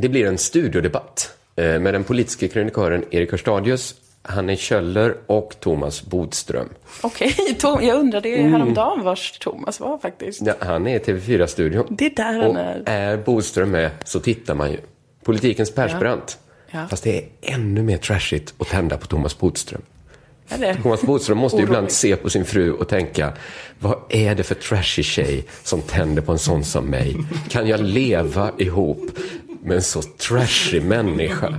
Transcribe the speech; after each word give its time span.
Det 0.00 0.08
blir 0.08 0.26
en 0.26 0.38
studiodebatt 0.38 1.32
eh, 1.56 1.80
med 1.80 1.94
den 1.94 2.04
politiska 2.04 2.48
krönikören 2.48 3.04
Erik 3.10 3.30
Hörstadius, 3.30 3.94
Hanne 4.22 4.56
Kjöller 4.56 5.16
och 5.26 5.54
Thomas 5.60 6.02
Bodström. 6.02 6.68
Okej, 7.02 7.34
Tom, 7.58 7.84
jag 7.84 7.98
undrade 7.98 8.28
mm. 8.28 8.52
häromdagen 8.52 9.04
vars 9.04 9.38
Thomas 9.38 9.80
var 9.80 9.98
faktiskt. 9.98 10.42
Ja, 10.46 10.54
han 10.58 10.86
är 10.86 10.96
i 10.96 10.98
TV4-studion. 10.98 11.86
Det 11.90 12.06
är 12.06 12.14
där 12.14 12.42
han 12.42 12.56
är. 12.56 12.80
Och 12.80 12.88
är 12.88 13.16
Bodström 13.16 13.70
med 13.70 13.90
så 14.04 14.20
tittar 14.20 14.54
man 14.54 14.70
ju. 14.70 14.78
Politikens 15.24 15.74
Persbrandt. 15.74 16.38
Ja. 16.40 16.78
Ja. 16.80 16.88
Fast 16.88 17.04
det 17.04 17.18
är 17.18 17.24
ännu 17.40 17.82
mer 17.82 17.96
trashigt 17.96 18.54
att 18.58 18.68
tända 18.68 18.96
på 18.96 19.06
Thomas 19.06 19.38
Bodström. 19.38 19.82
Thomas 20.82 21.02
Bodström 21.02 21.38
måste 21.38 21.58
ju 21.58 21.64
ibland 21.64 21.90
se 21.90 22.16
på 22.16 22.30
sin 22.30 22.44
fru 22.44 22.72
och 22.72 22.88
tänka, 22.88 23.32
vad 23.78 23.98
är 24.08 24.34
det 24.34 24.42
för 24.42 24.54
trashig 24.54 25.04
tjej 25.04 25.44
som 25.62 25.82
tänder 25.82 26.22
på 26.22 26.32
en 26.32 26.38
sån 26.38 26.64
som 26.64 26.86
mig? 26.86 27.16
Kan 27.48 27.66
jag 27.66 27.80
leva 27.80 28.52
ihop 28.58 29.10
med 29.62 29.76
en 29.76 29.82
så 29.82 30.02
trashig 30.02 30.82
människa? 30.82 31.54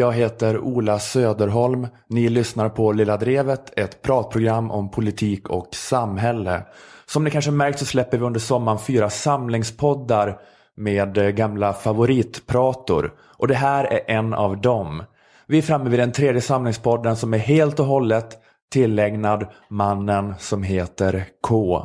Jag 0.00 0.12
heter 0.12 0.58
Ola 0.58 0.98
Söderholm. 0.98 1.86
Ni 2.08 2.28
lyssnar 2.28 2.68
på 2.68 2.92
Lilla 2.92 3.16
Drevet, 3.16 3.78
ett 3.78 4.02
pratprogram 4.02 4.70
om 4.70 4.90
politik 4.90 5.48
och 5.48 5.68
samhälle. 5.74 6.62
Som 7.06 7.24
ni 7.24 7.30
kanske 7.30 7.50
märkt 7.50 7.78
så 7.78 7.84
släpper 7.84 8.18
vi 8.18 8.24
under 8.24 8.40
sommaren 8.40 8.78
fyra 8.78 9.10
samlingspoddar 9.10 10.40
med 10.76 11.18
eh, 11.18 11.28
gamla 11.28 11.72
favoritprator. 11.72 13.12
Och 13.20 13.48
det 13.48 13.54
här 13.54 13.84
är 13.84 14.16
en 14.16 14.34
av 14.34 14.60
dem. 14.60 15.02
Vi 15.46 15.58
är 15.58 15.62
framme 15.62 15.90
vid 15.90 16.00
den 16.00 16.12
tredje 16.12 16.40
samlingspodden 16.40 17.16
som 17.16 17.34
är 17.34 17.38
helt 17.38 17.80
och 17.80 17.86
hållet 17.86 18.38
tillägnad 18.72 19.46
mannen 19.70 20.34
som 20.38 20.62
heter 20.62 21.26
K. 21.42 21.84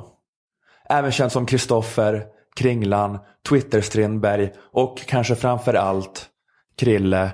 Även 0.90 1.12
känd 1.12 1.32
som 1.32 1.46
Kristoffer, 1.46 2.24
Kringlan, 2.56 3.20
Twitter-Strindberg 3.50 4.52
och 4.72 4.98
kanske 5.08 5.36
framför 5.36 5.74
allt 5.74 6.30
Krille 6.78 7.32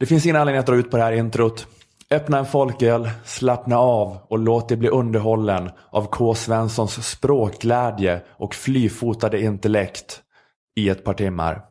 det 0.00 0.06
finns 0.06 0.24
ingen 0.26 0.36
anledning 0.36 0.60
att 0.60 0.66
dra 0.66 0.76
ut 0.76 0.90
på 0.90 0.96
det 0.96 1.02
här 1.02 1.12
introt. 1.12 1.66
Öppna 2.10 2.38
en 2.38 2.46
folköl, 2.46 3.10
slappna 3.24 3.78
av 3.78 4.18
och 4.28 4.38
låt 4.38 4.68
dig 4.68 4.76
bli 4.76 4.88
underhållen 4.88 5.70
av 5.90 6.06
K. 6.06 6.34
Svenssons 6.34 7.08
språkglädje 7.08 8.20
och 8.28 8.54
flyfotade 8.54 9.40
intellekt 9.40 10.20
i 10.76 10.88
ett 10.88 11.04
par 11.04 11.14
timmar. 11.14 11.62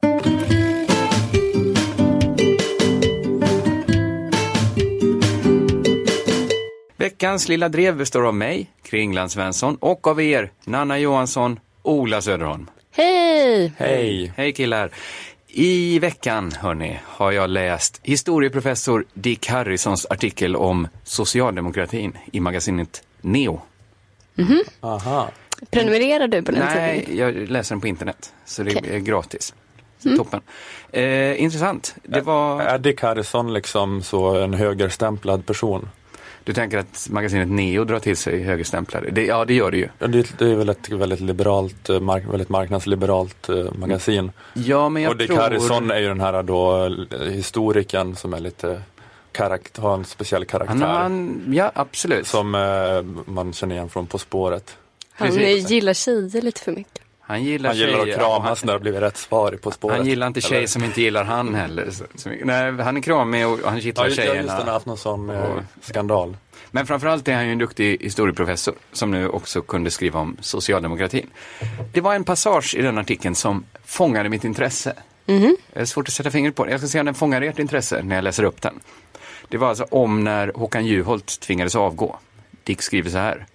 Veckans 6.97 7.50
lilla 7.50 7.69
drev 7.69 7.97
består 7.97 8.28
av 8.28 8.36
mig, 8.36 8.69
Kringland 8.84 9.31
Svensson, 9.31 9.75
och 9.75 10.08
av 10.08 10.22
er, 10.22 10.52
Nanna 10.66 11.00
Johansson, 11.00 11.59
Ola 11.84 12.22
Söderholm. 12.22 12.69
Hej! 12.91 13.73
Hej! 13.78 14.34
Hej 14.36 14.53
killar! 14.53 14.91
I 15.59 16.00
veckan, 16.00 16.52
hörni, 16.52 17.00
har 17.03 17.31
jag 17.31 17.50
läst 17.50 18.00
historieprofessor 18.03 19.05
Dick 19.13 19.47
Harrisons 19.47 20.05
artikel 20.09 20.55
om 20.55 20.88
socialdemokratin 21.03 22.17
i 22.31 22.39
magasinet 22.39 23.03
Neo. 23.22 23.61
Mm 24.38 24.50
-hmm. 24.50 24.61
Aha. 24.81 25.30
Prenumererar 25.69 26.28
du 26.28 26.41
på 26.41 26.52
den 26.52 26.66
Nej, 26.66 27.17
jag 27.17 27.35
läser 27.35 27.75
den 27.75 27.81
på 27.81 27.88
internet, 27.88 28.33
så 28.45 28.63
det 28.63 28.78
okay. 28.78 28.96
är 28.96 29.00
gratis. 29.00 29.53
Mm. 30.06 30.17
Toppen. 30.17 30.41
Eh, 30.91 31.41
intressant. 31.41 31.96
Det 32.03 32.22
var... 32.22 32.62
Är 32.62 32.78
Dick 32.78 33.01
Harrison 33.01 33.53
liksom 33.53 34.03
så 34.03 34.35
en 34.35 34.53
högerstämplad 34.53 35.46
person? 35.46 35.90
Du 36.47 36.53
tänker 36.53 36.78
att 36.78 37.08
magasinet 37.09 37.47
Neo 37.47 37.84
drar 37.84 38.00
till 38.00 38.18
sig 38.18 38.44
högerstämplare? 38.44 39.09
Det, 39.09 39.25
ja, 39.25 39.46
det 39.46 39.53
gör 39.53 39.72
det 39.72 39.78
ju. 39.78 39.90
Ja, 40.00 40.08
det, 40.08 40.40
det 40.40 40.52
är 40.52 40.56
väl 40.56 40.69
ett 40.69 40.90
väldigt 40.90 41.19
liberalt, 41.19 41.90
eh, 41.90 42.00
mark, 42.00 42.24
väldigt 42.31 42.50
marknadsliberalt 42.50 43.50
eh, 43.50 43.74
magasin. 43.74 44.31
Ja, 44.53 44.90
men 44.90 45.03
jag 45.03 45.09
Och 45.09 45.18
Dick 45.18 45.28
tror... 45.28 45.38
Harrison 45.38 45.91
är 45.91 46.00
ju 46.00 46.08
den 46.08 46.22
här 46.22 46.44
då 46.44 46.85
eh, 46.85 47.19
historikern 47.19 48.16
som 48.16 48.34
är 48.34 48.40
lite 48.40 48.81
karakt 49.31 49.78
har 49.78 49.94
en 49.94 50.06
speciell 50.06 50.46
karaktär. 50.46 50.85
Han, 50.85 50.96
han, 50.96 51.44
ja, 51.56 51.72
absolut. 51.75 52.28
Som 52.28 52.56
eh, 52.56 53.31
man 53.34 53.53
känner 53.53 53.75
igen 53.75 53.90
från 53.90 54.08
På 54.08 54.18
spåret. 54.18 54.78
Han 55.12 55.28
Precis. 55.28 55.69
gillar 55.69 55.94
tjejer 55.94 56.41
lite 56.41 56.62
för 56.62 56.72
mycket. 56.72 57.06
Han 57.28 57.44
gillar, 57.44 57.70
han 57.70 57.78
gillar 57.78 58.00
att 58.00 58.16
kramas 58.16 58.64
när 58.64 58.74
det 58.74 58.80
blir 58.80 58.92
rätt 58.94 59.18
svar 59.18 59.52
På 59.52 59.72
spåret. 59.72 59.98
Han 59.98 60.06
gillar 60.06 60.28
inte 60.28 60.42
tjejer 60.42 60.68
som 60.68 60.84
inte 60.84 61.02
gillar 61.02 61.24
han 61.24 61.56
heller. 61.56 61.92
Så, 61.92 62.04
så, 62.16 62.30
nej, 62.30 62.72
han 62.72 62.98
är 62.98 63.02
kramig 63.02 63.48
och 63.48 63.60
han 63.66 63.82
kittlar 63.82 64.08
ja, 64.08 64.16
tjejerna. 64.16 64.36
Ja, 64.36 64.42
just 64.42 64.50
det. 64.50 64.58
Han 64.58 64.66
har 64.66 64.74
haft 64.74 64.86
någon 64.86 64.98
sån 64.98 65.30
eh, 65.30 65.44
skandal. 65.82 66.38
Men 66.72 66.88
framförallt 66.88 67.28
är 67.28 67.36
han 67.36 67.46
ju 67.46 67.52
en 67.52 67.58
duktig 67.58 67.98
historieprofessor 68.02 68.76
som 68.92 69.12
nu 69.12 69.30
också 69.30 69.62
kunde 69.62 69.92
skriva 69.92 70.20
om 70.20 70.38
socialdemokratin. 70.42 71.30
Det 71.94 72.02
var 72.02 72.16
en 72.16 72.24
passage 72.24 72.76
i 72.76 72.82
den 72.82 72.98
artikeln 72.98 73.36
som 73.36 73.66
fångade 73.86 74.30
mitt 74.30 74.44
intresse. 74.44 74.94
Mm. 75.26 75.58
Det 75.74 75.80
är 75.80 75.86
svårt 75.86 76.08
att 76.08 76.14
sätta 76.14 76.32
fingret 76.32 76.56
på 76.56 76.66
det. 76.66 76.72
Jag 76.72 76.80
ska 76.80 76.88
se 76.88 77.00
om 77.00 77.06
den 77.06 77.16
fångar 77.16 77.42
ert 77.42 77.59
intresse 77.59 78.04
när 78.04 78.16
jag 78.16 78.24
läser 78.24 78.44
upp 78.44 78.62
den. 78.62 78.80
Det 79.50 79.58
var 79.58 79.70
alltså 79.70 79.84
om 79.84 80.24
när 80.24 80.52
Håkan 80.56 80.86
Juholt 80.86 81.40
tvingades 81.40 81.76
avgå. 81.76 82.20
Dick 82.64 82.82
skriver 82.82 83.09
så 83.09 83.18
här. 83.18 83.46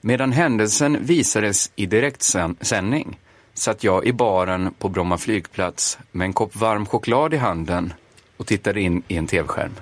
Medan 0.00 0.32
händelsen 0.32 0.98
visades 1.06 1.70
i 1.76 1.86
direktsändning 1.86 3.18
satt 3.54 3.84
jag 3.84 4.06
i 4.06 4.12
baren 4.12 4.74
på 4.78 4.88
Bromma 4.88 5.18
flygplats 5.18 5.98
med 6.12 6.24
en 6.24 6.32
kopp 6.32 6.56
varm 6.56 6.86
choklad 6.86 7.34
i 7.34 7.36
handen 7.36 7.92
och 8.36 8.46
tittade 8.46 8.80
in 8.80 9.02
i 9.08 9.16
en 9.16 9.26
tv-skärm. 9.26 9.74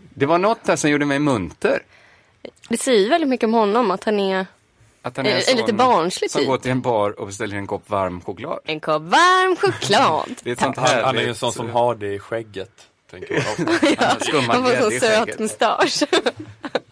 Det 0.00 0.26
var 0.26 0.38
något 0.38 0.64
där 0.64 0.76
som 0.76 0.90
gjorde 0.90 1.06
mig 1.06 1.18
munter. 1.18 1.82
Det 2.68 2.80
säger 2.80 3.10
väldigt 3.10 3.30
mycket 3.30 3.46
om 3.46 3.54
honom 3.54 3.90
att 3.90 4.04
han 4.04 4.20
är, 4.20 4.46
att 5.02 5.16
han 5.16 5.26
är, 5.26 5.50
är 5.50 5.56
lite 5.56 5.72
barnslig 5.72 6.30
Som 6.30 6.38
typ. 6.38 6.48
går 6.48 6.58
till 6.58 6.70
en 6.70 6.80
bar 6.80 7.20
och 7.20 7.26
beställer 7.26 7.56
en 7.56 7.66
kopp 7.66 7.90
varm 7.90 8.20
choklad. 8.20 8.58
En 8.64 8.80
kopp 8.80 9.02
varm 9.02 9.56
choklad. 9.56 10.34
det 10.42 10.50
är 10.50 10.56
sånt 10.56 10.76
han 10.76 11.16
är 11.16 11.22
ju 11.22 11.28
en 11.28 11.34
sån 11.34 11.52
som 11.52 11.70
har 11.70 11.94
det 11.94 12.14
i 12.14 12.18
skägget. 12.18 12.89
Tänker 13.10 13.34
jag 13.34 13.44
ja, 13.98 14.40
han 14.48 14.64
får 14.64 14.90
så 14.90 15.00
söt 15.00 15.38
mustasch. 15.38 16.02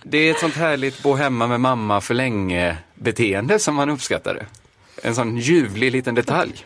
det 0.02 0.18
är 0.18 0.30
ett 0.30 0.38
sånt 0.38 0.54
härligt 0.54 1.02
bo 1.02 1.14
hemma 1.14 1.46
med 1.46 1.60
mamma 1.60 2.00
för 2.00 2.14
länge 2.14 2.76
beteende 2.94 3.58
som 3.58 3.74
man 3.74 3.90
uppskattade. 3.90 4.46
En 5.02 5.14
sån 5.14 5.38
ljuvlig 5.38 5.92
liten 5.92 6.14
detalj 6.14 6.64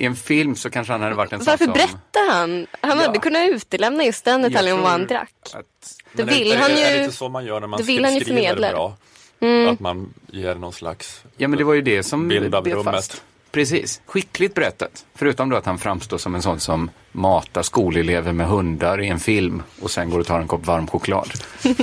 i 0.00 0.04
en 0.04 0.16
film 0.16 0.56
så 0.56 0.70
kanske 0.70 0.92
han 0.92 1.02
hade 1.02 1.14
varit 1.14 1.32
en 1.32 1.38
Varför 1.38 1.64
sån 1.64 1.66
som... 1.66 1.72
berättar 1.72 2.30
han? 2.30 2.66
Han 2.80 2.98
hade 2.98 3.18
kunnat 3.18 3.48
utelämna 3.48 4.04
just 4.04 4.24
den 4.24 4.42
detaljen 4.42 4.76
om 4.76 4.82
vad 4.82 4.90
han 4.90 5.06
drack. 5.06 5.34
Att... 5.52 5.96
Då 6.12 6.24
vill 6.24 6.56
han 6.56 6.70
ju... 6.70 6.76
Det 6.76 6.82
är 6.82 7.02
lite 7.02 7.16
så 7.16 7.28
man 7.28 7.44
gör 7.44 7.60
när 7.60 7.66
man 7.66 7.78
det 7.78 8.70
bra. 8.72 8.96
Mm. 9.40 9.72
Att 9.72 9.80
man 9.80 10.14
ger 10.26 10.54
någon 10.54 10.72
slags 10.72 11.22
ja, 11.36 11.48
men 11.48 11.58
det 11.58 11.64
var 11.64 11.74
ju 11.74 11.82
det 11.82 12.02
som 12.02 12.28
bild 12.28 12.54
av 12.54 12.66
rummet. 12.66 12.94
Fast. 12.94 13.22
Precis, 13.52 14.00
skickligt 14.06 14.54
berättat. 14.54 15.06
Förutom 15.14 15.48
då 15.48 15.56
att 15.56 15.66
han 15.66 15.78
framstår 15.78 16.18
som 16.18 16.34
en 16.34 16.42
sån 16.42 16.60
som 16.60 16.90
matar 17.12 17.62
skolelever 17.62 18.32
med 18.32 18.46
hundar 18.46 19.00
i 19.00 19.08
en 19.08 19.20
film 19.20 19.62
och 19.80 19.90
sen 19.90 20.10
går 20.10 20.18
och 20.18 20.26
tar 20.26 20.40
en 20.40 20.48
kopp 20.48 20.66
varm 20.66 20.86
choklad. 20.86 21.32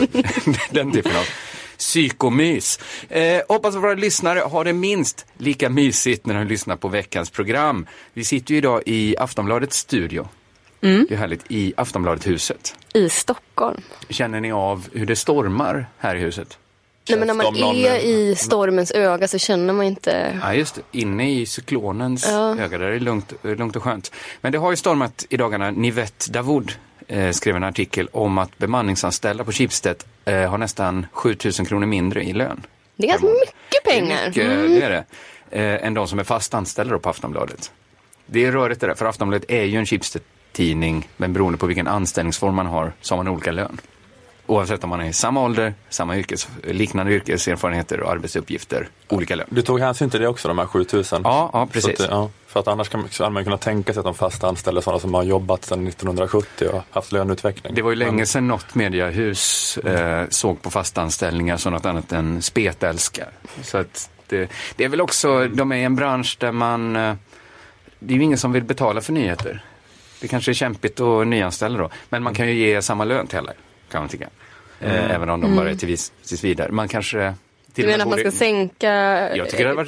Den 0.72 0.92
typen 0.92 1.16
av 1.16 1.26
psykomys. 1.78 2.80
Eh, 3.10 3.42
hoppas 3.50 3.76
att 3.76 3.84
våra 3.84 3.94
lyssnare 3.94 4.40
har 4.40 4.66
det 4.66 4.74
minst 4.74 5.26
lika 5.38 5.70
mysigt 5.70 6.26
när 6.26 6.36
de 6.36 6.48
lyssnar 6.48 6.76
på 6.76 6.88
veckans 6.88 7.30
program. 7.30 7.86
Vi 8.14 8.24
sitter 8.24 8.52
ju 8.52 8.58
idag 8.58 8.82
i 8.86 9.18
Aftonbladets 9.18 9.78
studio. 9.78 10.28
Mm. 10.82 11.06
Det 11.10 11.16
är 11.16 11.20
härligt, 11.20 11.46
i 11.48 11.74
Aftonbladet-huset. 11.78 12.76
I 12.94 13.10
Stockholm. 13.10 13.82
Känner 14.10 14.40
ni 14.40 14.52
av 14.52 14.88
hur 14.94 15.06
det 15.06 15.16
stormar 15.16 15.88
här 15.98 16.16
i 16.16 16.20
huset? 16.20 16.58
Nej, 17.10 17.20
men 17.20 17.28
när 17.28 17.34
man 17.34 17.76
är 17.76 17.98
i 17.98 18.36
stormens 18.36 18.92
öga 18.92 19.28
så 19.28 19.38
känner 19.38 19.74
man 19.74 19.86
inte... 19.86 20.40
Ja, 20.42 20.54
just 20.54 20.76
det. 20.76 20.82
Inne 20.92 21.32
i 21.32 21.46
cyklonens 21.46 22.28
ja. 22.28 22.60
öga, 22.60 22.78
där 22.78 22.86
är 22.86 22.92
det 22.92 23.00
lugnt, 23.00 23.34
lugnt 23.42 23.76
och 23.76 23.84
skönt. 23.84 24.12
Men 24.42 24.52
det 24.52 24.58
har 24.58 24.72
ju 24.72 24.76
stormat 24.76 25.26
i 25.30 25.38
dagarna. 25.38 25.72
Nivette 25.72 26.32
Davoud 26.32 26.72
eh, 27.08 27.32
skrev 27.32 27.56
en 27.56 27.64
artikel 27.64 28.10
om 28.12 28.38
att 28.38 28.58
bemanningsanställda 28.58 29.44
på 29.44 29.52
Schibsted 29.52 30.04
eh, 30.26 30.50
har 30.50 30.58
nästan 30.58 31.06
7000 31.12 31.66
kronor 31.66 31.86
mindre 31.86 32.24
i 32.24 32.34
lön. 32.34 32.66
Det 32.96 33.04
är 33.04 33.08
ganska 33.08 33.28
mycket 33.28 33.84
pengar. 33.84 34.32
Det 34.34 34.42
är, 34.42 34.58
mycket, 34.58 34.66
mm. 34.66 34.72
det, 34.72 34.86
är 34.86 34.90
det. 34.90 35.06
Eh, 35.52 35.88
än 35.88 35.94
de 35.94 36.08
som 36.08 36.20
är 36.20 36.24
fast 36.24 36.54
anställda 36.54 37.00
på 37.00 37.10
Aftonbladet. 37.10 37.72
Det 38.26 38.46
är 38.46 38.52
rörigt 38.52 38.82
det 38.82 38.88
där, 38.88 38.96
för 38.96 39.06
Aftonbladet 39.06 39.52
är 39.52 39.64
ju 39.64 39.78
en 39.78 39.86
Schibsted-tidning, 39.86 41.08
men 41.18 41.34
beroende 41.34 41.58
på 41.58 41.66
vilken 41.66 41.88
anställningsform 41.88 42.56
man 42.56 42.66
har 42.66 42.94
så 43.02 43.16
har 43.16 43.24
man 43.24 43.34
olika 43.34 43.52
lön. 43.52 43.78
Oavsett 44.48 44.84
om 44.84 44.90
man 44.90 45.02
är 45.02 45.10
i 45.10 45.14
samma 45.14 45.44
ålder, 45.44 45.74
samma 45.90 46.18
yrkes, 46.18 46.50
liknande 46.64 47.14
yrkeserfarenheter 47.14 48.02
och 48.02 48.12
arbetsuppgifter, 48.12 48.90
olika 49.08 49.36
lön. 49.36 49.48
Du 49.50 49.62
tog 49.62 49.80
hänsyn 49.80 50.10
till 50.10 50.22
det 50.22 50.28
också, 50.28 50.48
de 50.48 50.58
här 50.58 50.66
7000? 50.66 51.22
Ja, 51.24 51.50
ja 51.54 51.68
precis. 51.72 52.00
Att, 52.00 52.10
ja, 52.10 52.30
för 52.48 52.60
att 52.60 52.68
annars 52.68 52.90
kan 52.90 53.08
man, 53.20 53.34
man 53.34 53.44
kunna 53.44 53.58
tänka 53.58 53.94
sig 53.94 54.00
att 54.00 54.06
de 54.06 54.16
fast 54.16 54.44
anställda 54.44 54.82
sådana 54.82 55.00
som 55.00 55.14
har 55.14 55.24
jobbat 55.24 55.66
sedan 55.66 55.88
1970 55.88 56.68
och 56.74 56.82
haft 56.92 57.12
löneutveckling. 57.12 57.76
Det 57.76 57.82
var 57.82 57.90
ju 57.90 57.96
länge 57.96 58.26
sedan 58.26 58.48
något 58.48 58.76
mediahus 58.76 59.78
eh, 59.78 60.26
såg 60.30 60.62
på 60.62 60.70
fastanställningar 60.70 61.58
som 61.58 61.74
något 61.74 61.86
annat 61.86 62.12
än 62.12 62.42
spetälskar. 62.42 63.30
Så 63.62 63.78
att 63.78 64.10
det, 64.28 64.52
det 64.76 64.84
är 64.84 64.90
väl 64.90 65.02
också, 65.02 65.48
de 65.48 65.72
är 65.72 65.76
i 65.76 65.84
en 65.84 65.96
bransch 65.96 66.38
där 66.40 66.52
man, 66.52 66.96
eh, 66.96 67.16
det 68.00 68.14
är 68.14 68.18
ju 68.18 68.24
ingen 68.24 68.38
som 68.38 68.52
vill 68.52 68.64
betala 68.64 69.02
för 69.02 69.14
nyheter. 69.14 69.64
Det 70.22 70.28
kanske 70.28 70.52
är 70.52 70.54
kämpigt 70.54 71.00
att 71.00 71.28
nyanställa 71.28 71.78
då, 71.78 71.90
men 72.10 72.24
man 72.24 72.34
kan 72.34 72.48
ju 72.48 72.54
ge 72.54 72.82
samma 72.82 73.04
lön 73.04 73.28
till 73.28 73.38
alla, 73.38 73.54
kan 73.92 74.02
man 74.02 74.10
tycka. 74.10 74.30
Eh, 74.80 75.00
mm. 75.00 75.12
Även 75.12 75.30
om 75.30 75.42
de 75.42 75.56
bara 75.56 75.70
är 75.70 75.76
till 75.76 75.88
vis, 75.88 76.12
tills 76.26 76.44
vidare. 76.44 76.72
Man 76.72 76.88
kanske 76.88 77.34
du 77.76 77.88
menar 77.88 78.06
att 78.06 78.10
man 78.10 78.20
ska 78.20 78.32
sänka 78.32 79.30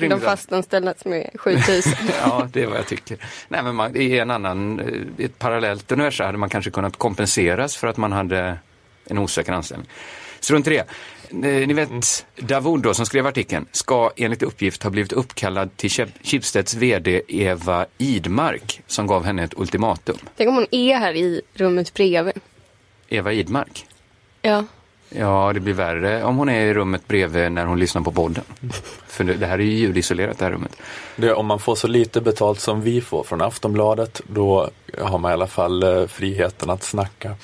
de 0.10 0.22
fastanställda 0.22 0.94
som 0.98 1.14
är 1.14 1.30
7000? 1.36 1.94
ja, 2.22 2.48
det 2.54 2.64
är 2.64 2.68
vad 2.68 2.78
jag 2.78 2.88
tycker. 2.88 3.18
Nej, 3.48 3.64
men 3.64 3.76
man, 3.76 3.96
i 3.96 4.18
en 4.18 4.32
annan, 4.32 4.82
i 5.18 5.24
ett 5.24 5.40
parallellt 5.40 5.92
universum 5.92 6.26
hade 6.26 6.38
man 6.38 6.50
kanske 6.50 6.72
kunnat 6.72 6.98
kompenseras 6.98 7.78
för 7.78 7.88
att 7.88 7.98
man 7.98 8.12
hade 8.12 8.58
en 9.06 9.18
osäker 9.18 9.52
anställning. 9.52 9.90
Strunt 10.40 10.68
i 10.68 10.70
det. 10.70 10.86
Ni 11.32 11.74
vet 11.74 12.26
Davoud 12.36 12.82
då, 12.82 12.94
som 12.94 13.06
skrev 13.06 13.28
artikeln, 13.28 13.66
ska 13.72 14.12
enligt 14.16 14.44
uppgift 14.44 14.84
ha 14.84 14.90
blivit 14.90 15.12
uppkallad 15.12 15.78
till 15.78 15.90
Schibsteds 16.24 16.74
VD 16.74 17.22
Eva 17.28 17.86
Idmark 17.98 18.82
som 18.88 19.08
gav 19.08 19.26
henne 19.26 19.44
ett 19.44 19.54
ultimatum. 19.58 20.18
Tänk 20.38 20.48
om 20.50 20.56
hon 20.56 20.68
är 20.72 20.96
här 20.98 21.14
i 21.14 21.42
rummet 21.54 21.94
bredvid. 21.94 22.34
Eva 23.10 23.34
Idmark? 23.34 23.86
Ja. 24.50 24.64
Ja, 25.10 25.52
det 25.54 25.60
blir 25.60 25.74
värre 25.74 26.24
om 26.24 26.38
hon 26.38 26.50
är 26.50 26.66
i 26.66 26.74
rummet 26.74 27.08
bredvid 27.08 27.52
när 27.52 27.66
hon 27.66 27.80
lyssnar 27.80 28.02
på 28.02 28.12
podden. 28.12 28.44
För 29.08 29.24
det 29.24 29.46
här 29.46 29.60
är 29.60 29.64
ju 29.64 29.72
ljudisolerat 29.72 30.38
det 30.38 30.46
här 30.46 30.52
rummet. 30.52 30.76
Det, 31.16 31.34
om 31.34 31.46
man 31.46 31.60
får 31.60 31.76
så 31.76 31.88
lite 31.88 32.22
betalt 32.22 32.60
som 32.60 32.82
vi 32.82 33.02
får 33.02 33.24
från 33.24 33.42
Aftonbladet, 33.42 34.22
då 34.28 34.70
har 35.02 35.18
man 35.18 35.32
i 35.32 35.34
alla 35.34 35.48
fall 35.48 35.84
eh, 35.84 36.08
friheten 36.08 36.70
att 36.70 36.84
snacka. 36.84 37.36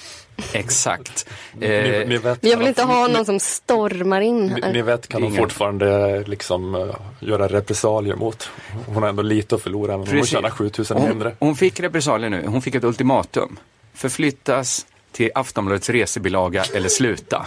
Exakt. 0.53 1.29
Ni, 1.53 2.05
ni 2.07 2.17
vet, 2.17 2.43
jag 2.43 2.57
vill 2.57 2.67
inte 2.67 2.83
ha 2.83 3.07
någon 3.07 3.25
som 3.25 3.39
stormar 3.39 4.21
in 4.21 4.49
här. 4.49 4.61
Ni, 4.61 4.73
ni 4.73 4.81
vet 4.81 5.07
kan 5.07 5.23
hon 5.23 5.35
fortfarande 5.35 6.19
liksom 6.23 6.75
uh, 6.75 6.95
göra 7.19 7.47
repressalier 7.47 8.15
mot. 8.15 8.49
Hon 8.87 9.03
har 9.03 9.09
ändå 9.09 9.23
lite 9.23 9.55
att 9.55 9.61
förlora 9.61 9.97
men 9.97 10.07
hon 10.07 10.25
tjänar 10.25 10.49
7000 10.49 11.07
mindre. 11.07 11.35
Hon 11.39 11.55
fick 11.55 11.79
repressalier 11.79 12.29
nu. 12.29 12.47
Hon 12.47 12.61
fick 12.61 12.75
ett 12.75 12.83
ultimatum. 12.83 13.59
Förflyttas 13.93 14.85
till 15.15 15.31
Aftonbladets 15.35 15.89
resebilaga 15.89 16.63
eller 16.73 16.89
sluta. 16.89 17.45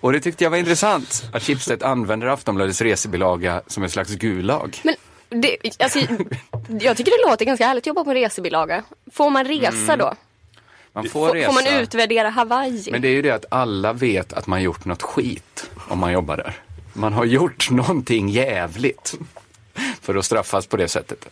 Och 0.00 0.12
det 0.12 0.20
tyckte 0.20 0.44
jag 0.44 0.50
var 0.50 0.58
intressant 0.58 1.24
att 1.32 1.42
Schibsted 1.42 1.82
använder 1.82 2.26
Aftonbladets 2.26 2.80
resebilaga 2.80 3.62
som 3.66 3.82
en 3.82 3.90
slags 3.90 4.14
gulag. 4.14 4.80
Men 4.82 5.40
det, 5.40 5.56
alltså, 5.78 5.98
jag 6.80 6.96
tycker 6.96 7.24
det 7.24 7.30
låter 7.30 7.44
ganska 7.44 7.66
härligt 7.66 7.82
att 7.82 7.86
jobba 7.86 8.04
på 8.04 8.10
en 8.10 8.16
resebilaga. 8.16 8.82
Får 9.12 9.30
man 9.30 9.44
resa 9.44 9.92
mm. 9.92 9.98
då? 9.98 10.14
Man 10.92 11.08
får, 11.08 11.34
resa. 11.34 11.52
får 11.52 11.54
man 11.54 11.80
utvärdera 11.80 12.30
Hawaii? 12.30 12.88
Men 12.90 13.02
det 13.02 13.08
är 13.08 13.12
ju 13.12 13.22
det 13.22 13.30
att 13.30 13.44
alla 13.48 13.92
vet 13.92 14.32
att 14.32 14.46
man 14.46 14.62
gjort 14.62 14.84
något 14.84 15.02
skit 15.02 15.70
om 15.88 15.98
man 15.98 16.12
jobbar 16.12 16.36
där. 16.36 16.56
Man 16.92 17.12
har 17.12 17.24
gjort 17.24 17.70
någonting 17.70 18.28
jävligt 18.28 19.14
för 20.00 20.14
att 20.14 20.24
straffas 20.24 20.66
på 20.66 20.76
det 20.76 20.88
sättet. 20.88 21.28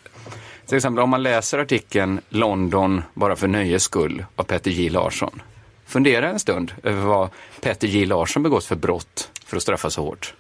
Till 0.73 0.77
exempel 0.77 1.05
om 1.05 1.11
man 1.11 1.23
läser 1.23 1.59
artikeln 1.59 2.21
London 2.29 3.03
bara 3.15 3.37
för 3.37 3.49
nöjes 3.49 3.83
skull 3.83 4.25
av 4.37 4.45
Petter 4.45 4.71
J 4.71 4.91
Larsson. 4.91 5.43
Fundera 5.87 6.31
en 6.31 6.41
stund 6.41 6.73
över 6.83 7.03
vad 7.03 7.29
Petter 7.61 7.89
J 7.89 8.07
Larsson 8.07 8.43
begått 8.43 8.65
för 8.65 8.77
brott 8.77 9.31
för 9.45 9.57
att 9.57 9.63
straffas 9.63 9.95
så 9.95 10.03
hårt. 10.03 10.35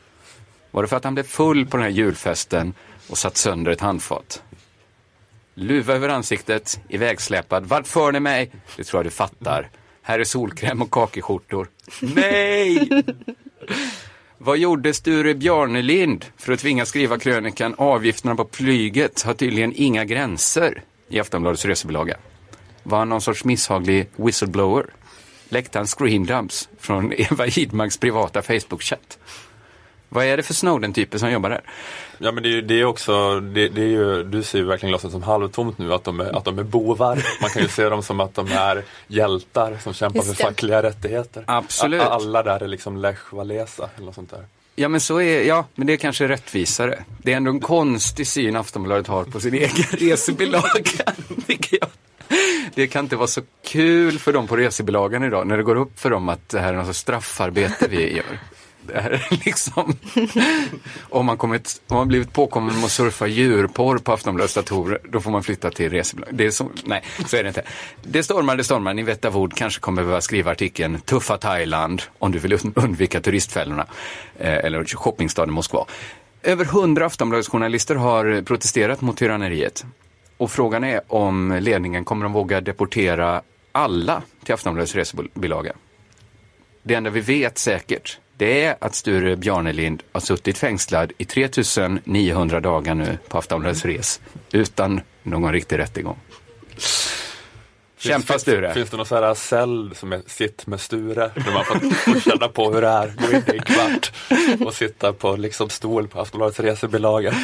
Var 0.71 0.83
det 0.83 0.89
för 0.89 0.97
att 0.97 1.05
han 1.05 1.15
blev 1.15 1.25
full 1.25 1.67
på 1.67 1.77
den 1.77 1.85
här 1.85 1.91
julfesten 1.91 2.75
och 3.09 3.19
satt 3.19 3.37
sönder 3.37 3.73
ett 3.73 3.81
handfat? 3.81 4.43
Luva 5.55 5.95
över 5.95 6.09
ansiktet, 6.09 6.81
ivägsläpad. 6.89 7.67
Vart 7.67 7.87
för 7.87 8.13
ni 8.13 8.21
mig? 8.21 8.51
Det 8.77 8.85
tror 8.85 8.99
jag 8.99 9.07
du 9.07 9.11
fattar. 9.11 9.71
Här 10.03 10.19
är 10.19 10.25
solkräm 10.25 10.83
och 10.83 10.91
kakeskjortor. 10.91 11.69
Nej! 12.01 12.89
Vad 14.45 14.59
gjorde 14.59 14.95
Sture 14.95 15.35
Bjarnelind 15.35 16.25
för 16.37 16.53
att 16.53 16.61
tvinga 16.61 16.87
skriva 16.87 17.19
krönikan 17.19 17.75
Avgifterna 17.79 18.37
på 18.37 18.49
flyget 18.53 19.23
har 19.23 19.35
tydligen 19.35 19.73
inga 19.77 20.05
gränser 20.05 20.83
i 21.09 21.21
Aftonbladets 21.21 21.65
resebilaga? 21.65 22.17
Var 22.83 22.99
han 22.99 23.09
någon 23.09 23.21
sorts 23.21 23.45
misshaglig 23.45 24.09
whistleblower? 24.17 24.87
Läckte 25.49 25.79
han 25.79 25.87
screendumps 25.87 26.69
från 26.79 27.13
Eva 27.17 27.45
Hidmarks 27.45 27.99
privata 27.99 28.43
Facebook-chatt? 28.43 29.19
Vad 30.09 30.25
är 30.25 30.37
det 30.37 30.43
för 30.43 30.55
Snowden-typer 30.55 31.19
som 31.19 31.31
jobbar 31.31 31.51
där? 31.51 31.63
Ja 32.25 32.33
men 32.33 32.43
det 32.43 32.59
är, 32.59 32.63
det 32.63 32.81
är 32.81 32.85
också, 32.85 33.41
det, 33.41 33.69
det, 33.69 33.83
är 33.83 33.87
ju, 33.87 34.23
du 34.23 34.43
ser 34.43 34.59
ju 34.59 34.65
verkligen 34.65 34.91
glaset 34.91 35.11
som 35.11 35.23
halvtomt 35.23 35.79
nu 35.79 35.95
att 35.95 36.05
de, 36.05 36.21
är, 36.21 36.37
att 36.37 36.45
de 36.45 36.59
är 36.59 36.63
bovar. 36.63 37.23
Man 37.41 37.51
kan 37.51 37.63
ju 37.63 37.69
se 37.69 37.89
dem 37.89 38.03
som 38.03 38.21
att 38.21 38.35
de 38.35 38.49
är 38.53 38.85
hjältar 39.07 39.79
som 39.83 39.95
kämpar 39.95 40.23
för 40.23 40.35
fackliga 40.35 40.83
rättigheter. 40.83 41.45
Absolut. 41.47 42.03
Alla 42.03 42.43
där 42.43 42.63
är 42.63 42.69
liksom 42.69 42.97
Lech 42.97 43.33
Walesa 43.33 43.91
eller 43.97 44.07
något 44.07 44.15
sånt 44.15 44.31
där. 44.31 44.47
Ja 44.75 44.89
men 44.89 45.01
så 45.01 45.21
är, 45.21 45.43
ja 45.43 45.65
men 45.75 45.87
det 45.87 45.93
är 45.93 45.97
kanske 45.97 46.29
rättvisare. 46.29 47.05
Det 47.19 47.33
är 47.33 47.37
ändå 47.37 47.51
en 47.51 47.61
konstig 47.61 48.27
syn 48.27 48.57
Aftonbladet 48.57 49.07
har 49.07 49.25
på 49.25 49.41
sin 49.41 49.55
egen 49.65 49.87
resebilaga. 49.91 51.13
Det 52.75 52.87
kan 52.87 53.05
inte 53.05 53.17
vara 53.17 53.27
så 53.27 53.41
kul 53.65 54.19
för 54.19 54.33
dem 54.33 54.47
på 54.47 54.57
resebilagan 54.57 55.25
idag 55.25 55.47
när 55.47 55.57
det 55.57 55.63
går 55.63 55.77
upp 55.77 56.01
för 56.01 56.11
dem 56.11 56.29
att 56.29 56.49
det 56.49 56.61
här 56.61 56.73
är 56.73 56.77
något 56.77 56.97
straffarbete 56.97 57.89
vi 57.89 58.17
gör. 58.17 58.39
Det 58.87 59.01
här 59.01 59.11
är 59.11 59.45
liksom... 59.45 59.97
om, 61.11 61.27
man 61.27 61.37
kommit, 61.37 61.83
om 61.89 61.97
man 61.97 62.09
blivit 62.09 62.33
påkommen 62.33 62.75
med 62.75 62.85
att 62.85 62.91
surfa 62.91 63.27
djurporr 63.27 63.99
på 63.99 64.13
Aftonbladets 64.13 64.55
datorer, 64.55 65.01
då 65.11 65.21
får 65.21 65.31
man 65.31 65.43
flytta 65.43 65.71
till 65.71 65.91
resebolag. 65.91 66.35
Det 66.35 66.47
är 66.47 66.51
så, 66.51 66.71
nej, 66.85 67.03
så 67.27 67.37
är 67.37 67.43
det 67.43 67.49
inte. 67.49 67.63
Det 68.03 68.23
stormar, 68.23 68.57
det 68.57 68.65
stormar. 68.65 68.95
Ni 68.95 69.03
vet 69.03 69.23
Davod 69.23 69.55
kanske 69.55 69.81
kommer 69.81 70.03
behöva 70.03 70.21
skriva 70.21 70.51
artikeln 70.51 71.01
Tuffa 71.01 71.39
Thailand 71.39 72.03
om 72.19 72.33
du 72.33 72.39
vill 72.39 72.59
undvika 72.75 73.21
turistfällorna. 73.21 73.87
Eh, 74.39 74.65
eller 74.65 74.85
shoppingstaden 74.85 75.55
Moskva. 75.55 75.87
Över 76.43 76.65
hundra 76.65 77.07
Aftonbladsjournalister 77.07 77.95
har 77.95 78.43
protesterat 78.43 79.01
mot 79.01 79.17
tyranneriet. 79.17 79.85
Och 80.37 80.51
frågan 80.51 80.85
är 80.85 81.01
om 81.09 81.59
ledningen 81.61 82.05
kommer 82.05 82.27
att 82.27 82.33
våga 82.33 82.61
deportera 82.61 83.43
alla 83.73 84.23
till 84.45 84.55
Aftonbladets 84.55 84.95
resebilaga. 84.95 85.73
Det 86.83 86.95
enda 86.95 87.11
vi 87.11 87.21
vet 87.21 87.59
säkert, 87.59 88.19
det 88.43 88.65
är 88.65 88.77
att 88.79 88.95
Sture 88.95 89.37
Bjarnelind 89.37 90.03
har 90.13 90.21
suttit 90.21 90.59
fängslad 90.59 91.13
i 91.19 91.25
3900 91.25 92.61
dagar 92.61 92.95
nu 92.95 93.19
på 93.29 93.39
Aftonbladets 93.39 93.85
res 93.85 94.21
utan 94.53 95.01
någon 95.23 95.53
riktig 95.53 95.79
rättegång. 95.79 96.17
Kämpa 97.99 98.39
Sture! 98.39 98.75
Finns 98.75 98.91
det 98.91 98.97
någon 98.97 99.07
sån 99.07 99.23
här 99.23 99.35
cell 99.35 99.91
som 99.95 100.13
är 100.13 100.23
sitt 100.27 100.67
med 100.67 100.81
Sture? 100.81 101.31
Där 101.35 101.53
man 101.53 101.65
får 101.65 102.21
känna 102.21 102.49
på 102.49 102.73
hur 102.73 102.83
det 102.83 102.89
är, 102.89 103.13
gå 103.19 103.37
in 103.37 103.43
i 103.47 103.57
en 103.57 103.63
kvart 103.63 104.13
och 104.67 104.75
sitta 104.75 105.13
på 105.13 105.37
liksom 105.37 105.69
stol 105.69 106.09
på 106.09 106.21
Aftonbladets 106.21 106.61
resebilaga. 106.61 107.35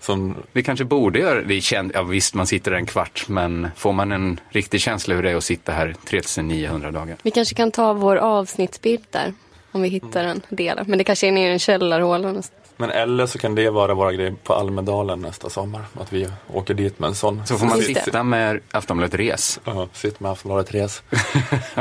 Som... 0.00 0.36
Vi 0.52 0.62
kanske 0.62 0.84
borde 0.84 1.18
göra 1.18 1.42
det. 1.42 1.60
Känd... 1.60 1.92
Ja, 1.94 2.02
visst, 2.02 2.34
man 2.34 2.46
sitter 2.46 2.70
där 2.70 2.78
en 2.78 2.86
kvart, 2.86 3.24
men 3.28 3.68
får 3.76 3.92
man 3.92 4.12
en 4.12 4.40
riktig 4.48 4.80
känsla 4.80 5.14
hur 5.14 5.22
det 5.22 5.30
är 5.30 5.36
att 5.36 5.44
sitta 5.44 5.72
här 5.72 5.94
3900 6.08 6.90
dagar? 6.90 7.16
Vi 7.22 7.30
kanske 7.30 7.54
kan 7.54 7.70
ta 7.70 7.92
vår 7.92 8.16
avsnittsbild 8.16 9.04
där. 9.10 9.32
Om 9.74 9.82
vi 9.82 9.88
hittar 9.88 10.24
en 10.24 10.42
del. 10.48 10.80
Men 10.86 10.98
det 10.98 11.04
kanske 11.04 11.26
är 11.26 11.32
nere 11.32 11.48
i 11.48 11.52
en 11.52 11.58
källarhåla 11.58 12.42
Men 12.76 12.90
eller 12.90 13.26
så 13.26 13.38
kan 13.38 13.54
det 13.54 13.70
vara 13.70 13.94
våra 13.94 14.12
grejer 14.12 14.34
på 14.44 14.54
Almedalen 14.54 15.20
nästa 15.20 15.50
sommar. 15.50 15.84
Att 16.00 16.12
vi 16.12 16.28
åker 16.52 16.74
dit 16.74 16.98
med 16.98 17.08
en 17.08 17.14
sån. 17.14 17.46
Så 17.46 17.58
får 17.58 17.66
man 17.66 17.82
sitta 17.82 18.22
med 18.22 18.60
Aftonbladet 18.70 19.14
Res. 19.14 19.60
Ja, 19.64 19.88
sitta 19.92 20.16
med 20.18 20.32
Aftonbladet 20.32 20.74
Res. 20.74 21.02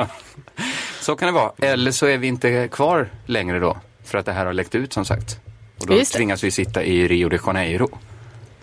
så 1.02 1.16
kan 1.16 1.26
det 1.28 1.32
vara. 1.34 1.52
Eller 1.58 1.92
så 1.92 2.06
är 2.06 2.18
vi 2.18 2.28
inte 2.28 2.68
kvar 2.68 3.10
längre 3.26 3.60
då. 3.60 3.78
För 4.04 4.18
att 4.18 4.26
det 4.26 4.34
här 4.34 4.46
har 4.46 4.54
läckt 4.54 4.76
ut 4.76 4.94
som 4.94 5.06
sagt. 5.06 5.40
Och 5.80 5.88
då 5.88 6.04
tvingas 6.06 6.44
vi 6.44 6.52
sitta 6.52 6.84
i 6.84 7.08
Rio 7.08 7.30
de 7.30 7.40
Janeiro. 7.46 7.90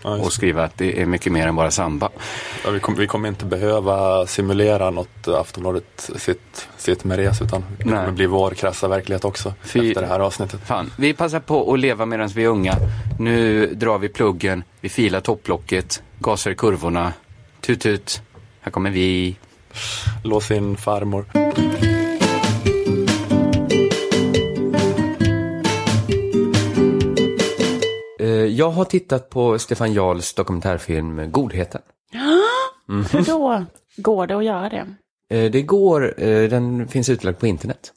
Ja, 0.03 0.09
och 0.09 0.33
skriva 0.33 0.63
att 0.63 0.77
det 0.77 1.01
är 1.01 1.05
mycket 1.05 1.31
mer 1.31 1.47
än 1.47 1.55
bara 1.55 1.71
samba. 1.71 2.09
Ja, 2.65 2.71
vi, 2.97 3.07
kommer, 3.07 3.27
inte 3.27 3.45
behöva 3.45 4.25
simulera 4.27 4.89
något 4.89 5.27
Aftonbladet 5.27 6.09
sitt, 6.15 6.67
sitt 6.77 7.03
med 7.03 7.17
res 7.17 7.41
utan 7.41 7.63
det 7.77 7.85
Nej. 7.85 7.99
kommer 7.99 8.11
bli 8.11 8.25
vår 8.25 8.51
krassa 8.51 8.87
verklighet 8.87 9.25
också 9.25 9.53
Fy, 9.61 9.87
efter 9.87 10.01
det 10.01 10.07
här 10.07 10.19
avsnittet. 10.19 10.59
Fan. 10.65 10.91
Vi 10.97 11.13
passar 11.13 11.39
på 11.39 11.73
att 11.73 11.79
leva 11.79 12.05
medan 12.05 12.27
vi 12.27 12.43
är 12.43 12.47
unga. 12.47 12.75
Nu 13.19 13.67
drar 13.67 13.97
vi 13.97 14.09
pluggen, 14.09 14.63
vi 14.81 14.89
filar 14.89 15.19
topplocket, 15.19 16.03
gasar 16.19 16.51
i 16.51 16.55
kurvorna. 16.55 17.13
Tut 17.61 17.81
tut, 17.81 18.21
här 18.61 18.71
kommer 18.71 18.89
vi. 18.89 19.35
Lås 20.23 20.51
in 20.51 20.77
farmor. 20.77 21.25
Jag 28.55 28.71
har 28.71 28.85
tittat 28.85 29.29
på 29.29 29.59
Stefan 29.59 29.93
Jarls 29.93 30.33
dokumentärfilm 30.33 31.31
Godheten. 31.31 31.81
Mm. 32.89 33.05
Hur 33.05 33.23
då 33.25 33.65
går 33.97 34.27
det 34.27 34.37
att 34.37 34.45
göra 34.45 34.69
det? 34.69 34.95
Eh, 35.35 35.51
det 35.51 35.61
går, 35.61 36.23
eh, 36.23 36.49
den 36.49 36.87
finns 36.87 37.09
utlagd 37.09 37.39
på 37.39 37.47
internet. 37.47 37.93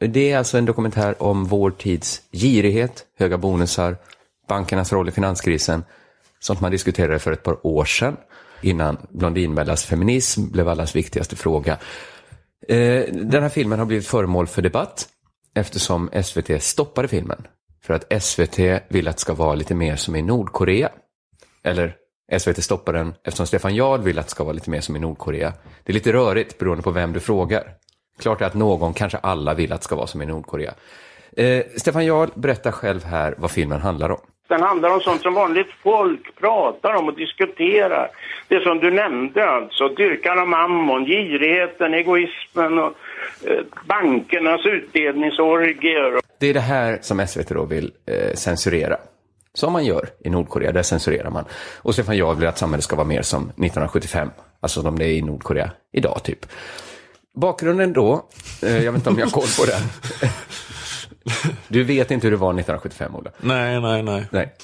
Det 0.00 0.32
är 0.32 0.38
alltså 0.38 0.58
en 0.58 0.64
dokumentär 0.64 1.22
om 1.22 1.44
vår 1.44 1.70
tids 1.70 2.22
girighet, 2.32 3.06
höga 3.18 3.38
bonusar, 3.38 3.96
bankernas 4.48 4.92
roll 4.92 5.08
i 5.08 5.12
finanskrisen, 5.12 5.84
sånt 6.40 6.60
man 6.60 6.70
diskuterade 6.70 7.18
för 7.18 7.32
ett 7.32 7.42
par 7.42 7.66
år 7.66 7.84
sedan, 7.84 8.16
innan 8.62 8.96
Blondinbellas 9.10 9.84
feminism 9.84 10.50
blev 10.50 10.68
allas 10.68 10.96
viktigaste 10.96 11.36
fråga. 11.36 11.78
Eh, 12.68 13.04
den 13.12 13.42
här 13.42 13.48
filmen 13.48 13.78
har 13.78 13.86
blivit 13.86 14.06
föremål 14.06 14.46
för 14.46 14.62
debatt 14.62 15.08
eftersom 15.54 16.10
SVT 16.24 16.62
stoppade 16.62 17.08
filmen. 17.08 17.46
För 17.86 17.94
att 17.94 18.22
SVT 18.22 18.58
vill 18.88 19.08
att 19.08 19.16
det 19.16 19.20
ska 19.20 19.34
vara 19.34 19.54
lite 19.54 19.74
mer 19.74 19.96
som 19.96 20.16
i 20.16 20.22
Nordkorea. 20.22 20.88
Eller 21.64 21.92
SVT 22.38 22.64
stoppar 22.64 22.92
den 22.92 23.14
eftersom 23.24 23.46
Stefan 23.46 23.74
Jarl 23.74 24.00
vill 24.00 24.18
att 24.18 24.26
det 24.26 24.30
ska 24.30 24.44
vara 24.44 24.52
lite 24.52 24.70
mer 24.70 24.80
som 24.80 24.96
i 24.96 24.98
Nordkorea. 24.98 25.52
Det 25.84 25.92
är 25.92 25.94
lite 25.94 26.12
rörigt 26.12 26.58
beroende 26.58 26.82
på 26.82 26.90
vem 26.90 27.12
du 27.12 27.20
frågar. 27.20 27.62
Klart 28.20 28.40
är 28.40 28.46
att 28.46 28.54
någon, 28.54 28.94
kanske 28.94 29.18
alla, 29.18 29.54
vill 29.54 29.72
att 29.72 29.80
det 29.80 29.84
ska 29.84 29.96
vara 29.96 30.06
som 30.06 30.22
i 30.22 30.26
Nordkorea. 30.26 30.74
Eh, 31.36 31.64
Stefan 31.76 32.06
Jarl 32.06 32.28
berättar 32.34 32.70
själv 32.70 33.04
här 33.04 33.34
vad 33.38 33.50
filmen 33.50 33.80
handlar 33.80 34.10
om. 34.10 34.20
Den 34.48 34.62
handlar 34.62 34.90
om 34.90 35.00
sånt 35.00 35.22
som 35.22 35.34
vanligt 35.34 35.70
folk 35.82 36.36
pratar 36.40 36.94
om 36.94 37.08
och 37.08 37.14
diskuterar. 37.14 38.10
Det 38.48 38.60
som 38.60 38.78
du 38.78 38.90
nämnde 38.90 39.50
alltså, 39.50 39.88
dyrkan 39.88 40.38
av 40.38 40.48
mammon, 40.48 41.04
girigheten, 41.04 41.94
egoismen 41.94 42.78
och 42.78 42.92
bankernas 43.84 44.66
utdelningsorgier. 44.66 46.20
Det 46.40 46.46
är 46.46 46.54
det 46.54 46.60
här 46.60 46.98
som 47.02 47.26
SVT 47.26 47.48
då 47.48 47.64
vill 47.64 47.92
eh, 48.06 48.34
censurera. 48.34 48.96
Som 49.54 49.72
man 49.72 49.84
gör 49.84 50.08
i 50.24 50.30
Nordkorea, 50.30 50.72
där 50.72 50.82
censurerar 50.82 51.30
man. 51.30 51.44
Och 51.82 51.94
Stefan 51.94 52.16
Jarl 52.16 52.36
vill 52.36 52.48
att 52.48 52.58
samhället 52.58 52.84
ska 52.84 52.96
vara 52.96 53.06
mer 53.06 53.22
som 53.22 53.42
1975, 53.42 54.30
alltså 54.60 54.82
som 54.82 54.98
det 54.98 55.04
är 55.04 55.12
i 55.12 55.22
Nordkorea 55.22 55.70
idag 55.92 56.22
typ. 56.22 56.46
Bakgrunden 57.36 57.92
då, 57.92 58.28
eh, 58.62 58.84
jag 58.84 58.92
vet 58.92 58.98
inte 58.98 59.10
om 59.10 59.18
jag 59.18 59.26
har 59.26 59.30
koll 59.30 59.48
på 59.58 59.64
det. 59.64 59.78
Du 61.68 61.84
vet 61.84 62.10
inte 62.10 62.26
hur 62.26 62.30
det 62.30 62.36
var 62.36 62.50
1975, 62.50 63.16
Ola? 63.16 63.30
Nej, 63.40 63.80
nej, 63.80 64.02
nej. 64.02 64.26
nej. 64.30 64.54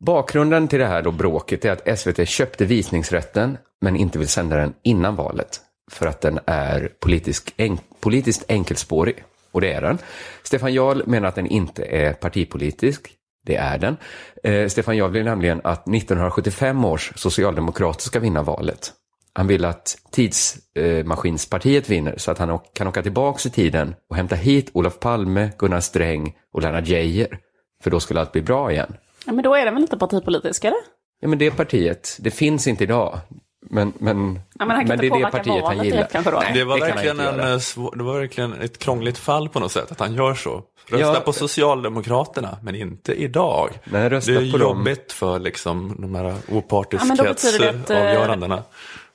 Bakgrunden 0.00 0.68
till 0.68 0.78
det 0.78 0.86
här 0.86 1.02
då 1.02 1.10
bråket 1.10 1.64
är 1.64 1.72
att 1.72 1.98
SVT 1.98 2.28
köpte 2.28 2.64
visningsrätten 2.64 3.58
men 3.80 3.96
inte 3.96 4.18
vill 4.18 4.28
sända 4.28 4.56
den 4.56 4.74
innan 4.82 5.16
valet. 5.16 5.60
För 5.90 6.06
att 6.06 6.20
den 6.20 6.40
är 6.46 6.92
politisk 7.00 7.54
en, 7.56 7.78
politiskt 8.00 8.44
enkelspårig. 8.48 9.24
Och 9.52 9.60
det 9.60 9.72
är 9.72 9.80
den. 9.80 9.98
Stefan 10.42 10.74
Jarl 10.74 11.02
menar 11.06 11.28
att 11.28 11.34
den 11.34 11.46
inte 11.46 11.84
är 11.84 12.12
partipolitisk. 12.12 13.10
Det 13.46 13.56
är 13.56 13.78
den. 13.78 13.96
Eh, 14.42 14.68
Stefan 14.68 14.96
Jarl 14.96 15.10
vill 15.10 15.24
nämligen 15.24 15.60
att 15.64 15.88
1975 15.88 16.84
års 16.84 17.12
socialdemokrater 17.16 18.02
ska 18.02 18.20
vinna 18.20 18.42
valet. 18.42 18.92
Han 19.32 19.46
vill 19.46 19.64
att 19.64 19.98
tidsmaskinspartiet 20.10 21.90
vinner 21.90 22.14
så 22.18 22.30
att 22.30 22.38
han 22.38 22.58
kan 22.72 22.86
åka 22.86 23.02
tillbaka 23.02 23.48
i 23.48 23.52
tiden 23.52 23.94
och 24.10 24.16
hämta 24.16 24.34
hit 24.34 24.70
Olof 24.72 25.00
Palme, 25.00 25.50
Gunnar 25.58 25.80
Sträng 25.80 26.36
och 26.52 26.62
Lennart 26.62 26.88
Geijer. 26.88 27.38
För 27.82 27.90
då 27.90 28.00
skulle 28.00 28.20
allt 28.20 28.32
bli 28.32 28.42
bra 28.42 28.72
igen. 28.72 28.96
Ja, 29.26 29.32
men 29.32 29.44
då 29.44 29.54
är 29.54 29.64
det 29.64 29.70
väl 29.70 29.82
inte 29.82 29.96
partipolitisk, 29.96 30.64
eller? 30.64 30.78
Ja, 31.20 31.28
men 31.28 31.38
det 31.38 31.50
partiet, 31.50 32.16
det 32.20 32.30
finns 32.30 32.66
inte 32.66 32.84
idag. 32.84 33.18
Men, 33.70 33.92
men, 33.98 34.40
ja, 34.58 34.66
men, 34.66 34.88
men 34.88 34.98
det 34.98 35.06
är 35.06 35.18
det 35.18 35.30
partiet 35.30 35.64
han 35.64 35.84
gillar. 35.84 36.40
Nej, 36.40 36.52
det, 36.54 36.64
var 36.64 36.80
verkligen 36.80 37.20
en, 37.20 37.40
eh, 37.40 37.58
svår, 37.58 37.96
det 37.96 38.04
var 38.04 38.18
verkligen 38.18 38.52
ett 38.52 38.78
krångligt 38.78 39.18
fall 39.18 39.48
på 39.48 39.60
något 39.60 39.72
sätt, 39.72 39.92
att 39.92 40.00
han 40.00 40.14
gör 40.14 40.34
så. 40.34 40.62
Rösta 40.88 41.14
ja, 41.14 41.20
på 41.20 41.32
Socialdemokraterna, 41.32 42.58
men 42.62 42.74
inte 42.74 43.12
idag. 43.12 43.70
Nej, 43.84 44.10
det 44.10 44.28
är 44.28 44.40
jobbigt 44.40 45.08
dem. 45.08 45.10
för 45.14 45.38
liksom, 45.38 45.96
de 45.98 46.14
här 46.14 46.34
opartiskhetsavgörandena. 46.48 48.56
Ja, 48.56 48.62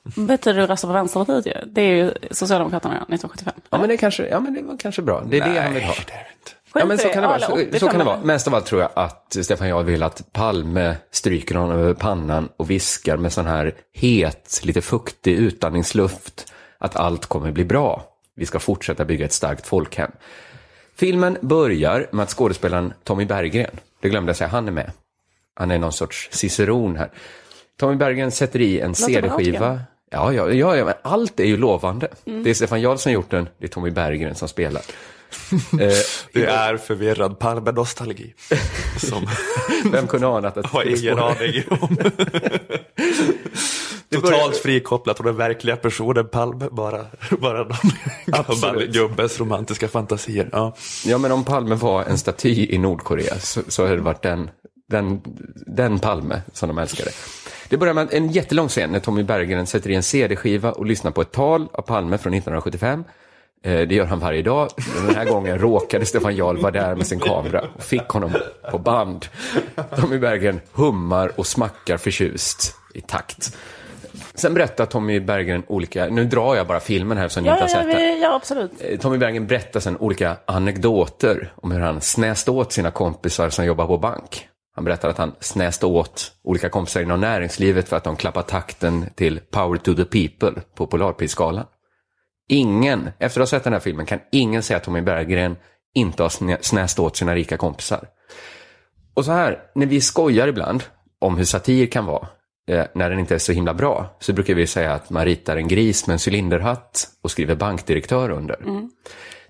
Betyder 0.02 0.58
det 0.58 0.64
att 0.64 0.70
rösta 0.70 0.86
på 0.86 0.92
Vänsterpartiet 0.92 1.46
ju. 1.46 1.52
Det 1.66 1.80
är 1.80 1.96
ju 1.96 2.12
Socialdemokraterna 2.30 2.94
1975. 2.94 3.54
Ja, 3.70 3.78
men 3.78 3.88
det, 3.88 3.96
kanske, 3.96 4.28
ja, 4.28 4.40
men 4.40 4.54
det 4.54 4.62
var 4.62 4.78
kanske 4.78 5.02
bra. 5.02 5.22
Det 5.26 5.36
är 5.36 5.40
Nej, 5.40 5.54
det 5.54 5.60
han 5.60 5.74
vill 5.74 5.82
ha. 5.82 5.94
Det 6.06 6.12
är 6.12 6.16
det 6.16 6.30
inte. 6.40 6.52
Ja, 6.74 6.86
men 6.86 6.98
så 6.98 7.08
kan 7.08 7.22
det 7.22 7.28
vara. 7.28 7.40
Så, 7.40 7.78
så 7.78 7.88
kan 7.88 7.98
det 7.98 8.04
vara. 8.04 8.20
Mest 8.22 8.48
av 8.48 8.54
allt 8.54 8.66
tror 8.66 8.80
jag 8.80 8.90
att 8.94 9.36
Stefan 9.42 9.68
Jarl 9.68 9.84
vill 9.84 10.02
att 10.02 10.32
Palme 10.32 10.96
stryker 11.10 11.54
honom 11.54 11.78
över 11.78 11.94
pannan 11.94 12.48
och 12.56 12.70
viskar 12.70 13.16
med 13.16 13.32
sån 13.32 13.46
här 13.46 13.74
het, 13.92 14.60
lite 14.62 14.82
fuktig 14.82 15.32
utandningsluft 15.32 16.52
att 16.78 16.96
allt 16.96 17.26
kommer 17.26 17.52
bli 17.52 17.64
bra. 17.64 18.04
Vi 18.36 18.46
ska 18.46 18.58
fortsätta 18.58 19.04
bygga 19.04 19.24
ett 19.24 19.32
starkt 19.32 19.66
folkhem. 19.66 20.10
Filmen 20.96 21.38
börjar 21.40 22.06
med 22.12 22.22
att 22.22 22.30
skådespelaren 22.30 22.92
Tommy 23.04 23.24
Berggren, 23.24 23.76
det 24.00 24.08
glömde 24.08 24.30
jag 24.30 24.36
säga, 24.36 24.48
han 24.48 24.68
är 24.68 24.72
med. 24.72 24.90
Han 25.54 25.70
är 25.70 25.78
någon 25.78 25.92
sorts 25.92 26.28
ciceron 26.32 26.96
här. 26.96 27.10
Tommy 27.78 27.96
Berggren 27.96 28.30
sätter 28.30 28.60
i 28.60 28.80
en 28.80 28.94
CD-skiva. 28.94 29.80
Ja, 30.10 30.32
ja, 30.32 30.50
ja, 30.50 30.76
ja, 30.76 30.84
men 30.84 30.94
allt 31.02 31.40
är 31.40 31.44
ju 31.44 31.56
lovande. 31.56 32.08
Mm. 32.24 32.42
Det 32.42 32.50
är 32.50 32.54
Stefan 32.54 32.80
Jarl 32.80 32.96
som 32.96 33.12
gjort 33.12 33.30
den, 33.30 33.48
det 33.58 33.64
är 33.64 33.68
Tommy 33.68 33.90
Berggren 33.90 34.34
som 34.34 34.48
spelar. 34.48 34.82
Eh, 35.80 35.98
det 36.32 36.44
är 36.44 36.76
förvirrad 36.76 37.38
Palme-nostalgi. 37.38 38.34
som 38.96 39.26
Vem 39.92 40.06
kunde 40.06 40.26
ana 40.26 40.48
att 40.48 40.54
det 40.54 40.66
Har 40.66 40.84
ingen 40.84 41.18
aning 41.18 41.62
om. 41.68 41.96
Totalt 44.20 44.56
frikopplat 44.56 45.16
från 45.16 45.26
den 45.26 45.36
verkliga 45.36 45.76
personen 45.76 46.28
Palme, 46.28 46.68
bara, 46.70 47.06
bara 47.38 47.58
någon 47.64 48.78
gubbes 48.92 49.40
romantiska 49.40 49.88
fantasier. 49.88 50.48
Ja. 50.52 50.74
ja, 51.04 51.18
men 51.18 51.32
om 51.32 51.44
Palme 51.44 51.74
var 51.74 52.04
en 52.04 52.18
staty 52.18 52.66
i 52.70 52.78
Nordkorea 52.78 53.38
så, 53.38 53.60
så 53.68 53.82
hade 53.82 53.96
det 53.96 54.02
varit 54.02 54.22
den, 54.22 54.50
den, 54.88 55.20
den 55.66 55.98
Palme 55.98 56.42
som 56.52 56.68
de 56.68 56.78
älskade. 56.78 57.10
Det 57.68 57.76
börjar 57.76 57.94
med 57.94 58.08
en 58.12 58.32
jättelång 58.32 58.68
scen 58.68 58.92
när 58.92 59.00
Tommy 59.00 59.22
Berggren 59.22 59.66
sätter 59.66 59.90
i 59.90 59.94
en 59.94 60.02
CD-skiva 60.02 60.72
och 60.72 60.86
lyssnar 60.86 61.10
på 61.10 61.22
ett 61.22 61.32
tal 61.32 61.68
av 61.72 61.82
Palme 61.82 62.18
från 62.18 62.34
1975. 62.34 63.04
Eh, 63.62 63.80
det 63.80 63.94
gör 63.94 64.04
han 64.04 64.18
varje 64.18 64.42
dag. 64.42 64.68
Den 65.06 65.14
här 65.14 65.24
gången 65.24 65.58
råkade 65.58 66.06
Stefan 66.06 66.36
Jarl 66.36 66.56
vara 66.56 66.72
där 66.72 66.94
med 66.94 67.06
sin 67.06 67.20
kamera 67.20 67.64
och 67.74 67.82
fick 67.82 68.08
honom 68.08 68.32
på 68.70 68.78
band. 68.78 69.26
Tommy 69.96 70.18
Berggren 70.18 70.60
hummar 70.72 71.32
och 71.36 71.46
smackar 71.46 71.96
förtjust 71.96 72.74
i 72.94 73.00
takt. 73.00 73.56
Sen 74.34 74.54
berättar 74.54 74.86
Tommy 74.86 75.20
Berggren 75.20 75.62
olika, 75.66 76.06
nu 76.06 76.24
drar 76.24 76.56
jag 76.56 76.66
bara 76.66 76.80
filmen 76.80 77.18
här 77.18 77.28
som 77.28 77.42
ni 77.42 77.48
ja, 77.48 77.54
inte 77.54 77.64
har 77.64 77.68
sett 77.68 77.98
den. 77.98 78.20
Ja, 78.20 78.34
absolut. 78.34 78.72
Eh, 78.78 78.98
Tommy 78.98 79.18
Berggren 79.18 79.46
berättar 79.46 79.80
sen 79.80 79.96
olika 79.96 80.36
anekdoter 80.46 81.52
om 81.56 81.72
hur 81.72 81.80
han 81.80 82.00
snäste 82.00 82.50
åt 82.50 82.72
sina 82.72 82.90
kompisar 82.90 83.50
som 83.50 83.64
jobbar 83.64 83.86
på 83.86 83.98
bank. 83.98 84.48
Han 84.74 84.84
berättar 84.84 85.08
att 85.08 85.18
han 85.18 85.34
snäste 85.40 85.86
åt 85.86 86.32
olika 86.44 86.68
kompisar 86.68 87.00
inom 87.00 87.20
näringslivet 87.20 87.88
för 87.88 87.96
att 87.96 88.04
de 88.04 88.16
klappar 88.16 88.42
takten 88.42 89.06
till 89.14 89.40
Power 89.50 89.78
to 89.78 89.94
the 89.94 90.04
People 90.04 90.62
på 90.74 90.86
Polarprisgalan. 90.86 91.64
Ingen, 92.52 93.10
efter 93.18 93.40
att 93.40 93.50
ha 93.50 93.56
sett 93.56 93.64
den 93.64 93.72
här 93.72 93.80
filmen, 93.80 94.06
kan 94.06 94.18
ingen 94.32 94.62
säga 94.62 94.76
att 94.76 94.84
Tommy 94.84 95.00
Berggren 95.00 95.56
inte 95.94 96.22
har 96.22 96.62
snäst 96.62 96.98
åt 96.98 97.16
sina 97.16 97.34
rika 97.34 97.56
kompisar. 97.56 98.08
Och 99.14 99.24
så 99.24 99.32
här, 99.32 99.58
när 99.74 99.86
vi 99.86 100.00
skojar 100.00 100.48
ibland 100.48 100.82
om 101.18 101.36
hur 101.36 101.44
satir 101.44 101.86
kan 101.86 102.06
vara, 102.06 102.28
eh, 102.70 102.84
när 102.94 103.10
den 103.10 103.18
inte 103.18 103.34
är 103.34 103.38
så 103.38 103.52
himla 103.52 103.74
bra, 103.74 104.16
så 104.20 104.32
brukar 104.32 104.54
vi 104.54 104.66
säga 104.66 104.92
att 104.92 105.10
man 105.10 105.24
ritar 105.24 105.56
en 105.56 105.68
gris 105.68 106.06
med 106.06 106.14
en 106.14 106.18
cylinderhatt 106.28 107.08
och 107.22 107.30
skriver 107.30 107.54
bankdirektör 107.54 108.30
under. 108.30 108.62
Mm. 108.62 108.90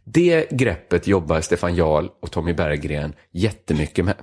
Det 0.04 0.50
greppet 0.50 1.06
jobbar 1.06 1.40
Stefan 1.40 1.74
Jarl 1.74 2.08
och 2.22 2.30
Tommy 2.30 2.52
Berggren 2.52 3.14
jättemycket 3.32 4.04
med. 4.04 4.14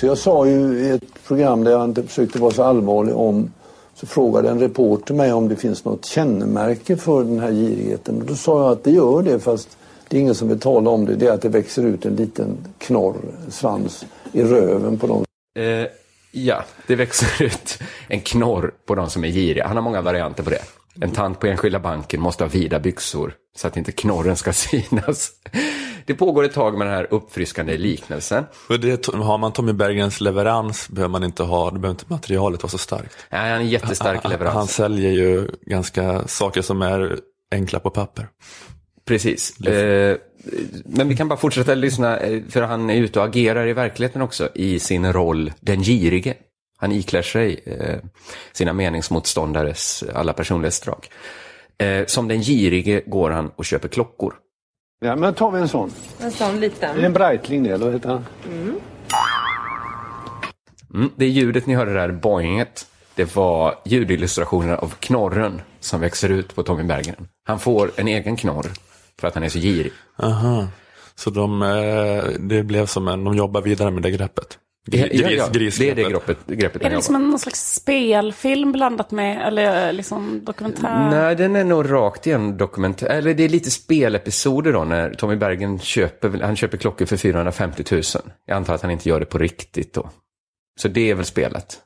Så 0.00 0.06
jag 0.06 0.18
sa 0.18 0.46
ju 0.46 0.78
i 0.78 0.90
ett 0.90 1.24
program 1.26 1.64
där 1.64 1.70
jag 1.70 1.84
inte 1.84 2.02
försökte 2.02 2.38
vara 2.38 2.50
så 2.50 2.62
allvarlig 2.62 3.16
om 3.16 3.52
så 4.00 4.06
frågade 4.06 4.50
en 4.50 4.60
reporter 4.60 5.14
mig 5.14 5.32
om 5.32 5.48
det 5.48 5.56
finns 5.56 5.84
något 5.84 6.04
kännemärke 6.04 6.96
för 6.96 7.24
den 7.24 7.38
här 7.38 7.52
girigheten. 7.52 8.20
Och 8.20 8.26
då 8.26 8.34
sa 8.34 8.62
jag 8.62 8.72
att 8.72 8.84
det 8.84 8.90
gör 8.90 9.22
det 9.22 9.40
fast 9.40 9.78
det 10.08 10.16
är 10.16 10.20
ingen 10.20 10.34
som 10.34 10.48
vill 10.48 10.60
tala 10.60 10.90
om 10.90 11.06
det. 11.06 11.14
Det 11.14 11.26
är 11.26 11.32
att 11.32 11.42
det 11.42 11.48
växer 11.48 11.82
ut 11.82 12.06
en 12.06 12.16
liten 12.16 12.56
knorr, 12.78 13.16
svans, 13.48 14.06
i 14.32 14.42
röven 14.42 14.98
på 14.98 15.06
dem. 15.06 15.24
Eh, 15.58 15.86
ja, 16.32 16.64
det 16.86 16.96
växer 16.96 17.42
ut 17.42 17.78
en 18.08 18.20
knorr 18.20 18.72
på 18.86 18.94
de 18.94 19.10
som 19.10 19.24
är 19.24 19.28
giriga. 19.28 19.66
Han 19.66 19.76
har 19.76 19.82
många 19.82 20.00
varianter 20.00 20.42
på 20.42 20.50
det. 20.50 20.62
En 21.00 21.10
tant 21.10 21.40
på 21.40 21.46
enskilda 21.46 21.78
banken 21.78 22.20
måste 22.20 22.44
ha 22.44 22.48
vida 22.48 22.80
byxor 22.80 23.34
så 23.56 23.66
att 23.66 23.76
inte 23.76 23.92
knorren 23.92 24.36
ska 24.36 24.52
synas. 24.52 25.30
Det 26.06 26.14
pågår 26.14 26.44
ett 26.44 26.52
tag 26.52 26.78
med 26.78 26.86
den 26.86 26.94
här 26.94 27.06
uppfriskande 27.10 27.78
liknelsen. 27.78 28.44
det, 28.80 29.06
har 29.06 29.38
man 29.38 29.52
Tommy 29.52 29.72
Bergens 29.72 30.20
leverans 30.20 30.88
behöver 30.88 31.12
man 31.12 31.24
inte 31.24 31.42
ha, 31.42 31.70
det 31.70 31.78
behöver 31.78 32.00
inte 32.00 32.04
materialet 32.08 32.62
vara 32.62 32.70
så 32.70 32.78
starkt. 32.78 33.16
Ja, 33.30 33.36
han 33.38 33.46
är 33.46 33.56
en 33.56 33.68
jättestark 33.68 34.20
han, 34.22 34.32
leverans. 34.32 34.54
Han 34.54 34.66
säljer 34.66 35.10
ju 35.10 35.48
ganska 35.66 36.28
saker 36.28 36.62
som 36.62 36.82
är 36.82 37.18
enkla 37.50 37.80
på 37.80 37.90
papper. 37.90 38.28
Precis. 39.06 39.60
Eh, 39.60 40.16
men 40.84 41.08
vi 41.08 41.16
kan 41.16 41.28
bara 41.28 41.38
fortsätta 41.38 41.74
lyssna, 41.74 42.18
eh, 42.18 42.42
för 42.48 42.62
han 42.62 42.90
är 42.90 42.94
ute 42.94 43.18
och 43.18 43.24
agerar 43.24 43.66
i 43.66 43.72
verkligheten 43.72 44.22
också 44.22 44.48
i 44.54 44.78
sin 44.78 45.12
roll 45.12 45.52
den 45.60 45.82
girige. 45.82 46.34
Han 46.78 46.92
iklär 46.92 47.22
sig 47.22 47.60
eh, 47.66 47.98
sina 48.52 48.72
meningsmotståndares 48.72 50.04
alla 50.14 50.32
personlighetsdrag. 50.32 51.08
Eh, 51.78 52.06
som 52.06 52.28
den 52.28 52.42
girige 52.42 53.02
går 53.06 53.30
han 53.30 53.50
och 53.56 53.64
köper 53.64 53.88
klockor. 53.88 54.34
Ja, 55.02 55.16
men 55.16 55.34
tar 55.34 55.50
vi 55.50 55.60
en 55.60 55.68
sån. 55.68 55.90
En 56.20 56.30
sån 56.30 56.60
liten. 56.60 56.90
Är 56.90 57.00
det 57.00 57.06
en 57.06 57.12
Breitling 57.12 57.62
det, 57.62 57.70
eller 57.70 57.84
vad 57.84 57.94
heter 57.94 58.08
han? 58.08 58.26
Mm. 58.52 58.80
Mm, 60.94 61.10
det 61.16 61.26
ljudet 61.26 61.66
ni 61.66 61.74
hörde 61.74 61.92
där, 61.92 62.12
boinget, 62.12 62.86
det 63.14 63.36
var 63.36 63.74
ljudillustrationer 63.84 64.74
av 64.74 64.94
knorren 64.98 65.62
som 65.80 66.00
växer 66.00 66.28
ut 66.28 66.54
på 66.54 66.62
Tommy 66.62 66.82
Berggren. 66.82 67.28
Han 67.44 67.58
får 67.58 67.90
en 67.96 68.08
egen 68.08 68.36
knorr 68.36 68.66
för 69.20 69.28
att 69.28 69.34
han 69.34 69.42
är 69.42 69.48
så 69.48 69.58
girig. 69.58 69.92
Aha. 70.22 70.68
Så 71.14 71.30
de, 71.30 71.62
eh, 71.62 72.24
det 72.38 72.62
blev 72.62 72.86
som 72.86 73.08
en, 73.08 73.24
de 73.24 73.36
jobbar 73.36 73.62
vidare 73.62 73.90
med 73.90 74.02
det 74.02 74.10
greppet. 74.10 74.58
Gris, 74.86 75.20
ja, 75.20 75.30
ja, 75.30 75.48
gris, 75.52 75.78
det 75.78 75.90
är 75.90 75.94
det 75.94 76.02
greppet. 76.02 76.46
greppet 76.46 76.82
är 76.82 76.90
det 76.90 76.96
liksom 76.96 77.30
någon 77.30 77.38
slags 77.38 77.74
spelfilm 77.74 78.72
blandat 78.72 79.10
med, 79.10 79.46
eller 79.46 79.92
liksom 79.92 80.44
dokumentär? 80.44 81.10
Nej, 81.10 81.36
den 81.36 81.56
är 81.56 81.64
nog 81.64 81.92
rakt 81.92 82.26
igen 82.26 82.56
dokumentär. 82.56 83.06
Eller 83.06 83.34
det 83.34 83.44
är 83.44 83.48
lite 83.48 83.70
spelepisoder 83.70 84.72
då 84.72 84.84
när 84.84 85.14
Tommy 85.14 85.36
Bergen 85.36 85.78
köper, 85.78 86.40
han 86.40 86.56
köper 86.56 86.76
klockor 86.76 87.06
för 87.06 87.16
450 87.16 87.84
000. 87.90 88.02
Jag 88.46 88.56
antar 88.56 88.74
att 88.74 88.82
han 88.82 88.90
inte 88.90 89.08
gör 89.08 89.20
det 89.20 89.26
på 89.26 89.38
riktigt 89.38 89.94
då. 89.94 90.10
Så 90.80 90.88
det 90.88 91.10
är 91.10 91.14
väl 91.14 91.24
spelet. 91.24 91.78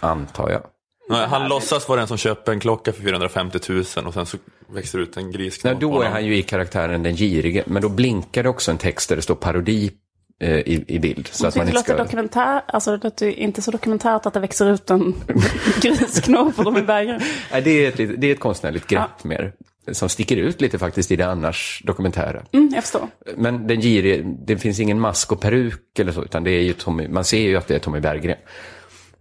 Antar 0.00 0.50
jag. 0.50 0.62
Nej, 1.10 1.26
han 1.26 1.48
låtsas 1.48 1.88
vara 1.88 1.98
den 1.98 2.08
som 2.08 2.16
köper 2.16 2.52
en 2.52 2.60
klocka 2.60 2.92
för 2.92 3.02
450 3.02 3.58
000 3.68 3.80
och 4.06 4.14
sen 4.14 4.26
så 4.26 4.36
växer 4.68 4.98
ut 4.98 5.16
en 5.16 5.32
grisknopp. 5.32 5.72
Nej, 5.72 5.80
då 5.80 6.02
är 6.02 6.08
han 6.08 6.26
ju 6.26 6.36
i 6.36 6.42
karaktären 6.42 7.02
den 7.02 7.16
girige. 7.16 7.64
Men 7.66 7.82
då 7.82 7.88
blinkar 7.88 8.42
det 8.42 8.48
också 8.48 8.70
en 8.70 8.78
text 8.78 9.08
där 9.08 9.16
det 9.16 9.22
står 9.22 9.34
parodi 9.34 9.92
i, 10.40 10.84
i 10.88 10.98
bild. 10.98 11.28
Så 11.32 11.46
att 11.46 11.56
man 11.56 11.68
inte 11.68 11.80
ska... 11.80 11.96
Dokumentär, 11.96 12.62
alltså 12.66 12.96
det 12.96 13.04
låter 13.04 13.28
inte 13.28 13.62
så 13.62 13.70
dokumentärt 13.70 14.26
att 14.26 14.34
det 14.34 14.40
växer 14.40 14.70
ut 14.70 14.90
en 14.90 15.14
grisknopp 15.82 16.56
på 16.56 16.62
de 16.62 16.86
bergen. 16.86 17.20
Nej, 17.52 17.62
det 17.62 17.70
är 17.70 17.88
ett, 17.88 18.20
det 18.20 18.26
är 18.26 18.32
ett 18.32 18.40
konstnärligt 18.40 18.86
grepp 18.86 19.10
ja. 19.22 19.28
mer. 19.28 19.52
Som 19.92 20.08
sticker 20.08 20.36
ut 20.36 20.60
lite 20.60 20.78
faktiskt 20.78 21.10
i 21.10 21.16
det 21.16 21.26
annars 21.26 21.82
dokumentära. 21.84 22.42
Mm, 22.52 22.70
jag 22.74 22.84
förstår. 22.84 23.08
Men 23.36 23.66
den 23.66 23.80
girige, 23.80 24.22
det 24.46 24.56
finns 24.56 24.80
ingen 24.80 25.00
mask 25.00 25.32
och 25.32 25.40
peruk 25.40 25.98
eller 25.98 26.12
så, 26.12 26.24
utan 26.24 26.44
det 26.44 26.50
är 26.50 26.62
ju 26.62 26.72
Tommy, 26.72 27.08
man 27.08 27.24
ser 27.24 27.40
ju 27.40 27.56
att 27.56 27.66
det 27.66 27.74
är 27.74 27.78
Tommy 27.78 28.00
Berggren. 28.00 28.36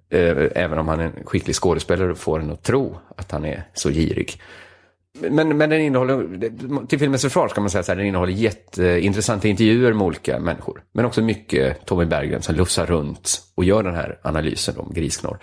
Eh, 0.10 0.48
även 0.56 0.80
om 0.80 0.88
han 0.88 1.00
är 1.00 1.04
en 1.04 1.26
skicklig 1.26 1.56
skådespelare 1.56 2.12
och 2.12 2.18
får 2.18 2.40
en 2.40 2.52
att 2.52 2.64
tro 2.64 2.98
att 3.18 3.32
han 3.32 3.46
är 3.46 3.64
så 3.74 3.90
girig. 3.90 4.42
Men, 5.22 5.58
men 5.58 5.70
den 5.70 5.82
innehåller, 5.82 6.88
till 6.88 7.00
filmens 7.00 7.22
försvar 7.22 7.48
ska 7.48 7.62
man 7.62 7.70
säga 7.70 7.84
så 7.84 7.92
här, 7.92 7.98
den 7.98 8.06
innehåller 8.06 8.34
jätteintressanta 8.34 9.48
intervjuer 9.48 9.94
med 9.94 10.08
olika 10.08 10.40
människor. 10.40 10.84
Men 10.94 11.06
också 11.06 11.22
mycket 11.22 11.86
Tommy 11.86 12.06
Berggren 12.06 12.42
som 12.42 12.56
lufsar 12.56 12.86
runt 12.86 13.42
och 13.56 13.64
gör 13.64 13.84
den 13.84 13.96
här 13.96 14.20
analysen 14.22 14.78
om 14.78 14.94
grisknorr. 14.94 15.40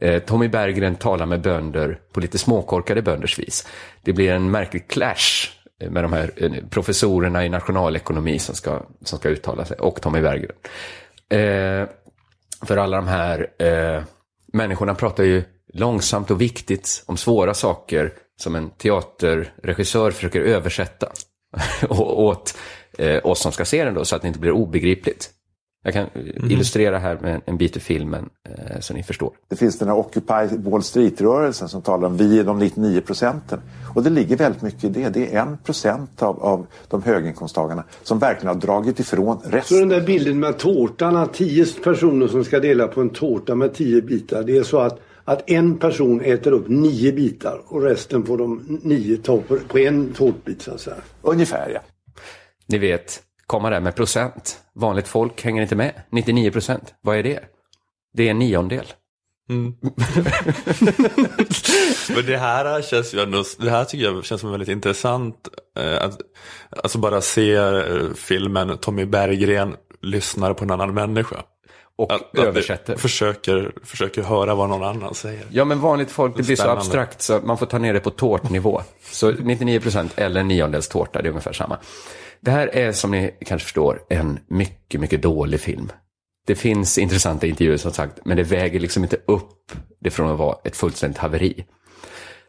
Eh, 0.00 0.22
Tommy 0.22 0.48
Berggren 0.48 0.94
talar 0.94 1.26
med 1.26 1.40
bönder 1.40 1.98
på 2.12 2.20
lite 2.20 2.38
småkorkade 2.38 3.02
bönders 3.02 3.38
vis. 3.38 3.68
Det 4.02 4.12
blir 4.12 4.32
en 4.32 4.50
märklig 4.50 4.88
clash 4.88 5.48
med 5.90 6.04
de 6.04 6.12
här 6.12 6.30
eh, 6.36 6.52
professorerna 6.70 7.46
i 7.46 7.48
nationalekonomi 7.48 8.38
som 8.38 8.54
ska, 8.54 8.82
som 9.04 9.18
ska 9.18 9.28
uttala 9.28 9.64
sig 9.64 9.76
och 9.76 10.00
Tommy 10.00 10.20
Berggren. 10.20 10.56
Eh, 11.28 11.88
för 12.66 12.76
alla 12.76 12.96
de 12.96 13.06
här 13.06 13.46
eh, 13.58 14.02
människorna 14.52 14.94
pratar 14.94 15.24
ju 15.24 15.42
långsamt 15.72 16.30
och 16.30 16.40
viktigt 16.40 17.04
om 17.06 17.16
svåra 17.16 17.54
saker 17.54 18.12
som 18.42 18.54
en 18.54 18.70
teaterregissör 18.70 20.10
försöker 20.10 20.40
översätta 20.40 21.12
åt 21.88 22.58
eh, 22.98 23.26
oss 23.26 23.40
som 23.40 23.52
ska 23.52 23.64
se 23.64 23.84
den 23.84 23.94
då, 23.94 24.04
så 24.04 24.16
att 24.16 24.22
det 24.22 24.28
inte 24.28 24.40
blir 24.40 24.52
obegripligt. 24.52 25.30
Jag 25.84 25.94
kan 25.94 26.06
mm. 26.14 26.50
illustrera 26.50 26.98
här 26.98 27.18
med 27.22 27.40
en 27.44 27.56
bit 27.56 27.76
ur 27.76 27.80
filmen 27.80 28.28
eh, 28.48 28.80
så 28.80 28.94
ni 28.94 29.02
förstår. 29.02 29.32
Det 29.48 29.56
finns 29.56 29.78
den 29.78 29.88
här 29.88 29.96
Occupy 29.96 30.56
Wall 30.56 30.82
Street-rörelsen 30.82 31.68
som 31.68 31.82
talar 31.82 32.06
om 32.08 32.16
vi 32.16 32.38
är 32.38 32.44
de 32.44 32.58
99 32.58 33.00
procenten. 33.00 33.60
Och 33.94 34.02
det 34.02 34.10
ligger 34.10 34.36
väldigt 34.36 34.62
mycket 34.62 34.84
i 34.84 34.88
det. 34.88 35.08
Det 35.08 35.34
är 35.34 35.42
en 35.42 35.58
procent 35.58 36.22
av, 36.22 36.42
av 36.42 36.66
de 36.88 37.02
höginkomsttagarna 37.02 37.84
som 38.02 38.18
verkligen 38.18 38.54
har 38.54 38.60
dragit 38.60 39.00
ifrån 39.00 39.38
resten. 39.44 39.62
Så 39.62 39.74
den 39.74 39.88
där 39.88 40.00
bilden 40.00 40.40
med 40.40 40.58
tårtan, 40.58 41.16
att 41.16 41.34
tio 41.34 41.66
personer 41.84 42.28
som 42.28 42.44
ska 42.44 42.60
dela 42.60 42.88
på 42.88 43.00
en 43.00 43.10
tårta 43.10 43.54
med 43.54 43.74
tio 43.74 44.02
bitar. 44.02 44.42
Det 44.42 44.56
är 44.56 44.62
så 44.62 44.78
att, 44.78 45.00
att 45.32 45.50
en 45.50 45.78
person 45.78 46.20
äter 46.20 46.52
upp 46.52 46.68
nio 46.68 47.12
bitar 47.12 47.62
och 47.66 47.82
resten 47.82 48.26
får 48.26 48.38
de 48.38 48.80
nio 48.82 49.16
ta 49.16 49.40
på, 49.40 49.58
på 49.68 49.78
en 49.78 50.12
tårtbit 50.12 50.62
så 50.62 50.70
att 50.70 50.80
säga. 50.80 50.96
Ungefär 51.22 51.70
ja. 51.70 51.80
Ni 52.66 52.78
vet, 52.78 53.22
komma 53.46 53.70
där 53.70 53.80
med 53.80 53.96
procent. 53.96 54.58
Vanligt 54.74 55.08
folk 55.08 55.42
hänger 55.42 55.62
inte 55.62 55.76
med. 55.76 55.92
99 56.10 56.50
procent, 56.50 56.94
vad 57.00 57.16
är 57.16 57.22
det? 57.22 57.40
Det 58.14 58.26
är 58.26 58.30
en 58.30 58.38
niondel. 58.38 58.86
Mm. 59.50 59.74
Men 62.14 62.26
det 62.26 62.36
här 62.36 62.82
känns 62.82 63.14
ju 63.14 63.20
ändå, 63.20 63.44
det 63.58 63.70
här 63.70 63.84
tycker 63.84 64.04
jag 64.04 64.24
känns 64.24 64.40
som 64.40 64.50
väldigt 64.50 64.68
intressant. 64.68 65.48
Eh, 65.78 66.04
att, 66.04 66.18
alltså 66.82 66.98
bara 66.98 67.20
se 67.20 67.54
eh, 67.54 68.12
filmen 68.16 68.78
Tommy 68.78 69.04
Berggren 69.04 69.76
lyssnar 70.02 70.54
på 70.54 70.64
en 70.64 70.70
annan 70.70 70.94
människa. 70.94 71.36
Och 71.96 72.12
att, 72.12 72.38
översätter. 72.38 72.94
Att 72.94 73.00
försöker, 73.00 73.72
försöker 73.84 74.22
höra 74.22 74.54
vad 74.54 74.68
någon 74.68 74.84
annan 74.84 75.14
säger. 75.14 75.44
Ja 75.50 75.64
men 75.64 75.80
vanligt 75.80 76.10
folk, 76.10 76.36
det 76.36 76.42
blir 76.42 76.56
så 76.56 76.68
abstrakt 76.68 77.22
så 77.22 77.40
man 77.44 77.58
får 77.58 77.66
ta 77.66 77.78
ner 77.78 77.94
det 77.94 78.00
på 78.00 78.10
tårtnivå. 78.10 78.82
Så 79.02 79.30
99 79.30 79.80
procent 79.80 80.12
eller 80.16 80.40
en 80.40 80.48
niondels 80.48 80.88
tårta, 80.88 81.22
det 81.22 81.28
är 81.28 81.30
ungefär 81.30 81.52
samma. 81.52 81.78
Det 82.40 82.50
här 82.50 82.66
är 82.66 82.92
som 82.92 83.10
ni 83.10 83.34
kanske 83.46 83.64
förstår 83.64 84.02
en 84.08 84.38
mycket, 84.48 85.00
mycket 85.00 85.22
dålig 85.22 85.60
film. 85.60 85.92
Det 86.46 86.54
finns 86.54 86.98
intressanta 86.98 87.46
intervjuer 87.46 87.76
som 87.76 87.92
sagt, 87.92 88.18
men 88.24 88.36
det 88.36 88.42
väger 88.42 88.80
liksom 88.80 89.02
inte 89.02 89.16
upp 89.26 89.72
det 90.00 90.10
från 90.10 90.30
att 90.30 90.38
vara 90.38 90.56
ett 90.64 90.76
fullständigt 90.76 91.18
haveri. 91.18 91.64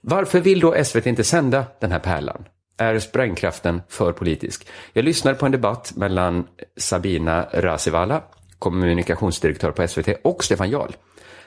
Varför 0.01 0.39
vill 0.39 0.59
då 0.59 0.83
SVT 0.83 1.05
inte 1.05 1.23
sända 1.23 1.65
den 1.81 1.91
här 1.91 1.99
pärlan? 1.99 2.45
Är 2.77 2.99
sprängkraften 2.99 3.81
för 3.89 4.11
politisk? 4.11 4.67
Jag 4.93 5.05
lyssnade 5.05 5.37
på 5.37 5.45
en 5.45 5.51
debatt 5.51 5.93
mellan 5.95 6.47
Sabina 6.77 7.47
Rasivala, 7.53 8.23
kommunikationsdirektör 8.63 9.71
på 9.71 9.87
SVT, 9.87 10.07
och 10.23 10.43
Stefan 10.43 10.69
Jarl. 10.69 10.91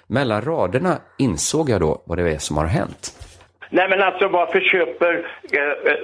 Mellan 0.06 0.42
raderna 0.42 0.94
insåg 1.18 1.70
jag 1.70 1.80
då 1.80 2.02
vad 2.06 2.18
det 2.18 2.30
är 2.30 2.38
som 2.38 2.56
har 2.56 2.66
hänt. 2.66 3.04
Nej 3.70 3.88
men 3.88 4.02
alltså 4.02 4.28
varför 4.28 4.60
köper 4.60 5.12
eh, 5.52 5.92
eh, 5.92 5.98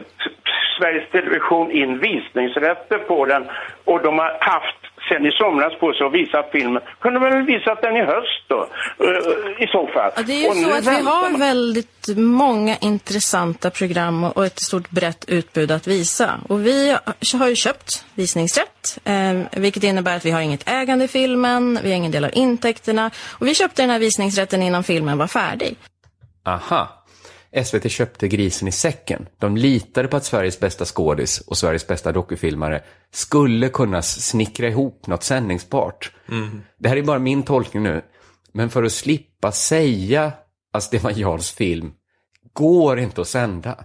Sveriges 0.79 1.11
Television 1.11 1.71
in 1.71 1.99
visningsrätter 1.99 2.99
på 2.99 3.27
den 3.27 3.43
och 3.85 4.03
de 4.03 4.19
har 4.19 4.39
haft 4.41 4.92
sen 5.09 5.27
i 5.27 5.31
somras 5.31 5.73
på 5.81 5.93
sig 5.93 6.07
att 6.07 6.13
visa 6.13 6.45
filmen. 6.53 6.83
Kunde 7.01 7.21
de 7.21 7.25
väl 7.31 7.47
visat 7.47 7.83
den 7.83 7.97
i 7.97 8.05
höst 8.15 8.43
då, 8.49 8.69
eh, 9.05 9.65
i 9.65 9.67
så 9.67 9.87
fall. 9.87 10.11
Ja, 10.17 10.23
det 10.23 10.33
är 10.33 10.43
ju 10.43 10.49
och 10.49 10.57
så 10.57 10.79
att 10.79 10.87
vi 10.87 11.03
har 11.05 11.31
man... 11.31 11.41
väldigt 11.41 12.09
många 12.17 12.77
intressanta 12.77 13.71
program 13.71 14.25
och 14.25 14.47
ett 14.47 14.61
stort 14.61 14.91
brett 14.91 15.25
utbud 15.29 15.71
att 15.71 15.87
visa. 15.87 16.41
Och 16.49 16.67
vi 16.67 16.97
har 17.39 17.49
ju 17.49 17.57
köpt 17.57 18.05
visningsrätt, 18.15 18.99
eh, 19.05 19.61
vilket 19.61 19.83
innebär 19.83 20.17
att 20.17 20.25
vi 20.25 20.31
har 20.31 20.41
inget 20.41 20.69
ägande 20.69 21.05
i 21.05 21.09
filmen, 21.09 21.79
vi 21.83 21.91
har 21.91 21.97
ingen 21.97 22.13
del 22.13 22.25
av 22.25 22.31
intäkterna. 22.33 23.11
Och 23.39 23.47
vi 23.47 23.55
köpte 23.55 23.83
den 23.83 23.91
här 23.91 23.99
visningsrätten 23.99 24.63
innan 24.63 24.85
filmen 24.85 25.19
var 25.19 25.27
färdig. 25.27 25.77
Aha. 26.47 27.02
SVT 27.65 27.91
köpte 27.91 28.29
grisen 28.29 28.69
i 28.69 28.73
säcken. 28.73 29.29
De 29.39 29.57
litade 29.57 30.09
på 30.09 30.17
att 30.17 30.25
Sveriges 30.25 30.61
bästa 30.61 30.85
skådis 30.85 31.41
och 31.41 31.59
Sveriges 31.59 31.87
bästa 31.87 32.13
dokufilmare 32.13 32.83
skulle 33.11 33.69
kunna 33.69 34.03
snickra 34.03 34.69
ihop 34.69 35.07
något 35.07 35.23
sändningsbart. 35.23 36.13
Mm. 36.29 36.63
Det 36.79 36.89
här 36.89 36.97
är 36.97 37.03
bara 37.03 37.19
min 37.19 37.43
tolkning 37.43 37.83
nu. 37.83 38.03
Men 38.53 38.71
för 38.71 38.83
att 38.83 38.93
slippa 38.93 39.53
säga 39.53 40.33
att 40.73 40.83
Stefan 40.83 41.15
Jarls 41.15 41.51
film 41.51 41.93
går 42.53 42.99
inte 42.99 43.21
att 43.21 43.29
sända. 43.29 43.85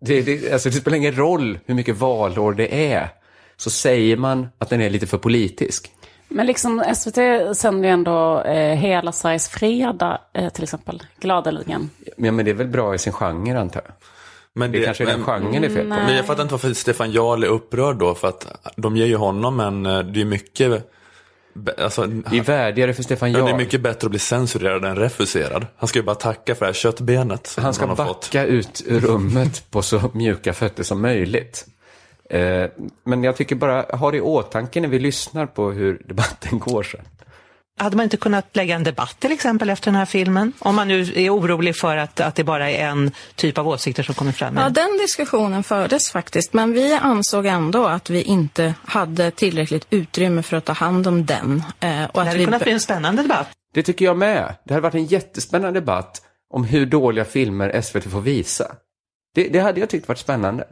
Det, 0.00 0.22
det, 0.22 0.52
alltså 0.52 0.70
det 0.70 0.76
spelar 0.76 0.96
ingen 0.96 1.16
roll 1.16 1.58
hur 1.66 1.74
mycket 1.74 1.96
valår 1.96 2.54
det 2.54 2.92
är. 2.92 3.08
Så 3.56 3.70
säger 3.70 4.16
man 4.16 4.48
att 4.58 4.70
den 4.70 4.80
är 4.80 4.90
lite 4.90 5.06
för 5.06 5.18
politisk. 5.18 5.90
Men 6.28 6.46
liksom 6.46 6.84
SVT 6.94 7.16
sänder 7.56 7.88
ju 7.88 7.92
ändå 7.92 8.40
eh, 8.40 8.76
Hela 8.76 9.12
Sveriges 9.12 9.48
fredag, 9.48 10.20
eh, 10.32 10.48
till 10.48 10.62
exempel, 10.62 11.02
Gladeligen. 11.20 11.90
Ja, 12.16 12.32
men 12.32 12.44
det 12.44 12.50
är 12.50 12.54
väl 12.54 12.68
bra 12.68 12.94
i 12.94 12.98
sin 12.98 13.12
genre, 13.12 13.60
antar 13.60 13.82
jag. 13.84 13.94
Men 14.54 14.72
det, 14.72 14.78
det 14.78 14.84
kanske 14.84 15.04
är 15.04 15.06
den 15.06 15.24
genren 15.24 15.62
det 15.62 15.68
är 15.68 15.70
fel 15.70 15.88
på. 15.88 15.94
Men 15.94 16.16
jag 16.16 16.26
fattar 16.26 16.42
inte 16.42 16.54
varför 16.54 16.74
Stefan 16.74 17.12
Jarl 17.12 17.44
är 17.44 17.48
upprörd 17.48 17.96
då, 17.96 18.14
för 18.14 18.28
att 18.28 18.46
de 18.76 18.96
ger 18.96 19.06
ju 19.06 19.16
honom 19.16 19.60
en, 19.60 19.86
eh, 19.86 19.98
det 19.98 20.20
är 20.20 20.24
mycket 20.24 20.90
Alltså, 21.78 22.06
det 22.06 22.38
är 22.38 22.42
värdigare 22.42 22.94
för 22.94 23.02
Stefan 23.02 23.32
Jarl. 23.32 23.40
Ja, 23.40 23.46
det 23.46 23.52
är 23.52 23.56
mycket 23.56 23.80
bättre 23.80 24.06
att 24.06 24.10
bli 24.10 24.18
censurerad 24.18 24.84
än 24.84 24.96
refuserad. 24.96 25.66
Han 25.76 25.88
ska 25.88 25.98
ju 25.98 26.02
bara 26.02 26.14
tacka 26.14 26.54
för 26.54 26.60
det 26.60 26.66
här 26.68 26.72
köttbenet. 26.72 27.54
Han 27.60 27.74
ska 27.74 27.86
han 27.86 27.96
backa 27.96 28.08
fått. 28.08 28.34
ut 28.34 28.82
rummet 28.88 29.70
på 29.70 29.82
så 29.82 30.10
mjuka 30.12 30.52
fötter 30.52 30.82
som 30.82 31.02
möjligt. 31.02 31.66
Eh, 32.30 32.70
men 33.04 33.24
jag 33.24 33.36
tycker 33.36 33.56
bara, 33.56 33.82
ha 33.82 34.10
det 34.10 34.16
i 34.16 34.20
åtanke 34.20 34.80
när 34.80 34.88
vi 34.88 34.98
lyssnar 34.98 35.46
på 35.46 35.70
hur 35.70 36.02
debatten 36.08 36.58
går 36.58 36.82
sen. 36.82 37.00
Hade 37.76 37.96
man 37.96 38.04
inte 38.04 38.16
kunnat 38.16 38.56
lägga 38.56 38.74
en 38.74 38.84
debatt 38.84 39.16
till 39.18 39.32
exempel 39.32 39.70
efter 39.70 39.90
den 39.90 39.98
här 39.98 40.06
filmen? 40.06 40.52
Om 40.58 40.76
man 40.76 40.88
nu 40.88 41.00
är 41.00 41.30
orolig 41.30 41.76
för 41.76 41.96
att, 41.96 42.20
att 42.20 42.34
det 42.34 42.44
bara 42.44 42.70
är 42.70 42.86
en 42.88 43.10
typ 43.34 43.58
av 43.58 43.68
åsikter 43.68 44.02
som 44.02 44.14
kommer 44.14 44.32
fram. 44.32 44.56
Ja, 44.56 44.68
den 44.68 44.98
diskussionen 44.98 45.62
fördes 45.62 46.10
faktiskt. 46.10 46.52
Men 46.52 46.72
vi 46.72 46.92
ansåg 46.92 47.46
ändå 47.46 47.86
att 47.86 48.10
vi 48.10 48.22
inte 48.22 48.74
hade 48.84 49.30
tillräckligt 49.30 49.86
utrymme 49.90 50.42
för 50.42 50.56
att 50.56 50.64
ta 50.64 50.72
hand 50.72 51.06
om 51.06 51.26
den. 51.26 51.62
Eh, 51.80 52.04
och 52.04 52.10
det 52.12 52.26
hade 52.26 52.38
vi... 52.38 52.44
kunnat 52.44 52.62
bli 52.62 52.72
en 52.72 52.80
spännande 52.80 53.22
debatt. 53.22 53.48
Det 53.74 53.82
tycker 53.82 54.04
jag 54.04 54.16
med. 54.16 54.54
Det 54.64 54.74
hade 54.74 54.82
varit 54.82 54.94
en 54.94 55.06
jättespännande 55.06 55.80
debatt 55.80 56.22
om 56.50 56.64
hur 56.64 56.86
dåliga 56.86 57.24
filmer 57.24 57.80
SVT 57.80 58.04
får 58.04 58.20
visa. 58.20 58.76
Det, 59.34 59.48
det 59.48 59.60
hade 59.60 59.80
jag 59.80 59.88
tyckt 59.88 60.08
varit 60.08 60.18
spännande. 60.18 60.64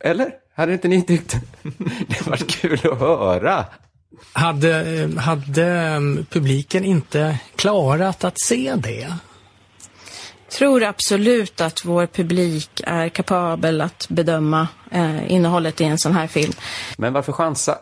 Eller? 0.00 0.32
Hade 0.60 0.72
inte 0.72 0.88
ni 0.88 1.02
tyckt 1.02 1.36
det 2.08 2.26
var 2.26 2.36
kul 2.36 2.80
att 2.92 2.98
höra? 2.98 3.64
Hade, 4.32 5.10
hade 5.18 5.96
um, 5.96 6.26
publiken 6.30 6.84
inte 6.84 7.38
klarat 7.56 8.24
att 8.24 8.40
se 8.40 8.74
det? 8.74 9.14
tror 10.50 10.82
absolut 10.82 11.60
att 11.60 11.84
vår 11.84 12.06
publik 12.06 12.80
är 12.84 13.08
kapabel 13.08 13.80
att 13.80 14.06
bedöma 14.08 14.68
eh, 14.90 15.32
innehållet 15.32 15.80
i 15.80 15.84
en 15.84 15.98
sån 15.98 16.12
här 16.12 16.26
film. 16.26 16.52
Men 16.96 17.12
varför 17.12 17.32
chansa? 17.32 17.78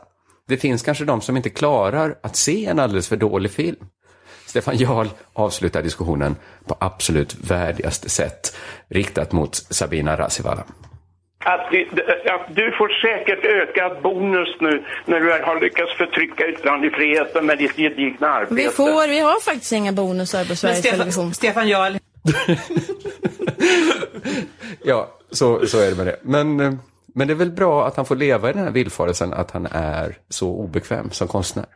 Det 0.48 0.56
finns 0.56 0.82
kanske 0.82 1.04
de 1.04 1.20
som 1.20 1.36
inte 1.36 1.50
klarar 1.50 2.18
att 2.22 2.36
se 2.36 2.66
en 2.66 2.78
alldeles 2.78 3.08
för 3.08 3.16
dålig 3.16 3.50
film. 3.50 3.76
Stefan 4.46 4.76
Jarl 4.76 5.08
avslutar 5.32 5.82
diskussionen 5.82 6.36
på 6.66 6.76
absolut 6.80 7.34
värdigaste 7.34 8.08
sätt, 8.08 8.56
riktat 8.88 9.32
mot 9.32 9.54
Sabina 9.54 10.16
Rasivala. 10.16 10.64
Att, 11.44 11.60
att 12.34 12.56
du 12.56 12.72
får 12.78 12.88
säkert 13.02 13.44
ökad 13.44 14.02
bonus 14.02 14.48
nu 14.60 14.84
när 15.04 15.20
du 15.20 15.30
har 15.30 15.60
lyckats 15.60 15.92
förtrycka 15.96 16.48
yttrandefriheten 16.48 17.46
med 17.46 17.58
ditt 17.58 17.76
gedigna 17.76 18.28
arbete. 18.28 18.54
Vi 18.54 18.68
får, 18.68 19.08
vi 19.08 19.20
har 19.20 19.40
faktiskt 19.40 19.72
inga 19.72 19.92
bonusar 19.92 20.44
på 20.44 20.56
Sveriges 20.56 20.78
Stefan, 20.78 20.98
Television. 20.98 21.34
Stefan 21.34 21.68
Jarl. 21.68 21.92
ja, 24.82 25.08
så, 25.30 25.66
så 25.66 25.80
är 25.80 25.90
det 25.90 25.96
med 25.96 26.06
det. 26.06 26.16
Men, 26.22 26.60
eh, 26.60 26.72
men 27.06 27.26
det 27.26 27.32
är 27.32 27.36
väl 27.36 27.50
bra 27.50 27.86
att 27.86 27.96
han 27.96 28.06
får 28.06 28.16
leva 28.16 28.50
i 28.50 28.52
den 28.52 28.64
här 28.64 28.70
villfarelsen 28.70 29.32
att 29.32 29.50
han 29.50 29.66
är 29.72 30.16
så 30.28 30.48
obekväm 30.48 31.10
som 31.10 31.28
konstnär. 31.28 31.66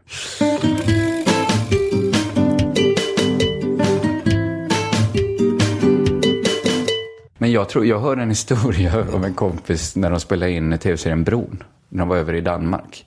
Men 7.42 7.52
jag, 7.52 7.68
tror, 7.68 7.86
jag 7.86 8.00
hörde 8.00 8.22
en 8.22 8.28
historia 8.28 9.06
om 9.12 9.24
en 9.24 9.34
kompis 9.34 9.96
när 9.96 10.10
de 10.10 10.20
spelade 10.20 10.52
in 10.52 10.78
tv-serien 10.78 11.24
Bron. 11.24 11.62
När 11.88 11.98
de 11.98 12.08
var 12.08 12.16
över 12.16 12.34
i 12.34 12.40
Danmark. 12.40 13.04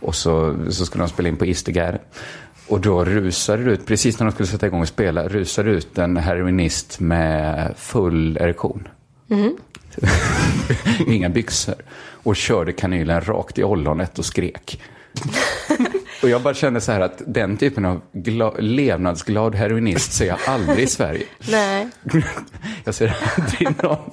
Och 0.00 0.14
så, 0.14 0.56
så 0.70 0.86
skulle 0.86 1.04
de 1.04 1.08
spela 1.08 1.28
in 1.28 1.36
på 1.36 1.46
Istergärde. 1.46 1.98
Och 2.68 2.80
då 2.80 3.04
rusade 3.04 3.64
det 3.64 3.70
ut, 3.70 3.86
precis 3.86 4.18
när 4.18 4.26
de 4.26 4.32
skulle 4.32 4.46
sätta 4.46 4.66
igång 4.66 4.80
och 4.80 4.88
spela, 4.88 5.28
rusade 5.28 5.70
ut 5.70 5.98
en 5.98 6.16
heroinist 6.16 7.00
med 7.00 7.74
full 7.76 8.36
erektion. 8.36 8.88
Mm. 9.30 9.56
Inga 11.06 11.28
byxor. 11.28 11.74
Och 12.12 12.36
körde 12.36 12.72
kanylen 12.72 13.20
rakt 13.20 13.58
i 13.58 13.64
ollonet 13.64 14.18
och 14.18 14.24
skrek. 14.24 14.82
och 16.22 16.28
jag 16.28 16.42
bara 16.42 16.54
kände 16.54 16.80
så 16.80 16.92
här 16.92 17.00
att 17.00 17.22
den 17.26 17.56
typen 17.56 17.84
av 17.84 18.00
gla- 18.12 18.60
levnadsglad 18.60 19.54
heroinist 19.54 20.12
ser 20.12 20.26
jag 20.26 20.38
aldrig 20.46 20.78
i 20.78 20.86
Sverige. 20.86 21.24
Nej. 21.50 21.88
Jag 22.84 22.94
ser 22.94 23.16
aldrig 23.36 23.82
någon 23.82 24.10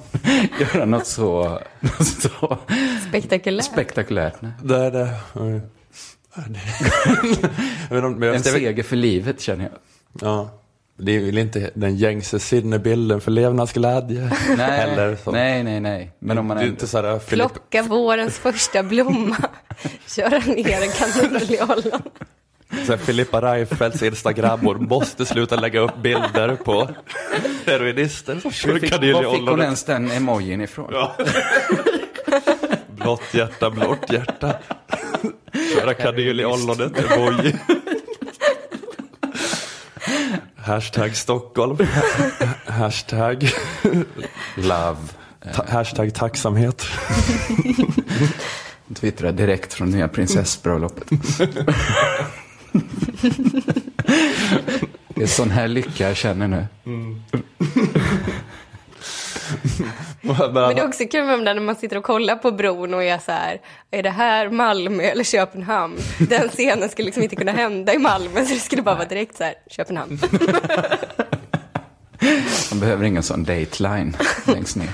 göra 0.60 0.84
något 0.84 1.06
så, 1.06 1.60
något 1.80 2.06
så 2.06 2.58
Spektakulärt. 3.08 3.64
spektakulärt. 3.64 4.34
Nej. 4.42 4.52
Det 4.62 4.76
är 4.76 4.90
det. 4.90 5.14
Oj. 5.34 5.60
Men 7.90 8.04
om- 8.04 8.12
men 8.18 8.26
jag- 8.28 8.36
En 8.36 8.42
seger 8.42 8.82
för 8.82 8.96
livet 8.96 9.40
känner 9.40 9.64
jag. 9.64 9.72
Ja. 10.28 10.57
Det 11.00 11.16
är 11.16 11.20
väl 11.20 11.38
inte 11.38 11.70
den 11.74 11.96
gängse 11.96 12.38
sinnebilden 12.38 13.20
för 13.20 13.30
levnadsglädje. 13.30 14.30
Nej, 14.56 14.80
Eller 14.80 15.16
så. 15.24 15.30
nej, 15.30 15.62
nej, 15.64 15.80
nej. 15.80 16.10
Men 16.18 16.38
om 16.38 16.46
man 16.46 16.56
ändå... 16.58 16.68
inte 16.70 16.86
sådär 16.86 17.18
Filip, 17.18 17.50
Plocka 17.52 17.82
vårens 17.82 18.38
första 18.38 18.82
blomma. 18.82 19.36
Köra 20.16 20.38
ner 20.38 20.82
en 20.82 20.90
kanin 20.90 21.42
i 21.48 21.58
ollon. 21.62 22.02
så 22.86 22.92
här, 22.92 22.96
Filippa 22.96 23.40
Reinfeldts 23.42 24.02
instagrammor 24.02 24.74
måste 24.74 25.26
sluta 25.26 25.56
lägga 25.56 25.80
upp 25.80 25.96
bilder 26.02 26.56
på 26.56 26.88
heroinister 27.66 28.38
som 28.40 28.50
kör 28.52 28.72
Var 28.72 28.78
fick, 28.78 28.90
kanyl 28.90 29.08
i 29.08 29.12
var 29.12 29.20
fick 29.20 29.30
hon 29.30 29.40
ollonet. 29.48 29.64
ens 29.64 29.84
den 29.84 30.10
emojin 30.10 30.60
ifrån? 30.60 30.88
Ja. 30.92 31.16
Blått 32.88 33.34
hjärta, 33.34 33.70
blått 33.70 34.12
hjärta. 34.12 34.54
Köra 35.74 35.94
kanyl 35.94 36.40
i 36.40 36.44
ollonet, 36.44 36.92
emoji. 37.12 37.56
Hashtag 40.60 41.16
Stockholm. 41.16 41.78
Hashtag, 42.66 43.52
Love. 44.56 44.96
ta, 45.54 45.64
hashtag 45.68 46.14
tacksamhet. 46.14 46.86
Twittra 48.94 49.32
direkt 49.32 49.74
från 49.74 49.90
nya 49.90 50.08
prinsessbröllopet. 50.08 51.08
det 55.14 55.22
är 55.22 55.26
sån 55.26 55.50
här 55.50 55.68
lycka 55.68 56.08
jag 56.08 56.16
känner 56.16 56.48
nu. 56.48 56.66
Men 60.20 60.52
det 60.54 60.80
är 60.80 60.86
också 60.86 61.04
kul 61.04 61.24
med 61.24 61.38
de 61.38 61.44
där 61.44 61.54
när 61.54 61.62
man 61.62 61.76
sitter 61.76 61.96
och 61.96 62.04
kollar 62.04 62.36
på 62.36 62.50
bron 62.50 62.94
och 62.94 63.04
är 63.04 63.18
så 63.18 63.32
här, 63.32 63.60
är 63.90 64.02
det 64.02 64.10
här 64.10 64.50
Malmö 64.50 65.02
eller 65.02 65.24
Köpenhamn? 65.24 65.98
Den 66.18 66.48
scenen 66.48 66.88
skulle 66.88 67.06
liksom 67.06 67.22
inte 67.22 67.36
kunna 67.36 67.52
hända 67.52 67.94
i 67.94 67.98
Malmö 67.98 68.44
så 68.44 68.54
det 68.54 68.60
skulle 68.60 68.82
bara 68.82 68.94
vara 68.94 69.08
direkt 69.08 69.36
så 69.36 69.44
här, 69.44 69.54
Köpenhamn. 69.70 70.18
Man 72.70 72.80
behöver 72.80 73.04
ingen 73.04 73.22
sån 73.22 73.44
dateline 73.44 74.12
längst 74.46 74.76
ner. 74.76 74.90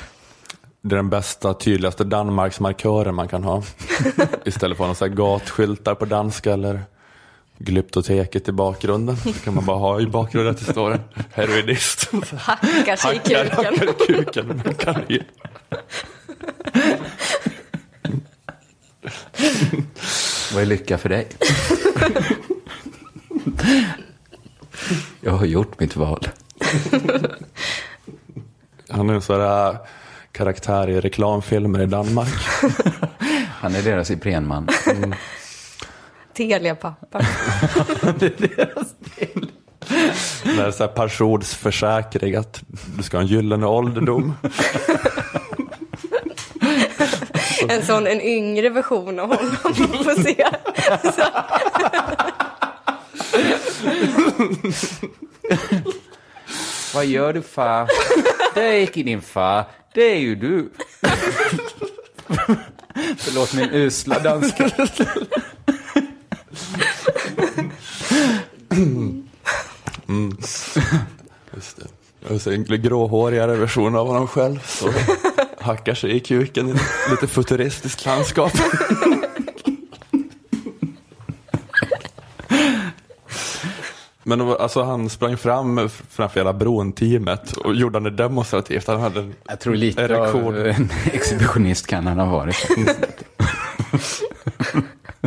Det 0.83 0.95
är 0.95 0.97
den 0.97 1.11
bästa, 1.11 1.55
tydligaste 1.55 2.05
Danmarksmarkören 2.05 3.15
man 3.15 3.29
kan 3.29 3.45
ha. 3.45 3.63
Istället 4.45 4.79
för 4.79 4.87
här 4.87 5.09
gatskyltar 5.09 5.95
på 5.95 6.05
danska 6.05 6.53
eller 6.53 6.81
Glyptoteket 7.59 8.49
i 8.49 8.53
bakgrunden. 8.53 9.17
Så 9.17 9.33
kan 9.33 9.55
man 9.55 9.65
bara 9.67 9.79
ha 9.79 10.01
i 10.01 10.07
bakgrunden 10.07 10.55
att 10.55 10.67
det 10.67 10.73
står 10.73 10.93
en 10.93 11.01
heroinist. 11.33 12.11
Hackar 12.39 12.97
sig 12.97 13.15
i 13.15 13.35
Hackar, 13.35 13.45
kuken. 13.45 13.65
hackar 13.65 13.91
i 13.91 14.07
kuken 14.07 14.47
med 14.47 14.79
kanyl. 14.79 15.25
Vad 20.55 20.63
är 20.63 20.67
lycka 20.67 20.99
för 20.99 21.09
dig? 21.09 21.29
jag 25.21 25.33
har 25.33 25.47
gjort 25.47 25.81
mitt 25.81 25.97
val. 25.97 26.29
Han 28.89 29.11
är 29.11 29.15
en 29.15 29.23
sån 29.23 29.39
där 29.39 29.77
karaktär 30.33 30.89
i 30.89 31.01
reklamfilmer 31.01 31.83
i 31.83 31.87
Danmark. 31.87 32.35
Han 33.49 33.75
är 33.75 33.83
deras 33.83 34.11
Iprenman. 34.11 34.69
Telia-pappa. 36.35 37.19
Det 40.45 40.59
är 40.61 40.71
så 40.71 40.85
här 40.85 40.89
pensionsförsäkring 40.89 42.35
att 42.35 42.63
du 42.97 43.03
ska 43.03 43.17
ha 43.17 43.23
en 43.23 43.27
gyllene 43.27 43.67
ålderdom. 43.67 44.35
En 47.69 47.87
sån, 47.87 48.07
en 48.07 48.21
yngre 48.21 48.69
version 48.69 49.19
av 49.21 49.29
honom 49.37 49.57
man 49.63 49.75
får 50.05 50.23
se. 50.23 50.47
Vad 56.95 57.07
gör 57.07 57.33
du 57.33 57.43
far? 57.43 57.89
Det 58.55 58.61
är 58.61 58.81
inte 58.81 59.03
din 59.03 59.23
far. 59.23 59.65
Det 59.95 60.13
är 60.13 60.19
ju 60.19 60.35
du. 60.35 60.71
Förlåt 63.19 63.55
min 63.55 63.71
usla 63.73 64.19
danska. 64.19 64.71
Just 71.55 71.77
det. 71.77 72.35
Och 72.35 72.41
gråhårigare 72.79 73.57
version 73.57 73.97
av 73.97 74.07
honom 74.07 74.29
själv. 74.29 74.59
Så 74.67 74.91
hackar 75.61 75.95
sig 75.95 76.17
i 76.17 76.21
kuken 76.21 76.69
i 76.69 76.75
lite 77.11 77.27
futuristiskt 77.27 78.07
landskap. 78.07 78.53
Men 84.27 84.41
alltså, 84.41 84.83
han 84.83 85.11
sprang 85.11 85.37
fram 85.37 85.89
framför 86.11 86.41
hela 86.41 86.53
bron-teamet 86.53 87.53
och 87.53 87.75
gjorde 87.75 88.01
det 88.01 88.11
demonstrativt. 88.11 88.87
Han 88.87 89.01
hade 89.01 89.21
en 89.21 89.35
Jag 89.49 89.61
tror 89.61 89.75
lite 89.75 90.03
erektion. 90.03 90.45
av 90.45 90.67
en 90.67 90.91
exhibitionist 91.13 91.87
kan 91.87 92.07
han 92.07 92.19
ha 92.19 92.27
varit. 92.27 92.69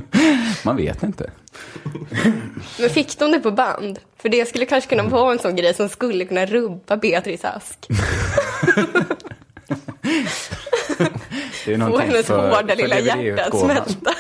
Man 0.64 0.76
vet 0.78 1.04
inte. 1.04 1.32
men 2.80 2.90
fick 2.90 3.20
de 3.20 3.32
det 3.32 3.40
på 3.40 3.52
band? 3.52 4.00
För 4.22 4.30
det 4.30 4.50
skulle 4.50 4.66
kanske 4.66 4.90
kunna 4.90 5.04
vara 5.04 5.32
en 5.32 5.40
sån 5.40 5.56
grej 5.56 5.74
som 5.74 5.90
skulle 5.90 6.26
kunna 6.26 6.46
rubba 6.46 6.98
Beatrice 6.98 7.46
Ask. 7.46 7.88
Det 11.66 11.74
är 11.74 11.90
Få 11.90 11.98
hennes 11.98 12.26
för- 12.26 12.50
hårda 12.50 12.68
för 12.68 12.76
lilla 12.76 13.00
hjärta 13.00 13.46
att 13.46 13.60
smälta. 13.60 14.12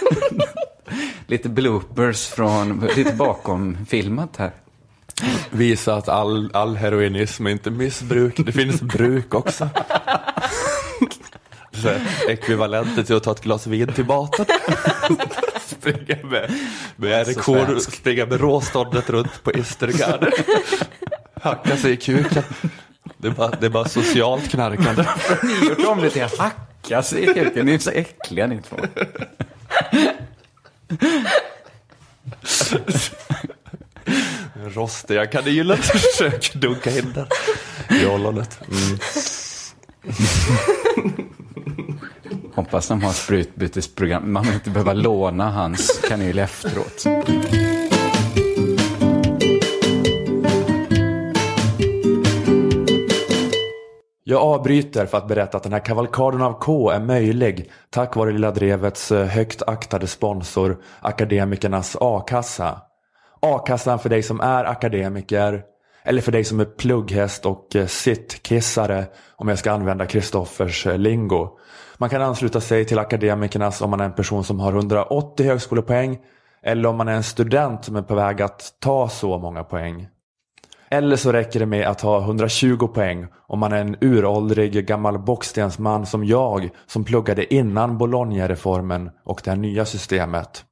Lite 1.27 1.49
bloopers 1.49 2.27
från, 2.27 2.89
lite 2.95 3.13
bakom 3.13 3.77
filmat 3.89 4.37
här. 4.37 4.51
Visa 5.49 5.95
att 5.95 6.09
all, 6.09 6.51
all 6.53 6.75
heroinism 6.75 7.47
är 7.47 7.51
inte 7.51 7.71
missbruk, 7.71 8.33
det 8.37 8.51
finns 8.51 8.81
bruk 8.81 9.33
också. 9.33 9.69
Så 11.71 11.87
här, 11.87 12.01
ekvivalenter 12.29 13.03
till 13.03 13.15
att 13.15 13.23
ta 13.23 13.31
ett 13.31 13.41
glas 13.41 13.67
vin 13.67 13.93
till 13.93 14.05
maten. 14.05 14.45
Springa 15.93 16.27
med, 16.27 16.51
med 16.95 17.27
svenskt. 17.27 17.93
springa 17.93 18.25
med 18.25 18.41
råståndet 18.41 19.09
runt 19.09 19.43
på 19.43 19.51
Istergärde. 19.51 20.31
Hacka 21.41 21.77
sig 21.77 21.91
i 21.91 21.97
kuken. 21.97 22.43
Det 23.17 23.27
är 23.27 23.31
bara, 23.31 23.49
det 23.49 23.65
är 23.65 23.69
bara 23.69 23.87
socialt 23.87 24.49
knarkande. 24.49 25.05
Ni 25.43 25.67
gjort 25.69 25.87
om 25.87 26.01
det 26.01 26.09
till 26.09 26.27
hacka 26.39 27.03
sig 27.03 27.23
i 27.23 27.33
kuken. 27.33 27.65
Ni 27.65 27.73
är 27.73 27.79
så 27.79 27.91
äckliga 27.91 28.47
ni 28.47 28.61
två. 28.61 28.77
Rostiga 34.65 35.25
kanylen 35.25 35.77
försöker 35.77 36.59
dunka 36.59 36.91
in 36.91 37.13
den. 37.13 37.27
i 38.01 38.05
ollonet. 38.05 38.59
Mm. 38.71 38.99
Hoppas 42.57 42.87
de 42.87 43.03
har 43.03 43.11
sprutbytesprogram. 43.11 44.33
Man 44.33 44.43
vill 44.43 44.53
inte 44.53 44.69
behöva 44.69 44.93
låna 44.93 45.51
hans 45.51 46.01
kanyl 46.09 46.39
efteråt. 46.39 47.05
Jag 54.23 54.41
avbryter 54.41 55.05
för 55.05 55.17
att 55.17 55.27
berätta 55.27 55.57
att 55.57 55.63
den 55.63 55.73
här 55.73 55.85
kavalkaden 55.85 56.41
av 56.41 56.59
K 56.59 56.89
är 56.89 56.99
möjlig 56.99 57.71
tack 57.89 58.15
vare 58.15 58.31
Lilla 58.31 58.51
Drevets 58.51 59.11
eh, 59.11 59.25
högt 59.25 59.61
aktade 59.61 60.07
sponsor 60.07 60.77
Akademikernas 60.99 61.97
A-kassa. 61.99 62.81
A-kassan 63.41 63.99
för 63.99 64.09
dig 64.09 64.23
som 64.23 64.39
är 64.39 64.65
akademiker 64.65 65.63
eller 66.07 66.21
för 66.21 66.31
dig 66.31 66.43
som 66.43 66.59
är 66.59 66.65
plugghäst 66.65 67.45
och 67.45 67.75
eh, 67.75 67.85
sittkissare 67.85 69.05
om 69.35 69.47
jag 69.47 69.59
ska 69.59 69.71
använda 69.71 70.05
Kristoffers 70.05 70.87
eh, 70.87 70.97
lingo. 70.97 71.49
Man 71.97 72.09
kan 72.09 72.21
ansluta 72.21 72.61
sig 72.61 72.85
till 72.85 72.99
Akademikernas 72.99 73.81
om 73.81 73.89
man 73.89 73.99
är 73.99 74.05
en 74.05 74.13
person 74.13 74.43
som 74.43 74.59
har 74.59 74.73
180 74.73 75.45
högskolepoäng 75.45 76.17
eller 76.63 76.89
om 76.89 76.95
man 76.95 77.07
är 77.07 77.13
en 77.13 77.23
student 77.23 77.85
som 77.85 77.95
är 77.95 78.01
på 78.01 78.15
väg 78.15 78.41
att 78.41 78.73
ta 78.79 79.09
så 79.09 79.37
många 79.37 79.63
poäng. 79.63 80.07
Eller 80.89 81.15
så 81.15 81.31
räcker 81.31 81.59
det 81.59 81.65
med 81.65 81.87
att 81.87 82.01
ha 82.01 82.21
120 82.21 82.87
poäng 82.87 83.27
om 83.47 83.59
man 83.59 83.73
är 83.73 83.81
en 83.81 83.95
uråldrig 84.01 84.87
gammal 84.87 85.19
bockstensman 85.19 86.05
som 86.05 86.25
jag 86.25 86.69
som 86.85 87.03
pluggade 87.03 87.53
innan 87.53 87.97
Bologna-reformen 87.97 89.09
och 89.23 89.41
det 89.43 89.51
här 89.51 89.57
nya 89.57 89.85
systemet. 89.85 90.63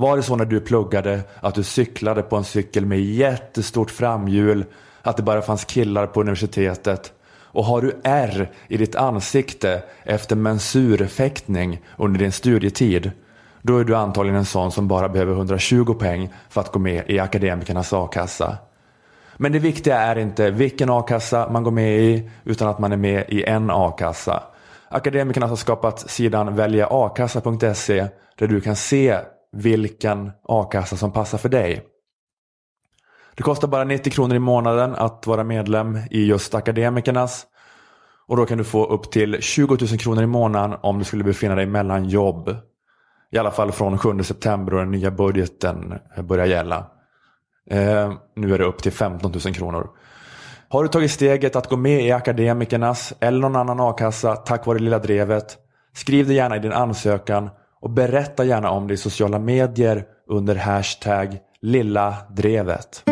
Var 0.00 0.16
det 0.16 0.22
så 0.22 0.36
när 0.36 0.44
du 0.44 0.60
pluggade 0.60 1.20
att 1.40 1.54
du 1.54 1.62
cyklade 1.62 2.22
på 2.22 2.36
en 2.36 2.44
cykel 2.44 2.86
med 2.86 3.00
jättestort 3.00 3.90
framhjul, 3.90 4.64
att 5.02 5.16
det 5.16 5.22
bara 5.22 5.42
fanns 5.42 5.64
killar 5.64 6.06
på 6.06 6.20
universitetet? 6.20 7.12
Och 7.42 7.64
har 7.64 7.82
du 7.82 8.00
R 8.04 8.50
i 8.68 8.76
ditt 8.76 8.96
ansikte 8.96 9.82
efter 10.04 10.36
mensurfäktning 10.36 11.80
under 11.96 12.18
din 12.18 12.32
studietid? 12.32 13.10
Då 13.62 13.78
är 13.78 13.84
du 13.84 13.96
antagligen 13.96 14.38
en 14.38 14.44
sån 14.44 14.72
som 14.72 14.88
bara 14.88 15.08
behöver 15.08 15.32
120 15.32 15.94
poäng 15.94 16.34
för 16.48 16.60
att 16.60 16.72
gå 16.72 16.78
med 16.78 17.10
i 17.10 17.18
akademikernas 17.18 17.92
a-kassa. 17.92 18.56
Men 19.36 19.52
det 19.52 19.58
viktiga 19.58 19.98
är 19.98 20.18
inte 20.18 20.50
vilken 20.50 20.90
a-kassa 20.90 21.48
man 21.50 21.62
går 21.62 21.70
med 21.70 22.00
i 22.00 22.30
utan 22.44 22.68
att 22.68 22.78
man 22.78 22.92
är 22.92 22.96
med 22.96 23.24
i 23.28 23.44
en 23.44 23.70
a-kassa. 23.70 24.42
Akademikerna 24.88 25.46
har 25.46 25.56
skapat 25.56 26.10
sidan 26.10 26.56
väljaakassa.se 26.56 28.06
där 28.38 28.46
du 28.46 28.60
kan 28.60 28.76
se 28.76 29.18
vilken 29.52 30.30
a-kassa 30.42 30.96
som 30.96 31.12
passar 31.12 31.38
för 31.38 31.48
dig. 31.48 31.84
Det 33.34 33.42
kostar 33.42 33.68
bara 33.68 33.84
90 33.84 34.12
kronor 34.12 34.36
i 34.36 34.38
månaden 34.38 34.94
att 34.94 35.26
vara 35.26 35.44
medlem 35.44 35.98
i 36.10 36.24
just 36.26 36.54
Akademikernas. 36.54 37.46
Och 38.26 38.36
då 38.36 38.46
kan 38.46 38.58
du 38.58 38.64
få 38.64 38.84
upp 38.84 39.10
till 39.10 39.42
20 39.42 39.76
000 39.80 39.98
kronor 39.98 40.22
i 40.22 40.26
månaden 40.26 40.78
om 40.82 40.98
du 40.98 41.04
skulle 41.04 41.24
befinna 41.24 41.54
dig 41.54 41.66
mellan 41.66 42.04
jobb. 42.04 42.56
I 43.30 43.38
alla 43.38 43.50
fall 43.50 43.72
från 43.72 43.98
7 43.98 44.22
september 44.22 44.74
och 44.74 44.80
den 44.80 44.90
nya 44.90 45.10
budgeten 45.10 45.94
börjar 46.22 46.46
gälla. 46.46 46.86
Eh, 47.70 48.12
nu 48.36 48.54
är 48.54 48.58
det 48.58 48.64
upp 48.64 48.82
till 48.82 48.92
15 48.92 49.32
000 49.44 49.54
kronor. 49.54 49.90
Har 50.68 50.82
du 50.82 50.88
tagit 50.88 51.10
steget 51.10 51.56
att 51.56 51.68
gå 51.68 51.76
med 51.76 52.04
i 52.04 52.12
Akademikernas 52.12 53.14
eller 53.20 53.40
någon 53.40 53.56
annan 53.56 53.80
a-kassa 53.80 54.36
tack 54.36 54.66
vare 54.66 54.78
Lilla 54.78 54.98
Drevet? 54.98 55.56
Skriv 55.94 56.26
det 56.26 56.34
gärna 56.34 56.56
i 56.56 56.58
din 56.58 56.72
ansökan 56.72 57.50
och 57.80 57.90
berätta 57.90 58.44
gärna 58.44 58.70
om 58.70 58.88
det 58.88 58.94
i 58.94 58.96
sociala 58.96 59.38
medier 59.38 60.04
under 60.26 60.54
hashtag 60.54 61.38
Lilla 61.60 62.16
Drevet. 62.30 63.04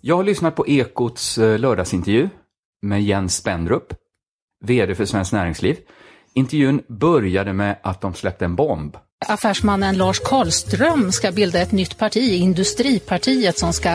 Jag 0.00 0.16
har 0.16 0.24
lyssnat 0.24 0.56
på 0.56 0.66
Ekots 0.66 1.38
eh, 1.38 1.58
lördagsintervju 1.58 2.28
med 2.82 3.02
Jens 3.02 3.36
Spendrup, 3.36 3.94
VD 4.64 4.94
för 4.94 5.04
Svenskt 5.04 5.32
Näringsliv. 5.32 5.76
Intervjun 6.34 6.82
började 6.88 7.52
med 7.52 7.76
att 7.82 8.00
de 8.00 8.14
släppte 8.14 8.44
en 8.44 8.56
bomb. 8.56 8.96
Affärsmannen 9.26 9.96
Lars 9.96 10.20
Karlström 10.20 11.12
ska 11.12 11.32
bilda 11.32 11.60
ett 11.60 11.72
nytt 11.72 11.98
parti, 11.98 12.32
Industripartiet, 12.40 13.58
som 13.58 13.72
ska 13.72 13.88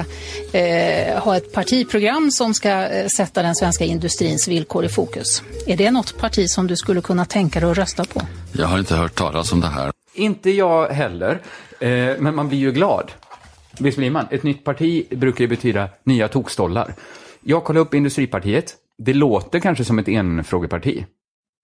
eh, 0.54 1.24
ha 1.24 1.38
ett 1.38 1.54
partiprogram 1.54 2.32
som 2.32 2.54
ska 2.54 2.70
eh, 2.70 3.08
sätta 3.08 3.42
den 3.42 3.56
svenska 3.56 3.86
industrins 3.86 4.48
villkor 4.48 4.86
i 4.86 4.90
fokus. 4.90 5.44
Är 5.68 5.78
det 5.78 5.92
något 5.92 6.18
parti 6.18 6.50
som 6.50 6.68
du 6.68 6.76
skulle 6.76 7.02
kunna 7.02 7.26
tänka 7.26 7.60
dig 7.60 7.72
att 7.72 7.78
rösta 7.78 8.06
på? 8.06 8.22
Jag 8.52 8.68
har 8.68 8.80
inte 8.80 8.96
hört 8.96 9.16
talas 9.16 9.52
om 9.52 9.62
det 9.62 9.68
här. 9.68 9.92
Inte 10.14 10.50
jag 10.50 10.88
heller, 10.88 11.42
eh, 11.80 11.90
men 12.20 12.36
man 12.36 12.50
blir 12.50 12.60
ju 12.60 12.72
glad. 12.72 13.12
Visst 13.80 13.98
blir 13.98 14.12
man? 14.12 14.28
Ett 14.32 14.44
nytt 14.44 14.64
parti 14.64 15.08
brukar 15.10 15.42
ju 15.42 15.48
betyda 15.48 15.90
nya 16.04 16.28
tokstollar. 16.28 16.94
Jag 17.42 17.64
kollade 17.64 17.82
upp 17.82 17.94
Industripartiet. 17.94 18.76
Det 18.98 19.14
låter 19.14 19.60
kanske 19.60 19.86
som 19.86 20.00
ett 20.00 20.08
enfrågeparti. 20.08 21.06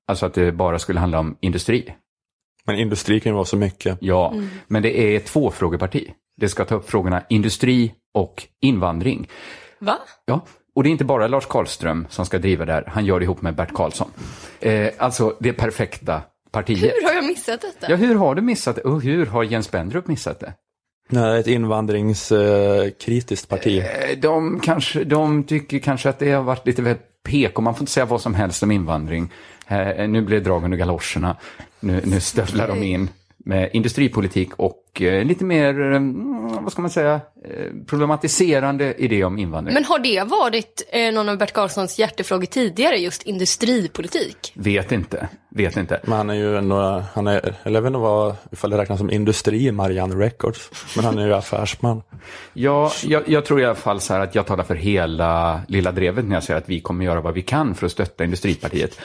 Alltså 0.07 0.25
att 0.25 0.33
det 0.33 0.51
bara 0.51 0.79
skulle 0.79 0.99
handla 0.99 1.19
om 1.19 1.37
industri. 1.41 1.93
Men 2.65 2.75
industri 2.75 3.19
kan 3.19 3.29
ju 3.29 3.33
vara 3.33 3.45
så 3.45 3.57
mycket. 3.57 3.97
Ja, 4.01 4.31
mm. 4.31 4.49
men 4.67 4.83
det 4.83 4.99
är 4.99 5.17
ett 5.17 5.25
tvåfrågeparti. 5.25 6.11
Det 6.37 6.49
ska 6.49 6.65
ta 6.65 6.75
upp 6.75 6.89
frågorna 6.89 7.23
industri 7.29 7.93
och 8.13 8.47
invandring. 8.61 9.29
Va? 9.79 9.97
Ja, 10.25 10.45
och 10.75 10.83
det 10.83 10.89
är 10.89 10.91
inte 10.91 11.05
bara 11.05 11.27
Lars 11.27 11.45
Karlström 11.45 12.07
som 12.09 12.25
ska 12.25 12.37
driva 12.37 12.65
det 12.65 12.73
här. 12.73 12.83
Han 12.87 13.05
gör 13.05 13.19
det 13.19 13.23
ihop 13.23 13.41
med 13.41 13.55
Bert 13.55 13.73
Karlsson. 13.73 14.11
Eh, 14.59 14.89
alltså 14.97 15.35
det 15.39 15.53
perfekta 15.53 16.21
partiet. 16.51 16.93
Hur 16.95 17.07
har 17.07 17.13
jag 17.13 17.25
missat 17.25 17.61
detta? 17.61 17.89
Ja, 17.89 17.95
hur 17.95 18.15
har 18.15 18.35
du 18.35 18.41
missat 18.41 18.75
det? 18.75 18.81
Och 18.81 19.01
hur 19.01 19.25
har 19.25 19.43
Jens 19.43 19.71
Bendrup 19.71 20.07
missat 20.07 20.39
det? 20.39 20.53
Nej, 21.09 21.39
ett 21.39 21.47
invandringskritiskt 21.47 23.49
parti. 23.49 23.79
Eh, 23.79 23.85
de, 24.17 24.59
kanske, 24.59 25.03
de 25.03 25.43
tycker 25.43 25.79
kanske 25.79 26.09
att 26.09 26.19
det 26.19 26.31
har 26.31 26.43
varit 26.43 26.67
lite 26.67 26.81
väl 26.81 26.95
PK. 27.25 27.61
Man 27.61 27.75
får 27.75 27.81
inte 27.81 27.91
säga 27.91 28.05
vad 28.05 28.21
som 28.21 28.33
helst 28.33 28.63
om 28.63 28.71
invandring. 28.71 29.31
Eh, 29.67 30.07
nu 30.07 30.21
blir 30.21 30.37
det 30.37 30.43
drag 30.43 30.63
under 30.63 30.77
galoscherna. 30.77 31.35
Nu, 31.79 32.01
nu 32.05 32.19
stövlar 32.19 32.67
de 32.67 32.83
in 32.83 33.09
med 33.45 33.69
industripolitik 33.73 34.49
och 34.55 35.01
eh, 35.01 35.25
lite 35.25 35.43
mer, 35.43 35.81
mm, 35.81 36.63
vad 36.63 36.71
ska 36.71 36.81
man 36.81 36.91
säga, 36.91 37.13
eh, 37.45 37.71
problematiserande 37.87 38.93
idé 38.93 39.23
om 39.23 39.37
invandring. 39.37 39.73
Men 39.73 39.85
har 39.85 39.99
det 39.99 40.23
varit 40.23 40.89
eh, 40.91 41.13
någon 41.13 41.29
av 41.29 41.37
Bert 41.37 41.53
Karlssons 41.53 41.99
hjärtefrågor 41.99 42.45
tidigare, 42.45 42.95
just 42.95 43.23
industripolitik? 43.23 44.53
Vet 44.55 44.91
inte, 44.91 45.27
vet 45.49 45.77
inte. 45.77 45.99
Men 46.03 46.17
han 46.17 46.29
är 46.29 46.33
ju 46.33 46.57
ändå, 46.57 47.03
han 47.13 47.27
är, 47.27 47.55
eller 47.63 47.77
jag 47.77 47.81
vet 47.81 47.89
inte 47.89 47.99
vad, 47.99 48.35
ifall 48.51 48.69
det 48.69 48.77
räknas 48.77 48.99
som 48.99 49.11
industri, 49.11 49.71
Marianne 49.71 50.15
Records, 50.15 50.69
men 50.95 51.05
han 51.05 51.17
är 51.17 51.27
ju 51.27 51.33
affärsman. 51.33 52.01
Ja, 52.53 52.91
jag, 53.03 53.29
jag 53.29 53.45
tror 53.45 53.61
i 53.61 53.65
alla 53.65 53.75
fall 53.75 54.01
så 54.01 54.13
här 54.13 54.21
att 54.21 54.35
jag 54.35 54.45
talar 54.45 54.63
för 54.63 54.75
hela 54.75 55.61
Lilla 55.67 55.91
Drevet 55.91 56.25
när 56.25 56.35
jag 56.35 56.43
säger 56.43 56.57
att 56.57 56.69
vi 56.69 56.81
kommer 56.81 57.05
göra 57.05 57.21
vad 57.21 57.33
vi 57.33 57.41
kan 57.41 57.75
för 57.75 57.85
att 57.85 57.91
stötta 57.91 58.23
Industripartiet. 58.23 58.99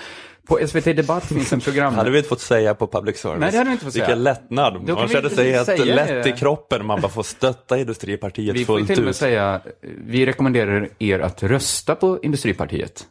På 0.50 0.66
SVT 0.66 0.84
Debatt 0.84 1.24
finns 1.24 1.52
en 1.52 1.60
program... 1.60 1.94
hade 1.94 2.10
vi 2.10 2.18
inte 2.18 2.28
fått 2.28 2.40
säga 2.40 2.74
på 2.74 2.86
public 2.86 3.18
service. 3.18 3.40
Nej, 3.40 3.50
det 3.50 3.58
hade 3.58 3.70
vi 3.70 3.72
inte 3.72 3.84
fått 3.84 3.94
säga. 3.94 4.06
Vilken 4.06 4.22
lättnad. 4.22 4.88
Man 4.88 5.08
känner 5.08 5.28
sig 5.28 5.52
helt 5.52 5.86
lätt 5.86 6.26
i 6.26 6.32
kroppen. 6.32 6.86
Man 6.86 7.00
bara 7.00 7.08
får 7.08 7.22
stötta 7.22 7.78
Industripartiet 7.78 8.46
fullt 8.46 8.58
ut. 8.58 8.60
Vi 8.60 8.86
får 8.86 8.94
till 8.94 8.98
och 8.98 9.04
med 9.04 9.16
säga, 9.16 9.60
vi 10.06 10.26
rekommenderar 10.26 10.88
er 10.98 11.20
att 11.20 11.42
rösta 11.42 11.94
på 11.94 12.18
Industripartiet. 12.22 13.04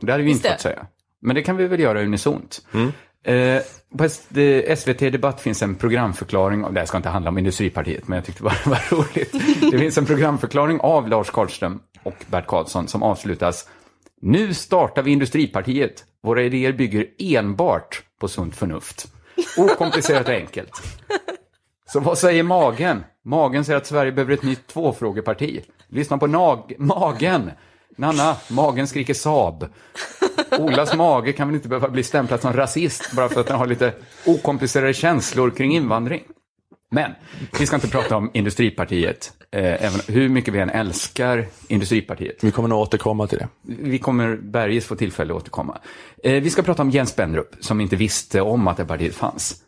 Det 0.00 0.12
hade 0.12 0.24
vi 0.24 0.30
inte 0.30 0.50
fått 0.50 0.60
säga. 0.60 0.86
Men 1.22 1.34
det 1.34 1.42
kan 1.42 1.56
vi 1.56 1.66
väl 1.66 1.80
göra 1.80 2.02
unisont. 2.02 2.62
Mm. 2.74 2.92
Eh, 3.24 3.62
på 3.98 4.08
SVT 4.76 4.98
Debatt 4.98 5.40
finns 5.40 5.62
en 5.62 5.74
programförklaring, 5.74 6.74
det 6.74 6.80
här 6.80 6.86
ska 6.86 6.96
inte 6.96 7.08
handla 7.08 7.30
om 7.30 7.38
Industripartiet, 7.38 8.08
men 8.08 8.16
jag 8.16 8.24
tyckte 8.24 8.42
bara 8.42 8.54
det 8.64 8.70
var 8.70 8.96
roligt. 8.96 9.32
Det 9.72 9.78
finns 9.78 9.98
en 9.98 10.06
programförklaring 10.06 10.80
av 10.80 11.08
Lars 11.08 11.30
Karlström 11.30 11.80
och 12.02 12.24
Bert 12.26 12.46
Karlsson 12.46 12.88
som 12.88 13.02
avslutas 13.02 13.68
nu 14.20 14.54
startar 14.54 15.02
vi 15.02 15.10
Industripartiet. 15.10 16.04
Våra 16.22 16.42
idéer 16.42 16.72
bygger 16.72 17.06
enbart 17.18 18.02
på 18.20 18.28
sunt 18.28 18.56
förnuft. 18.56 19.06
Okomplicerat 19.58 20.28
och 20.28 20.34
enkelt. 20.34 20.70
Så 21.92 22.00
vad 22.00 22.18
säger 22.18 22.42
magen? 22.42 23.04
Magen 23.24 23.64
säger 23.64 23.76
att 23.76 23.86
Sverige 23.86 24.12
behöver 24.12 24.34
ett 24.34 24.42
nytt 24.42 24.66
tvåfrågeparti. 24.66 25.60
Lyssna 25.88 26.18
på 26.18 26.26
nag 26.26 26.72
magen. 26.78 27.50
Nanna, 27.96 28.36
magen 28.50 28.86
skriker 28.86 29.14
Saab. 29.14 29.66
Olas 30.58 30.94
mage 30.94 31.32
kan 31.32 31.48
väl 31.48 31.54
inte 31.54 31.68
behöva 31.68 31.88
bli 31.88 32.02
stämplad 32.02 32.40
som 32.40 32.52
rasist 32.52 33.12
bara 33.16 33.28
för 33.28 33.40
att 33.40 33.46
den 33.46 33.56
har 33.56 33.66
lite 33.66 33.94
okomplicerade 34.26 34.94
känslor 34.94 35.50
kring 35.50 35.72
invandring. 35.74 36.22
Men 36.90 37.10
vi 37.58 37.66
ska 37.66 37.76
inte 37.76 37.88
prata 37.88 38.16
om 38.16 38.30
Industripartiet, 38.34 39.32
eh, 39.52 39.84
även 39.84 40.00
hur 40.08 40.28
mycket 40.28 40.54
vi 40.54 40.58
än 40.58 40.70
älskar 40.70 41.46
Industripartiet. 41.68 42.44
Vi 42.44 42.50
kommer 42.50 42.68
nog 42.68 42.80
återkomma 42.80 43.26
till 43.26 43.38
det. 43.38 43.48
Vi 43.62 43.98
kommer 43.98 44.36
bergis 44.36 44.86
få 44.86 44.96
tillfälle 44.96 45.32
att 45.32 45.42
återkomma. 45.42 45.78
Eh, 46.22 46.42
vi 46.42 46.50
ska 46.50 46.62
prata 46.62 46.82
om 46.82 46.90
Jens 46.90 47.10
Spendrup, 47.10 47.48
som 47.60 47.80
inte 47.80 47.96
visste 47.96 48.40
om 48.40 48.68
att 48.68 48.76
det 48.76 48.84
partiet 48.84 49.14
fanns. 49.14 49.62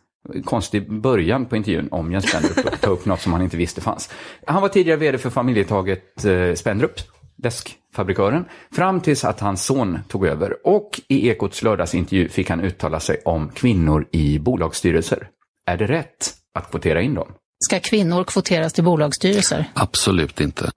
Konstig 0.45 1.01
början 1.01 1.45
på 1.45 1.55
intervjun 1.55 1.87
om 1.91 2.11
Jens 2.11 2.29
Spendrup, 2.29 2.73
att 2.73 2.81
ta 2.81 2.89
upp 2.89 3.05
något 3.05 3.21
som 3.21 3.33
han 3.33 3.41
inte 3.41 3.57
visste 3.57 3.81
fanns. 3.81 4.09
Han 4.47 4.61
var 4.61 4.69
tidigare 4.69 4.97
vd 4.97 5.17
för 5.17 5.29
familjetaget 5.29 6.25
eh, 6.25 6.53
Spendrup, 6.53 6.93
deskfabrikören, 7.37 8.45
fram 8.71 9.01
tills 9.01 9.25
att 9.25 9.39
hans 9.39 9.65
son 9.65 9.99
tog 10.07 10.25
över. 10.25 10.67
Och 10.67 11.01
i 11.07 11.29
Ekots 11.29 11.63
lördagsintervju 11.63 12.29
fick 12.29 12.49
han 12.49 12.61
uttala 12.61 12.99
sig 12.99 13.21
om 13.25 13.49
kvinnor 13.49 14.07
i 14.11 14.39
bolagsstyrelser. 14.39 15.29
Är 15.65 15.77
det 15.77 15.87
rätt? 15.87 16.38
Att 16.59 16.71
kvotera 16.71 17.01
in 17.01 17.13
dem. 17.13 17.31
Ska 17.59 17.79
kvinnor 17.79 18.23
kvoteras 18.23 18.73
till 18.73 18.83
bolagsstyrelser? 18.83 19.65
Absolut 19.73 20.41
inte. 20.41 20.71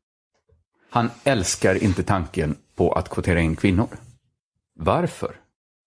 Han 0.91 1.11
älskar 1.25 1.83
inte 1.83 2.03
tanken 2.03 2.57
på 2.77 2.93
att 2.93 3.09
kvotera 3.09 3.41
in 3.41 3.57
kvinnor. 3.57 3.89
Varför? 4.79 5.37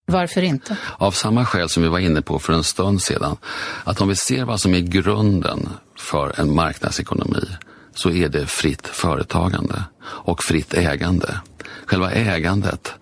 Varför 0.06 0.42
inte? 0.42 0.76
Av 0.98 1.10
samma 1.10 1.44
skäl 1.44 1.68
som 1.68 1.82
vi 1.82 1.88
var 1.88 1.98
inne 1.98 2.22
på 2.22 2.38
för 2.38 2.52
en 2.52 2.64
stund 2.64 3.02
sedan. 3.02 3.36
Att 3.84 4.00
om 4.00 4.08
vi 4.08 4.16
ser 4.16 4.44
vad 4.44 4.60
som 4.60 4.74
är 4.74 4.80
grunden 4.80 5.68
för 5.98 6.40
en 6.40 6.54
marknadsekonomi 6.54 7.46
så 7.94 8.10
är 8.10 8.28
det 8.28 8.46
fritt 8.46 8.86
företagande 8.86 9.84
och 10.02 10.42
fritt 10.42 10.74
ägande. 10.74 11.40
Själva 11.86 12.10
ägandet. 12.10 12.94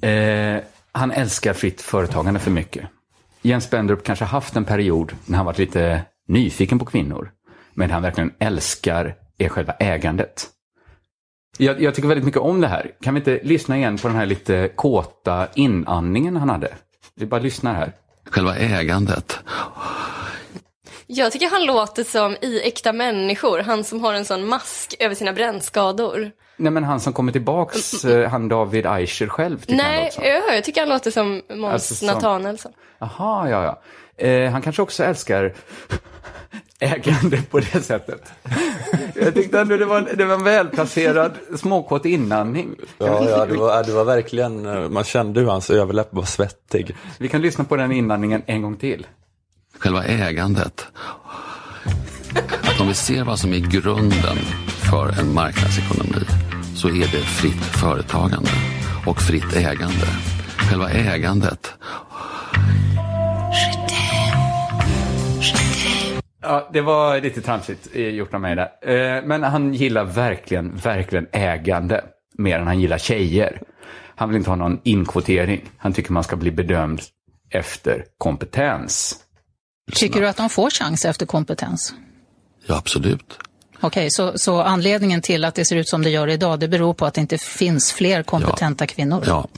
Eh, 0.00 0.62
han 0.92 1.10
älskar 1.10 1.52
fritt 1.52 1.80
företagande 1.80 2.40
för 2.40 2.50
mycket. 2.50 2.84
Jens 3.42 3.64
Spendrup 3.64 4.04
kanske 4.04 4.24
haft 4.24 4.56
en 4.56 4.64
period 4.64 5.16
när 5.26 5.36
han 5.36 5.46
varit 5.46 5.58
lite 5.58 6.02
nyfiken 6.28 6.78
på 6.78 6.84
kvinnor. 6.84 7.30
Men 7.74 7.90
han 7.90 8.02
verkligen 8.02 8.34
älskar 8.38 9.14
är 9.38 9.48
själva 9.48 9.72
ägandet. 9.72 10.46
Jag, 11.58 11.82
jag, 11.82 11.94
tycker 11.94 12.08
väldigt 12.08 12.24
mycket 12.24 12.40
om 12.40 12.60
det 12.60 12.68
här. 12.68 12.90
Kan 13.00 13.14
vi 13.14 13.20
inte 13.20 13.40
lyssna 13.42 13.76
igen 13.76 13.98
på 13.98 14.08
den 14.08 14.16
här 14.16 14.26
lite 14.26 14.68
kåta 14.68 15.48
inandningen 15.54 16.36
han 16.36 16.48
hade? 16.48 16.74
Vi 17.14 17.26
bara 17.26 17.40
lyssnar 17.40 17.74
här. 17.74 17.92
Själva 18.30 18.56
ägandet. 18.56 19.38
Jag 21.06 21.32
tycker 21.32 21.50
han 21.50 21.64
låter 21.64 22.04
som 22.04 22.36
i 22.40 22.60
Äkta 22.64 22.92
människor, 22.92 23.58
han 23.58 23.84
som 23.84 24.00
har 24.04 24.14
en 24.14 24.24
sån 24.24 24.46
mask 24.46 24.94
över 24.98 25.14
sina 25.14 25.32
brännskador. 25.32 26.30
Nej 26.56 26.72
men 26.72 26.84
han 26.84 27.00
som 27.00 27.12
kommer 27.12 27.32
tillbaks, 27.32 28.04
mm, 28.04 28.16
mm. 28.16 28.24
Eh, 28.24 28.30
han 28.30 28.48
David 28.48 28.86
Eicher 28.86 29.26
själv. 29.26 29.64
Nej, 29.68 30.10
jag, 30.16 30.56
jag 30.56 30.64
tycker 30.64 30.80
han 30.80 30.88
låter 30.88 31.10
som 31.10 31.42
Måns 31.50 31.72
alltså, 31.72 32.06
Nathanaelsson. 32.06 32.72
Jaha, 33.00 33.48
ja 33.50 33.64
ja. 33.64 33.80
Eh, 34.26 34.50
han 34.50 34.62
kanske 34.62 34.82
också 34.82 35.04
älskar 35.04 35.54
ägande 36.80 37.42
på 37.50 37.60
det 37.60 37.82
sättet. 37.82 38.32
Jag 39.14 39.34
tyckte 39.34 39.60
ändå 39.60 39.76
det 39.76 39.84
var, 39.84 40.10
det 40.16 40.24
var 40.24 40.34
en 40.34 40.44
välplacerad 40.44 41.32
småkåt 41.56 42.04
inandning. 42.04 42.74
Ja, 42.98 43.28
ja 43.30 43.46
det, 43.46 43.54
var, 43.54 43.84
det 43.84 43.92
var 43.92 44.04
verkligen, 44.04 44.92
man 44.92 45.04
kände 45.04 45.40
hur 45.40 45.48
hans 45.48 45.70
överläpp 45.70 46.08
var 46.10 46.24
svettig. 46.24 46.96
Vi 47.18 47.28
kan 47.28 47.42
lyssna 47.42 47.64
på 47.64 47.76
den 47.76 47.92
inandningen 47.92 48.42
en 48.46 48.62
gång 48.62 48.76
till. 48.76 49.06
Själva 49.78 50.04
ägandet. 50.04 50.86
Att 52.62 52.80
om 52.80 52.88
vi 52.88 52.94
ser 52.94 53.24
vad 53.24 53.38
som 53.38 53.52
är 53.52 53.58
grunden 53.58 54.36
för 54.90 55.20
en 55.20 55.34
marknadsekonomi 55.34 56.24
så 56.76 56.88
är 56.88 57.00
det 57.12 57.24
fritt 57.24 57.64
företagande 57.64 58.50
och 59.06 59.20
fritt 59.22 59.56
ägande. 59.56 60.06
Själva 60.70 60.90
ägandet 60.90 61.74
Ja, 66.42 66.68
det 66.72 66.80
var 66.80 67.20
lite 67.20 67.40
tramsigt 67.40 67.94
gjort 67.94 68.34
av 68.34 68.40
mig 68.40 68.56
där. 68.56 68.70
Eh, 68.82 69.24
men 69.24 69.42
han 69.42 69.74
gillar 69.74 70.04
verkligen, 70.04 70.76
verkligen 70.76 71.26
ägande 71.32 72.04
mer 72.38 72.58
än 72.58 72.66
han 72.66 72.80
gillar 72.80 72.98
tjejer. 72.98 73.62
Han 74.16 74.28
vill 74.28 74.36
inte 74.36 74.50
ha 74.50 74.56
någon 74.56 74.80
inkvotering. 74.84 75.70
Han 75.76 75.92
tycker 75.92 76.12
man 76.12 76.24
ska 76.24 76.36
bli 76.36 76.50
bedömd 76.50 77.00
efter 77.50 78.04
kompetens. 78.18 79.16
Tycker 79.92 80.20
du 80.20 80.28
att 80.28 80.36
de 80.36 80.50
får 80.50 80.70
chans 80.70 81.04
efter 81.04 81.26
kompetens? 81.26 81.94
Ja, 82.66 82.76
absolut. 82.78 83.38
Okej, 83.76 83.86
okay, 83.86 84.10
så, 84.10 84.38
så 84.38 84.62
anledningen 84.62 85.22
till 85.22 85.44
att 85.44 85.54
det 85.54 85.64
ser 85.64 85.76
ut 85.76 85.88
som 85.88 86.02
det 86.02 86.10
gör 86.10 86.28
idag, 86.28 86.60
det 86.60 86.68
beror 86.68 86.94
på 86.94 87.06
att 87.06 87.14
det 87.14 87.20
inte 87.20 87.38
finns 87.38 87.92
fler 87.92 88.22
kompetenta 88.22 88.84
ja. 88.84 88.86
kvinnor? 88.86 89.24
Ja. 89.26 89.48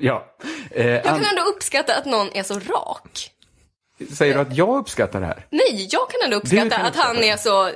ja. 0.00 0.24
Eh, 0.70 0.86
jag 0.86 1.04
kan 1.04 1.14
ändå 1.14 1.42
uppskatta 1.56 1.98
att 1.98 2.06
någon 2.06 2.28
är 2.34 2.42
så 2.42 2.54
rak. 2.54 3.30
Säger 4.08 4.34
du 4.34 4.40
att 4.40 4.56
jag 4.56 4.78
uppskattar 4.78 5.20
det 5.20 5.26
här? 5.26 5.46
Nej, 5.50 5.88
jag 5.90 6.10
kan 6.10 6.20
ändå 6.24 6.36
uppskatta 6.36 6.76
kan 6.76 6.86
att 6.86 6.96
han 6.96 7.16
är 7.16 7.36
så, 7.36 7.66
eh, 7.66 7.72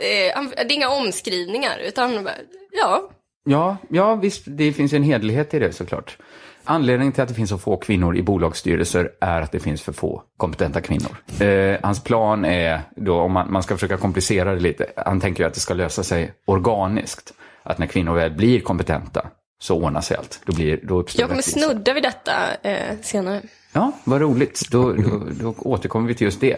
det 0.57 0.61
är 0.61 0.73
inga 0.73 0.89
omskrivningar, 0.89 1.79
utan 1.79 2.29
ja. 2.73 3.11
Ja, 3.45 3.77
ja 3.89 4.15
visst, 4.15 4.43
det 4.47 4.73
finns 4.73 4.93
en 4.93 5.03
hederlighet 5.03 5.55
i 5.55 5.59
det 5.59 5.73
såklart. 5.73 6.17
Anledningen 6.65 7.13
till 7.13 7.23
att 7.23 7.29
det 7.29 7.35
finns 7.35 7.51
så 7.51 7.59
få 7.59 7.77
kvinnor 7.77 8.17
i 8.17 8.23
bolagsstyrelser 8.23 9.11
är 9.21 9.41
att 9.41 9.53
det 9.53 9.61
finns 9.61 9.83
för 9.83 9.93
få 9.93 10.23
kompetenta 10.37 10.81
kvinnor. 10.81 11.17
Eh, 11.41 11.79
hans 11.83 12.05
plan 12.05 12.45
är, 12.45 12.81
då, 12.97 13.21
om 13.21 13.33
man, 13.33 13.53
man, 13.53 13.63
ska 13.63 13.75
försöka 13.75 13.97
komplicera 13.97 14.55
det 14.55 14.61
lite, 14.61 14.87
han 14.97 15.21
tänker 15.21 15.47
att 15.47 15.55
det 15.55 15.61
ska 15.61 15.75
lösa 15.75 16.03
sig 16.03 16.33
organiskt. 16.45 17.33
Att 17.63 17.79
när 17.79 17.87
kvinnor 17.87 18.15
väl 18.15 18.31
blir 18.31 18.61
kompetenta 18.61 19.27
så 19.61 19.77
ordnar 19.77 20.01
sig 20.01 20.17
allt. 20.17 20.41
Då, 20.45 20.53
blir, 20.53 20.81
då 20.83 21.01
uppstår 21.01 21.23
Jag 21.23 21.29
kommer 21.31 21.43
snudda 21.43 21.93
vid 21.93 22.03
detta 22.03 22.33
eh, 22.63 22.97
senare. 23.03 23.43
Ja, 23.75 23.93
vad 24.05 24.21
roligt. 24.21 24.69
Då, 24.71 24.93
då, 24.93 25.21
då, 25.41 25.55
återkommer 25.59 26.09
vi 26.09 26.15
till 26.15 26.25
just 26.25 26.41
det. 26.41 26.57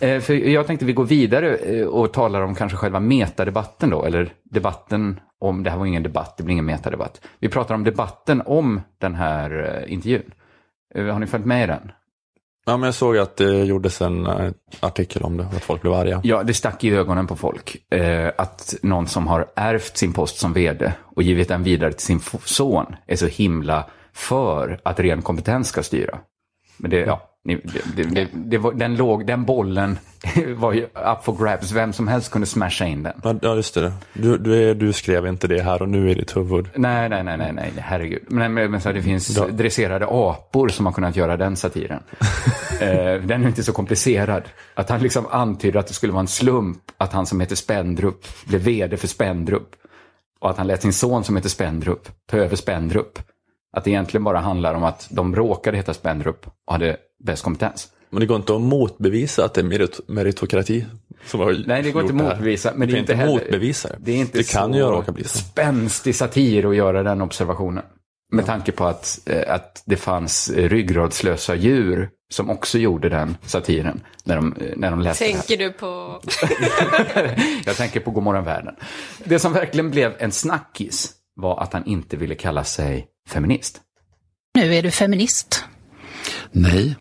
Eh, 0.00 0.20
för 0.20 0.34
jag 0.34 0.66
tänkte 0.66 0.86
vi 0.86 0.92
går 0.92 1.04
vidare 1.04 1.56
eh, 1.56 1.86
och 1.86 2.12
talar 2.12 2.42
om 2.42 2.54
kanske 2.54 2.76
själva 2.78 3.00
metadebatten 3.00 3.90
då, 3.90 4.04
eller 4.04 4.32
debatten 4.44 5.20
om, 5.40 5.62
det 5.62 5.70
här 5.70 5.78
var 5.78 5.86
ingen 5.86 6.02
debatt, 6.02 6.36
det 6.36 6.42
blir 6.42 6.52
ingen 6.52 6.64
metadebatt. 6.64 7.20
Vi 7.38 7.48
pratar 7.48 7.74
om 7.74 7.84
debatten 7.84 8.42
om 8.46 8.80
den 8.98 9.14
här 9.14 9.82
eh, 9.84 9.92
intervjun. 9.92 10.30
Eh, 10.94 11.04
har 11.04 11.18
ni 11.18 11.26
följt 11.26 11.46
med 11.46 11.64
i 11.64 11.66
den? 11.66 11.92
Ja, 12.66 12.76
men 12.76 12.86
jag 12.86 12.94
såg 12.94 13.18
att 13.18 13.36
det 13.36 13.64
gjordes 13.64 14.02
en 14.02 14.26
eh, 14.26 14.50
artikel 14.80 15.22
om 15.22 15.36
det, 15.36 15.44
att 15.44 15.64
folk 15.64 15.82
blev 15.82 15.94
arga. 15.94 16.20
Ja, 16.24 16.42
det 16.42 16.54
stack 16.54 16.84
i 16.84 16.90
ögonen 16.90 17.26
på 17.26 17.36
folk. 17.36 17.92
Eh, 17.92 18.32
att 18.38 18.74
någon 18.82 19.06
som 19.06 19.26
har 19.26 19.46
ärvt 19.56 19.96
sin 19.96 20.12
post 20.12 20.38
som 20.38 20.52
vd 20.52 20.92
och 21.16 21.22
givit 21.22 21.48
den 21.48 21.62
vidare 21.62 21.92
till 21.92 22.06
sin 22.06 22.20
son 22.44 22.96
är 23.06 23.16
så 23.16 23.26
himla 23.26 23.84
för 24.12 24.80
att 24.82 25.00
ren 25.00 25.22
kompetens 25.22 25.68
ska 25.68 25.82
styra. 25.82 26.18
Men 26.78 26.90
det, 26.90 27.00
ja, 27.00 27.28
det, 27.44 28.02
det, 28.02 28.28
det, 28.32 28.58
var, 28.58 28.72
den, 28.72 28.96
låg, 28.96 29.26
den 29.26 29.44
bollen 29.44 29.98
var 30.56 30.72
ju 30.72 30.82
up 30.84 31.24
for 31.24 31.44
grabs. 31.44 31.72
Vem 31.72 31.92
som 31.92 32.08
helst 32.08 32.30
kunde 32.30 32.46
smasha 32.46 32.86
in 32.86 33.02
den. 33.02 33.38
Ja, 33.42 33.54
just 33.54 33.74
det. 33.74 33.92
Du, 34.12 34.38
du, 34.38 34.74
du 34.74 34.92
skrev 34.92 35.26
inte 35.26 35.46
det 35.48 35.62
här 35.62 35.82
och 35.82 35.88
nu 35.88 36.10
i 36.10 36.14
ditt 36.14 36.36
huvud. 36.36 36.68
Nej, 36.74 37.08
nej, 37.08 37.24
nej, 37.24 37.38
nej, 37.38 37.52
nej 37.52 37.72
herregud. 37.76 38.22
Men, 38.26 38.54
men, 38.54 38.70
men 38.70 38.80
så 38.80 38.92
det 38.92 39.02
finns 39.02 39.36
ja. 39.36 39.46
dresserade 39.46 40.06
apor 40.10 40.68
som 40.68 40.86
har 40.86 40.92
kunnat 40.92 41.16
göra 41.16 41.36
den 41.36 41.56
satiren. 41.56 42.02
eh, 42.80 43.22
den 43.22 43.42
är 43.42 43.46
inte 43.46 43.64
så 43.64 43.72
komplicerad. 43.72 44.42
Att 44.74 44.88
han 44.88 45.00
liksom 45.00 45.26
antyder 45.30 45.80
att 45.80 45.86
det 45.86 45.94
skulle 45.94 46.12
vara 46.12 46.20
en 46.20 46.28
slump 46.28 46.78
att 46.96 47.12
han 47.12 47.26
som 47.26 47.40
heter 47.40 47.56
Spendrup 47.56 48.26
blev 48.44 48.60
vd 48.60 48.96
för 48.96 49.08
Spendrup. 49.08 49.68
Och 50.40 50.50
att 50.50 50.56
han 50.56 50.66
lät 50.66 50.82
sin 50.82 50.92
son 50.92 51.24
som 51.24 51.36
heter 51.36 51.48
Spendrup 51.48 52.08
ta 52.26 52.36
över 52.36 52.56
Spendrup. 52.56 53.18
Att 53.76 53.84
det 53.84 53.90
egentligen 53.90 54.24
bara 54.24 54.38
handlar 54.38 54.74
om 54.74 54.84
att 54.84 55.08
de 55.10 55.36
råkade 55.36 55.76
heta 55.76 55.94
Spendrup 55.94 56.46
och 56.46 56.72
hade 56.72 56.96
bäst 57.24 57.42
kompetens. 57.42 57.88
Men 58.10 58.20
det 58.20 58.26
går 58.26 58.36
inte 58.36 58.54
att 58.54 58.60
motbevisa 58.60 59.44
att 59.44 59.54
det 59.54 59.60
är 59.60 59.64
merit 59.64 60.00
meritokrati 60.08 60.84
som 61.26 61.40
har 61.40 61.64
Nej, 61.66 61.82
det 61.82 61.90
går 61.90 62.02
inte 62.02 62.14
att 62.14 62.30
motbevisa. 62.30 62.72
Men 62.74 62.88
det 62.88 62.94
är 62.94 62.98
inte 62.98 63.14
heller, 63.14 63.32
motbevisa 63.32 63.88
det. 63.98 64.12
är 64.12 64.16
inte 64.16 64.38
det 64.38 64.50
kan 64.50 64.74
ju 64.74 64.80
råka 64.80 65.12
bli 65.12 65.24
så. 65.24 65.38
spänstig 65.38 66.14
satir 66.14 66.70
att 66.70 66.76
göra 66.76 67.02
den 67.02 67.22
observationen. 67.22 67.84
Med 68.32 68.42
ja. 68.42 68.46
tanke 68.46 68.72
på 68.72 68.84
att, 68.84 69.20
eh, 69.26 69.54
att 69.54 69.82
det 69.86 69.96
fanns 69.96 70.50
ryggradslösa 70.50 71.54
djur 71.54 72.10
som 72.30 72.50
också 72.50 72.78
gjorde 72.78 73.08
den 73.08 73.36
satiren 73.42 74.00
när 74.24 74.36
de, 74.36 74.52
eh, 74.52 74.72
när 74.76 74.90
de 74.90 75.00
läste 75.00 75.24
Tänker 75.24 75.56
du 75.56 75.72
på? 75.72 76.20
Jag 77.66 77.76
tänker 77.76 78.00
på 78.00 78.10
Godmorgon 78.10 78.44
världen. 78.44 78.74
Det 79.24 79.38
som 79.38 79.52
verkligen 79.52 79.90
blev 79.90 80.14
en 80.18 80.32
snackis 80.32 81.12
var 81.34 81.62
att 81.62 81.72
han 81.72 81.86
inte 81.86 82.16
ville 82.16 82.34
kalla 82.34 82.64
sig 82.64 83.06
feminist. 83.28 83.80
Nu 84.54 84.74
är 84.74 84.82
du 84.82 84.90
feminist. 84.90 85.64
Nej. 86.52 86.96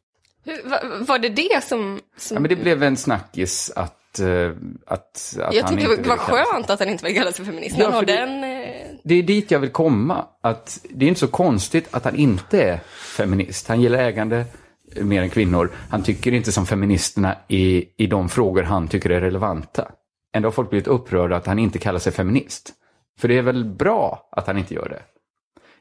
Hur, 0.46 0.70
var, 0.70 1.06
var 1.06 1.20
det 1.20 1.30
det 1.30 1.64
som... 1.64 2.00
som... 2.18 2.36
Ja, 2.36 2.42
men 2.42 2.50
det 2.50 2.56
blev 2.56 2.84
en 2.84 2.98
snackis 2.98 3.72
att, 3.76 4.20
uh, 4.22 4.52
att, 4.86 5.38
att 5.42 5.54
Jag 5.54 5.68
tyckte 5.68 5.96
det 5.96 6.10
var 6.10 6.18
skönt 6.18 6.70
att 6.70 6.80
han 6.80 6.90
inte 6.90 7.06
ville 7.06 7.20
kalla 7.20 7.32
sig 7.32 7.46
feminist. 7.46 7.76
Ja, 7.78 7.92
har 7.92 8.06
den, 8.06 8.42
det, 8.42 8.92
uh... 8.92 9.00
det 9.04 9.16
är 9.16 9.24
dit 9.24 9.52
jag 9.52 9.60
vill 9.60 9.70
komma. 9.70 10.26
Att 10.42 10.80
det 10.90 11.06
är 11.06 11.10
inte 11.10 11.20
så 11.20 11.28
konstigt 11.28 11.88
att 11.92 12.06
han 12.06 12.16
inte 12.16 12.64
är 12.64 12.80
feminist. 13.18 13.68
Han 13.68 13.82
gillar 13.82 14.00
ägande 14.00 14.46
mer 15.02 15.22
än 15.22 15.30
kvinnor. 15.30 15.72
Han 15.90 16.04
tycker 16.04 16.32
inte 16.32 16.52
som 16.52 16.66
feministerna 16.66 17.36
i, 17.48 17.86
i 18.04 18.08
de 18.08 18.30
frågor 18.30 18.64
han 18.64 18.88
tycker 18.88 19.10
är 19.10 19.22
relevanta. 19.22 19.92
Ändå 20.36 20.48
har 20.48 20.52
folk 20.52 20.70
blivit 20.70 20.88
upprörda 20.88 21.36
att 21.36 21.46
han 21.46 21.60
inte 21.60 21.80
kallar 21.80 22.00
sig 22.00 22.12
feminist. 22.12 22.74
För 23.20 23.28
det 23.28 23.38
är 23.38 23.42
väl 23.42 23.66
bra 23.66 24.30
att 24.32 24.48
han 24.48 24.58
inte 24.58 24.74
gör 24.74 24.90
det. 24.90 25.02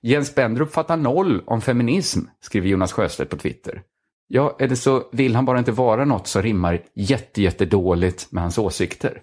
Jens 0.02 0.34
Bendrup 0.34 0.72
fattar 0.72 0.96
noll 0.96 1.42
om 1.46 1.60
feminism, 1.60 2.20
skriver 2.40 2.68
Jonas 2.68 2.92
Sjöstedt 2.92 3.30
på 3.30 3.36
Twitter. 3.36 3.82
Ja, 4.28 4.56
eller 4.58 4.74
så 4.74 5.08
vill 5.12 5.34
han 5.34 5.44
bara 5.44 5.58
inte 5.58 5.72
vara 5.72 6.04
något 6.04 6.26
som 6.26 6.42
rimmar 6.42 6.82
jättedåligt 6.94 8.32
med 8.32 8.42
hans 8.42 8.58
åsikter. 8.58 9.20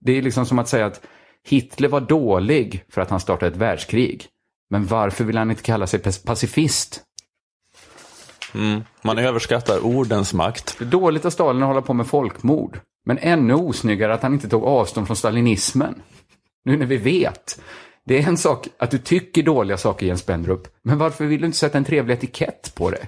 Det 0.00 0.12
är 0.12 0.22
liksom 0.22 0.46
som 0.46 0.58
att 0.58 0.68
säga 0.68 0.86
att 0.86 1.00
Hitler 1.48 1.88
var 1.88 2.00
dålig 2.00 2.84
för 2.88 3.00
att 3.00 3.10
han 3.10 3.20
startade 3.20 3.52
ett 3.52 3.56
världskrig. 3.56 4.26
Men 4.70 4.86
varför 4.86 5.24
vill 5.24 5.38
han 5.38 5.50
inte 5.50 5.62
kalla 5.62 5.86
sig 5.86 6.00
pacifist? 6.24 7.02
Mm, 8.54 8.82
man 9.02 9.18
överskattar 9.18 9.86
ordens 9.86 10.34
makt. 10.34 10.76
Det 10.78 10.84
är 10.84 10.88
dåligt 10.88 11.24
av 11.24 11.30
Stalin 11.30 11.62
att 11.62 11.68
hålla 11.68 11.82
på 11.82 11.94
med 11.94 12.06
folkmord. 12.06 12.80
Men 13.06 13.18
ännu 13.18 13.54
osnyggare 13.54 14.14
att 14.14 14.22
han 14.22 14.34
inte 14.34 14.48
tog 14.48 14.64
avstånd 14.64 15.06
från 15.06 15.16
stalinismen. 15.16 16.02
Nu 16.64 16.76
när 16.76 16.86
vi 16.86 16.96
vet 16.96 17.60
det 18.08 18.18
är 18.18 18.28
en 18.28 18.36
sak 18.36 18.68
att 18.78 18.90
du 18.90 18.98
tycker 18.98 19.42
dåliga 19.42 19.76
saker, 19.76 20.06
Jens 20.06 20.20
Spendrup, 20.20 20.68
men 20.82 20.98
varför 20.98 21.26
vill 21.26 21.40
du 21.40 21.46
inte 21.46 21.58
sätta 21.58 21.78
en 21.78 21.84
trevlig 21.84 22.14
etikett 22.14 22.72
på 22.74 22.90
det? 22.90 23.06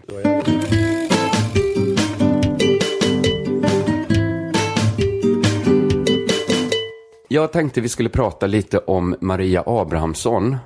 Jag 7.29 7.53
tänkte 7.53 7.81
vi 7.81 7.89
skulle 7.89 8.09
prata 8.09 8.47
lite 8.47 8.79
om 8.79 9.17
Maria 9.21 9.63
Abrahamsson, 9.67 10.57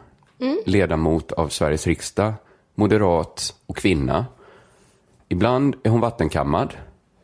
mm. 0.41 0.59
ledamot 0.66 1.32
av 1.32 1.49
Sveriges 1.49 1.87
riksdag, 1.87 2.32
moderat 2.74 3.55
och 3.66 3.76
kvinna. 3.76 4.26
Ibland 5.28 5.76
är 5.82 5.91
hon 5.91 6.01
vattenkammad, 6.01 6.74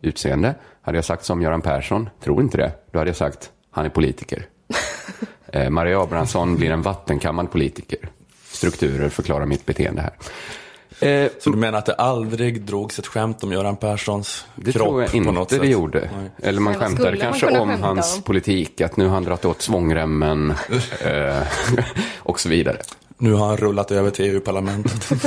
utseende. 0.02 0.54
Hade 0.82 0.98
jag 0.98 1.04
sagt 1.04 1.24
som 1.24 1.42
Göran 1.42 1.62
Persson, 1.62 2.08
tror 2.20 2.42
inte 2.42 2.56
det, 2.56 2.72
då 2.92 2.98
hade 2.98 3.08
jag 3.08 3.16
sagt 3.16 3.50
han 3.70 3.84
är 3.86 3.90
politiker. 3.90 4.46
eh, 5.52 5.70
Maria 5.70 6.02
Abrahamsson 6.02 6.56
blir 6.56 6.70
en 6.70 6.82
vattenkammad 6.82 7.50
politiker. 7.50 7.98
Strukturer 8.50 9.08
förklarar 9.08 9.46
mitt 9.46 9.66
beteende 9.66 10.02
här. 10.02 10.12
Eh, 11.00 11.30
så 11.38 11.50
du 11.50 11.56
menar 11.56 11.78
att 11.78 11.86
det 11.86 11.94
aldrig 11.94 12.62
drogs 12.62 12.98
ett 12.98 13.06
skämt 13.06 13.44
om 13.44 13.52
Göran 13.52 13.76
Perssons 13.76 14.46
det 14.54 14.72
kropp 14.72 14.86
tror 14.86 15.02
jag 15.02 15.14
inte 15.14 15.26
på 15.26 15.32
något 15.32 15.50
sätt? 15.50 15.60
det 15.60 15.68
gjorde. 15.68 16.10
Nej. 16.16 16.30
Eller 16.42 16.60
man 16.60 16.74
skämtade 16.74 17.16
kanske 17.16 17.46
om 17.46 17.68
skämta 17.68 17.86
hans 17.86 18.16
om? 18.16 18.22
politik, 18.22 18.80
att 18.80 18.96
nu 18.96 19.04
har 19.04 19.14
han 19.14 19.24
dragit 19.24 19.44
åt 19.44 19.62
svångremmen 19.62 20.50
eh, 21.04 21.42
och 22.18 22.40
så 22.40 22.48
vidare. 22.48 22.76
Nu 23.18 23.32
har 23.32 23.46
han 23.46 23.56
rullat 23.56 23.90
över 23.90 24.10
till 24.10 24.24
EU-parlamentet. 24.24 25.12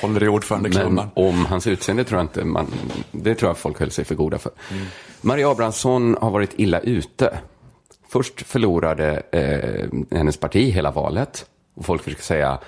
Håller 0.00 0.24
i 0.24 0.28
ordförandeklubban. 0.28 0.94
Men 0.94 1.10
om 1.14 1.46
hans 1.46 1.66
utseende 1.66 2.04
tror 2.04 2.18
jag 2.18 2.24
inte 2.24 2.44
man, 2.44 2.66
det 3.10 3.34
tror 3.34 3.50
jag 3.50 3.58
folk 3.58 3.80
höll 3.80 3.90
sig 3.90 4.04
för 4.04 4.14
goda 4.14 4.38
för. 4.38 4.52
Mm. 4.70 4.84
Maria 5.20 5.50
Abrahamsson 5.50 6.16
har 6.20 6.30
varit 6.30 6.50
illa 6.56 6.80
ute. 6.80 7.38
Först 8.08 8.46
förlorade 8.46 9.22
eh, 9.32 10.16
hennes 10.18 10.36
parti 10.36 10.72
hela 10.72 10.90
valet. 10.90 11.46
Och 11.74 11.84
folk 11.84 12.02
försöker 12.02 12.22
säga, 12.22 12.58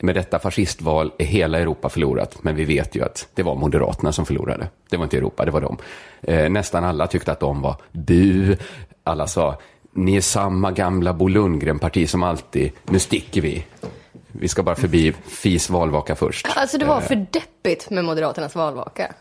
med 0.00 0.14
detta 0.14 0.38
fascistval 0.38 1.12
är 1.18 1.24
hela 1.24 1.58
Europa 1.58 1.88
förlorat. 1.88 2.42
Men 2.42 2.56
vi 2.56 2.64
vet 2.64 2.94
ju 2.94 3.04
att 3.04 3.28
det 3.34 3.42
var 3.42 3.54
Moderaterna 3.54 4.12
som 4.12 4.26
förlorade. 4.26 4.68
Det 4.90 4.96
var 4.96 5.04
inte 5.04 5.16
Europa, 5.16 5.44
det 5.44 5.50
var 5.50 5.60
de. 5.60 5.78
Eh, 6.22 6.50
nästan 6.50 6.84
alla 6.84 7.06
tyckte 7.06 7.32
att 7.32 7.40
de 7.40 7.62
var 7.62 7.76
bu. 7.92 8.56
Alla 9.04 9.26
sa, 9.26 9.58
ni 9.92 10.16
är 10.16 10.20
samma 10.20 10.70
gamla 10.70 11.12
Bo 11.12 11.28
Lundgren-parti 11.28 12.08
som 12.08 12.22
alltid. 12.22 12.72
Nu 12.84 12.98
sticker 12.98 13.40
vi. 13.40 13.64
Vi 14.32 14.48
ska 14.48 14.62
bara 14.62 14.76
förbi 14.76 15.12
FIs 15.12 15.70
valvaka 15.70 16.16
först. 16.16 16.46
Alltså 16.56 16.78
det 16.78 16.84
var 16.84 17.00
eh. 17.00 17.06
för 17.06 17.26
deppigt 17.30 17.90
med 17.90 18.04
Moderaternas 18.04 18.54
valvaka. 18.54 19.14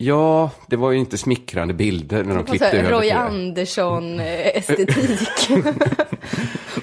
Ja, 0.00 0.50
det 0.66 0.76
var 0.76 0.90
ju 0.90 0.98
inte 0.98 1.18
smickrande 1.18 1.74
bilder 1.74 2.24
när 2.24 2.34
de 2.34 2.44
klippte 2.44 2.70
över. 2.70 2.90
Roy 2.90 3.10
Andersson-estetik. 3.10 5.50
Eh, 5.50 5.64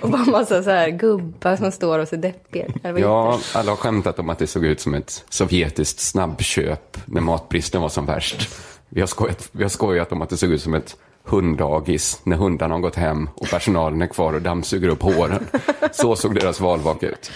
och 0.02 0.10
bara 0.10 0.26
massa 0.26 0.64
så 0.64 0.70
här 0.70 0.90
gubbar 0.90 1.56
som 1.56 1.72
står 1.72 2.00
och 2.00 2.08
ser 2.08 2.18
deppiga 2.18 2.66
Ja, 2.98 3.40
alla 3.54 3.72
har 3.72 3.76
skämtat 3.76 4.20
om 4.20 4.30
att 4.30 4.40
det 4.40 4.48
såg 4.48 4.66
ut 4.66 4.82
som 4.82 4.94
ett 4.94 5.26
sovjetiskt 5.30 6.00
snabbköp 6.00 6.98
när 7.06 7.22
matbristen 7.22 7.82
var 7.82 7.90
som 7.90 8.06
värst. 8.06 8.50
Vi 8.90 9.00
har 9.00 9.08
skojat, 9.08 9.50
vi 9.52 9.64
har 9.64 9.70
skojat 9.70 10.12
om 10.12 10.22
att 10.22 10.30
det 10.30 10.38
såg 10.38 10.52
ut 10.52 10.62
som 10.62 10.74
ett 10.74 10.96
hunddagis 11.24 12.22
när 12.24 12.38
hundarna 12.38 12.76
har 12.76 12.82
gått 12.82 12.96
hem 12.96 13.30
och 13.36 13.50
personalen 13.50 14.02
är 14.02 14.08
kvar 14.08 14.34
och 14.34 14.42
dammsuger 14.42 14.90
upp 14.90 15.02
håren. 15.02 15.48
Så 15.92 16.16
såg 16.16 16.36
deras 16.36 16.60
valvaka 16.60 17.08
ut. 17.08 17.32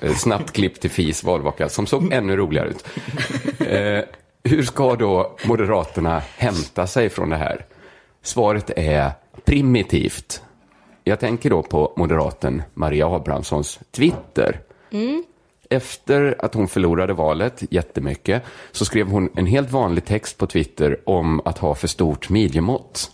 Eh, 0.00 0.14
snabbt 0.14 0.52
klipp 0.52 0.80
till 0.80 0.90
FIs 0.90 1.24
valvaka 1.24 1.68
som 1.68 1.86
såg 1.86 2.12
ännu 2.12 2.36
roligare 2.36 2.68
ut. 2.68 2.84
Hur 4.48 4.62
ska 4.62 4.96
då 4.96 5.36
Moderaterna 5.44 6.22
hämta 6.36 6.86
sig 6.86 7.08
från 7.08 7.30
det 7.30 7.36
här? 7.36 7.66
Svaret 8.22 8.70
är 8.76 9.10
primitivt. 9.44 10.42
Jag 11.04 11.20
tänker 11.20 11.50
då 11.50 11.62
på 11.62 11.92
moderaten 11.96 12.62
Maria 12.74 13.06
Abrahamssons 13.06 13.80
Twitter. 13.90 14.60
Mm. 14.90 15.24
Efter 15.70 16.36
att 16.38 16.54
hon 16.54 16.68
förlorade 16.68 17.12
valet 17.12 17.62
jättemycket 17.70 18.42
så 18.72 18.84
skrev 18.84 19.08
hon 19.08 19.30
en 19.36 19.46
helt 19.46 19.70
vanlig 19.70 20.04
text 20.04 20.38
på 20.38 20.46
Twitter 20.46 21.00
om 21.04 21.40
att 21.44 21.58
ha 21.58 21.74
för 21.74 21.88
stort 21.88 22.28
midjemått 22.28 23.10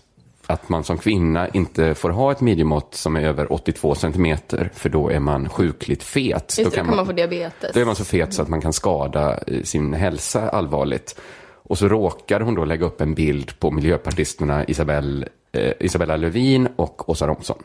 att 0.47 0.69
man 0.69 0.85
som 0.85 0.99
kvinna 0.99 1.49
inte 1.49 1.95
får 1.95 2.11
ha 2.11 2.33
ett 2.33 2.41
midjemått 2.41 2.95
som 2.95 3.17
är 3.17 3.21
över 3.21 3.53
82 3.53 3.95
centimeter, 3.95 4.71
för 4.75 4.89
då 4.89 5.09
är 5.09 5.21
man 5.21 5.49
sjukligt 5.49 6.03
fet. 6.03 6.55
Just 6.59 6.71
då 6.71 6.77
kan 6.77 6.87
man, 6.87 6.97
man 6.97 7.07
få 7.07 7.13
diabetes. 7.13 7.75
Då 7.75 7.81
är 7.81 7.85
man 7.85 7.97
så 7.97 8.05
fet 8.05 8.35
så 8.35 8.43
att 8.43 8.49
man 8.49 8.61
kan 8.61 8.73
skada 8.73 9.39
eh, 9.47 9.63
sin 9.63 9.95
hälsa 9.95 10.49
allvarligt. 10.49 11.21
Och 11.63 11.79
så 11.79 11.89
råkade 11.89 12.45
hon 12.45 12.55
då 12.55 12.65
lägga 12.65 12.87
upp 12.87 13.01
en 13.01 13.15
bild 13.15 13.61
på 13.61 13.71
miljöpartisterna 13.71 14.65
Isabel, 14.65 15.29
eh, 15.53 15.73
Isabella 15.81 16.17
Lövin 16.17 16.69
och 16.77 17.09
Åsa 17.09 17.27
Romson. 17.27 17.63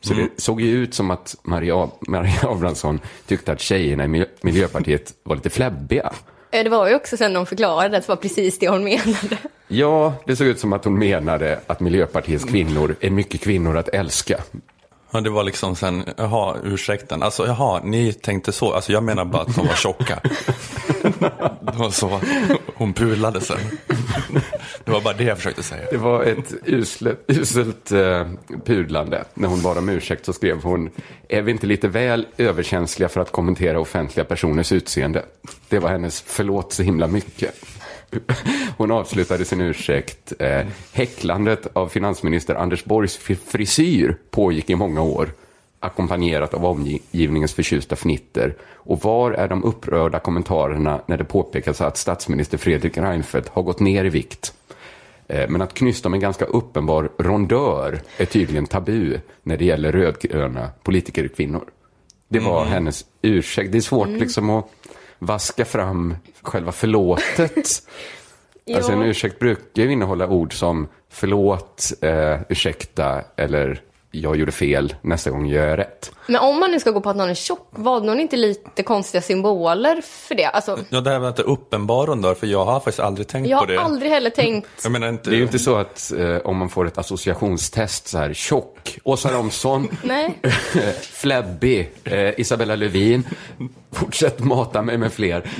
Så 0.00 0.12
mm. 0.12 0.28
det 0.36 0.42
såg 0.42 0.60
ju 0.60 0.68
ut 0.68 0.94
som 0.94 1.10
att 1.10 1.36
Maria, 1.42 1.88
Maria 2.00 2.40
Abrahamsson 2.42 3.00
tyckte 3.26 3.52
att 3.52 3.60
tjejerna 3.60 4.04
i 4.04 4.26
Miljöpartiet 4.42 5.14
var 5.22 5.36
lite 5.36 5.50
fläbbiga. 5.50 6.12
Eh, 6.50 6.64
det 6.64 6.70
var 6.70 6.88
ju 6.88 6.94
också 6.94 7.16
sen 7.16 7.32
de 7.32 7.46
förklarade 7.46 7.96
att 7.96 8.06
det 8.06 8.08
var 8.08 8.16
precis 8.16 8.58
det 8.58 8.68
hon 8.68 8.84
menade. 8.84 9.38
Ja, 9.68 10.14
det 10.26 10.36
såg 10.36 10.46
ut 10.46 10.60
som 10.60 10.72
att 10.72 10.84
hon 10.84 10.98
menade 10.98 11.60
att 11.66 11.80
Miljöpartiets 11.80 12.44
kvinnor 12.44 12.96
är 13.00 13.10
mycket 13.10 13.40
kvinnor 13.40 13.76
att 13.76 13.88
älska. 13.88 14.40
Ja, 15.10 15.20
det 15.20 15.30
var 15.30 15.44
liksom 15.44 15.76
sen, 15.76 16.04
jaha, 16.16 16.56
ursäkten. 16.64 17.22
Alltså, 17.22 17.46
jaha, 17.46 17.80
ni 17.84 18.12
tänkte 18.12 18.52
så. 18.52 18.72
Alltså, 18.72 18.92
jag 18.92 19.02
menar 19.02 19.24
bara 19.24 19.42
att 19.42 19.56
de 19.56 19.66
var 19.66 19.74
tjocka. 19.74 20.20
det 21.60 21.78
var 21.78 21.90
så 21.90 22.20
hon 22.74 22.92
pulade 22.92 23.40
sen. 23.40 23.58
Det 24.84 24.90
var 24.90 25.00
bara 25.00 25.14
det 25.14 25.24
jag 25.24 25.36
försökte 25.36 25.62
säga. 25.62 25.90
Det 25.90 25.96
var 25.96 26.24
ett 26.24 26.54
uselt, 26.66 27.18
uselt 27.26 27.92
uh, 27.92 28.26
pudlande. 28.64 29.24
När 29.34 29.48
hon 29.48 29.62
bad 29.62 29.78
om 29.78 29.88
ursäkt 29.88 30.24
så 30.24 30.32
skrev 30.32 30.62
hon, 30.62 30.90
är 31.28 31.42
vi 31.42 31.52
inte 31.52 31.66
lite 31.66 31.88
väl 31.88 32.26
överkänsliga 32.36 33.08
för 33.08 33.20
att 33.20 33.32
kommentera 33.32 33.80
offentliga 33.80 34.24
personers 34.24 34.72
utseende? 34.72 35.24
Det 35.68 35.78
var 35.78 35.88
hennes 35.88 36.20
förlåt 36.26 36.72
så 36.72 36.82
himla 36.82 37.06
mycket. 37.06 37.54
Hon 38.76 38.90
avslutade 38.90 39.44
sin 39.44 39.60
ursäkt. 39.60 40.32
Eh, 40.38 40.66
häcklandet 40.92 41.66
av 41.72 41.88
finansminister 41.88 42.54
Anders 42.54 42.84
Borgs 42.84 43.16
frisyr 43.46 44.16
pågick 44.30 44.70
i 44.70 44.74
många 44.74 45.02
år, 45.02 45.30
ackompanjerat 45.80 46.54
av 46.54 46.64
omgivningens 46.64 47.54
förtjusta 47.54 47.96
fnitter. 47.96 48.54
Och 48.74 49.00
var 49.00 49.32
är 49.32 49.48
de 49.48 49.64
upprörda 49.64 50.18
kommentarerna 50.18 51.00
när 51.06 51.16
det 51.16 51.24
påpekas 51.24 51.80
att 51.80 51.96
statsminister 51.96 52.58
Fredrik 52.58 52.98
Reinfeldt 52.98 53.48
har 53.48 53.62
gått 53.62 53.80
ner 53.80 54.04
i 54.04 54.08
vikt? 54.08 54.54
Eh, 55.28 55.48
men 55.48 55.62
att 55.62 55.74
knysta 55.74 56.08
med 56.08 56.16
en 56.16 56.20
ganska 56.20 56.44
uppenbar 56.44 57.10
rondör 57.18 58.00
är 58.16 58.24
tydligen 58.24 58.66
tabu 58.66 59.18
när 59.42 59.56
det 59.56 59.64
gäller 59.64 59.92
rödgröna 59.92 60.70
politikerkvinnor. 60.82 61.64
Det 62.28 62.38
var 62.38 62.60
mm. 62.60 62.72
hennes 62.72 63.04
ursäkt. 63.22 63.72
Det 63.72 63.78
är 63.78 63.82
svårt 63.82 64.08
mm. 64.08 64.20
liksom 64.20 64.50
att 64.50 64.68
vaska 65.18 65.64
fram 65.64 66.16
själva 66.42 66.72
förlåtet. 66.72 67.68
alltså 68.74 68.92
en 68.92 69.02
ursäkt 69.02 69.38
brukar 69.38 69.82
ju 69.82 69.92
innehålla 69.92 70.28
ord 70.28 70.52
som 70.54 70.88
förlåt, 71.08 71.92
eh, 72.00 72.40
ursäkta 72.48 73.22
eller 73.36 73.82
jag 74.10 74.36
gjorde 74.36 74.52
fel, 74.52 74.94
nästa 75.02 75.30
gång 75.30 75.46
gör 75.46 75.66
jag 75.66 75.78
rätt. 75.78 76.12
Men 76.26 76.40
om 76.40 76.60
man 76.60 76.70
nu 76.70 76.80
ska 76.80 76.90
gå 76.90 77.00
på 77.00 77.10
att 77.10 77.16
någon 77.16 77.30
är 77.30 77.34
tjock, 77.34 77.68
var 77.70 78.00
någon 78.00 78.20
inte 78.20 78.36
lite 78.36 78.82
konstiga 78.82 79.22
symboler 79.22 80.00
för 80.00 80.34
det? 80.34 80.44
Alltså... 80.44 80.78
Ja, 80.88 81.00
det 81.00 81.10
här 81.10 81.20
med 81.20 81.28
att 81.28 81.36
det 81.36 81.42
är 81.42 81.48
uppenbaren 81.48 82.22
då, 82.22 82.34
för 82.34 82.46
jag 82.46 82.64
har 82.64 82.80
faktiskt 82.80 83.00
aldrig 83.00 83.28
tänkt 83.28 83.48
jag 83.48 83.60
på 83.60 83.66
det. 83.66 83.74
Jag 83.74 83.80
har 83.80 83.88
aldrig 83.88 84.12
heller 84.12 84.30
tänkt. 84.30 84.68
jag 84.82 84.92
menar 84.92 85.08
inte... 85.08 85.30
Det 85.30 85.36
är 85.36 85.38
ju 85.38 85.42
inte 85.42 85.58
så 85.58 85.76
att 85.76 86.12
eh, 86.12 86.36
om 86.36 86.56
man 86.56 86.68
får 86.68 86.86
ett 86.86 86.98
associationstest 86.98 88.08
så 88.08 88.18
här, 88.18 88.32
tjock, 88.32 88.98
Åsa 89.04 89.32
Romson, 89.32 89.88
Flebby, 91.00 91.88
eh, 92.04 92.40
Isabella 92.40 92.76
Lövin, 92.76 93.24
fortsätt 93.92 94.40
mata 94.40 94.82
mig 94.82 94.98
med 94.98 95.12
fler. 95.12 95.50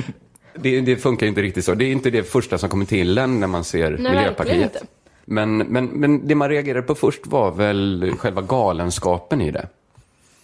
Det, 0.55 0.81
det, 0.81 0.97
funkar 0.97 1.27
inte 1.27 1.43
riktigt 1.43 1.65
så. 1.65 1.75
Det 1.75 1.85
är 1.85 1.93
inte 1.93 2.11
det 2.11 2.23
första 2.23 2.59
som 2.59 2.69
kommer 2.69 2.85
till 2.85 3.19
en 3.19 3.41
när 3.41 3.47
man 3.47 3.65
ser 3.65 3.91
Nej, 3.91 4.13
Miljöpartiet. 4.13 4.83
Men, 5.31 5.57
men, 5.57 5.87
men 5.87 6.29
det 6.29 6.35
man 6.35 6.49
reagerade 6.49 6.83
på 6.83 6.95
först 6.95 7.27
var 7.27 7.51
väl 7.51 8.13
själva 8.19 8.43
galenskapen 8.43 9.41
i 9.41 9.51
det. 9.51 9.69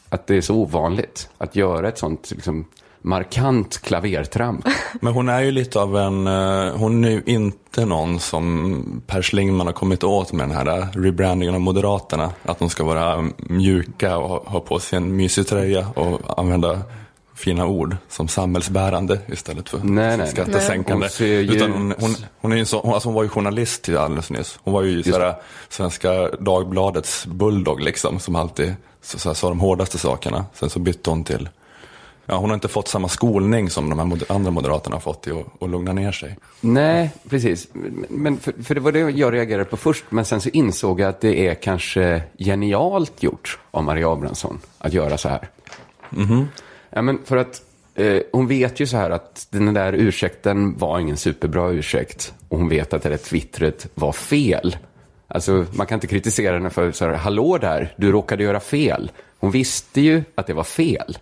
Att 0.09 0.27
det 0.27 0.37
är 0.37 0.41
så 0.41 0.55
ovanligt 0.55 1.29
att 1.39 1.57
göra 1.57 1.89
ett 1.89 1.99
sånt 1.99 2.31
liksom, 2.31 2.65
markant 3.03 3.79
klavertramp. 3.79 4.65
Men 5.01 5.13
hon 5.13 5.29
är 5.29 5.41
ju 5.41 5.51
lite 5.51 5.81
av 5.81 5.97
en, 5.97 6.27
eh, 6.27 6.77
hon 6.77 7.05
är 7.05 7.11
ju 7.11 7.23
inte 7.27 7.85
någon 7.85 8.21
som 8.21 9.03
Per 9.07 9.23
Schlingman 9.23 9.67
har 9.67 9.75
kommit 9.75 10.05
åt 10.05 10.33
med 10.33 10.49
den 10.49 10.57
här 10.57 10.79
eh, 10.79 10.87
rebrandingen 10.93 11.55
av 11.55 11.61
Moderaterna. 11.61 12.31
Att 12.43 12.59
de 12.59 12.71
ska 12.71 12.85
vara 12.85 13.29
mjuka 13.39 14.17
och 14.19 14.51
ha 14.51 14.61
på 14.61 14.79
sig 14.79 14.97
en 14.97 15.17
mysig 15.17 15.47
tröja 15.47 15.89
och 15.95 16.39
använda 16.39 16.83
fina 17.37 17.67
ord 17.67 17.97
som 18.09 18.29
samhällsbärande 18.29 19.21
istället 19.27 19.69
för 19.69 19.79
nej, 19.83 20.17
nej, 20.17 20.29
skattesänkande. 20.29 21.09
Hon, 21.19 21.27
Utan 21.27 21.73
hon, 21.73 21.95
hon, 21.99 22.17
hon, 22.41 22.53
är 22.53 22.65
så, 22.65 22.81
hon, 22.81 22.95
alltså 22.95 23.09
hon 23.09 23.15
var 23.15 23.23
ju 23.23 23.29
journalist 23.29 23.83
till 23.83 23.97
alldeles 23.97 24.31
nyss. 24.31 24.59
Hon 24.63 24.75
var 24.75 24.83
ju 24.83 25.03
sådär, 25.03 25.35
Svenska 25.69 26.29
Dagbladets 26.29 27.27
bulldog 27.27 27.81
liksom, 27.81 28.21
som 28.21 28.37
alltid 28.37 28.75
så, 29.03 29.19
så, 29.19 29.35
sa 29.35 29.49
de 29.49 29.61
hårdaste 29.61 29.99
sakerna. 29.99 30.45
Sen 30.55 30.71
så 30.71 30.79
bytte 30.79 31.11
hon 31.11 31.25
till 31.25 31.49
Ja, 32.29 32.37
hon 32.37 32.51
har 32.51 32.55
inte 32.55 32.69
fått 32.69 32.89
samma 32.89 33.09
skolning 33.09 33.71
som 33.71 33.91
de 33.91 33.99
här 33.99 34.33
andra 34.33 34.51
moderaterna 34.51 34.97
har 34.97 35.01
fått 35.01 35.27
i 35.27 35.31
att, 35.31 35.63
att 35.63 35.71
lugna 35.71 35.93
ner 35.93 36.13
sig. 36.13 36.37
Nej, 36.61 37.11
precis. 37.29 37.69
Men 38.09 38.39
för, 38.39 38.53
för, 38.63 38.75
det 38.75 38.81
var 38.81 38.93
det 38.93 38.99
jag 38.99 39.33
reagerade 39.33 39.65
på 39.65 39.77
först, 39.77 40.05
men 40.09 40.25
sen 40.25 40.41
så 40.41 40.49
insåg 40.49 41.01
jag 41.01 41.09
att 41.09 41.21
det 41.21 41.49
är 41.49 41.55
kanske 41.55 42.23
genialt 42.39 43.23
gjort 43.23 43.59
av 43.71 43.85
Maria 43.85 44.13
Abrahamsson 44.13 44.61
att 44.79 44.93
göra 44.93 45.19
så 45.19 45.29
här. 45.29 45.49
Mm 46.17 46.29
-hmm. 46.29 46.47
Ja, 46.91 47.03
men 47.03 47.19
för 47.25 47.37
att 47.37 47.63
eh, 47.95 48.23
hon 48.33 48.47
vet 48.47 48.81
ju 48.81 48.87
så 48.87 48.97
här 48.97 49.11
att 49.11 49.47
den 49.51 49.75
där 49.75 49.93
ursäkten 49.93 50.79
var 50.79 50.99
ingen 50.99 51.17
superbra 51.17 51.71
ursäkt. 51.71 52.35
Och 52.49 52.59
hon 52.59 52.69
vet 52.69 52.93
att 52.93 53.03
det 53.03 53.09
där 53.09 53.17
twittret 53.17 53.89
var 53.95 54.13
fel. 54.13 54.77
Alltså, 55.29 55.67
man 55.73 55.87
kan 55.87 55.97
inte 55.97 56.07
kritisera 56.07 56.55
henne 56.55 56.71
för 56.71 56.93
så 56.93 57.05
här, 57.05 57.13
hallå 57.13 57.59
där, 57.59 57.95
du 57.97 58.13
råkade 58.13 58.45
göra 58.45 58.61
fel. 58.61 59.11
Hon 59.39 59.51
visste 59.51 60.01
ju 60.01 60.23
att 60.35 60.47
det 60.47 60.55
var 60.55 60.65
fel. 60.65 61.19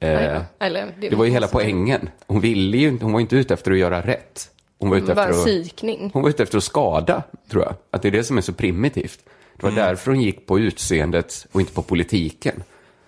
Eh, 0.00 0.42
Eller, 0.58 0.94
det 1.00 1.16
var 1.16 1.24
ju 1.24 1.30
hela 1.30 1.46
poängen. 1.46 2.08
Hon 2.26 2.40
ville 2.40 2.76
ju 2.76 2.98
hon 2.98 3.12
var 3.12 3.20
inte 3.20 3.36
ute 3.36 3.54
efter 3.54 3.70
att 3.72 3.78
göra 3.78 4.00
rätt. 4.00 4.50
Hon 4.78 4.90
var 4.90 4.96
ute 4.96 5.12
efter 5.12 5.30
att, 5.30 5.44
psykning. 5.44 6.10
hon 6.12 6.22
var 6.22 6.30
ute 6.30 6.42
efter 6.42 6.58
att 6.58 6.64
skada, 6.64 7.22
tror 7.50 7.62
jag. 7.62 7.74
Att 7.90 8.02
det 8.02 8.08
är 8.08 8.12
det 8.12 8.24
som 8.24 8.38
är 8.38 8.42
så 8.42 8.52
primitivt. 8.52 9.18
Det 9.56 9.66
var 9.66 9.70
därför 9.70 10.10
hon 10.10 10.20
gick 10.20 10.46
på 10.46 10.58
utseendet 10.58 11.46
och 11.52 11.60
inte 11.60 11.72
på 11.72 11.82
politiken. 11.82 12.62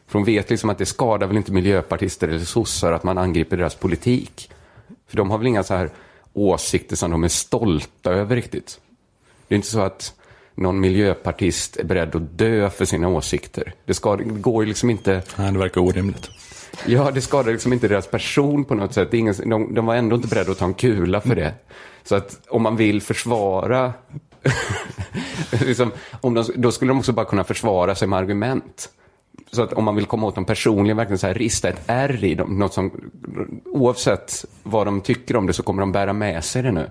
För 0.06 0.18
hon 0.18 0.24
vet 0.24 0.50
liksom 0.50 0.70
att 0.70 0.78
det 0.78 0.86
skadar 0.86 1.26
väl 1.26 1.36
inte 1.36 1.52
miljöpartister 1.52 2.28
eller 2.28 2.38
sossar 2.38 2.92
att 2.92 3.04
man 3.04 3.18
angriper 3.18 3.56
deras 3.56 3.74
politik. 3.74 4.50
För 5.08 5.16
de 5.16 5.30
har 5.30 5.38
väl 5.38 5.46
inga 5.46 5.62
så 5.62 5.74
här 5.74 5.90
åsikter 6.32 6.96
som 6.96 7.10
de 7.10 7.24
är 7.24 7.28
stolta 7.28 8.10
över 8.10 8.36
riktigt. 8.36 8.80
Det 9.48 9.54
är 9.54 9.56
inte 9.56 9.68
så 9.68 9.80
att 9.80 10.14
någon 10.54 10.80
miljöpartist 10.80 11.76
är 11.76 11.84
beredd 11.84 12.16
att 12.16 12.38
dö 12.38 12.70
för 12.70 12.84
sina 12.84 13.08
åsikter. 13.08 13.72
Det, 13.84 13.94
ska, 13.94 14.16
det 14.16 14.24
går 14.24 14.64
ju 14.64 14.68
liksom 14.68 14.90
inte... 14.90 15.22
Nej, 15.36 15.52
det 15.52 15.58
verkar 15.58 15.80
orimligt. 15.80 16.30
Ja, 16.86 17.10
det 17.10 17.20
skadar 17.20 17.52
liksom 17.52 17.72
inte 17.72 17.88
deras 17.88 18.06
person 18.06 18.64
på 18.64 18.74
något 18.74 18.94
sätt. 18.94 19.14
Ingen, 19.14 19.34
de, 19.44 19.74
de 19.74 19.86
var 19.86 19.94
ändå 19.94 20.16
inte 20.16 20.28
beredda 20.28 20.52
att 20.52 20.58
ta 20.58 20.64
en 20.64 20.74
kula 20.74 21.20
för 21.20 21.34
det. 21.34 21.54
Så 22.04 22.14
att 22.14 22.40
om 22.48 22.62
man 22.62 22.76
vill 22.76 23.02
försvara... 23.02 23.92
liksom, 25.50 25.92
om 26.20 26.34
de, 26.34 26.44
då 26.56 26.72
skulle 26.72 26.90
de 26.90 26.98
också 26.98 27.12
bara 27.12 27.26
kunna 27.26 27.44
försvara 27.44 27.94
sig 27.94 28.08
med 28.08 28.18
argument. 28.18 28.90
Så 29.52 29.62
att 29.62 29.72
om 29.72 29.84
man 29.84 29.96
vill 29.96 30.06
komma 30.06 30.26
åt 30.26 30.34
dem 30.34 30.44
personligen, 30.44 30.96
verkligen 30.96 31.18
så 31.18 31.26
här, 31.26 31.34
rista 31.34 31.68
ett 31.68 31.82
R 31.86 32.24
i 32.24 32.34
dem, 32.34 32.58
något 32.58 32.74
som, 32.74 33.10
oavsett 33.64 34.44
vad 34.62 34.86
de 34.86 35.00
tycker 35.00 35.36
om 35.36 35.46
det 35.46 35.52
så 35.52 35.62
kommer 35.62 35.80
de 35.80 35.92
bära 35.92 36.12
med 36.12 36.44
sig 36.44 36.62
det 36.62 36.72
nu. 36.72 36.90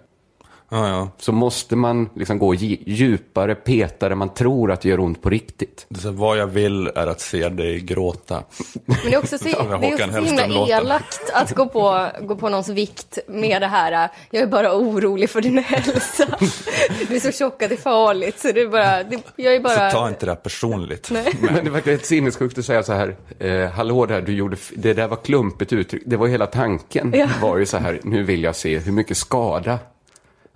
Ja, 0.69 0.87
ja. 0.89 1.09
Så 1.17 1.31
måste 1.31 1.75
man 1.75 2.09
liksom 2.15 2.39
gå 2.39 2.53
dj- 2.53 2.83
djupare, 2.85 3.55
peta 3.55 4.09
där 4.09 4.15
man 4.15 4.33
tror 4.33 4.71
att 4.71 4.81
det 4.81 4.89
gör 4.89 4.99
ont 4.99 5.21
på 5.21 5.29
riktigt. 5.29 5.87
Så, 5.99 6.11
vad 6.11 6.37
jag 6.37 6.47
vill 6.47 6.87
är 6.87 7.07
att 7.07 7.21
se 7.21 7.49
dig 7.49 7.79
gråta. 7.79 8.43
Men 8.85 8.97
det 9.05 9.13
är 9.13 9.17
också 9.17 9.37
så, 9.37 9.47
Ja, 9.69 9.77
det 9.81 9.87
är 9.87 9.93
också 9.93 10.11
så 10.13 10.19
himla 10.43 10.67
elakt 10.67 11.21
att 11.33 11.51
gå 11.55 11.65
på, 11.65 12.07
gå 12.21 12.35
på 12.35 12.49
någons 12.49 12.69
vikt 12.69 13.17
med 13.27 13.61
det 13.61 13.67
här, 13.67 14.09
jag 14.31 14.43
är 14.43 14.47
bara 14.47 14.73
orolig 14.77 15.29
för 15.29 15.41
din 15.41 15.57
hälsa. 15.57 16.25
Du 17.07 17.15
är 17.15 17.19
så 17.19 17.31
tjock 17.31 17.63
att 17.63 17.69
det 17.69 17.75
är 17.75 17.81
farligt, 17.81 18.39
så 18.39 18.51
det 18.51 18.61
är 18.61 18.67
bara, 18.67 19.03
det, 19.03 19.19
jag 19.35 19.55
är 19.55 19.59
bara... 19.59 19.89
Så 19.91 19.97
ta 19.97 20.07
inte 20.07 20.25
det 20.25 20.31
här 20.31 20.35
personligt. 20.39 21.09
Nej. 21.11 21.33
Men 21.39 21.65
det 21.65 21.69
verkar 21.71 21.91
helt 21.91 22.05
sinnessjukt 22.05 22.57
att 22.57 22.65
säga 22.65 22.83
så 22.83 22.93
här, 22.93 23.15
eh, 23.39 23.69
hallå 23.69 24.05
där, 24.05 24.21
du 24.21 24.33
gjorde, 24.33 24.57
det 24.75 24.93
där 24.93 25.07
var 25.07 25.17
klumpigt 25.17 25.73
uttryck. 25.73 26.03
Det 26.05 26.17
var 26.17 26.27
hela 26.27 26.47
tanken, 26.47 27.13
Ja. 27.17 27.27
var 27.41 27.57
ju 27.57 27.65
så 27.65 27.77
här, 27.77 27.99
nu 28.03 28.23
vill 28.23 28.43
jag 28.43 28.55
se 28.55 28.77
hur 28.79 28.91
mycket 28.91 29.17
skada. 29.17 29.79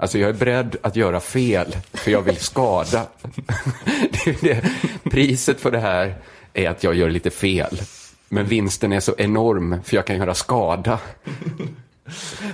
Alltså 0.02 0.20
jag 0.20 0.30
är 0.30 0.34
beredd 0.34 0.76
att 0.82 0.96
göra 0.96 1.20
fel, 1.20 1.76
för 1.94 2.12
jag 2.12 2.22
vill 2.22 2.38
skada. 2.38 3.06
det, 4.26 4.42
det, 4.42 4.64
priset 5.04 5.62
för 5.62 5.72
det 5.72 5.80
här 5.80 6.16
är 6.54 6.70
att 6.70 6.84
jag 6.84 6.96
gör 6.96 7.10
lite 7.10 7.30
fel. 7.30 7.82
Men 8.30 8.46
vinsten 8.46 8.94
är 8.94 9.00
så 9.00 9.16
enorm, 9.18 9.76
för 9.84 9.96
jag 9.96 10.06
kan 10.06 10.18
göra 10.18 10.34
skada. 10.34 11.00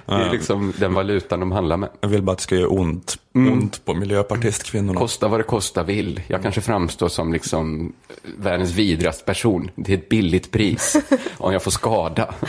Det 0.05 0.13
är 0.13 0.31
liksom 0.31 0.73
den 0.77 0.93
valutan 0.93 1.39
de 1.39 1.51
handlar 1.51 1.77
med. 1.77 1.89
Jag 2.01 2.09
vill 2.09 2.21
bara 2.21 2.31
att 2.31 2.37
det 2.37 2.43
ska 2.43 2.55
göra 2.55 2.67
ont, 2.67 3.17
Mm. 3.35 3.53
ont 3.53 3.85
på 3.85 3.93
miljöpartistkvinnorna. 3.93 4.99
Kosta 4.99 5.27
vad 5.27 5.39
det 5.39 5.43
kosta 5.43 5.83
vill. 5.83 6.21
Jag 6.27 6.41
kanske 6.41 6.61
framstår 6.61 7.07
som 7.07 7.33
liksom 7.33 7.93
världens 8.37 8.71
vidrigaste 8.71 9.23
person. 9.23 9.71
Det 9.75 9.93
är 9.93 9.97
ett 9.97 10.09
billigt 10.09 10.51
pris 10.51 10.95
om 11.37 11.53
jag 11.53 11.63
får 11.63 11.71
skada. 11.71 12.33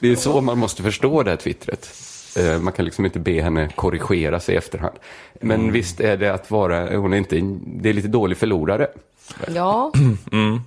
det 0.00 0.08
är 0.08 0.16
så 0.16 0.40
man 0.40 0.58
måste 0.58 0.82
förstå 0.82 1.22
det 1.22 1.30
här 1.30 1.36
twittret. 1.36 1.90
Eh, 2.36 2.58
Man 2.60 2.72
kan 2.72 2.84
liksom 2.84 3.04
inte 3.04 3.18
be 3.18 3.42
henne 3.42 3.68
korrigera 3.76 4.40
sig 4.40 4.54
i 4.54 4.58
efterhand. 4.58 4.94
Men 5.40 5.60
Mm. 5.60 5.72
visst 5.72 6.00
är 6.00 6.16
det 6.16 6.34
att 6.34 6.50
vara, 6.50 6.96
hon 6.96 7.12
är 7.12 7.16
inte, 7.16 7.40
det 7.66 7.88
är 7.88 7.92
lite 7.92 8.08
dålig 8.08 8.36
förlorare. 8.38 8.86
Ja, 9.54 9.92
Mm. 10.32 10.60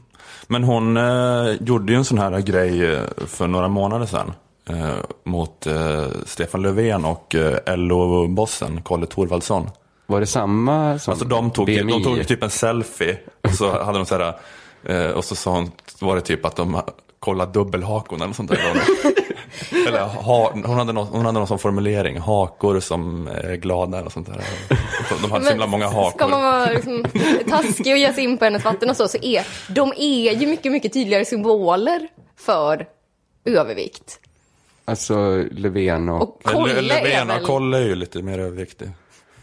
Men 0.47 0.64
hon 0.64 0.97
eh, 0.97 1.51
gjorde 1.61 1.91
ju 1.91 1.97
en 1.97 2.05
sån 2.05 2.18
här 2.18 2.39
grej 2.41 2.93
eh, 2.93 2.99
för 3.28 3.47
några 3.47 3.68
månader 3.68 4.05
sedan. 4.05 4.34
Eh, 4.70 4.95
mot 5.24 5.68
eh, 5.68 6.05
Stefan 6.26 6.61
Löfven 6.61 7.05
och 7.05 7.36
eh, 7.36 7.78
LO-bossen 7.78 8.82
Kalle 8.86 9.05
Thorvaldsson. 9.05 9.70
Var 10.05 10.20
det 10.20 10.26
samma 10.26 10.99
som 10.99 11.11
Alltså 11.11 11.26
de 11.26 11.51
tog, 11.51 11.66
BMI? 11.66 11.91
de 11.93 12.03
tog 12.03 12.28
typ 12.28 12.43
en 12.43 12.49
selfie 12.49 13.18
och 13.43 13.49
så 13.53 13.84
hade 13.84 13.97
de 13.97 14.05
så 14.05 14.18
här, 14.18 14.34
eh, 14.84 15.11
och 15.11 15.26
så 15.26 15.36
sa 15.36 15.51
hon, 15.51 15.72
var 16.01 16.16
det 16.16 16.22
typ 16.22 16.45
att 16.45 16.55
de 16.55 16.82
kollade 17.20 17.51
dubbelhakon 17.51 18.22
eller 18.22 18.34
sånt 18.34 18.49
där. 18.49 18.59
eller 19.88 19.99
ha, 19.99 20.51
hon, 20.54 20.64
hade 20.78 20.93
någon, 20.93 21.08
hon 21.08 21.26
hade 21.26 21.39
någon 21.39 21.47
sån 21.47 21.60
formulering, 21.60 22.18
hakor 22.18 22.80
som 22.80 23.28
är 23.28 23.56
glada 23.56 23.99
eller 23.99 24.10
sånt 24.10 24.28
där. 24.28 24.41
De 25.22 25.32
hade 25.32 25.43
så 25.45 25.49
himla 25.51 25.68
många 25.68 25.88
hakor. 25.88 26.18
Ska 26.18 26.28
man 26.28 26.43
vara 26.43 26.66
liksom, 26.72 27.06
taskig 27.49 27.93
och 27.93 27.97
ge 27.99 28.14
sig 28.14 28.24
in 28.24 28.38
på 28.38 28.45
hennes 28.45 28.66
vatten 28.66 28.89
och 28.89 28.97
så, 28.97 29.08
så 29.08 29.18
är 29.22 29.47
de 29.68 29.93
är 29.97 30.32
ju 30.32 30.47
mycket, 30.47 30.72
mycket 30.72 30.93
tydligare 30.93 31.26
symboler 31.26 32.08
för 32.39 32.86
övervikt. 33.45 34.20
Alltså 34.86 35.43
Löfven 35.51 36.10
och... 36.10 36.22
Och 36.22 36.43
Kolle 36.43 36.74
Lö- 36.74 36.82
Löfven 36.82 37.32
och 37.32 37.41
Kolle 37.43 37.78
är 37.78 37.82
ju 37.86 37.95
lite 37.95 38.22
mer 38.22 38.39
överviktig. 38.39 38.89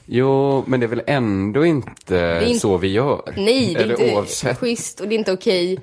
Jo, 0.06 0.64
men 0.66 0.80
det 0.80 0.86
är 0.86 0.88
väl 0.88 1.02
ändå 1.06 1.66
inte 1.66 2.18
är 2.18 2.40
inte- 2.46 2.58
så 2.60 2.76
vi 2.76 2.88
gör? 2.88 3.22
Nej, 3.36 3.74
det 3.74 3.80
är 3.80 3.84
Eller 3.84 4.00
inte 4.02 4.14
oavsett. 4.14 4.58
schysst 4.58 5.00
och 5.00 5.08
det 5.08 5.14
är 5.14 5.18
inte 5.18 5.32
okej. 5.32 5.78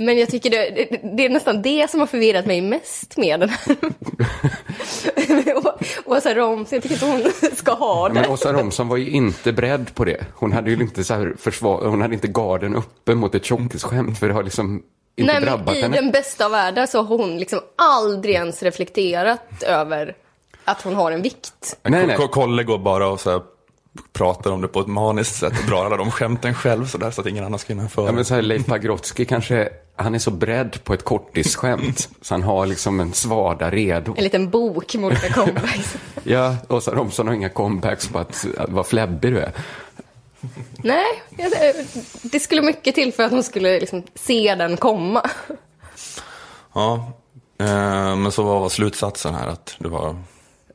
Men 0.00 0.18
jag 0.18 0.28
tycker 0.28 0.50
det, 0.50 0.70
det, 0.70 1.16
det 1.16 1.24
är 1.26 1.30
nästan 1.30 1.62
det 1.62 1.90
som 1.90 2.00
har 2.00 2.06
förvirrat 2.06 2.46
mig 2.46 2.60
mest 2.60 3.16
med 3.16 3.40
den 3.40 3.48
här. 3.48 3.76
Åsa 6.04 6.34
Romson, 6.34 6.66
jag 6.76 6.82
tycker 6.82 6.94
inte 6.94 7.06
hon 7.06 7.52
ska 7.56 7.72
ha 7.72 8.08
det. 8.08 8.14
Men 8.14 8.30
Åsa 8.30 8.52
Romson 8.52 8.88
var 8.88 8.96
ju 8.96 9.10
inte 9.10 9.52
beredd 9.52 9.94
på 9.94 10.04
det. 10.04 10.24
Hon 10.34 10.52
hade 10.52 10.70
ju 10.70 10.76
inte 10.76 11.04
så 11.04 11.14
här 11.14 11.34
försvar, 11.38 11.88
hon 11.88 12.00
hade 12.00 12.14
inte 12.14 12.28
garden 12.28 12.74
uppe 12.74 13.14
mot 13.14 13.34
ett 13.34 13.44
tjockisskämt 13.44 14.18
för 14.18 14.28
det 14.28 14.34
har 14.34 14.42
liksom 14.42 14.82
inte 15.16 15.32
Nej, 15.32 15.40
men 15.40 15.48
drabbat 15.50 15.76
I 15.76 15.80
henne. 15.80 15.96
den 15.96 16.10
bästa 16.10 16.44
av 16.44 16.50
världar 16.50 16.86
så 16.86 17.02
har 17.02 17.18
hon 17.18 17.38
liksom 17.38 17.60
aldrig 17.76 18.34
ens 18.34 18.62
reflekterat 18.62 19.62
över 19.62 20.16
att 20.64 20.82
hon 20.82 20.94
har 20.94 21.12
en 21.12 21.22
vikt. 21.22 21.78
Nej, 21.82 22.06
nej. 22.06 22.16
Kolle 22.30 22.62
går 22.64 22.78
bara 22.78 23.08
och 23.08 23.20
så 23.20 23.30
här, 23.30 23.40
pratar 24.12 24.50
om 24.50 24.60
det 24.60 24.68
på 24.68 24.80
ett 24.80 24.86
maniskt 24.86 25.36
sätt 25.36 25.52
och 25.62 25.70
drar 25.70 25.84
alla 25.84 25.96
de 25.96 26.10
skämten 26.10 26.54
själv 26.54 26.86
så 26.86 26.98
där 26.98 27.10
så 27.10 27.20
att 27.20 27.26
ingen 27.26 27.44
annan 27.44 27.58
ska 27.58 27.72
hinna 27.72 27.88
före. 27.88 28.06
Ja, 28.06 28.12
men 28.12 28.24
så 28.24 28.34
här, 28.34 28.42
Leif 28.42 28.66
Pagrotsky 28.66 29.24
kanske, 29.24 29.68
han 29.96 30.14
är 30.14 30.18
så 30.18 30.30
beredd 30.30 30.84
på 30.84 30.94
ett 30.94 31.04
korttidsskämt 31.04 32.08
så 32.22 32.34
han 32.34 32.42
har 32.42 32.66
liksom 32.66 33.00
en 33.00 33.12
svada 33.12 33.70
redo. 33.70 34.14
En 34.16 34.24
liten 34.24 34.50
bok 34.50 34.94
med 34.94 35.04
olika 35.04 35.32
comebacks. 35.32 35.96
Ja, 36.22 36.56
Åsa 36.68 36.94
Romson 36.94 37.26
har 37.26 37.34
inga 37.34 37.48
comebacks 37.48 38.08
på 38.08 38.18
att, 38.18 38.46
att 38.58 38.70
vad 38.70 38.86
fläbbig 38.86 39.32
du 39.32 39.38
är. 39.38 39.52
Nej, 40.76 41.22
det 42.22 42.40
skulle 42.40 42.62
mycket 42.62 42.94
till 42.94 43.12
för 43.12 43.22
att 43.22 43.32
hon 43.32 43.42
skulle 43.42 43.80
liksom 43.80 44.02
se 44.14 44.54
den 44.54 44.76
komma. 44.76 45.30
Ja, 46.74 47.12
eh, 47.58 48.16
men 48.16 48.32
så 48.32 48.42
vad 48.42 48.60
var 48.60 48.68
slutsatsen 48.68 49.34
här? 49.34 49.48
Att 49.48 49.76
du 49.78 49.88
var 49.88 50.16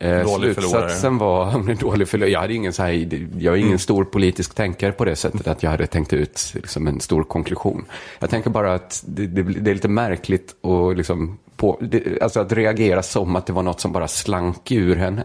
Eh, 0.05 0.25
dålig 0.25 0.55
förlorare? 0.55 0.81
Slutsatsen 0.81 1.17
var, 1.17 1.45
hon 1.51 1.69
är 1.69 1.75
dålig 1.75 2.07
förlorare. 2.07 2.31
Jag, 2.31 2.39
hade 2.41 2.53
ingen 2.53 2.73
så 2.73 2.83
här, 2.83 2.91
jag 3.39 3.53
är 3.53 3.57
ingen 3.57 3.67
Mm. 3.67 3.79
stor 3.79 4.03
politisk 4.05 4.55
tänkare 4.55 4.91
på 4.91 5.05
det 5.05 5.15
sättet 5.15 5.47
att 5.47 5.63
jag 5.63 5.71
hade 5.71 5.87
tänkt 5.87 6.13
ut 6.13 6.51
liksom, 6.53 6.87
en 6.87 6.99
stor 6.99 7.23
konklusion. 7.23 7.85
Jag 8.19 8.29
tänker 8.29 8.49
bara 8.49 8.73
att 8.73 9.03
det, 9.07 9.27
det, 9.27 9.43
det 9.43 9.71
är 9.71 9.73
lite 9.73 9.87
märkligt 9.87 10.55
och 10.61 10.95
liksom 10.95 11.37
på, 11.55 11.77
det, 11.81 12.21
alltså 12.21 12.39
att 12.39 12.51
reagera 12.51 13.03
som 13.03 13.35
att 13.35 13.45
det 13.45 13.53
var 13.53 13.63
något 13.63 13.79
som 13.79 13.91
bara 13.91 14.07
slank 14.07 14.71
ur 14.71 14.95
henne. 14.95 15.23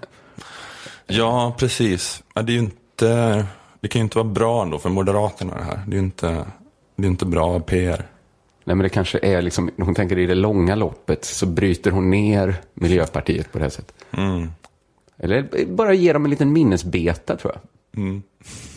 Ja, 1.07 1.55
precis. 1.59 2.23
Ja, 2.35 2.43
det 2.43 2.53
är 2.53 2.59
inte, 2.59 3.47
det 3.81 3.89
kan 3.89 4.01
ju 4.01 4.05
inte 4.05 4.19
vara 4.19 4.29
bra 4.29 4.63
ändå 4.63 4.79
för 4.79 4.89
Moderaterna 4.91 5.55
det 5.55 5.65
här. 5.65 5.81
Det 5.87 5.93
är 5.93 5.99
ju 5.99 6.05
inte, 6.05 6.45
det 6.97 7.07
är 7.07 7.11
inte 7.11 7.27
bra 7.27 7.61
PR. 7.61 8.07
Nej, 8.65 8.77
men 8.77 8.83
det 8.83 8.89
kanske 8.89 9.19
är 9.23 9.43
liksom, 9.43 9.71
hon 9.79 9.95
tänker 9.95 10.19
i 10.19 10.27
det 10.27 10.35
långa 10.35 10.75
loppet 10.75 11.25
så 11.25 11.47
bryter 11.47 11.91
hon 11.91 12.11
ner 12.11 12.55
Miljöpartiet 12.75 13.53
på 13.53 13.59
det 13.59 13.65
här 13.65 13.71
sättet. 13.71 13.95
Mm. 14.13 14.49
Eller 15.23 15.67
bara 15.67 15.95
ger 15.95 16.15
dem 16.15 16.25
en 16.25 16.31
liten 16.31 16.53
minnesbeta 16.53 17.37
tror 17.37 17.53
jag. 17.55 17.61
Mm. 18.03 18.23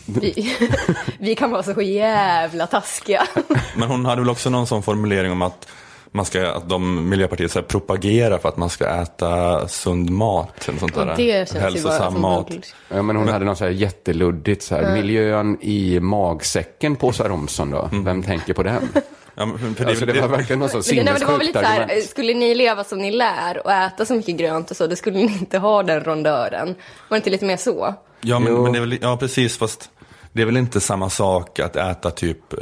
Vi, 0.06 0.52
vi 1.18 1.34
kan 1.34 1.50
vara 1.50 1.62
så 1.62 1.82
jävla 1.82 2.66
taskiga. 2.66 3.22
Men 3.76 3.88
hon 3.88 4.04
hade 4.04 4.20
väl 4.20 4.30
också 4.30 4.50
någon 4.50 4.66
sån 4.66 4.82
formulering 4.82 5.32
om 5.32 5.42
att 5.42 5.68
man 6.12 6.24
ska, 6.24 6.50
att 6.50 6.68
de 6.68 7.08
Miljöpartiet 7.08 7.52
så 7.52 7.58
här, 7.58 7.66
propagerar 7.66 8.38
för 8.38 8.48
att 8.48 8.56
man 8.56 8.70
ska 8.70 8.86
äta 9.02 9.68
sund 9.68 10.10
mat. 10.10 10.68
Eller 10.68 10.78
sånt 10.78 10.94
där. 10.94 11.14
det 11.16 11.48
känns 11.48 11.54
ju 11.54 11.58
bara 11.58 11.62
Hälsosam 11.92 12.20
mat. 12.20 12.50
Ja, 12.88 13.02
men 13.02 13.16
hon 13.16 13.28
hade 13.28 13.44
något 13.44 13.58
så 13.58 13.64
här 13.64 13.70
jätteluddigt, 13.70 14.62
så 14.62 14.74
här, 14.74 14.82
Mm. 14.82 14.94
miljön 14.94 15.58
i 15.60 16.00
magsäcken 16.00 16.96
på 16.96 17.06
Åsa 17.06 17.28
Romson 17.28 17.70
då? 17.70 17.90
Vem 17.92 18.22
tänker 18.22 18.54
på 18.54 18.62
den? 18.62 18.88
Ja, 19.34 19.46
men 19.46 19.74
för 19.74 19.84
det, 19.84 19.90
Alltså, 19.90 20.06
det 20.06 20.20
var 20.20 20.28
verkligen 20.28 20.60
något 20.60 20.70
så 20.70 20.94
Men 20.94 21.04
det, 21.04 21.12
var 21.12 21.18
väl 21.18 21.20
sinnessjukt 21.20 21.46
lite 21.46 21.58
så 21.58 21.64
här, 21.64 21.80
eh, 21.80 21.84
argument. 21.84 22.08
skulle 22.10 22.34
ni 22.34 22.54
leva 22.54 22.84
som 22.84 22.98
ni 22.98 23.10
lär 23.10 23.66
och 23.66 23.72
äta 23.72 24.04
så 24.04 24.14
mycket 24.14 24.36
grönt 24.36 24.70
och 24.70 24.76
så, 24.76 24.86
då 24.86 24.96
skulle 24.96 25.16
ni 25.16 25.22
inte 25.22 25.58
ha 25.58 25.82
den 25.82 26.00
rondören. 26.00 26.68
Var 26.68 26.74
det 27.08 27.16
inte 27.16 27.30
lite 27.30 27.44
mer 27.44 27.56
så? 27.56 27.94
Ja, 28.20 28.38
men, 28.38 28.62
men 28.62 28.72
det 28.72 28.78
är 28.78 28.80
väl, 28.80 28.98
ja, 29.02 29.16
precis. 29.16 29.58
Fast 29.58 29.90
det 30.32 30.42
är 30.42 30.46
väl 30.46 30.56
inte 30.56 30.80
samma 30.80 31.10
sak 31.10 31.58
att 31.58 31.76
äta 31.76 32.10
typ 32.10 32.54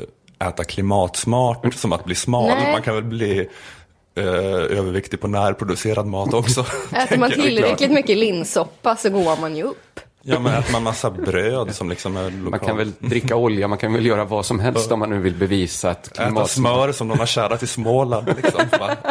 äta 0.48 0.64
klimatsmart 0.64 1.74
som 1.74 1.92
att 1.92 2.04
bli 2.04 2.14
smal. 2.14 2.48
Nej. 2.48 2.72
Man 2.72 2.82
kan 2.82 2.94
väl 2.94 3.04
bli 3.04 3.48
eh, 4.14 4.24
överviktig 4.78 5.20
på 5.20 5.28
närproducerad 5.28 6.06
mat 6.06 6.34
också. 6.34 6.60
Äter 6.92 7.18
man 7.18 7.30
tillräckligt 7.30 7.90
mycket 7.90 8.18
linssoppa 8.18 8.96
så 8.96 9.10
går 9.10 9.40
man 9.40 9.56
ju 9.56 9.62
upp. 9.62 10.00
Ja, 10.24 10.38
men 10.38 10.54
äter 10.54 10.72
man 10.72 10.82
massa 10.82 11.10
bröd 11.10 11.74
som 11.74 11.88
liksom 11.88 12.16
är 12.16 12.30
lokalt. 12.30 12.50
Man 12.50 12.60
kan 12.60 12.76
väl 12.76 12.92
dricka 12.98 13.36
olja, 13.36 13.68
man 13.68 13.78
kan 13.78 13.92
väl 13.92 14.06
göra 14.06 14.24
vad 14.24 14.46
som 14.46 14.60
helst 14.60 14.92
om 14.92 14.98
man 14.98 15.10
nu 15.10 15.18
vill 15.18 15.34
bevisa 15.34 15.90
att 15.90 16.12
klimat... 16.12 16.32
Äta 16.32 16.46
smör 16.46 16.92
som 16.92 17.08
de 17.08 17.18
har 17.18 17.26
kärat 17.26 17.62
i 17.62 17.66
Småland, 17.66 18.26
liksom. 18.36 18.60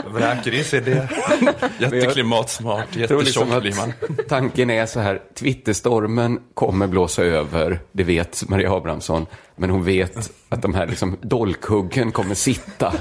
vräker 0.08 0.54
i 0.54 0.64
sig 0.64 0.82
det. 0.82 1.10
Jätteklimatsmart, 1.80 2.96
jättetjock 2.96 3.24
liksom 3.24 3.60
blir 3.60 3.76
man. 3.76 3.94
Tanken 4.30 4.70
är 4.70 4.86
så 4.86 5.00
här, 5.00 5.22
Twitterstormen 5.40 6.40
kommer 6.54 6.88
blåsa 6.88 7.24
över, 7.24 7.80
det 7.92 8.04
vet 8.04 8.44
Maria 8.50 8.74
Abrahamsson. 8.74 9.26
Men 9.56 9.70
hon 9.70 9.84
vet 9.84 10.32
att 10.50 10.62
de 10.62 10.74
här 10.74 10.88
liksom 10.88 11.18
dolkhuggen 11.22 12.12
kommer 12.12 12.36
sitta. 12.36 12.94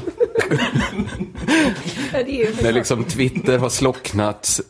När 2.63 2.73
liksom 2.73 3.05
Twitter 3.05 3.59
har 3.59 3.69
slocknat. 3.69 4.61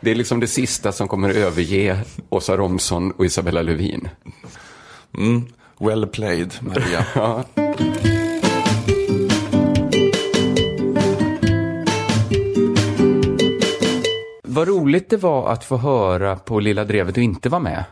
Det 0.00 0.10
är 0.10 0.14
liksom 0.14 0.40
det 0.40 0.46
sista 0.46 0.92
som 0.92 1.08
kommer 1.08 1.30
överge 1.30 1.98
Åsa 2.28 2.56
Romson 2.56 3.10
och 3.10 3.26
Isabella 3.26 3.62
Lövin. 3.62 4.08
Mm. 5.18 5.46
Well 5.80 6.06
played, 6.06 6.54
Maria. 6.60 7.04
ja. 7.14 7.44
Vad 14.42 14.68
roligt 14.68 15.10
det 15.10 15.16
var 15.16 15.52
att 15.52 15.64
få 15.64 15.76
höra 15.76 16.36
på 16.36 16.60
Lilla 16.60 16.84
Drevet 16.84 17.16
och 17.16 17.22
inte 17.22 17.48
vara 17.48 17.62
med. 17.62 17.84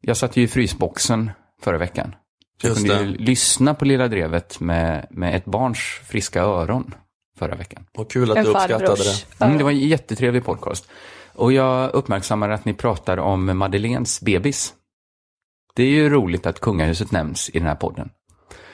Jag 0.00 0.16
satt 0.16 0.36
ju 0.36 0.42
i 0.42 0.48
frysboxen 0.48 1.30
förra 1.62 1.78
veckan. 1.78 2.14
Jag 2.62 2.74
kunde 2.74 3.02
ju 3.02 3.16
lyssna 3.16 3.74
på 3.74 3.84
Lilla 3.84 4.08
Drevet 4.08 4.60
med, 4.60 5.06
med 5.10 5.36
ett 5.36 5.44
barns 5.44 5.78
friska 6.08 6.42
öron 6.42 6.94
förra 7.38 7.54
veckan. 7.54 7.86
Och 7.96 8.10
kul 8.10 8.30
att 8.30 8.36
en 8.36 8.44
du 8.44 8.50
uppskattade 8.50 9.02
det. 9.02 9.44
Mm, 9.44 9.58
det 9.58 9.64
var 9.64 9.70
en 9.70 9.78
jättetrevlig 9.78 10.44
podcast. 10.44 10.88
Och 11.32 11.52
jag 11.52 11.90
uppmärksammar 11.94 12.48
att 12.48 12.64
ni 12.64 12.74
pratar 12.74 13.16
om 13.16 13.58
Madeleines 13.58 14.20
bebis. 14.20 14.74
Det 15.74 15.82
är 15.82 15.90
ju 15.90 16.08
roligt 16.08 16.46
att 16.46 16.60
kungahuset 16.60 17.12
nämns 17.12 17.50
i 17.50 17.58
den 17.58 17.68
här 17.68 17.74
podden. 17.74 18.10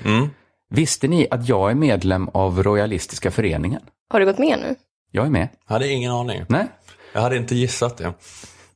Mm. 0.04 0.28
Visste 0.70 1.08
ni 1.08 1.26
att 1.30 1.48
jag 1.48 1.70
är 1.70 1.74
medlem 1.74 2.28
av 2.28 2.62
Royalistiska 2.62 3.30
föreningen? 3.30 3.80
Har 4.10 4.20
du 4.20 4.26
gått 4.26 4.38
med 4.38 4.58
nu? 4.58 4.74
Jag 5.10 5.26
är 5.26 5.30
med. 5.30 5.48
Jag 5.66 5.72
hade 5.72 5.88
ingen 5.88 6.12
aning. 6.12 6.44
Nej. 6.48 6.66
Jag 7.12 7.20
hade 7.20 7.36
inte 7.36 7.54
gissat 7.54 7.96
det. 7.96 8.12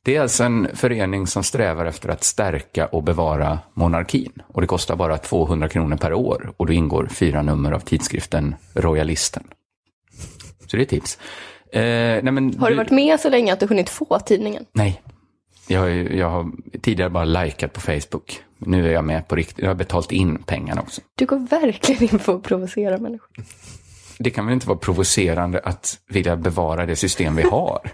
Det 0.05 0.15
är 0.15 0.21
alltså 0.21 0.43
en 0.43 0.67
förening 0.73 1.27
som 1.27 1.43
strävar 1.43 1.85
efter 1.85 2.09
att 2.09 2.23
stärka 2.23 2.85
och 2.85 3.03
bevara 3.03 3.59
monarkin. 3.73 4.31
Och 4.47 4.61
det 4.61 4.67
kostar 4.67 4.95
bara 4.95 5.17
200 5.17 5.69
kronor 5.69 5.97
per 5.97 6.13
år 6.13 6.53
och 6.57 6.65
då 6.65 6.73
ingår 6.73 7.07
fyra 7.07 7.41
nummer 7.41 7.71
av 7.71 7.79
tidskriften 7.79 8.55
Royalisten. 8.73 9.43
Så 10.67 10.77
det 10.77 10.83
är 10.83 10.85
tips. 10.85 11.19
Eh, 11.71 11.81
nej 11.81 12.31
men, 12.31 12.59
har 12.59 12.69
du 12.69 12.75
varit 12.75 12.91
med 12.91 13.19
så 13.19 13.29
länge 13.29 13.53
att 13.53 13.59
du 13.59 13.65
hunnit 13.65 13.89
få 13.89 14.19
tidningen? 14.19 14.65
Nej. 14.71 15.01
Jag, 15.67 16.13
jag 16.13 16.29
har 16.29 16.51
tidigare 16.81 17.09
bara 17.09 17.25
likat 17.25 17.73
på 17.73 17.81
Facebook. 17.81 18.43
Nu 18.57 18.87
är 18.87 18.93
jag 18.93 19.03
med 19.03 19.27
på 19.27 19.35
riktigt. 19.35 19.59
Jag 19.59 19.67
har 19.67 19.75
betalt 19.75 20.11
in 20.11 20.43
pengarna 20.43 20.81
också. 20.81 21.01
Du 21.15 21.25
går 21.25 21.39
verkligen 21.39 22.03
in 22.03 22.19
på 22.19 22.31
att 22.31 22.43
provocera 22.43 22.97
människor. 22.97 23.29
Det 24.17 24.29
kan 24.29 24.45
väl 24.45 24.53
inte 24.53 24.67
vara 24.67 24.77
provocerande 24.77 25.59
att 25.59 25.99
vilja 26.07 26.35
bevara 26.35 26.85
det 26.85 26.95
system 26.95 27.35
vi 27.35 27.43
har? 27.43 27.91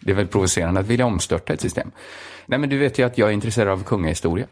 Det 0.00 0.10
är 0.10 0.16
väl 0.16 0.26
provocerande 0.26 0.80
att 0.80 0.86
vilja 0.86 1.06
omstörta 1.06 1.52
ett 1.52 1.60
system. 1.60 1.90
Nej, 2.46 2.58
men 2.58 2.68
du 2.68 2.78
vet 2.78 2.98
ju 2.98 3.06
att 3.06 3.18
jag 3.18 3.28
är 3.28 3.32
intresserad 3.32 3.68
av 3.68 3.84
kungahistoria. 3.84 4.46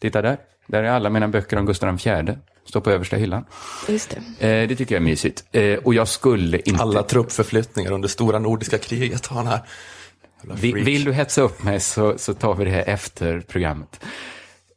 Titta 0.00 0.22
där. 0.22 0.38
Där 0.66 0.82
är 0.82 0.90
alla 0.90 1.10
mina 1.10 1.28
böcker 1.28 1.56
om 1.56 1.66
Gustav 1.66 1.94
IV. 2.06 2.36
Står 2.64 2.80
på 2.80 2.90
översta 2.90 3.16
hyllan. 3.16 3.44
Just 3.88 4.16
det. 4.38 4.48
Eh, 4.48 4.68
det 4.68 4.76
tycker 4.76 4.94
jag 4.94 5.00
är 5.00 5.04
mysigt. 5.04 5.44
Eh, 5.52 5.74
och 5.74 5.94
jag 5.94 6.08
skulle 6.08 6.58
inte... 6.58 6.82
Alla 6.82 7.02
truppförflyttningar 7.02 7.92
under 7.92 8.08
stora 8.08 8.38
nordiska 8.38 8.78
kriget 8.78 9.26
har 9.26 9.36
han 9.36 9.46
här. 9.46 9.60
Vill, 10.42 10.74
vill 10.74 11.04
du 11.04 11.12
hetsa 11.12 11.42
upp 11.42 11.62
mig 11.62 11.80
så, 11.80 12.18
så 12.18 12.34
tar 12.34 12.54
vi 12.54 12.64
det 12.64 12.70
här 12.70 12.84
efter 12.86 13.40
programmet. 13.40 14.00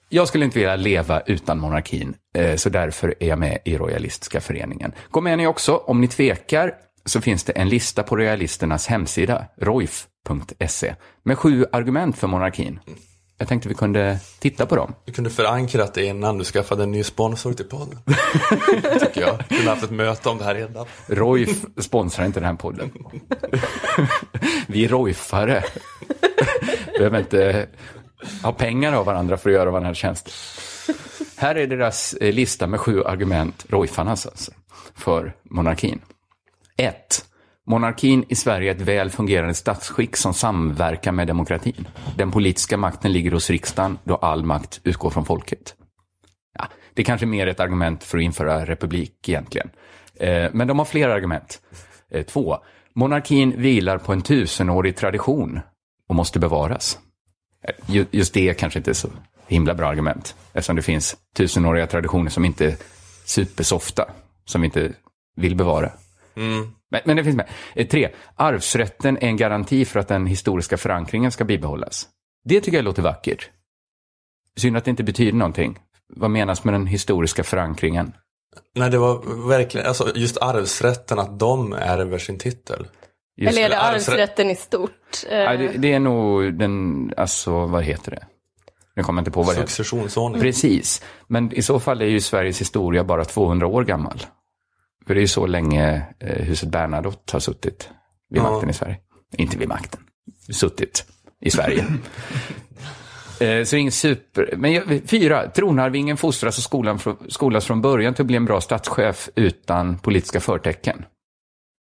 Jag 0.10 0.28
skulle 0.28 0.46
inte 0.46 0.60
vilja 0.60 0.76
leva 0.76 1.22
utan 1.22 1.60
monarkin, 1.60 2.14
eh, 2.36 2.56
så 2.56 2.70
därför 2.70 3.16
är 3.20 3.28
jag 3.28 3.40
med 3.40 3.60
i 3.66 3.78
Royalistiska 3.78 4.42
föreningen. 4.42 4.92
Gå 5.12 5.22
med 5.22 5.38
ni 5.38 5.48
också 5.48 5.76
om 5.76 6.02
ni 6.02 6.08
tvekar 6.08 6.74
så 7.06 7.22
finns 7.22 7.44
det 7.44 7.54
en 7.54 7.70
lista 7.70 8.04
på 8.04 8.18
Royalisternas 8.18 8.88
hemsida, 8.88 9.46
roif.se, 9.62 10.96
med 11.24 11.38
sju 11.38 11.66
argument 11.72 12.18
för 12.18 12.28
monarkin. 12.28 12.80
Jag 13.38 13.48
tänkte 13.48 13.70
vi 13.70 13.76
kunde 13.76 14.20
titta 14.40 14.66
på 14.66 14.76
dem. 14.76 14.94
Du 15.06 15.12
kunde 15.12 15.30
förankrat 15.30 15.94
det 15.94 16.06
innan 16.06 16.38
du 16.38 16.44
skaffade 16.44 16.84
en 16.84 16.92
ny 16.92 17.04
sponsor 17.04 17.54
till 17.54 17.66
podden. 17.66 18.00
Tycker 19.00 19.22
jag. 19.22 19.44
Du 19.50 19.56
kunde 19.56 19.70
haft 19.70 19.84
ett 19.84 19.92
möte 19.92 20.30
om 20.30 20.38
det 20.38 20.44
här 20.44 20.56
redan. 20.56 20.86
Roif 21.08 21.66
sponsrar 21.78 22.26
inte 22.26 22.40
den 22.40 22.50
här 22.50 22.56
podden. 22.56 22.92
vi 24.68 24.88
Roifare. 24.88 25.64
Behöver 26.98 27.20
inte 27.20 27.68
ha 28.44 28.52
pengar 28.52 28.94
av 28.94 29.06
varandra 29.06 29.38
för 29.38 29.50
att 29.50 29.56
göra 29.56 29.80
här 29.80 29.94
tjänsten. 29.94 30.34
Här 31.38 31.56
är 31.56 31.68
deras 31.68 32.16
lista 32.20 32.68
med 32.68 32.80
sju 32.80 33.04
argument, 33.04 33.66
Roifarnas 33.70 34.26
alltså, 34.26 34.52
för 34.96 35.34
monarkin. 35.44 36.02
1. 36.78 37.26
Monarkin 37.66 38.26
i 38.30 38.36
Sverige 38.36 38.72
är 38.72 38.76
ett 38.76 38.82
väl 38.82 39.10
fungerande 39.10 39.54
statsskick 39.54 40.16
som 40.16 40.34
samverkar 40.34 41.12
med 41.12 41.28
demokratin. 41.28 41.88
Den 42.18 42.32
politiska 42.32 42.78
makten 42.78 43.12
ligger 43.12 43.32
hos 43.32 43.50
riksdagen 43.50 43.98
då 44.04 44.16
all 44.16 44.44
makt 44.44 44.82
utgår 44.84 45.10
från 45.10 45.26
folket. 45.26 45.76
Ja, 46.60 46.68
det 46.94 47.02
är 47.02 47.06
kanske 47.06 47.26
mer 47.26 47.48
ett 47.48 47.60
argument 47.60 48.04
för 48.04 48.18
att 48.18 48.24
införa 48.24 48.66
republik 48.66 49.30
egentligen. 49.30 49.70
Eh, 50.16 50.50
men 50.54 50.68
de 50.68 50.80
har 50.80 50.86
fler 50.86 51.10
argument. 51.10 51.62
2. 52.28 52.54
Eh, 52.54 52.60
Monarkin 52.94 53.62
vilar 53.62 53.98
på 53.98 54.14
en 54.14 54.22
tusenårig 54.22 54.96
tradition 54.96 55.60
och 56.08 56.16
måste 56.16 56.40
bevaras. 56.40 57.00
Eh, 57.68 58.06
just 58.12 58.34
det 58.34 58.50
är 58.50 58.54
kanske 58.54 58.80
inte 58.80 58.94
så 58.94 59.10
himla 59.48 59.74
bra 59.74 59.88
argument 59.88 60.36
eftersom 60.54 60.76
det 60.76 60.82
finns 60.82 61.18
tusenåriga 61.36 61.88
traditioner 61.88 62.30
som 62.30 62.46
inte 62.46 62.66
är 62.66 62.76
supersofta, 63.26 64.06
som 64.46 64.62
vi 64.62 64.66
inte 64.66 64.92
vill 65.36 65.56
bevara. 65.56 65.92
Mm. 66.36 66.68
Men, 66.92 67.02
men, 67.06 67.18
det 67.18 67.24
finns 67.24 67.36
med. 67.36 67.50
Eh, 67.76 67.88
tre, 67.88 68.10
arvsrätten 68.36 69.18
är 69.18 69.28
en 69.28 69.38
garanti 69.38 69.86
för 69.86 70.00
att 70.00 70.08
den 70.08 70.26
historiska 70.26 70.78
förankringen 70.78 71.32
ska 71.32 71.44
bibehållas. 71.44 72.08
Det 72.46 72.62
tycker 72.62 72.78
jag 72.78 72.86
låter 72.86 73.02
vackert. 73.02 73.50
Synd 74.58 74.78
att 74.78 74.86
det 74.86 74.90
inte 74.90 75.04
betyder 75.04 75.38
någonting. 75.38 75.80
Vad 76.16 76.32
menas 76.32 76.64
med 76.64 76.74
den 76.74 76.88
historiska 76.88 77.44
förankringen? 77.44 78.14
Nej, 78.76 78.90
det 78.90 78.98
var 78.98 79.48
verkligen, 79.48 79.88
alltså 79.88 80.12
just 80.16 80.38
arvsrätten, 80.38 81.20
att 81.20 81.40
de 81.40 81.74
ärver 81.74 82.18
sin 82.18 82.38
titel. 82.38 82.88
Just, 83.38 83.52
eller 83.52 83.66
är 83.66 83.70
det 83.70 83.80
arvsrätten 83.80 84.50
i 84.50 84.56
stort? 84.56 84.92
Ja, 85.32 85.58
det, 85.58 85.68
det, 85.68 85.94
är 85.94 86.00
nog 86.00 86.54
den, 86.54 87.14
alltså 87.18 87.66
vad 87.66 87.84
heter 87.84 88.12
det? 88.12 88.28
Nu 88.96 89.04
kommer 89.04 89.20
jag 89.20 89.22
inte 89.22 89.32
på 89.32 89.44
vad 89.44 89.56
det 89.56 89.60
heter. 89.60 89.72
Successionsordning. 89.72 90.42
Precis. 90.42 91.04
Men 91.28 91.54
i 91.54 91.62
så 91.62 91.80
fall 91.80 92.02
är 92.02 92.06
ju 92.06 92.20
Sveriges 92.20 92.62
historia 92.62 93.04
bara 93.04 93.26
200 93.26 93.68
år 93.68 93.84
gammal. 93.84 94.26
För 95.08 95.14
det 95.14 95.20
är 95.20 95.22
ju 95.22 95.28
så 95.28 95.48
länge 95.48 96.06
eh, 96.20 96.46
huset 96.46 96.70
Bernadotte 96.70 97.36
har 97.36 97.40
suttit 97.40 97.90
vid 98.30 98.42
ja. 98.42 98.52
makten 98.52 98.70
i 98.70 98.74
Sverige. 98.74 98.98
Inte 99.38 99.58
vid 99.58 99.68
makten, 99.68 100.02
suttit 100.50 101.06
i 101.42 101.52
Sverige. 101.52 101.86
eh, 103.40 103.64
så 103.64 103.76
ingen 103.76 103.92
super... 103.92 104.54
Men 104.58 105.02
fyra, 105.08 105.50
tronarvingen 105.50 106.18
fostras 106.18 106.58
och 106.58 106.64
skolan, 106.64 107.00
skolas 107.30 107.66
från 107.66 107.82
början 107.82 108.14
till 108.14 108.24
att 108.24 108.28
bli 108.28 108.36
en 108.36 108.46
bra 108.46 108.62
statschef 108.62 109.30
utan 109.36 109.98
politiska 109.98 110.40
förtecken. 110.40 111.06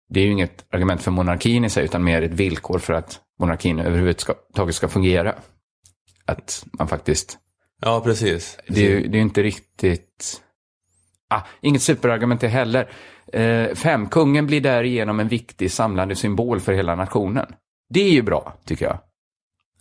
Det 0.09 0.21
är 0.21 0.25
ju 0.25 0.33
inget 0.33 0.65
argument 0.71 1.03
för 1.03 1.11
monarkin 1.11 1.65
i 1.65 1.71
sig, 1.71 1.85
utan 1.85 2.05
mer 2.05 2.23
ett 2.23 2.33
villkor 2.33 2.79
för 2.79 2.93
att 2.93 3.21
monarkin 3.41 3.81
överhuvudtaget 3.81 4.75
ska 4.75 4.89
fungera. 4.89 5.35
Att 6.25 6.67
man 6.73 6.89
faktiskt... 6.89 7.39
Ja, 7.81 8.01
precis. 8.01 8.59
Det 8.69 8.87
är 8.87 8.91
ju 8.91 9.09
det 9.09 9.19
är 9.19 9.23
inte 9.23 9.43
riktigt 9.43 10.43
Ah, 11.29 11.41
inget 11.61 11.83
superargument 11.83 12.41
det 12.41 12.49
heller. 12.49 12.89
Eh, 13.33 13.75
fem, 13.75 14.09
kungen 14.09 14.47
blir 14.47 14.61
därigenom 14.61 15.21
en 15.21 15.29
viktig 15.29 15.73
samlande 15.73 16.17
symbol 16.17 16.61
för 16.61 16.73
hela 16.73 16.95
nationen. 16.95 17.47
Det 17.89 18.01
är 18.01 18.11
ju 18.11 18.23
bra, 18.23 18.55
tycker 18.65 18.85
jag. 18.85 18.99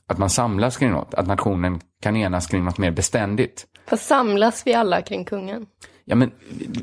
Att 0.07 0.17
man 0.17 0.29
samlas 0.29 0.77
kring 0.77 0.91
något, 0.91 1.13
att 1.13 1.27
nationen 1.27 1.79
kan 2.01 2.15
enas 2.15 2.47
kring 2.47 2.63
något 2.65 2.77
mer 2.77 2.91
beständigt. 2.91 3.65
Fast 3.87 4.05
samlas 4.05 4.67
vi 4.67 4.73
alla 4.73 5.01
kring 5.01 5.25
kungen? 5.25 5.65
Ja, 6.05 6.15
men 6.15 6.31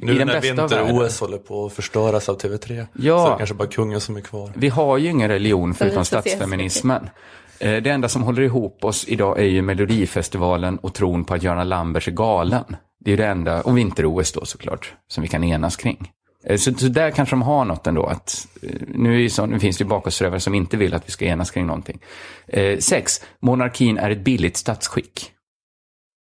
nu 0.01 0.25
när 0.25 0.41
vinter-OS 0.41 1.21
håller 1.21 1.39
på 1.39 1.67
att 1.67 1.73
förstöras 1.73 2.29
av 2.29 2.39
TV3 2.39 2.87
ja, 2.93 3.19
så 3.19 3.27
är 3.27 3.31
det 3.31 3.39
kanske 3.39 3.55
bara 3.55 3.69
kungen 3.69 4.01
som 4.01 4.17
är 4.17 4.21
kvar. 4.21 4.51
Vi 4.55 4.69
har 4.69 4.99
ju 4.99 5.11
ingen 5.11 5.29
religion 5.29 5.75
förutom 5.75 6.05
statsfeminismen. 6.05 7.11
Eh, 7.59 7.83
det 7.83 7.91
enda 7.91 8.09
som 8.09 8.23
håller 8.23 8.43
ihop 8.43 8.85
oss 8.85 9.05
idag 9.09 9.39
är 9.39 9.45
ju 9.45 9.63
Melodifestivalen 9.63 10.79
och 10.79 10.95
tron 10.95 11.25
på 11.25 11.35
att 11.35 11.43
Göran 11.43 11.69
Lambers 11.69 12.09
är 12.09 12.13
galen. 12.13 12.77
Det 13.05 13.13
är 13.13 13.17
det 13.17 13.27
enda, 13.27 13.63
och 13.63 13.79
vinter-OS 13.79 14.33
då 14.33 14.45
såklart, 14.45 14.95
som 15.09 15.23
vi 15.23 15.29
kan 15.29 15.45
enas 15.45 15.77
kring. 15.77 16.13
Eh, 16.45 16.57
så, 16.57 16.75
så 16.75 16.89
där 16.89 17.11
kanske 17.11 17.33
de 17.33 17.43
har 17.43 17.65
något 17.65 17.87
ändå. 17.87 18.07
Att, 18.07 18.49
eh, 18.63 18.81
nu, 18.89 19.25
är 19.25 19.29
så, 19.29 19.47
nu 19.47 19.59
finns 19.59 19.79
det 19.79 19.85
ju 19.85 19.89
bakåtsträvare 19.89 20.41
som 20.41 20.55
inte 20.55 20.77
vill 20.77 20.95
att 20.95 21.09
vi 21.09 21.13
ska 21.13 21.25
enas 21.25 21.51
kring 21.51 21.67
någonting. 21.67 22.01
Eh, 22.47 22.79
sex, 22.79 23.21
monarkin 23.41 23.99
är 23.99 24.11
ett 24.11 24.25
billigt 24.25 24.57
statsskick. 24.57 25.31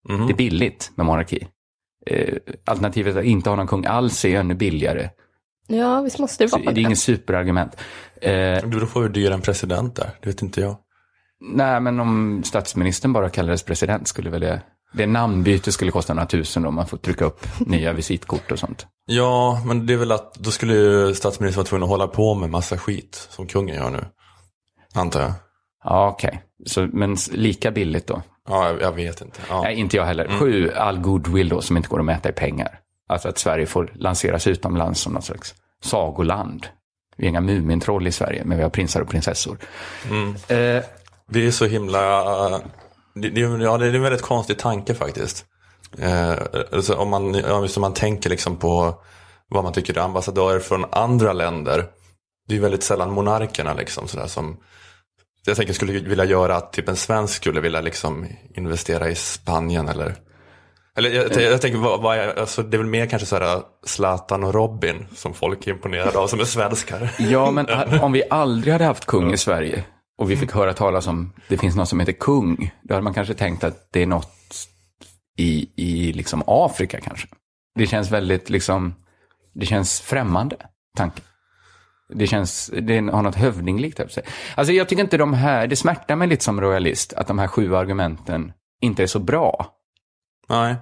Mm. 0.10 0.28
Det 0.28 0.34
är 0.34 0.38
billigt 0.38 0.92
med 0.96 1.06
monarki. 1.06 1.48
Eh, 2.06 2.36
alternativet 2.66 3.18
att 3.18 3.24
inte 3.24 3.50
ha 3.50 3.58
någon 3.58 3.68
kung 3.68 3.86
alls 3.86 4.26
är 4.26 4.40
ännu 4.40 4.54
billigare. 4.54 5.10
Ja, 5.68 6.02
visst 6.02 6.20
måste 6.20 6.44
det 6.44 6.52
vara 6.52 6.64
så 6.64 6.72
Det 6.72 6.82
är 6.82 6.86
inget 6.86 7.00
superargument. 7.00 7.76
Eh, 8.22 8.70
du 8.70 8.88
får 8.88 9.04
ju 9.04 9.10
dyra 9.10 9.34
en 9.34 9.42
president 9.42 9.96
där, 9.96 10.10
det 10.22 10.30
vet 10.30 10.42
inte 10.42 10.62
jag. 10.62 10.78
Nej, 11.54 11.80
men 11.80 12.00
om 12.00 12.44
statsministern 12.44 13.14
bara 13.14 13.30
kallades 13.30 13.64
president 13.64 14.08
skulle 14.08 14.30
väl 14.30 14.42
det... 14.42 14.62
Det 14.94 15.08
namnbyte 15.08 15.72
skulle 15.72 15.92
kosta 15.92 16.14
några 16.14 16.28
tusen 16.28 16.66
om 16.66 16.76
man 16.76 16.88
får 16.88 16.98
trycka 16.98 17.26
upp 17.26 17.48
nya 17.60 17.94
visitkort 17.94 18.52
och 18.52 18.60
sånt. 18.60 18.88
Ja, 19.06 19.62
men 19.66 19.86
det 19.86 19.94
är 19.94 19.98
väl 19.98 20.12
att 20.12 20.34
då 20.34 20.52
skulle 20.52 20.74
ju 20.74 21.14
statsministern 21.16 21.58
vara 21.58 21.68
tvungen 21.68 21.84
att 21.84 21.90
hålla 21.90 22.08
på 22.08 22.36
med 22.36 22.50
massa 22.50 22.78
skit 22.78 23.28
som 23.30 23.48
kungen 23.48 23.76
gör 23.76 23.90
nu. 23.90 24.06
Antar 24.94 25.22
jag. 25.22 25.34
Ja, 25.84 26.10
okej. 26.10 26.44
Okay. 26.70 26.88
Men 26.94 27.18
lika 27.32 27.72
billigt 27.72 28.08
då? 28.08 28.22
Ja, 28.50 28.68
jag, 28.68 28.82
jag 28.82 28.92
vet 28.92 29.22
inte. 29.22 29.40
Ja. 29.50 29.62
Nej, 29.62 29.76
inte 29.76 29.98
jag 29.98 30.06
heller. 30.06 30.26
Mm. 30.26 30.40
Sju, 30.40 30.72
all 30.72 31.00
goodwill 31.00 31.50
då 31.50 31.62
som 31.62 31.78
inte 31.78 31.90
går 31.90 32.00
att 32.00 32.06
mäta 32.06 32.30
i 32.30 32.32
pengar. 32.32 32.80
Alltså 33.10 33.30
att 33.30 33.38
Sverige 33.38 33.66
får 33.66 33.92
lanseras 33.96 34.48
utomlands 34.48 35.02
som 35.02 35.14
någon 35.14 35.22
slags 35.22 35.54
sagoland. 35.84 36.68
Vi 37.18 37.26
är 37.26 37.30
inga 37.30 37.42
Mumintroll 37.42 38.08
i 38.08 38.12
Sverige, 38.12 38.44
men 38.46 38.58
vi 38.58 38.64
har 38.64 38.70
prinsar 38.70 39.02
och 39.02 39.10
prinsessor. 39.10 39.58
Mm. 40.10 40.30
Eh, 40.30 40.84
det 41.30 41.48
är 41.48 41.52
så 41.52 41.66
himla... 41.66 42.62
Det, 43.14 43.30
det, 43.30 43.42
ja, 43.42 43.78
det 43.78 43.86
är 43.86 43.94
en 43.94 44.02
väldigt 44.02 44.22
konstig 44.22 44.60
tanke 44.60 44.94
faktiskt. 44.94 45.46
Eh, 45.98 46.34
alltså 46.72 46.96
om, 46.96 47.10
man, 47.10 47.46
om 47.46 47.68
man 47.78 47.94
tänker 47.94 48.30
liksom 48.30 48.58
på 48.58 48.96
vad 49.50 49.64
man 49.64 49.74
tycker 49.74 49.98
är 49.98 50.02
ambassadörer 50.02 50.60
från 50.60 50.86
andra 50.92 51.34
länder. 51.34 51.86
Det 52.48 52.56
är 52.56 52.60
väldigt 52.60 52.84
sällan 52.84 53.12
monarkerna 53.12 53.74
liksom 53.74 54.08
sådär 54.08 54.28
som 54.28 54.58
jag 55.46 55.58
tänker 55.58 55.74
skulle 55.74 55.94
vilja 55.94 56.26
göra 56.26 56.56
att 56.56 56.74
typ 56.74 56.90
en 56.90 56.96
svensk 56.96 57.36
skulle 57.36 57.62
vilja 57.62 57.82
liksom 57.82 58.28
investera 58.56 59.10
i 59.10 59.16
Spanien 59.16 59.90
eller 59.90 60.16
eller 60.98 61.10
jag, 61.10 61.52
jag 61.52 61.62
tänker, 61.62 61.80
vad, 61.80 62.02
vad 62.02 62.18
är, 62.18 62.40
alltså, 62.40 62.64
det 62.64 62.78
är 62.78 62.80
väl 62.80 62.88
mer 62.88 63.06
kanske 63.06 63.26
så 63.26 63.38
här 63.38 63.62
Zlatan 63.86 64.44
och 64.44 64.54
Robin 64.54 65.08
som 65.16 65.34
folk 65.34 65.68
är 65.68 65.72
imponerade 65.72 66.20
av 66.20 66.28
som 66.28 66.40
är 66.40 66.46
svenskar. 66.46 67.12
Ja, 67.20 67.52
men 67.52 67.68
om 68.02 68.12
vi 68.12 68.24
aldrig 68.30 68.74
hade 68.74 68.86
haft 68.86 69.06
kung 69.06 69.34
i 69.34 69.38
Sverige 69.38 69.84
och 70.18 70.32
vi 70.32 70.38
fick 70.38 70.52
höra 70.52 70.74
talas 70.74 71.08
om 71.08 71.34
det 71.48 71.58
finns 71.58 71.76
något 71.76 71.90
som 71.90 72.00
heter 72.00 72.14
kung, 72.14 72.72
då 72.84 72.94
hade 72.94 73.04
man 73.04 73.14
kanske 73.14 73.34
tänkt 73.34 73.64
att 73.64 73.88
det 73.92 74.02
är 74.02 74.08
något 74.08 74.68
i, 75.38 75.70
i 75.76 76.14
liksom 76.14 76.44
Afrika 76.48 77.02
kanske. 77.02 77.28
Det 77.76 77.88
känns 77.88 78.12
väldigt 78.12 78.50
liksom, 78.50 78.96
det 79.54 79.66
känns 79.66 80.02
främmande, 80.02 80.56
tanken. 80.98 81.24
Det 82.14 82.28
känns, 82.28 82.72
det 82.82 82.98
har 82.98 83.22
något 83.22 83.36
hövdinglikt 83.36 84.00
över 84.00 84.12
sig. 84.12 84.24
Alltså 84.56 84.74
jag 84.74 84.90
tycker 84.90 85.04
inte 85.04 85.18
de 85.18 85.34
här, 85.34 85.68
det 85.68 85.76
smärtar 85.76 86.16
mig 86.16 86.28
lite 86.28 86.44
som 86.44 86.62
royalist 86.62 87.14
att 87.14 87.28
de 87.28 87.40
här 87.40 87.48
sju 87.48 87.76
argumenten 87.76 88.54
inte 88.82 89.04
är 89.04 89.08
så 89.08 89.20
bra. 89.20 89.66
Nej. 90.50 90.76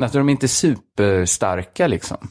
Alltså 0.00 0.18
de 0.18 0.28
är 0.28 0.32
inte 0.32 0.48
superstarka 0.48 1.86
liksom. 1.86 2.28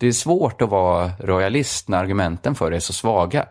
Det 0.00 0.06
är 0.06 0.12
svårt 0.12 0.62
att 0.62 0.68
vara 0.68 1.10
royalist 1.20 1.88
när 1.88 1.98
argumenten 1.98 2.54
för 2.54 2.70
det 2.70 2.76
är 2.76 2.80
så 2.80 2.92
svaga. 2.92 3.48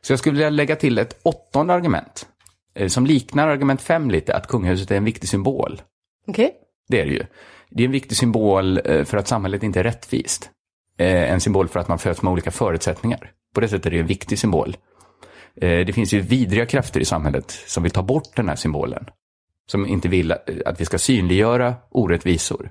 Så 0.00 0.12
jag 0.12 0.18
skulle 0.18 0.32
vilja 0.32 0.50
lägga 0.50 0.76
till 0.76 0.98
ett 0.98 1.20
åttonde 1.22 1.74
argument. 1.74 2.26
Eh, 2.74 2.88
som 2.88 3.06
liknar 3.06 3.48
argument 3.48 3.82
fem 3.82 4.10
lite, 4.10 4.36
att 4.36 4.46
kungahuset 4.46 4.90
är 4.90 4.96
en 4.96 5.04
viktig 5.04 5.28
symbol. 5.28 5.82
Okej. 6.26 6.44
Okay. 6.44 6.56
Det 6.88 7.00
är 7.00 7.04
det 7.06 7.12
ju. 7.12 7.26
Det 7.70 7.82
är 7.82 7.86
en 7.86 7.92
viktig 7.92 8.16
symbol 8.16 8.80
eh, 8.84 9.04
för 9.04 9.16
att 9.16 9.28
samhället 9.28 9.62
inte 9.62 9.80
är 9.80 9.84
rättvist. 9.84 10.50
Eh, 10.98 11.32
en 11.32 11.40
symbol 11.40 11.68
för 11.68 11.80
att 11.80 11.88
man 11.88 11.98
föds 11.98 12.22
med 12.22 12.32
olika 12.32 12.50
förutsättningar. 12.50 13.32
På 13.54 13.60
det 13.60 13.68
sättet 13.68 13.86
är 13.86 13.90
det 13.90 13.98
en 13.98 14.06
viktig 14.06 14.38
symbol. 14.38 14.76
Det 15.60 15.94
finns 15.94 16.12
ju 16.12 16.20
vidriga 16.20 16.66
krafter 16.66 17.00
i 17.00 17.04
samhället 17.04 17.50
som 17.50 17.82
vill 17.82 17.92
ta 17.92 18.02
bort 18.02 18.36
den 18.36 18.48
här 18.48 18.56
symbolen. 18.56 19.06
Som 19.66 19.86
inte 19.86 20.08
vill 20.08 20.32
att 20.66 20.80
vi 20.80 20.84
ska 20.84 20.98
synliggöra 20.98 21.74
orättvisor. 21.90 22.70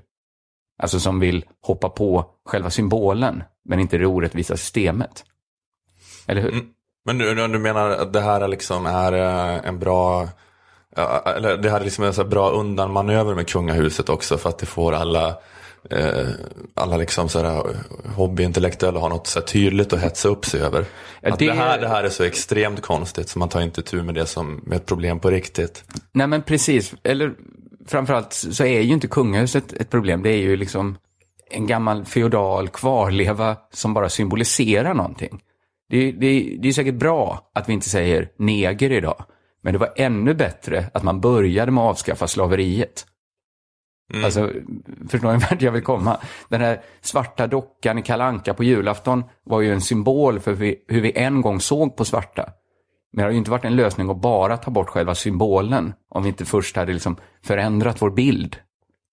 Alltså 0.78 1.00
som 1.00 1.20
vill 1.20 1.44
hoppa 1.62 1.88
på 1.88 2.30
själva 2.44 2.70
symbolen, 2.70 3.42
men 3.64 3.80
inte 3.80 3.98
det 3.98 4.06
orättvisa 4.06 4.56
systemet. 4.56 5.24
Eller 6.26 6.42
hur? 6.42 6.52
Mm. 6.52 6.66
Men 7.06 7.18
du, 7.18 7.34
du 7.34 7.58
menar 7.58 7.90
att 7.90 8.12
det 8.12 8.20
här 8.20 8.48
liksom 8.48 8.86
är 8.86 9.12
eh, 9.12 9.68
en 9.68 9.78
bra 9.78 10.28
eller 11.36 11.56
det 11.56 11.70
här 11.70 11.80
är 11.80 11.84
liksom 11.84 12.04
en 12.04 12.14
så 12.14 12.24
bra 12.24 12.50
undanmanöver 12.50 13.34
med 13.34 13.48
kungahuset 13.48 14.08
också 14.08 14.38
för 14.38 14.48
att 14.48 14.58
det 14.58 14.66
får 14.66 14.92
alla 14.92 15.28
eh, 15.90 16.26
alla 16.74 16.96
liksom 16.96 17.28
så 17.28 17.42
här 17.42 17.76
hobbyintellektuella 18.16 19.00
har 19.00 19.08
något 19.08 19.26
så 19.26 19.40
tydligt 19.40 19.92
att 19.92 20.00
hetsa 20.00 20.28
upp 20.28 20.44
sig 20.44 20.60
över. 20.60 20.84
Ja, 21.20 21.32
att 21.32 21.38
det... 21.38 21.46
Det, 21.46 21.52
här, 21.52 21.80
det 21.80 21.88
här 21.88 22.04
är 22.04 22.08
så 22.08 22.24
extremt 22.24 22.82
konstigt 22.82 23.28
så 23.28 23.38
man 23.38 23.48
tar 23.48 23.60
inte 23.60 23.82
tur 23.82 24.02
med 24.02 24.14
det 24.14 24.26
som 24.26 24.60
med 24.64 24.76
ett 24.76 24.86
problem 24.86 25.20
på 25.20 25.30
riktigt. 25.30 25.84
Nej 26.12 26.26
men 26.26 26.42
precis, 26.42 26.94
eller 27.02 27.32
framförallt 27.86 28.32
så 28.32 28.64
är 28.64 28.80
ju 28.80 28.92
inte 28.92 29.08
kungahuset 29.08 29.72
ett 29.72 29.90
problem. 29.90 30.22
Det 30.22 30.30
är 30.30 30.38
ju 30.38 30.56
liksom 30.56 30.98
en 31.50 31.66
gammal 31.66 32.04
feodal 32.04 32.68
kvarleva 32.68 33.56
som 33.72 33.94
bara 33.94 34.08
symboliserar 34.08 34.94
någonting. 34.94 35.40
Det, 35.88 36.12
det, 36.12 36.56
det 36.60 36.68
är 36.68 36.72
säkert 36.72 36.94
bra 36.94 37.50
att 37.54 37.68
vi 37.68 37.72
inte 37.72 37.88
säger 37.88 38.28
neger 38.36 38.92
idag. 38.92 39.24
Men 39.62 39.72
det 39.72 39.78
var 39.78 39.92
ännu 39.96 40.34
bättre 40.34 40.90
att 40.94 41.02
man 41.02 41.20
började 41.20 41.72
med 41.72 41.84
att 41.84 41.90
avskaffa 41.90 42.26
slaveriet. 42.26 43.06
Mm. 44.12 44.24
Alltså, 44.24 44.52
förstår 45.08 45.32
ni 45.32 45.38
vart 45.38 45.62
jag 45.62 45.72
vill 45.72 45.82
komma? 45.82 46.20
Den 46.48 46.60
här 46.60 46.80
svarta 47.00 47.46
dockan 47.46 47.98
i 47.98 48.02
kalanka 48.02 48.54
på 48.54 48.64
julafton 48.64 49.24
var 49.44 49.60
ju 49.60 49.72
en 49.72 49.80
symbol 49.80 50.40
för 50.40 50.54
hur 50.92 51.00
vi 51.00 51.12
en 51.18 51.40
gång 51.40 51.60
såg 51.60 51.96
på 51.96 52.04
svarta. 52.04 52.52
Men 53.12 53.22
det 53.22 53.22
har 53.22 53.30
ju 53.30 53.38
inte 53.38 53.50
varit 53.50 53.64
en 53.64 53.76
lösning 53.76 54.10
att 54.10 54.20
bara 54.20 54.56
ta 54.56 54.70
bort 54.70 54.88
själva 54.88 55.14
symbolen 55.14 55.92
om 56.08 56.22
vi 56.22 56.28
inte 56.28 56.44
först 56.44 56.76
hade 56.76 56.92
liksom 56.92 57.16
förändrat 57.42 58.02
vår 58.02 58.10
bild. 58.10 58.56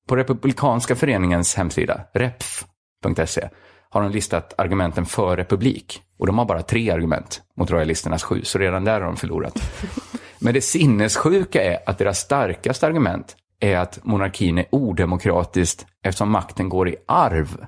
På 0.08 0.16
Republikanska 0.16 0.96
föreningens 0.96 1.56
hemsida, 1.56 2.02
repf.se, 2.14 3.50
har 3.94 4.02
de 4.02 4.12
listat 4.12 4.54
argumenten 4.58 5.06
för 5.06 5.38
republik. 5.38 6.02
Och 6.18 6.28
de 6.28 6.38
har 6.38 6.46
bara 6.46 6.62
tre 6.62 6.92
argument 6.92 7.42
mot 7.58 7.72
royalisternas 7.72 8.24
sju, 8.24 8.42
så 8.44 8.60
redan 8.60 8.84
där 8.84 9.02
har 9.02 9.08
de 9.08 9.16
förlorat. 9.16 9.54
Men 10.40 10.54
det 10.54 10.62
sinnessjuka 10.62 11.64
är 11.64 11.90
att 11.90 11.98
deras 11.98 12.20
starkaste 12.20 12.88
argument 12.88 13.36
är 13.60 13.78
att 13.78 14.00
monarkin 14.04 14.58
är 14.58 14.66
odemokratiskt 14.70 15.86
eftersom 16.04 16.32
makten 16.32 16.70
går 16.70 16.90
i 16.90 16.96
arv. 17.06 17.66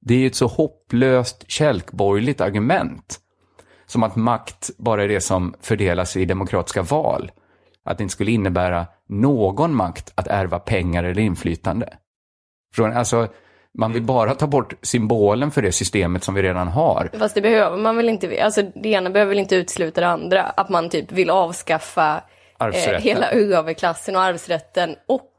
Det 0.00 0.14
är 0.14 0.18
ju 0.18 0.26
ett 0.26 0.34
så 0.34 0.46
hopplöst 0.46 1.44
kälkborgerligt 1.50 2.40
argument. 2.40 3.18
Som 3.86 4.02
att 4.02 4.16
makt 4.16 4.70
bara 4.78 5.04
är 5.04 5.08
det 5.08 5.20
som 5.20 5.54
fördelas 5.60 6.16
i 6.16 6.24
demokratiska 6.24 6.82
val. 6.82 7.30
Att 7.84 7.98
det 7.98 8.02
inte 8.02 8.12
skulle 8.12 8.30
innebära 8.30 8.86
någon 9.08 9.74
makt 9.74 10.12
att 10.14 10.26
ärva 10.26 10.58
pengar 10.58 11.04
eller 11.04 11.22
inflytande. 11.22 11.96
Alltså, 12.78 13.28
man 13.78 13.92
vill 13.92 14.02
bara 14.02 14.34
ta 14.34 14.46
bort 14.46 14.74
symbolen 14.82 15.50
för 15.50 15.62
det 15.62 15.72
systemet 15.72 16.24
som 16.24 16.34
vi 16.34 16.42
redan 16.42 16.68
har. 16.68 17.10
Fast 17.18 17.34
det 17.34 17.40
behöver 17.40 17.76
man 17.76 17.96
väl 17.96 18.08
inte. 18.08 18.42
Alltså 18.44 18.62
det 18.62 18.88
ena 18.88 19.10
behöver 19.10 19.28
väl 19.28 19.38
inte 19.38 19.56
utesluta 19.56 20.00
det 20.00 20.08
andra. 20.08 20.42
Att 20.42 20.68
man 20.68 20.90
typ 20.90 21.12
vill 21.12 21.30
avskaffa 21.30 22.22
eh, 22.60 23.00
hela 23.00 23.30
överklassen 23.30 24.16
och 24.16 24.22
arvsrätten 24.22 24.96
och 25.08 25.31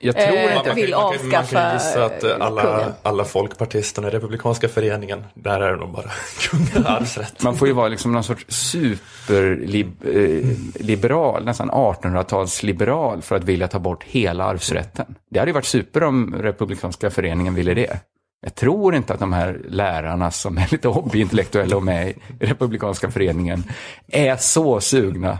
jag 0.00 0.14
tror 0.14 0.36
eh, 0.36 0.56
inte 0.56 0.72
vill 0.72 0.90
man, 0.90 1.00
avskaffa 1.00 1.54
Man 1.54 1.62
kan 1.62 1.72
gissa 1.72 2.04
att 2.04 2.24
eh, 2.24 2.36
alla, 2.40 2.92
alla 3.02 3.24
folkpartisterna 3.24 4.08
i 4.08 4.10
Republikanska 4.10 4.68
föreningen, 4.68 5.24
där 5.34 5.60
är 5.60 5.76
de 5.76 5.92
bara 5.92 6.10
kungaarvsrätt. 6.50 7.42
Man 7.42 7.56
får 7.56 7.68
ju 7.68 7.74
vara 7.74 7.88
liksom 7.88 8.12
någon 8.12 8.24
sorts 8.24 8.44
superliberal, 8.48 11.40
eh, 11.40 11.44
nästan 11.44 11.70
1800-talsliberal 11.70 13.20
för 13.20 13.36
att 13.36 13.44
vilja 13.44 13.68
ta 13.68 13.78
bort 13.78 14.04
hela 14.04 14.44
arvsrätten. 14.44 15.14
Det 15.30 15.38
hade 15.38 15.48
ju 15.48 15.54
varit 15.54 15.64
super 15.64 16.02
om 16.02 16.34
Republikanska 16.34 17.10
föreningen 17.10 17.54
ville 17.54 17.74
det. 17.74 18.00
Jag 18.40 18.54
tror 18.54 18.94
inte 18.94 19.14
att 19.14 19.20
de 19.20 19.32
här 19.32 19.60
lärarna 19.68 20.30
som 20.30 20.58
är 20.58 20.68
lite 20.70 20.88
hobbyintellektuella 20.88 21.76
och 21.76 21.82
med 21.82 22.08
i 22.08 22.14
Republikanska 22.40 23.10
föreningen 23.10 23.64
är 24.08 24.36
så 24.36 24.80
sugna 24.80 25.38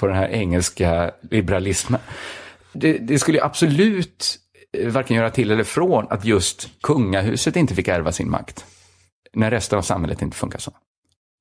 på 0.00 0.06
den 0.06 0.16
här 0.16 0.28
engelska 0.28 1.10
liberalismen 1.30 2.00
det, 2.80 2.98
det 2.98 3.18
skulle 3.18 3.42
absolut 3.42 4.38
eh, 4.72 4.88
varken 4.88 5.16
göra 5.16 5.30
till 5.30 5.50
eller 5.50 5.64
från 5.64 6.06
att 6.10 6.24
just 6.24 6.68
kungahuset 6.82 7.56
inte 7.56 7.74
fick 7.74 7.88
ärva 7.88 8.12
sin 8.12 8.30
makt. 8.30 8.64
När 9.32 9.50
resten 9.50 9.78
av 9.78 9.82
samhället 9.82 10.22
inte 10.22 10.36
funkar 10.36 10.58
så. 10.58 10.72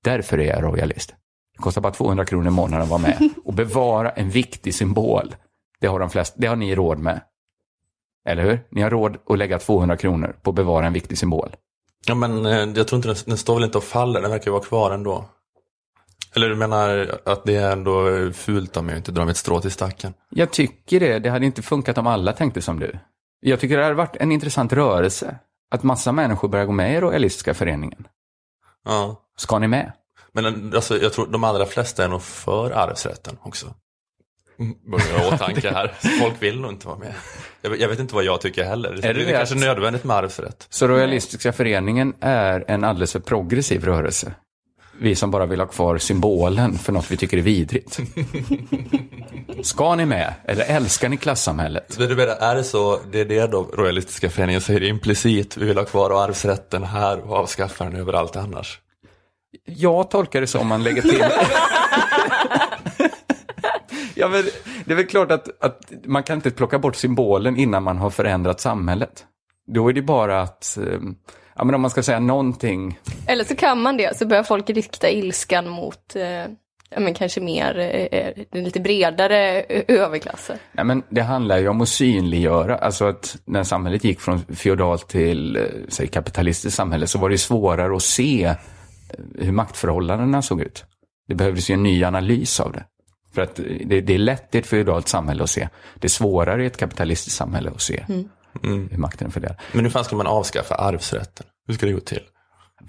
Därför 0.03 0.37
är 0.37 0.45
jag 0.45 0.63
royalist. 0.63 1.15
Det 1.57 1.61
kostar 1.61 1.81
bara 1.81 1.93
200 1.93 2.25
kronor 2.25 2.47
i 2.47 2.51
månaden 2.51 2.83
att 2.83 2.89
vara 2.89 3.01
med 3.01 3.29
och 3.45 3.53
bevara 3.53 4.09
en 4.09 4.29
viktig 4.29 4.75
symbol. 4.75 5.35
Det 5.79 5.87
har 5.87 5.99
de 5.99 6.09
flesta, 6.09 6.35
det 6.39 6.47
har 6.47 6.55
ni 6.55 6.75
råd 6.75 6.99
med. 6.99 7.21
Eller 8.27 8.43
hur? 8.43 8.59
Ni 8.69 8.81
har 8.81 8.89
råd 8.89 9.17
att 9.29 9.37
lägga 9.37 9.59
200 9.59 9.97
kronor 9.97 10.35
på 10.41 10.49
att 10.49 10.55
bevara 10.55 10.87
en 10.87 10.93
viktig 10.93 11.17
symbol. 11.17 11.55
Ja 12.07 12.15
men 12.15 12.45
eh, 12.45 12.51
jag 12.75 12.87
tror 12.87 12.97
inte 12.97 13.07
den, 13.07 13.17
den 13.25 13.37
står 13.37 13.55
väl 13.55 13.63
inte 13.63 13.77
och 13.77 13.83
faller, 13.83 14.21
den 14.21 14.31
verkar 14.31 14.45
ju 14.45 14.51
vara 14.51 14.63
kvar 14.63 14.91
ändå. 14.91 15.25
Eller 16.35 16.49
du 16.49 16.55
menar 16.55 17.19
att 17.25 17.43
det 17.43 17.55
är 17.55 17.71
ändå 17.71 18.09
fult 18.33 18.77
om 18.77 18.89
jag 18.89 18.97
inte 18.97 19.11
drar 19.11 19.25
mitt 19.25 19.37
strå 19.37 19.61
till 19.61 19.71
stacken? 19.71 20.13
Jag 20.29 20.51
tycker 20.51 20.99
det. 20.99 21.19
Det 21.19 21.29
hade 21.29 21.45
inte 21.45 21.61
funkat 21.61 21.97
om 21.97 22.07
alla 22.07 22.33
tänkte 22.33 22.61
som 22.61 22.79
du. 22.79 22.99
Jag 23.39 23.59
tycker 23.59 23.77
det 23.77 23.83
hade 23.83 23.95
varit 23.95 24.15
en 24.15 24.31
intressant 24.31 24.73
rörelse. 24.73 25.39
Att 25.71 25.83
massa 25.83 26.11
människor 26.11 26.47
börjar 26.47 26.65
gå 26.65 26.71
med 26.71 26.97
i 26.97 26.99
Royalistiska 27.01 27.53
föreningen. 27.53 28.07
Ja. 28.85 29.21
Ska 29.37 29.59
ni 29.59 29.67
med? 29.67 29.91
Men 30.31 30.73
alltså, 30.75 30.97
jag 30.97 31.13
tror 31.13 31.27
de 31.27 31.43
allra 31.43 31.65
flesta 31.65 32.03
är 32.03 32.07
nog 32.07 32.21
för 32.21 32.71
arvsrätten 32.71 33.37
också. 33.41 33.73
Börjar 34.91 35.07
jag 35.17 35.33
åtanke 35.33 35.71
här. 35.71 35.87
Folk 36.21 36.33
vill 36.39 36.61
nog 36.61 36.71
inte 36.71 36.87
vara 36.87 36.97
med. 36.97 37.13
Jag, 37.61 37.79
jag 37.79 37.87
vet 37.87 37.99
inte 37.99 38.15
vad 38.15 38.23
jag 38.23 38.41
tycker 38.41 38.63
heller. 38.63 39.05
Är 39.05 39.13
det, 39.13 39.25
det 39.25 39.31
är 39.31 39.37
kanske 39.37 39.55
nödvändigt 39.55 40.03
med 40.03 40.15
arvsrätt. 40.15 40.67
Så 40.69 40.87
Royalistiska 40.87 41.53
föreningen 41.53 42.13
är 42.19 42.65
en 42.67 42.83
alldeles 42.83 43.11
för 43.11 43.19
progressiv 43.19 43.85
rörelse? 43.85 44.33
Vi 44.99 45.15
som 45.15 45.31
bara 45.31 45.45
vill 45.45 45.59
ha 45.59 45.67
kvar 45.67 45.97
symbolen 45.97 46.77
för 46.77 46.93
något 46.93 47.11
vi 47.11 47.17
tycker 47.17 47.37
är 47.37 47.41
vidrigt. 47.41 47.99
Ska 49.63 49.95
ni 49.95 50.05
med? 50.05 50.33
Eller 50.43 50.65
älskar 50.65 51.09
ni 51.09 51.17
klassamhället? 51.17 51.99
Men 51.99 52.07
du 52.07 52.15
menar, 52.15 52.35
är 52.35 52.55
det 52.55 52.63
så, 52.63 52.99
det 53.11 53.19
är 53.19 53.25
det 53.25 53.47
då 53.47 53.63
Royalistiska 53.63 54.29
föreningen 54.29 54.61
säger 54.61 54.83
implicit, 54.83 55.57
vi 55.57 55.65
vill 55.65 55.77
ha 55.77 55.85
kvar 55.85 56.23
arvsrätten 56.23 56.83
här 56.83 57.19
och 57.19 57.35
avskaffa 57.37 57.83
den 57.83 57.95
överallt 57.95 58.35
annars? 58.35 58.79
Jag 59.65 60.09
tolkar 60.09 60.41
det 60.41 60.47
som 60.47 60.67
man 60.67 60.83
lägger 60.83 61.01
till. 61.01 61.23
ja, 64.15 64.27
men 64.29 64.43
det 64.85 64.91
är 64.91 64.95
väl 64.95 65.07
klart 65.07 65.31
att, 65.31 65.63
att 65.63 65.91
man 66.05 66.23
kan 66.23 66.35
inte 66.35 66.51
plocka 66.51 66.79
bort 66.79 66.95
symbolen 66.95 67.57
innan 67.57 67.83
man 67.83 67.97
har 67.97 68.09
förändrat 68.09 68.61
samhället. 68.61 69.25
Då 69.67 69.89
är 69.89 69.93
det 69.93 70.01
bara 70.01 70.41
att, 70.41 70.77
eh, 70.77 70.99
ja 71.55 71.63
men 71.63 71.75
om 71.75 71.81
man 71.81 71.91
ska 71.91 72.03
säga 72.03 72.19
någonting. 72.19 72.99
Eller 73.27 73.43
så 73.43 73.55
kan 73.55 73.81
man 73.81 73.97
det, 73.97 74.17
så 74.17 74.25
börjar 74.25 74.43
folk 74.43 74.69
rikta 74.69 75.09
ilskan 75.09 75.69
mot 75.69 76.15
eh, 76.15 76.23
ja, 76.89 76.99
men 76.99 77.13
kanske 77.13 77.41
mer 77.41 77.79
eh, 78.11 78.45
den 78.51 78.63
lite 78.63 78.79
bredare 78.79 79.63
överklassen. 79.87 80.57
Nej, 80.71 80.85
men 80.85 81.03
det 81.09 81.21
handlar 81.21 81.57
ju 81.57 81.67
om 81.67 81.81
att 81.81 81.89
synliggöra, 81.89 82.77
alltså 82.77 83.05
att 83.05 83.37
när 83.45 83.63
samhället 83.63 84.03
gick 84.03 84.19
från 84.19 84.39
feodalt 84.39 85.07
till 85.07 85.67
säg, 85.87 86.07
kapitalistiskt 86.07 86.77
samhälle 86.77 87.07
så 87.07 87.19
var 87.19 87.29
det 87.29 87.37
svårare 87.37 87.95
att 87.95 88.03
se 88.03 88.55
hur 89.39 89.51
maktförhållandena 89.51 90.41
såg 90.41 90.61
ut. 90.61 90.85
Det 91.27 91.35
behövdes 91.35 91.69
ju 91.69 91.73
en 91.73 91.83
ny 91.83 92.03
analys 92.03 92.59
av 92.59 92.71
det. 92.71 92.83
För 93.35 93.41
att 93.41 93.55
det, 93.85 94.01
det 94.01 94.13
är 94.13 94.17
lätt 94.17 94.55
i 94.55 94.57
ett 94.57 94.67
feodalt 94.67 95.07
samhälle 95.07 95.43
att 95.43 95.49
se. 95.49 95.69
Det 95.99 96.07
är 96.07 96.09
svårare 96.09 96.63
i 96.63 96.67
ett 96.67 96.77
kapitalistiskt 96.77 97.37
samhälle 97.37 97.69
att 97.69 97.81
se 97.81 98.05
mm. 98.09 98.29
Mm. 98.63 98.89
hur 98.91 98.97
makten 98.97 99.27
är 99.27 99.31
fördelad. 99.31 99.57
Men 99.71 99.85
hur 99.85 99.91
fan 99.91 100.03
ska 100.03 100.15
man 100.15 100.27
avskaffa 100.27 100.75
arvsrätten? 100.75 101.45
Hur 101.67 101.73
ska 101.73 101.85
det 101.85 101.91
gå 101.91 101.99
till? 101.99 102.21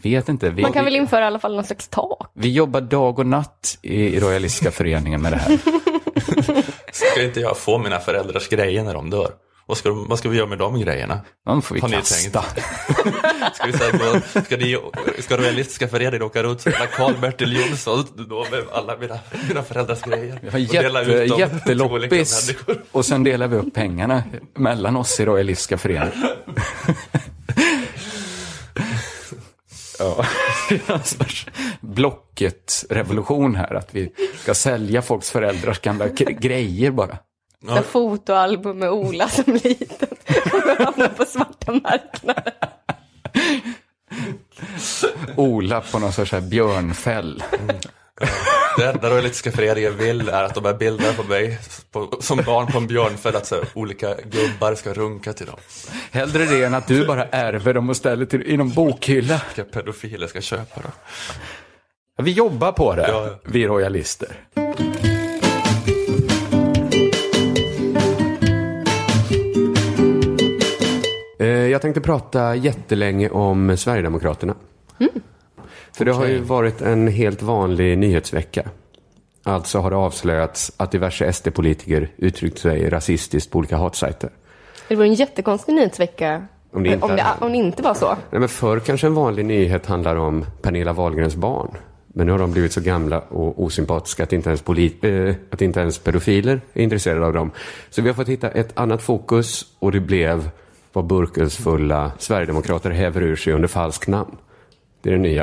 vet 0.03 0.29
inte. 0.29 0.51
Vi, 0.51 0.63
man 0.63 0.73
kan 0.73 0.85
väl 0.85 0.97
införa 0.97 1.21
i 1.21 1.27
alla 1.27 1.39
fall 1.39 1.55
någon 1.55 1.65
slags 1.65 1.89
tak? 1.89 2.31
Vi 2.35 2.53
jobbar 2.53 2.81
dag 2.81 3.19
och 3.19 3.27
natt 3.27 3.79
i 3.83 4.21
Royalistiska 4.21 4.71
föreningen 4.71 5.23
med 5.23 5.33
det 5.33 5.37
här. 5.37 5.59
ska 6.93 7.23
inte 7.23 7.41
jag 7.41 7.57
få 7.57 7.79
mina 7.79 7.99
föräldrars 7.99 8.49
grejer 8.49 8.85
när 8.85 8.95
de 8.95 9.11
dör? 9.11 9.31
Vad 9.69 9.79
ska, 9.79 9.91
vad 9.91 10.19
ska 10.19 10.29
vi 10.29 10.37
göra 10.37 10.47
med 10.47 10.59
de 10.59 10.81
grejerna? 10.81 11.21
De 11.47 11.63
får 11.63 11.75
vi 11.75 11.81
Har 11.81 11.89
kasta. 11.89 12.43
ska, 13.55 13.67
vi 13.67 13.73
säga, 13.73 13.93
då, 13.93 14.41
ska, 14.41 14.57
ni, 14.57 14.79
ska 15.19 15.37
Realistiska 15.37 15.89
föreningen 15.89 16.23
åka 16.23 16.43
runt 16.43 16.61
spela 16.61 16.87
Karl-Bertil 16.87 17.57
Jonsson 17.61 18.05
då 18.29 18.47
med 18.51 18.65
alla 18.73 18.97
mina, 18.97 19.19
mina 19.49 19.63
föräldrars 19.63 20.03
grejer? 20.03 20.39
Vi 20.43 20.51
har 20.51 20.59
jätte, 20.59 21.35
jätteloppis 21.39 22.55
och 22.93 23.05
sen 23.07 23.25
delar 23.25 23.49
vi 23.49 23.57
upp 23.57 23.75
pengarna 23.75 24.23
mellan 24.55 24.97
oss 24.97 25.21
i 25.21 25.25
Royalistiska 25.25 25.79
föreningen. 25.79 26.13
Ja, 29.99 30.27
Blocket-revolution 31.81 33.55
här, 33.55 33.75
att 33.75 33.95
vi 33.95 34.13
ska 34.43 34.55
sälja 34.55 35.03
folks 35.03 35.31
föräldrars 35.31 35.81
gamla 35.81 36.09
grejer 36.09 36.91
bara. 36.91 37.19
Ja. 37.69 37.83
Fotoalbum 37.83 38.79
med 38.79 38.91
Ola 38.91 39.29
som 39.29 39.55
liten. 39.55 40.09
Hamnar 40.79 41.09
på 41.09 41.25
svarta 41.25 41.73
marknaden. 41.73 42.53
Ola 45.37 45.81
på 45.81 45.99
någon 45.99 46.13
sorts 46.13 46.33
här 46.33 46.41
björnfäll. 46.41 47.43
Mm. 47.61 47.77
Det 48.77 48.85
enda 48.85 49.11
Royalistiska 49.11 49.53
föreningen 49.53 49.97
vill 49.99 50.29
är 50.29 50.43
att 50.43 50.55
de 50.55 50.65
här 50.65 50.75
bilderna 50.75 51.13
på 51.13 51.23
mig 51.23 51.59
på, 51.93 52.17
som 52.21 52.43
barn 52.47 52.67
på 52.67 52.79
en 52.79 52.87
björnfäll, 52.87 53.37
att 53.37 53.47
så 53.47 53.57
olika 53.75 54.15
gubbar 54.15 54.75
ska 54.75 54.93
runka 54.93 55.33
till 55.33 55.47
dem. 55.47 55.57
Hellre 56.11 56.45
det 56.45 56.65
än 56.65 56.75
att 56.75 56.87
du 56.87 57.07
bara 57.07 57.25
ärver 57.25 57.75
dem 57.75 57.91
och 57.91 57.97
ställer 57.97 58.27
till, 58.27 58.43
i 58.43 58.57
någon 58.57 58.73
bokhylla. 58.73 59.41
Vilka 59.57 59.73
pedofiler 59.73 60.27
ska 60.27 60.41
köpa 60.41 60.81
dem. 60.81 60.93
Vi 62.23 62.31
jobbar 62.31 62.73
på 62.73 62.95
det, 62.95 63.09
ja, 63.09 63.27
ja. 63.27 63.39
vi 63.45 63.67
royalister. 63.67 64.37
Jag 71.47 71.83
tänkte 71.83 72.01
prata 72.01 72.55
jättelänge 72.55 73.29
om 73.29 73.77
Sverigedemokraterna. 73.77 74.55
Mm. 75.01 75.13
För 75.93 76.05
det 76.05 76.13
har 76.13 76.27
ju 76.27 76.41
varit 76.41 76.83
en 76.83 77.09
helt 77.09 77.43
vanlig 77.43 77.99
nyhetsvecka. 77.99 78.69
Alltså 79.43 79.79
har 79.79 79.91
det 79.91 79.97
avslöjats 79.97 80.73
att 80.77 80.91
diverse 80.91 81.33
SD-politiker 81.33 82.11
uttryckt 82.17 82.59
sig 82.59 82.91
rasistiskt 82.91 83.51
på 83.51 83.59
olika 83.59 83.77
hatsajter. 83.77 84.31
Det 84.89 84.97
var 84.97 85.05
en 85.05 85.15
jättekonstig 85.15 85.75
nyhetsvecka 85.75 86.47
om 86.73 86.83
det, 86.83 86.93
inte, 86.93 87.07
om, 87.07 87.17
det, 87.17 87.25
om 87.41 87.53
det 87.53 87.59
inte 87.59 87.83
var 87.83 87.95
så. 87.95 88.09
Nej, 88.31 88.41
men 88.41 88.49
förr 88.49 88.81
kanske 88.81 89.07
en 89.07 89.15
vanlig 89.15 89.45
nyhet 89.45 89.87
handlar 89.87 90.17
om 90.17 90.45
Pernilla 90.63 90.93
Wahlgrens 90.93 91.37
barn. 91.37 91.69
Men 92.07 92.27
nu 92.27 92.33
har 92.33 92.39
de 92.39 92.53
blivit 92.53 92.73
så 92.73 92.81
gamla 92.81 93.21
och 93.21 93.63
osympatiska 93.63 94.23
att 94.23 94.33
inte 94.33 94.49
ens, 94.49 94.63
polit, 94.63 95.05
äh, 95.05 95.35
att 95.51 95.63
inte 95.63 95.81
ens 95.81 95.99
pedofiler 95.99 96.61
är 96.73 96.83
intresserade 96.83 97.27
av 97.27 97.33
dem. 97.33 97.51
Så 97.91 98.03
vi 98.03 98.09
har 98.09 98.15
fått 98.15 98.29
hitta 98.29 98.51
ett 98.51 98.79
annat 98.79 99.03
fokus 99.03 99.67
och 99.79 99.93
det 99.93 100.01
blev 100.01 100.51
vad 100.97 101.07
burkensfulla 101.07 102.13
sverigedemokrater 102.19 102.91
häver 102.91 103.23
ur 103.23 103.37
sig 103.37 103.53
under 103.53 103.69
falskt 103.69 104.09
namn. 104.09 104.37
Det 105.03 105.09
är 105.09 105.13
det 105.13 105.19
nya. 105.19 105.43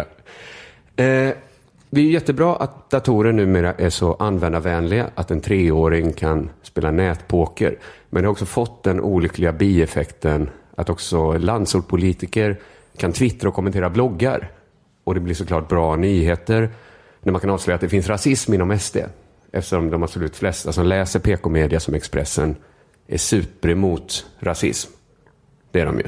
Eh, 0.95 1.33
det 1.89 2.01
är 2.01 2.05
jättebra 2.05 2.55
att 2.55 2.89
datorer 2.89 3.31
numera 3.31 3.73
är 3.73 3.89
så 3.89 4.13
användarvänliga 4.13 5.09
att 5.15 5.31
en 5.31 5.41
treåring 5.41 6.13
kan 6.13 6.49
spela 6.61 6.91
nätpoker. 6.91 7.77
Men 8.09 8.23
det 8.23 8.27
har 8.27 8.31
också 8.31 8.45
fått 8.45 8.83
den 8.83 9.01
olyckliga 9.01 9.51
bieffekten 9.51 10.49
att 10.75 10.89
också 10.89 11.37
landsortpolitiker 11.37 12.59
kan 12.97 13.11
twittra 13.11 13.49
och 13.49 13.55
kommentera 13.55 13.89
bloggar. 13.89 14.51
Och 15.03 15.13
det 15.13 15.19
blir 15.19 15.35
såklart 15.35 15.69
bra 15.69 15.95
nyheter 15.95 16.69
när 17.21 17.31
man 17.31 17.41
kan 17.41 17.49
avslöja 17.49 17.75
att 17.75 17.81
det 17.81 17.89
finns 17.89 18.09
rasism 18.09 18.53
inom 18.53 18.79
SD. 18.79 18.97
Eftersom 19.51 19.89
de 19.89 20.03
absolut 20.03 20.35
flesta 20.35 20.71
som 20.71 20.85
läser 20.85 21.19
PK-media 21.19 21.79
som 21.79 21.93
Expressen 21.93 22.55
är 23.07 23.17
super 23.17 23.69
emot 23.69 24.25
rasism. 24.39 24.91
Det 25.73 25.79
är 25.81 25.85
de 25.85 25.99
ju. 25.99 26.07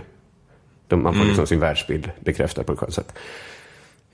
De, 0.88 1.04
man 1.04 1.14
får 1.14 1.18
mm. 1.18 1.28
liksom 1.28 1.48
sin 1.48 1.60
världsbild 1.60 2.12
bekräftad 2.20 2.64
på 2.64 2.76
skönt 2.76 2.94
sätt. 2.94 3.14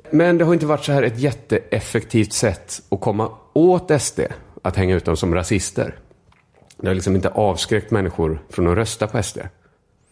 Men 0.09 0.37
det 0.37 0.45
har 0.45 0.53
inte 0.53 0.65
varit 0.65 0.83
så 0.83 0.91
här 0.91 1.03
ett 1.03 1.19
jätteeffektivt 1.19 2.33
sätt 2.33 2.81
att 2.89 3.01
komma 3.01 3.31
åt 3.53 4.01
SD, 4.01 4.19
att 4.61 4.75
hänga 4.75 4.95
ut 4.95 5.05
dem 5.05 5.17
som 5.17 5.35
rasister. 5.35 5.95
Det 6.77 6.87
har 6.87 6.93
liksom 6.93 7.15
inte 7.15 7.29
avskräckt 7.29 7.91
människor 7.91 8.41
från 8.49 8.67
att 8.67 8.75
rösta 8.75 9.07
på 9.07 9.23
SD. 9.23 9.39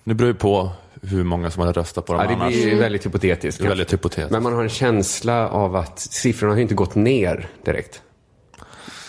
Det 0.03 0.13
beror 0.13 0.27
ju 0.27 0.33
på 0.33 0.71
hur 1.01 1.23
många 1.23 1.51
som 1.51 1.61
hade 1.61 1.79
röstat 1.79 2.05
på 2.05 2.13
dem 2.13 2.21
ja, 2.21 2.27
det 2.27 2.33
annars. 2.33 2.53
Det 2.53 2.65
blir 2.65 2.79
väldigt 2.79 3.05
hypotetiskt. 3.05 3.61
väldigt 3.61 3.93
hypotetiskt. 3.93 4.31
Men 4.31 4.43
man 4.43 4.53
har 4.53 4.63
en 4.63 4.69
känsla 4.69 5.49
av 5.49 5.75
att 5.75 5.99
siffrorna 5.99 6.53
har 6.53 6.59
inte 6.59 6.75
gått 6.75 6.95
ner 6.95 7.47
direkt. 7.65 8.01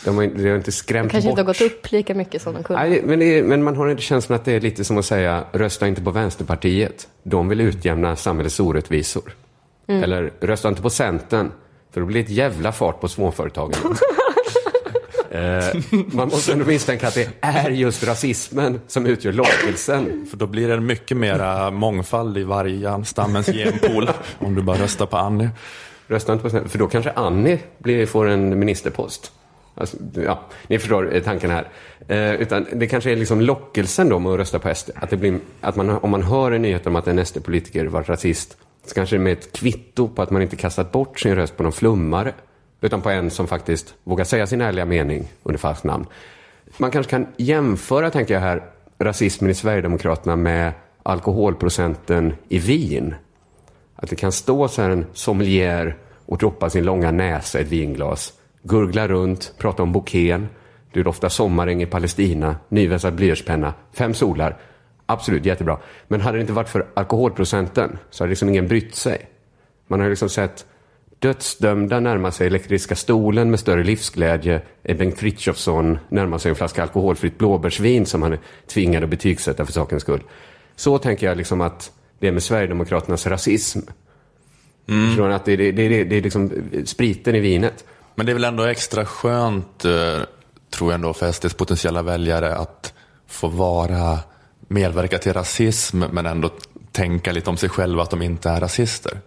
De 0.04 0.16
har, 0.16 0.26
de 0.26 0.48
har 0.48 0.56
inte 0.56 0.72
skrämt 0.72 1.08
de 1.08 1.12
kanske 1.12 1.30
bort. 1.30 1.38
inte 1.38 1.42
har 1.42 1.68
gått 1.68 1.72
upp 1.72 1.92
lika 1.92 2.14
mycket 2.14 2.42
som 2.42 2.54
de 2.54 2.62
kunde. 2.62 2.82
Nej, 2.82 3.02
men, 3.04 3.22
är, 3.22 3.42
men 3.42 3.62
man 3.62 3.76
har 3.76 3.88
inte 3.88 4.02
känslan 4.02 4.36
att 4.36 4.44
det 4.44 4.52
är 4.52 4.60
lite 4.60 4.84
som 4.84 4.98
att 4.98 5.04
säga 5.04 5.44
rösta 5.52 5.88
inte 5.88 6.02
på 6.02 6.10
Vänsterpartiet. 6.10 7.08
De 7.22 7.48
vill 7.48 7.60
utjämna 7.60 8.16
samhällets 8.16 8.60
orättvisor. 8.60 9.34
Mm. 9.86 10.02
Eller 10.02 10.32
rösta 10.40 10.68
inte 10.68 10.82
på 10.82 10.90
Centern, 10.90 11.50
för 11.90 12.00
då 12.00 12.06
blir 12.06 12.16
det 12.16 12.24
ett 12.24 12.30
jävla 12.30 12.72
fart 12.72 13.00
på 13.00 13.08
småföretagen. 13.08 13.80
eh, 15.30 15.64
man 16.12 16.28
måste 16.28 16.52
ändå 16.52 16.64
misstänka 16.64 17.08
att 17.08 17.14
det 17.14 17.28
är 17.40 17.70
just 17.70 18.06
rasismen 18.06 18.80
som 18.86 19.06
utgör 19.06 19.32
lockelsen. 19.32 20.26
För 20.30 20.36
då 20.36 20.46
blir 20.46 20.68
det 20.68 20.80
mycket 20.80 21.16
mera 21.16 21.70
mångfald 21.70 22.38
i 22.38 22.42
vargstammens 22.42 23.46
genpool 23.46 24.10
om 24.38 24.54
du 24.54 24.62
bara 24.62 24.78
röstar 24.78 25.06
på 25.06 25.16
Annie. 25.16 25.48
Rösta 26.06 26.32
inte 26.32 26.42
på 26.42 26.50
Centern, 26.50 26.70
för 26.70 26.78
då 26.78 26.86
kanske 26.86 27.10
Annie 27.10 27.58
blir, 27.78 28.06
får 28.06 28.28
en 28.28 28.58
ministerpost. 28.58 29.32
Alltså, 29.74 29.96
ja, 30.14 30.40
ni 30.66 30.78
förstår 30.78 31.14
eh, 31.14 31.22
tanken 31.22 31.50
här. 31.50 31.68
Eh, 32.08 32.34
utan 32.34 32.66
det 32.72 32.86
kanske 32.86 33.12
är 33.12 33.16
liksom 33.16 33.40
lockelsen 33.40 34.08
då 34.08 34.18
med 34.18 34.32
att 34.32 34.38
rösta 34.38 34.58
på 34.58 34.74
SD. 34.74 34.90
Att, 34.94 35.10
det 35.10 35.16
blir, 35.16 35.38
att 35.60 35.76
man, 35.76 35.90
om 35.90 36.10
man 36.10 36.22
hör 36.22 36.52
en 36.52 36.62
nyhet 36.62 36.86
om 36.86 36.96
att 36.96 37.08
en 37.08 37.26
SD-politiker 37.26 37.86
var 37.86 38.02
rasist 38.02 38.56
så 38.86 38.94
kanske 38.94 39.16
det 39.16 39.20
är 39.20 39.24
med 39.24 39.32
ett 39.32 39.52
kvitto 39.52 40.08
på 40.08 40.22
att 40.22 40.30
man 40.30 40.42
inte 40.42 40.56
kastat 40.56 40.92
bort 40.92 41.20
sin 41.20 41.34
röst 41.34 41.56
på 41.56 41.62
någon 41.62 41.72
flummare. 41.72 42.32
Utan 42.80 43.02
på 43.02 43.10
en 43.10 43.30
som 43.30 43.46
faktiskt 43.46 43.94
vågar 44.04 44.24
säga 44.24 44.46
sin 44.46 44.60
ärliga 44.60 44.84
mening 44.84 45.28
under 45.42 45.58
falskt 45.58 45.84
namn. 45.84 46.06
Man 46.76 46.90
kanske 46.90 47.10
kan 47.10 47.26
jämföra, 47.36 48.10
tänker 48.10 48.34
jag 48.34 48.40
här, 48.40 48.62
rasismen 48.98 49.50
i 49.50 49.54
Sverigedemokraterna 49.54 50.36
med 50.36 50.72
alkoholprocenten 51.02 52.32
i 52.48 52.58
vin. 52.58 53.14
Att 53.96 54.10
det 54.10 54.16
kan 54.16 54.32
stå 54.32 54.68
så 54.68 54.82
här 54.82 54.90
en 54.90 55.06
sommelier 55.12 55.96
och 56.26 56.38
droppa 56.38 56.70
sin 56.70 56.84
långa 56.84 57.10
näsa 57.10 57.58
i 57.58 57.62
ett 57.62 57.68
vinglas, 57.68 58.32
gurgla 58.62 59.08
runt, 59.08 59.54
prata 59.58 59.82
om 59.82 59.92
bouquén, 59.92 60.48
det 60.92 61.00
är 61.00 61.06
ofta 61.06 61.30
sommaräng 61.30 61.82
i 61.82 61.86
Palestina, 61.86 62.56
nyvässad 62.68 63.14
blyertspenna, 63.14 63.74
fem 63.92 64.14
solar 64.14 64.56
Absolut, 65.10 65.46
jättebra. 65.46 65.78
Men 66.08 66.20
hade 66.20 66.38
det 66.38 66.40
inte 66.40 66.52
varit 66.52 66.68
för 66.68 66.86
alkoholprocenten 66.94 67.98
så 68.10 68.24
hade 68.24 68.30
liksom 68.30 68.48
ingen 68.48 68.68
brytt 68.68 68.94
sig. 68.94 69.28
Man 69.86 70.00
har 70.00 70.08
liksom 70.08 70.28
sett 70.28 70.66
dödsdömda 71.18 72.00
närma 72.00 72.30
sig 72.30 72.46
elektriska 72.46 72.94
stolen 72.94 73.50
med 73.50 73.60
större 73.60 73.84
livsglädje 73.84 74.62
än 74.82 74.96
Bengt 74.96 75.18
Frithiofsson 75.18 75.98
närma 76.08 76.38
sig 76.38 76.50
en 76.50 76.56
flaska 76.56 76.82
alkoholfritt 76.82 77.38
blåbärsvin 77.38 78.06
som 78.06 78.22
han 78.22 78.32
är 78.32 78.38
tvingad 78.66 79.04
att 79.04 79.10
betygsätta 79.10 79.66
för 79.66 79.72
sakens 79.72 80.02
skull. 80.02 80.22
Så 80.76 80.98
tänker 80.98 81.26
jag 81.26 81.36
liksom 81.36 81.60
att 81.60 81.92
det 82.18 82.28
är 82.28 82.32
med 82.32 82.42
Sverigedemokraternas 82.42 83.26
rasism. 83.26 83.80
Mm. 84.88 85.16
Från 85.16 85.32
att 85.32 85.44
det, 85.44 85.56
det, 85.56 85.72
det, 85.72 86.04
det 86.04 86.16
är 86.16 86.22
liksom 86.22 86.50
spriten 86.84 87.34
i 87.34 87.40
vinet. 87.40 87.84
Men 88.14 88.26
det 88.26 88.32
är 88.32 88.34
väl 88.34 88.44
ändå 88.44 88.64
extra 88.64 89.06
skönt, 89.06 89.84
eh, 89.84 90.18
tror 90.70 90.90
jag 90.90 90.94
ändå, 90.94 91.12
för 91.12 91.32
SDs 91.32 91.54
potentiella 91.54 92.02
väljare 92.02 92.56
att 92.56 92.92
få 93.26 93.48
vara, 93.48 94.18
medverka 94.68 95.18
till 95.18 95.32
rasism 95.32 95.98
men 95.98 96.26
ändå 96.26 96.50
tänka 96.92 97.32
lite 97.32 97.50
om 97.50 97.56
sig 97.56 97.68
själva 97.68 98.02
att 98.02 98.10
de 98.10 98.22
inte 98.22 98.50
är 98.50 98.60
rasister. 98.60 99.20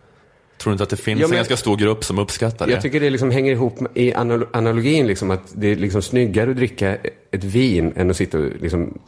Tror 0.57 0.71
du 0.71 0.73
inte 0.73 0.83
att 0.83 0.89
det 0.89 0.97
finns 0.97 1.21
ja, 1.21 1.27
en 1.27 1.35
ganska 1.35 1.57
stor 1.57 1.77
grupp 1.77 2.03
som 2.03 2.19
uppskattar 2.19 2.65
det? 2.65 2.71
Jag 2.71 2.81
tycker 2.81 2.99
det 2.99 3.09
liksom 3.09 3.31
hänger 3.31 3.51
ihop 3.51 3.79
i 3.93 4.13
analogin, 4.13 5.07
liksom, 5.07 5.31
att 5.31 5.41
det 5.53 5.67
är 5.67 5.75
liksom 5.75 6.01
snyggare 6.01 6.49
att 6.49 6.55
dricka 6.55 6.97
ett 7.31 7.43
vin 7.43 7.93
än 7.95 8.09
att 8.09 8.17
sitta 8.17 8.37
och 8.37 8.45
liksom 8.61 8.99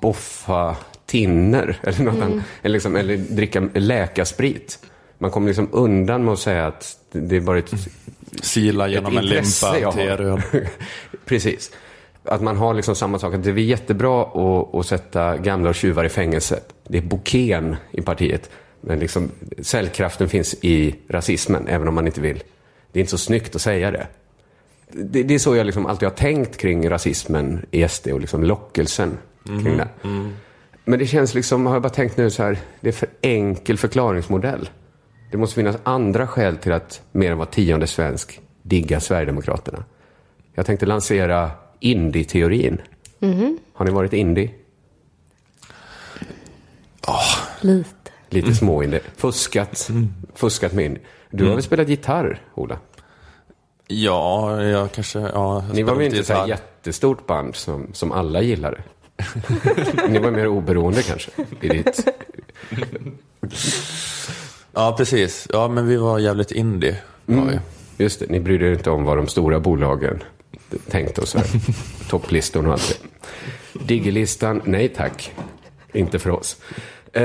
boffa 0.00 0.76
tinner 1.06 1.80
eller, 1.82 2.02
något 2.04 2.14
mm. 2.14 2.32
annat, 2.32 2.44
eller, 2.62 2.72
liksom, 2.72 2.96
eller 2.96 3.16
dricka 3.16 3.68
läkarsprit. 3.74 4.78
Man 5.18 5.30
kommer 5.30 5.46
liksom 5.46 5.68
undan 5.72 6.24
med 6.24 6.32
att 6.32 6.38
säga 6.38 6.66
att 6.66 6.98
det 7.12 7.36
är 7.36 7.40
bara 7.40 7.58
ett 7.58 7.72
Sila 8.42 8.88
genom 8.88 9.12
ett 9.12 9.18
en 9.18 9.28
limpa 9.28 9.92
till 9.92 10.16
röd. 10.16 10.42
Precis. 11.24 11.70
Att 12.24 12.42
man 12.42 12.56
har 12.56 12.74
liksom 12.74 12.94
samma 12.94 13.18
sak. 13.18 13.34
Att 13.34 13.44
det 13.44 13.50
är 13.50 13.54
jättebra 13.54 14.22
att, 14.22 14.74
att 14.74 14.86
sätta 14.86 15.36
gamla 15.36 15.68
och 15.68 15.74
tjuvar 15.74 16.04
i 16.04 16.08
fängelse. 16.08 16.60
Det 16.88 16.98
är 16.98 17.02
bouquén 17.02 17.76
i 17.90 18.02
partiet. 18.02 18.50
Men 18.80 18.98
liksom, 18.98 19.30
cellkraften 19.62 20.28
finns 20.28 20.54
i 20.60 20.94
rasismen, 21.08 21.68
även 21.68 21.88
om 21.88 21.94
man 21.94 22.06
inte 22.06 22.20
vill. 22.20 22.42
Det 22.92 22.98
är 22.98 23.00
inte 23.00 23.10
så 23.10 23.18
snyggt 23.18 23.54
att 23.54 23.62
säga 23.62 23.90
det. 23.90 24.06
Det, 24.92 25.22
det 25.22 25.34
är 25.34 25.38
så 25.38 25.56
jag 25.56 25.66
liksom 25.66 25.86
alltid 25.86 26.08
har 26.08 26.16
tänkt 26.16 26.56
kring 26.56 26.90
rasismen 26.90 27.66
i 27.70 27.88
SD 27.88 28.08
och 28.08 28.20
liksom 28.20 28.44
lockelsen 28.44 29.18
mm. 29.48 29.64
kring 29.64 29.76
det. 29.76 29.88
Mm. 30.04 30.32
Men 30.84 30.98
det 30.98 31.06
känns 31.06 31.34
liksom, 31.34 31.66
har 31.66 31.74
jag 31.74 31.82
bara 31.82 31.88
tänkt 31.88 32.16
nu 32.16 32.30
så 32.30 32.42
här, 32.42 32.58
det 32.80 32.88
är 32.88 32.92
för 32.92 33.08
enkel 33.20 33.78
förklaringsmodell. 33.78 34.68
Det 35.30 35.36
måste 35.36 35.54
finnas 35.54 35.76
andra 35.82 36.26
skäl 36.26 36.56
till 36.56 36.72
att 36.72 37.02
mer 37.12 37.32
än 37.32 37.38
var 37.38 37.46
tionde 37.46 37.86
svensk 37.86 38.40
diggar 38.62 39.00
Sverigedemokraterna. 39.00 39.84
Jag 40.54 40.66
tänkte 40.66 40.86
lansera 40.86 41.50
indie-teorin. 41.80 42.80
Mm. 43.20 43.58
Har 43.72 43.84
ni 43.84 43.90
varit 43.90 44.12
indie? 44.12 44.50
Oh. 47.06 47.38
Lite. 47.60 47.90
Lite 48.28 48.46
mm. 48.46 48.56
små-indie. 48.56 49.00
Fuskat. 49.16 49.88
Mm. 49.88 50.08
Fuskat 50.34 50.72
med 50.72 50.84
indie. 50.84 51.02
Du 51.30 51.44
har 51.44 51.54
väl 51.54 51.62
spelat 51.62 51.88
gitarr, 51.88 52.42
Ola? 52.54 52.78
Ja, 53.86 54.62
jag 54.62 54.92
kanske... 54.92 55.18
Ja, 55.18 55.64
Ni 55.72 55.82
var 55.82 55.94
väl 55.94 56.04
inte 56.04 56.24
så 56.24 56.32
här 56.32 56.46
jättestort 56.46 57.26
band 57.26 57.56
som, 57.56 57.90
som 57.92 58.12
alla 58.12 58.42
gillade? 58.42 58.82
Ni 60.08 60.18
var 60.18 60.30
mer 60.30 60.46
oberoende 60.46 61.02
kanske? 61.02 61.30
I 61.60 61.68
ditt... 61.68 62.08
Ja, 64.78 64.94
precis. 64.96 65.48
Ja, 65.52 65.68
men 65.68 65.86
vi 65.86 65.96
var 65.96 66.18
jävligt 66.18 66.52
indie. 66.52 66.96
Mm. 67.26 67.58
Just 67.96 68.20
det, 68.20 68.26
ni 68.28 68.40
brydde 68.40 68.66
er 68.66 68.72
inte 68.72 68.90
om 68.90 69.04
vad 69.04 69.16
de 69.16 69.26
stora 69.28 69.60
bolagen 69.60 70.22
tänkte 70.90 71.20
och 71.20 71.28
så. 71.28 71.38
Topplistor 72.10 72.66
och 72.66 72.72
allt 72.72 73.00
det. 73.72 73.84
Diggelistan, 73.84 74.62
nej 74.64 74.88
tack. 74.88 75.32
Inte 75.92 76.18
för 76.18 76.30
oss. 76.30 76.56
Eh, 77.12 77.22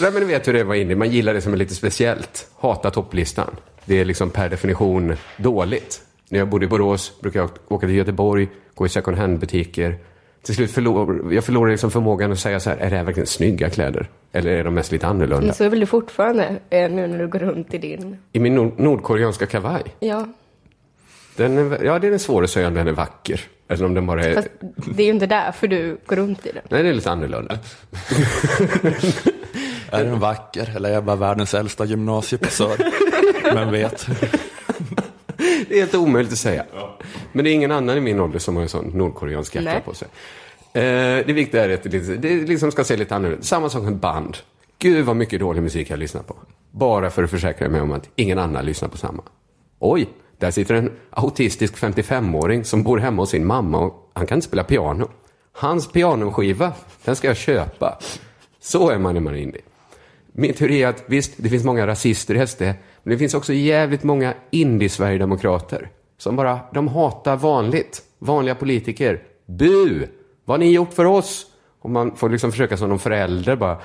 nej, 0.00 0.12
men 0.12 0.14
ni 0.14 0.24
vet 0.24 0.48
hur 0.48 0.52
det 0.52 0.64
var 0.64 0.74
indie. 0.74 0.96
Man 0.96 1.10
gillar 1.10 1.34
det 1.34 1.40
som 1.40 1.52
är 1.52 1.56
lite 1.56 1.74
speciellt. 1.74 2.46
Hata 2.56 2.90
topplistan. 2.90 3.56
Det 3.84 4.00
är 4.00 4.04
liksom 4.04 4.30
per 4.30 4.48
definition 4.48 5.16
dåligt. 5.36 6.00
När 6.28 6.38
jag 6.38 6.48
bodde 6.48 6.64
i 6.64 6.68
Borås 6.68 7.12
brukade 7.20 7.44
jag 7.44 7.74
åka 7.74 7.86
till 7.86 7.96
Göteborg, 7.96 8.48
gå 8.74 8.86
i 8.86 8.88
second 8.88 9.18
hand-butiker 9.18 9.98
till 10.48 10.54
slut 10.54 10.70
förlor, 10.70 11.34
jag 11.34 11.44
förlorar 11.44 11.70
liksom 11.70 11.90
förmågan 11.90 12.32
att 12.32 12.38
säga 12.38 12.60
så 12.60 12.70
här, 12.70 12.76
är 12.76 12.90
det 12.90 12.96
här 12.96 13.04
verkligen 13.04 13.26
snygga 13.26 13.70
kläder? 13.70 14.08
Eller 14.32 14.50
är 14.50 14.64
de 14.64 14.74
mest 14.74 14.92
lite 14.92 15.06
annorlunda? 15.06 15.46
Men 15.46 15.54
så 15.54 15.64
är 15.64 15.68
väl 15.68 15.80
du 15.80 15.86
fortfarande 15.86 16.56
eh, 16.70 16.90
nu 16.90 17.06
när 17.06 17.18
du 17.18 17.28
går 17.28 17.38
runt 17.38 17.74
i 17.74 17.78
din... 17.78 18.18
I 18.32 18.38
min 18.38 18.54
nord 18.54 18.80
nordkoreanska 18.80 19.46
kavaj? 19.46 19.82
Ja. 20.00 20.28
Den 21.36 21.58
är, 21.58 21.84
ja, 21.84 21.98
det 21.98 22.08
är 22.08 22.18
svårt 22.18 22.44
att 22.44 22.50
säga 22.50 22.68
om 22.68 22.74
den 22.74 22.88
är 22.88 22.92
vacker. 22.92 23.40
Eller 23.68 23.84
om 23.84 23.94
den 23.94 24.06
bara 24.06 24.24
är... 24.24 24.34
Fast 24.34 24.48
det 24.96 25.02
är 25.02 25.06
ju 25.06 25.12
inte 25.12 25.26
därför 25.26 25.68
du 25.68 25.98
går 26.06 26.16
runt 26.16 26.46
i 26.46 26.52
den. 26.52 26.62
Nej, 26.68 26.82
det 26.82 26.88
är 26.88 26.94
lite 26.94 27.10
annorlunda. 27.10 27.58
är 29.90 30.04
den 30.04 30.18
vacker? 30.18 30.72
Eller 30.76 30.88
är 30.88 30.94
jag 30.94 31.04
bara 31.04 31.16
världens 31.16 31.54
äldsta 31.54 31.84
gymnasieposör? 31.84 32.76
Vem 33.54 33.70
vet? 33.70 34.06
Det 35.68 35.74
är 35.74 35.78
helt 35.78 35.94
omöjligt 35.94 36.32
att 36.32 36.38
säga. 36.38 36.64
Ja. 36.74 36.98
Men 37.32 37.44
det 37.44 37.50
är 37.50 37.54
ingen 37.54 37.72
annan 37.72 37.98
i 37.98 38.00
min 38.00 38.20
ålder 38.20 38.38
som 38.38 38.56
har 38.56 38.62
en 38.62 38.68
sån 38.68 38.90
nordkoreansk 38.94 39.54
jacka 39.54 39.80
på 39.80 39.94
sig. 39.94 40.08
Eh, 40.72 40.82
det 41.26 41.32
viktiga 41.32 41.64
är 41.64 41.74
att 41.74 41.82
det, 41.82 42.16
det 42.16 42.34
liksom 42.34 42.72
ska 42.72 42.84
se 42.84 42.96
lite 42.96 43.16
annorlunda 43.16 43.44
Samma 43.44 43.68
sak 43.68 43.82
med 43.82 43.96
band. 43.96 44.36
Gud 44.78 45.04
vad 45.04 45.16
mycket 45.16 45.40
dålig 45.40 45.62
musik 45.62 45.90
jag 45.90 45.98
lyssnar 45.98 46.22
på. 46.22 46.36
Bara 46.70 47.10
för 47.10 47.24
att 47.24 47.30
försäkra 47.30 47.68
mig 47.68 47.80
om 47.80 47.92
att 47.92 48.08
ingen 48.16 48.38
annan 48.38 48.64
lyssnar 48.64 48.88
på 48.88 48.96
samma. 48.96 49.22
Oj, 49.78 50.08
där 50.38 50.50
sitter 50.50 50.74
en 50.74 50.92
autistisk 51.10 51.76
55-åring 51.76 52.64
som 52.64 52.82
bor 52.82 52.98
hemma 52.98 53.22
hos 53.22 53.30
sin 53.30 53.46
mamma 53.46 53.78
och 53.78 54.10
han 54.12 54.26
kan 54.26 54.38
inte 54.38 54.46
spela 54.46 54.64
piano. 54.64 55.08
Hans 55.52 55.92
pianoskiva, 55.92 56.72
den 57.04 57.16
ska 57.16 57.28
jag 57.28 57.36
köpa. 57.36 57.98
Så 58.60 58.90
är 58.90 58.98
man 58.98 59.14
när 59.14 59.20
man 59.20 59.34
är 59.34 59.38
indie. 59.38 59.62
Min 60.32 60.54
teori 60.54 60.82
är 60.82 60.88
att 60.88 61.04
visst, 61.06 61.32
det 61.36 61.48
finns 61.48 61.64
många 61.64 61.86
rasister 61.86 62.42
i 62.42 62.46
SD, 62.46 62.62
men 63.08 63.12
det 63.12 63.18
finns 63.18 63.34
också 63.34 63.52
jävligt 63.52 64.02
många 64.02 64.34
indie-sverigedemokrater 64.50 65.88
som 66.18 66.36
bara, 66.36 66.60
de 66.72 66.88
hatar 66.88 67.36
vanligt, 67.36 68.02
vanliga 68.18 68.54
politiker. 68.54 69.22
Bu! 69.46 70.06
Vad 70.44 70.54
har 70.54 70.58
ni 70.58 70.72
gjort 70.72 70.92
för 70.92 71.04
oss? 71.04 71.46
Och 71.80 71.90
man 71.90 72.16
får 72.16 72.28
liksom 72.28 72.50
försöka 72.50 72.76
som 72.76 72.88
någon 72.88 72.98
förälder 72.98 73.56
bara, 73.56 73.78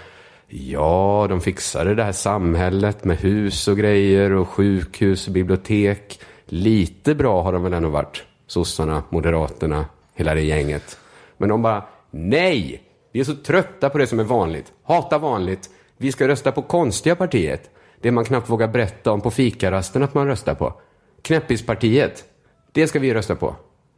ja, 0.47 1.25
de 1.29 1.41
fixade 1.41 1.95
det 1.95 2.03
här 2.03 2.11
samhället 2.11 3.03
med 3.03 3.17
hus 3.17 3.67
och 3.67 3.77
grejer 3.77 4.31
och 4.31 4.49
sjukhus 4.49 5.27
och 5.27 5.33
bibliotek. 5.33 6.19
Lite 6.45 7.15
bra 7.15 7.41
har 7.41 7.53
de 7.53 7.63
väl 7.63 7.73
ändå 7.73 7.89
varit, 7.89 8.23
sossarna, 8.47 9.03
moderaterna, 9.09 9.85
hela 10.13 10.35
det 10.35 10.41
gänget. 10.41 10.97
Men 11.37 11.49
de 11.49 11.61
bara, 11.61 11.83
nej! 12.11 12.83
Vi 13.11 13.19
är 13.19 13.23
så 13.23 13.35
trötta 13.35 13.89
på 13.89 13.97
det 13.97 14.07
som 14.07 14.19
är 14.19 14.23
vanligt. 14.23 14.71
Hata 14.83 15.17
vanligt. 15.17 15.69
Vi 15.97 16.11
ska 16.11 16.27
rösta 16.27 16.51
på 16.51 16.61
konstiga 16.61 17.15
partiet. 17.15 17.69
Det 18.03 18.11
man 18.11 18.25
knappt 18.25 18.49
vågar 18.49 18.67
berätta 18.67 19.11
om 19.11 19.21
på 19.21 19.31
fikarasten 19.31 20.03
att 20.03 20.13
man 20.13 20.27
röstar 20.27 20.55
på. 20.55 20.73
Knäppispartiet. 21.21 22.23
Det 22.71 22.87
ska 22.87 22.99
vi 22.99 23.13
rösta 23.13 23.35
på. 23.35 23.55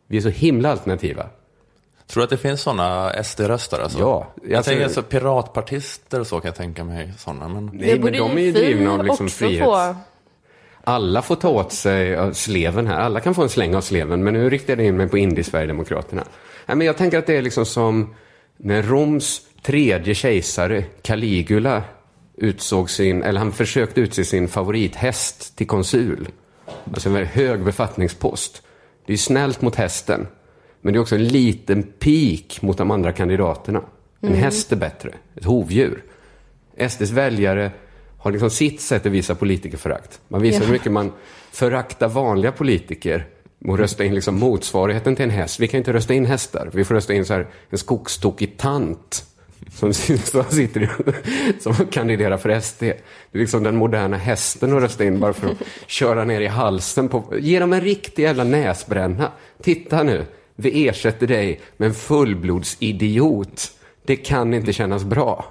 Vi 0.07 0.17
är 0.17 0.21
så 0.21 0.29
himla 0.29 0.71
alternativa. 0.71 1.25
Tror 2.07 2.21
du 2.21 2.23
att 2.23 2.29
det 2.29 2.37
finns 2.37 2.61
sådana 2.61 3.11
SD-röstare? 3.23 3.83
Alltså? 3.83 3.99
Ja. 3.99 4.33
Jag 4.43 4.57
alltså, 4.57 4.69
tänker 4.69 4.85
alltså 4.85 5.03
piratpartister 5.03 6.19
och 6.19 6.27
så 6.27 6.39
kan 6.39 6.47
jag 6.47 6.55
tänka 6.55 6.83
mig 6.83 7.13
sådana. 7.17 7.47
Men... 7.47 7.71
Nej, 7.73 7.99
men 7.99 8.13
de 8.13 8.37
är 8.37 8.41
ju 8.41 8.51
drivna 8.51 8.93
av 8.93 9.05
liksom 9.05 9.29
frihet. 9.29 9.65
Få... 9.65 9.95
Alla 10.83 11.21
får 11.21 11.35
ta 11.35 11.49
åt 11.49 11.73
sig 11.73 12.35
sleven 12.35 12.87
här. 12.87 12.99
Alla 12.99 13.19
kan 13.19 13.35
få 13.35 13.43
en 13.43 13.49
släng 13.49 13.75
av 13.75 13.81
sleven. 13.81 14.23
Men 14.23 14.33
nu 14.33 14.49
riktar 14.49 14.77
jag 14.77 14.85
in 14.85 14.97
mig 14.97 15.09
på 15.09 15.17
Indie-Sverigedemokraterna. 15.17 16.23
Nej, 16.65 16.77
men 16.77 16.87
jag 16.87 16.97
tänker 16.97 17.17
att 17.17 17.27
det 17.27 17.37
är 17.37 17.41
liksom 17.41 17.65
som 17.65 18.15
när 18.57 18.83
Roms 18.83 19.41
tredje 19.61 20.15
kejsare, 20.15 20.83
Caligula, 21.01 21.83
utsåg 22.37 22.89
sin, 22.89 23.23
eller 23.23 23.39
han 23.39 23.51
försökte 23.51 24.01
utse 24.01 24.23
sin 24.23 24.47
favorithäst 24.47 25.55
till 25.55 25.67
konsul. 25.67 26.27
Alltså 26.93 27.09
en 27.09 27.13
väldigt 27.13 27.33
hög 27.33 27.63
befattningspost. 27.63 28.61
Det 29.05 29.13
är 29.13 29.17
snällt 29.17 29.61
mot 29.61 29.75
hästen. 29.75 30.27
Men 30.81 30.93
det 30.93 30.97
är 30.97 31.01
också 31.01 31.15
en 31.15 31.27
liten 31.27 31.83
pik 31.83 32.61
mot 32.61 32.77
de 32.77 32.91
andra 32.91 33.11
kandidaterna. 33.11 33.81
En 34.21 34.29
mm. 34.29 34.41
häst 34.41 34.71
är 34.71 34.75
bättre. 34.75 35.13
Ett 35.35 35.45
hovdjur. 35.45 36.03
SDs 36.89 37.11
väljare 37.11 37.71
har 38.17 38.31
liksom 38.31 38.49
sitt 38.49 38.81
sätt 38.81 39.05
att 39.05 39.11
visa 39.11 39.35
politikerförakt. 39.35 40.19
Man 40.27 40.41
visar 40.41 40.59
ja. 40.59 40.65
hur 40.65 40.73
mycket 40.73 40.91
man 40.91 41.11
föraktar 41.51 42.07
vanliga 42.07 42.51
politiker 42.51 43.27
och 43.67 43.77
rösta 43.77 44.03
in 44.03 44.15
liksom 44.15 44.39
motsvarigheten 44.39 45.15
till 45.15 45.23
en 45.25 45.31
häst. 45.31 45.59
Vi 45.59 45.67
kan 45.67 45.77
inte 45.77 45.93
rösta 45.93 46.13
in 46.13 46.25
hästar. 46.25 46.69
Vi 46.73 46.85
får 46.85 46.95
rösta 46.95 47.13
in 47.13 47.25
så 47.25 47.33
här, 47.33 47.47
en 47.69 47.77
skogstokig 47.77 48.57
tant 48.57 49.25
som, 49.71 49.93
sitter 49.93 50.89
som 51.59 51.73
kandiderar 51.73 52.37
för 52.37 52.59
SD. 52.59 52.79
Det 52.79 52.89
är 53.31 53.39
liksom 53.39 53.63
den 53.63 53.75
moderna 53.75 54.17
hästen 54.17 54.77
att 54.77 54.83
rösta 54.83 55.03
in 55.03 55.19
bara 55.19 55.33
för 55.33 55.47
att 55.47 55.57
köra 55.87 56.23
ner 56.23 56.41
i 56.41 56.47
halsen 56.47 57.09
på... 57.09 57.33
Ge 57.39 57.59
dem 57.59 57.73
en 57.73 57.81
riktig 57.81 58.23
jävla 58.23 58.43
näsbränna. 58.43 59.31
Titta 59.61 60.03
nu, 60.03 60.25
vi 60.55 60.87
ersätter 60.87 61.27
dig 61.27 61.61
med 61.77 61.87
en 61.87 61.93
fullblodsidiot. 61.93 63.71
Det 64.05 64.15
kan 64.15 64.53
inte 64.53 64.73
kännas 64.73 65.03
bra. 65.03 65.45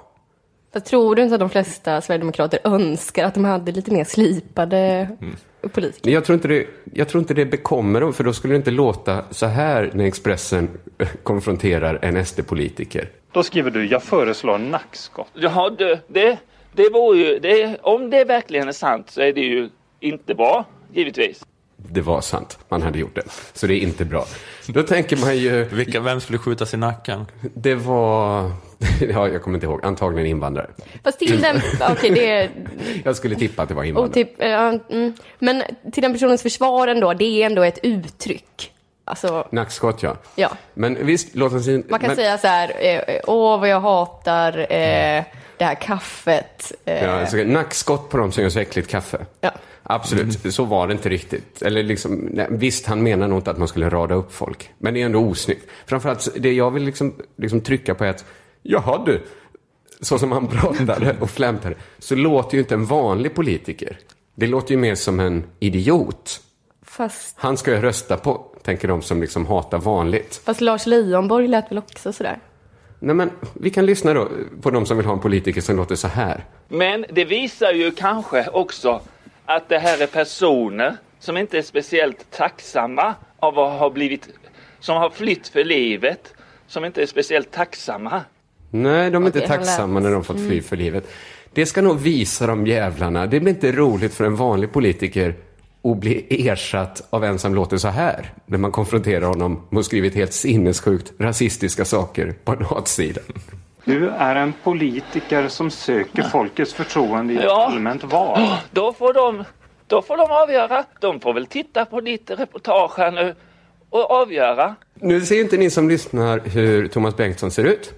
Jag 0.75 0.85
tror 0.85 1.15
du 1.15 1.23
inte 1.23 1.35
att 1.35 1.39
de 1.39 1.49
flesta 1.49 2.01
sverigedemokrater 2.01 2.59
önskar 2.63 3.25
att 3.25 3.33
de 3.33 3.45
hade 3.45 3.71
lite 3.71 3.91
mer 3.91 4.03
slipade 4.03 4.77
mm. 5.21 5.35
politiker? 5.71 6.11
Jag 6.11 6.25
tror, 6.25 6.33
inte 6.33 6.47
det, 6.47 6.67
jag 6.93 7.07
tror 7.09 7.21
inte 7.21 7.33
det 7.33 7.45
bekommer 7.45 8.01
dem, 8.01 8.13
för 8.13 8.23
då 8.23 8.33
skulle 8.33 8.53
det 8.53 8.57
inte 8.57 8.71
låta 8.71 9.25
så 9.31 9.45
här 9.45 9.91
när 9.93 10.05
Expressen 10.05 10.69
konfronterar 11.23 11.99
en 12.01 12.25
SD-politiker. 12.25 13.09
Då 13.35 13.43
skriver 13.43 13.71
du, 13.71 13.85
jag 13.85 14.03
föreslår 14.03 14.57
nackskott. 14.57 15.27
Jaha, 15.33 15.69
det, 15.69 15.99
det, 16.07 16.37
det 16.71 16.89
vore 16.89 17.17
ju, 17.17 17.39
det, 17.39 17.77
om 17.81 18.09
det 18.09 18.23
verkligen 18.23 18.67
är 18.67 18.71
sant 18.71 19.09
så 19.09 19.21
är 19.21 19.33
det 19.33 19.41
ju 19.41 19.69
inte 19.99 20.35
bra, 20.35 20.65
givetvis. 20.93 21.45
det 21.77 22.01
var 22.01 22.21
sant. 22.21 22.59
Man 22.69 22.81
hade 22.81 22.99
gjort 22.99 23.15
det. 23.15 23.23
Så 23.53 23.67
det 23.67 23.73
är 23.73 23.79
inte 23.79 24.05
bra. 24.05 24.25
Då 24.67 24.83
tänker 24.83 25.17
man 25.17 25.37
ju... 25.37 25.63
Vilka, 25.63 25.99
vem 25.99 26.21
skulle 26.21 26.39
skjutas 26.39 26.73
i 26.73 26.77
nacken? 26.77 27.25
Det 27.53 27.75
var... 27.75 28.51
Ja, 29.09 29.27
jag 29.27 29.41
kommer 29.41 29.57
inte 29.57 29.65
ihåg. 29.65 29.85
Antagligen 29.85 30.27
invandrare. 30.27 30.69
Fast 31.03 31.19
till 31.19 31.41
den... 31.41 31.61
Okej, 31.91 32.09
det 32.09 32.29
är... 32.31 32.49
Jag 33.03 33.15
skulle 33.15 33.35
tippa 33.35 33.61
att 33.61 33.69
det 33.69 33.75
var 33.75 33.83
invandrare. 33.83 34.13
Typ, 34.13 34.41
uh, 34.41 34.95
mm. 34.97 35.13
Men 35.39 35.63
till 35.91 36.03
den 36.03 36.13
personens 36.13 36.41
försvar 36.41 36.87
ändå, 36.87 37.13
det 37.13 37.41
är 37.41 37.45
ändå 37.45 37.63
ett 37.63 37.79
uttryck. 37.83 38.71
Alltså, 39.05 39.47
Nackskott, 39.51 40.03
ja. 40.03 40.17
ja. 40.35 40.51
Men 40.73 41.05
visst, 41.05 41.35
låt 41.35 41.53
oss... 41.53 41.67
In... 41.67 41.83
Man 41.89 41.99
kan 41.99 42.07
men... 42.07 42.15
säga 42.15 42.37
så 42.37 42.47
här, 42.47 42.73
eh, 42.79 43.19
åh 43.27 43.59
vad 43.59 43.69
jag 43.69 43.81
hatar 43.81 44.57
eh, 44.59 45.23
det 45.57 45.65
här 45.65 45.75
kaffet. 45.75 46.71
Eh. 46.85 47.03
Ja, 47.03 47.11
alltså, 47.11 47.37
nackskott 47.37 48.09
på 48.09 48.17
dem 48.17 48.31
som 48.31 48.43
gör 48.43 48.49
så 48.49 48.59
äckligt 48.59 48.87
kaffe. 48.87 49.25
Ja. 49.41 49.51
Absolut, 49.83 50.43
mm. 50.43 50.51
så 50.51 50.63
var 50.63 50.87
det 50.87 50.93
inte 50.93 51.09
riktigt. 51.09 51.61
Eller 51.61 51.83
liksom, 51.83 52.29
nej, 52.31 52.47
visst, 52.49 52.85
han 52.85 53.03
menar 53.03 53.27
nog 53.27 53.37
inte 53.37 53.51
att 53.51 53.57
man 53.57 53.67
skulle 53.67 53.89
rada 53.89 54.15
upp 54.15 54.33
folk. 54.33 54.71
Men 54.77 54.93
det 54.93 55.01
är 55.01 55.05
ändå 55.05 55.19
osnyggt. 55.19 55.69
Framförallt, 55.85 56.27
det 56.35 56.53
jag 56.53 56.71
vill 56.71 56.83
liksom, 56.83 57.15
liksom 57.37 57.61
trycka 57.61 57.95
på 57.95 58.05
är 58.05 58.09
att, 58.09 58.25
jaha 58.61 59.03
du, 59.05 59.21
så 60.01 60.19
som 60.19 60.31
han 60.31 60.47
pratade 60.47 61.15
och 61.19 61.29
flämtade, 61.29 61.75
så 61.99 62.15
låter 62.15 62.53
ju 62.53 62.59
inte 62.59 62.73
en 62.73 62.85
vanlig 62.85 63.35
politiker. 63.35 63.99
Det 64.35 64.47
låter 64.47 64.71
ju 64.71 64.77
mer 64.77 64.95
som 64.95 65.19
en 65.19 65.43
idiot. 65.59 66.41
Fast... 66.85 67.35
Han 67.39 67.57
ska 67.57 67.71
jag 67.71 67.83
rösta 67.83 68.17
på, 68.17 68.45
tänker 68.65 68.87
de 68.87 69.01
som 69.01 69.21
liksom 69.21 69.45
hatar 69.45 69.77
vanligt. 69.77 70.41
Fast 70.45 70.61
Lars 70.61 70.85
Leijonborg 70.85 71.47
lät 71.47 71.71
väl 71.71 71.77
också 71.77 72.13
sådär? 72.13 72.39
Nej 72.99 73.15
men, 73.15 73.31
vi 73.53 73.69
kan 73.69 73.85
lyssna 73.85 74.13
då 74.13 74.27
på 74.61 74.71
de 74.71 74.85
som 74.85 74.97
vill 74.97 75.05
ha 75.05 75.13
en 75.13 75.19
politiker 75.19 75.61
som 75.61 75.77
låter 75.77 75.95
så 75.95 76.07
här. 76.07 76.45
Men 76.67 77.05
det 77.09 77.25
visar 77.25 77.71
ju 77.71 77.91
kanske 77.91 78.47
också 78.47 79.01
att 79.45 79.69
det 79.69 79.77
här 79.77 80.01
är 80.01 80.07
personer 80.07 80.97
som 81.19 81.37
inte 81.37 81.57
är 81.57 81.61
speciellt 81.61 82.31
tacksamma 82.31 83.15
av 83.39 83.59
att 83.59 83.79
ha 83.79 83.89
blivit, 83.89 84.29
som 84.79 84.97
har 84.97 85.09
flytt 85.09 85.47
för 85.47 85.63
livet, 85.63 86.33
som 86.67 86.85
inte 86.85 87.01
är 87.01 87.05
speciellt 87.05 87.51
tacksamma. 87.51 88.21
Nej, 88.71 89.11
de 89.11 89.23
är 89.23 89.27
inte 89.27 89.47
tacksamma 89.47 89.99
när 89.99 90.11
de 90.11 90.23
fått 90.23 90.47
fly 90.47 90.61
för 90.61 90.75
livet. 90.75 91.11
Det 91.53 91.65
ska 91.65 91.81
nog 91.81 91.99
visa 91.99 92.47
de 92.47 92.67
jävlarna. 92.67 93.25
Det 93.25 93.39
blir 93.39 93.53
inte 93.53 93.71
roligt 93.71 94.13
för 94.13 94.25
en 94.25 94.35
vanlig 94.35 94.73
politiker 94.73 95.35
att 95.85 95.97
bli 95.97 96.47
ersatt 96.49 97.07
av 97.09 97.23
en 97.23 97.39
som 97.39 97.55
låter 97.55 97.77
så 97.77 97.87
här 97.87 98.33
när 98.45 98.57
man 98.57 98.71
konfronterar 98.71 99.27
honom 99.27 99.61
med 99.69 99.79
att 99.79 99.85
skrivit 99.85 100.15
helt 100.15 100.33
sinnessjukt 100.33 101.13
rasistiska 101.19 101.85
saker 101.85 102.35
på 102.43 102.51
en 102.51 102.65
hatsida. 102.65 103.21
Du 103.85 104.09
är 104.09 104.35
en 104.35 104.53
politiker 104.63 105.47
som 105.47 105.71
söker 105.71 106.23
folkets 106.23 106.73
förtroende 106.73 107.33
i 107.33 107.37
ett 107.37 107.43
Ja. 107.43 107.65
allmänt 107.71 108.03
val. 108.03 108.39
Då 108.71 108.93
får 108.93 109.13
de, 109.13 109.43
då 109.87 110.01
får 110.01 110.17
de 110.17 110.31
avgöra. 110.31 110.83
De 111.01 111.19
får 111.19 111.33
väl 111.33 111.45
titta 111.45 111.85
på 111.85 112.01
ditt 112.01 112.31
reportage 112.31 112.97
här 112.97 113.11
nu 113.11 113.35
och 113.89 114.11
avgöra. 114.11 114.75
Nu 114.93 115.21
ser 115.21 115.41
inte 115.41 115.57
ni 115.57 115.69
som 115.69 115.89
lyssnar 115.89 116.39
hur 116.39 116.87
Thomas 116.87 117.17
Bengtsson 117.17 117.51
ser 117.51 117.63
ut. 117.63 117.93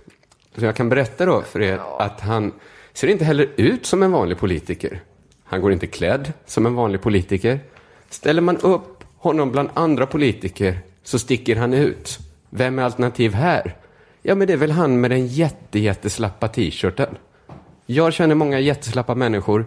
Så 0.57 0.65
jag 0.65 0.75
kan 0.75 0.89
berätta 0.89 1.25
då 1.25 1.41
för 1.41 1.61
er 1.61 1.79
att 1.99 2.21
han 2.21 2.51
ser 2.93 3.07
inte 3.07 3.25
heller 3.25 3.47
ut 3.55 3.85
som 3.85 4.03
en 4.03 4.11
vanlig 4.11 4.37
politiker. 4.37 5.01
Han 5.45 5.61
går 5.61 5.71
inte 5.73 5.87
klädd 5.87 6.33
som 6.45 6.65
en 6.65 6.75
vanlig 6.75 7.01
politiker. 7.01 7.59
Ställer 8.09 8.41
man 8.41 8.57
upp 8.57 9.03
honom 9.17 9.51
bland 9.51 9.69
andra 9.73 10.05
politiker 10.05 10.79
så 11.03 11.19
sticker 11.19 11.55
han 11.55 11.73
ut. 11.73 12.19
Vem 12.49 12.79
är 12.79 12.83
alternativ 12.83 13.33
här? 13.33 13.75
Ja, 14.21 14.35
men 14.35 14.47
det 14.47 14.53
är 14.53 14.57
väl 14.57 14.71
han 14.71 15.01
med 15.01 15.11
den 15.11 15.27
jätte, 15.27 15.79
jätteslappa 15.79 16.47
t-shirten. 16.47 17.17
Jag 17.85 18.13
känner 18.13 18.35
många 18.35 18.59
jätteslappa 18.59 19.15
människor. 19.15 19.65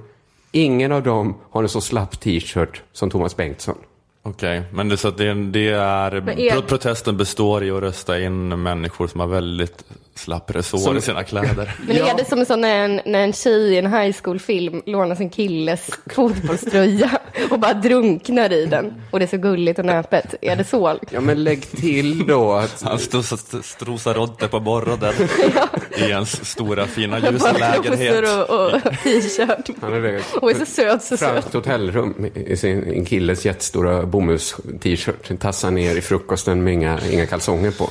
Ingen 0.53 0.93
av 0.93 1.03
dem 1.03 1.35
har 1.51 1.63
en 1.63 1.69
så 1.69 1.81
slapp 1.81 2.21
t-shirt 2.21 2.83
som 2.93 3.11
Thomas 3.11 3.37
Bengtsson. 3.37 3.79
Okej, 4.23 4.63
men 4.73 4.89
det, 4.89 4.97
så 4.97 5.09
att 5.09 5.19
det, 5.19 5.27
är- 5.27 5.35
det 5.53 5.69
är, 5.69 6.13
är- 6.13 6.51
pro- 6.51 6.63
protesten 6.63 7.17
består 7.17 7.65
i 7.65 7.71
att 7.71 7.83
rösta 7.83 8.21
in 8.21 8.63
människor 8.63 9.07
som 9.09 9.21
har 9.21 9.27
väldigt 9.27 9.85
slapp 10.15 10.51
resår 10.51 10.79
Som- 10.79 10.97
i 10.97 11.01
sina 11.01 11.25
kläder. 11.25 11.75
Men 11.87 11.97
är 11.97 12.17
det 12.17 12.25
som 12.25 12.45
sån 12.45 12.61
när 12.61 12.85
en, 12.85 13.01
när 13.07 13.21
en 13.21 13.33
tjej 13.33 13.75
i 13.75 13.79
en 13.79 13.93
high 13.93 14.17
school-film 14.23 14.83
lånar 14.87 15.15
sin 15.15 15.31
killes 15.31 15.91
fotbollströja 16.15 17.11
och 17.51 17.59
bara 17.61 17.73
drunknar 17.75 18.53
i 18.53 18.67
den 18.67 19.03
och 19.11 19.19
det 19.19 19.25
är 19.25 19.27
så 19.27 19.37
gulligt 19.37 19.79
och 19.79 19.85
näpet? 19.85 20.35
Är 20.41 20.57
det 20.57 20.65
så? 20.65 20.99
Ja, 21.11 21.21
men 21.21 21.45
lägg 21.45 21.63
till 21.71 22.27
då 22.27 22.53
att... 22.53 22.83
Han 22.83 22.99
strosar, 22.99 24.39
där 24.41 24.49
på 24.49 24.61
borroden 24.61 25.15
i 25.97 26.03
ens 26.03 26.51
stora 26.51 26.87
fina 26.87 27.19
ljusa 27.19 27.53
lägenhet. 27.53 28.49
och, 28.49 28.75
och 28.75 28.83
t-shirt. 28.83 29.71
Han 29.81 29.93
är 29.93 30.01
väl 30.01 30.23
Och 30.41 30.51
är 30.51 30.55
så 30.55 30.67
söt, 30.67 31.03
så 31.03 31.17
söt. 31.17 31.19
franskt 31.19 31.55
hotellrum 31.55 32.27
i 32.35 32.57
sin 32.57 32.85
en 32.85 33.05
killes 33.05 33.45
jättestora 33.45 34.07
bomulls-t-shirt. 34.07 35.41
Tassar 35.41 35.71
ner 35.71 35.97
i 35.97 36.01
frukosten 36.01 36.65
med 36.65 36.75
inga, 36.75 36.99
inga 37.11 37.27
kalsonger 37.27 37.71
på. 37.71 37.91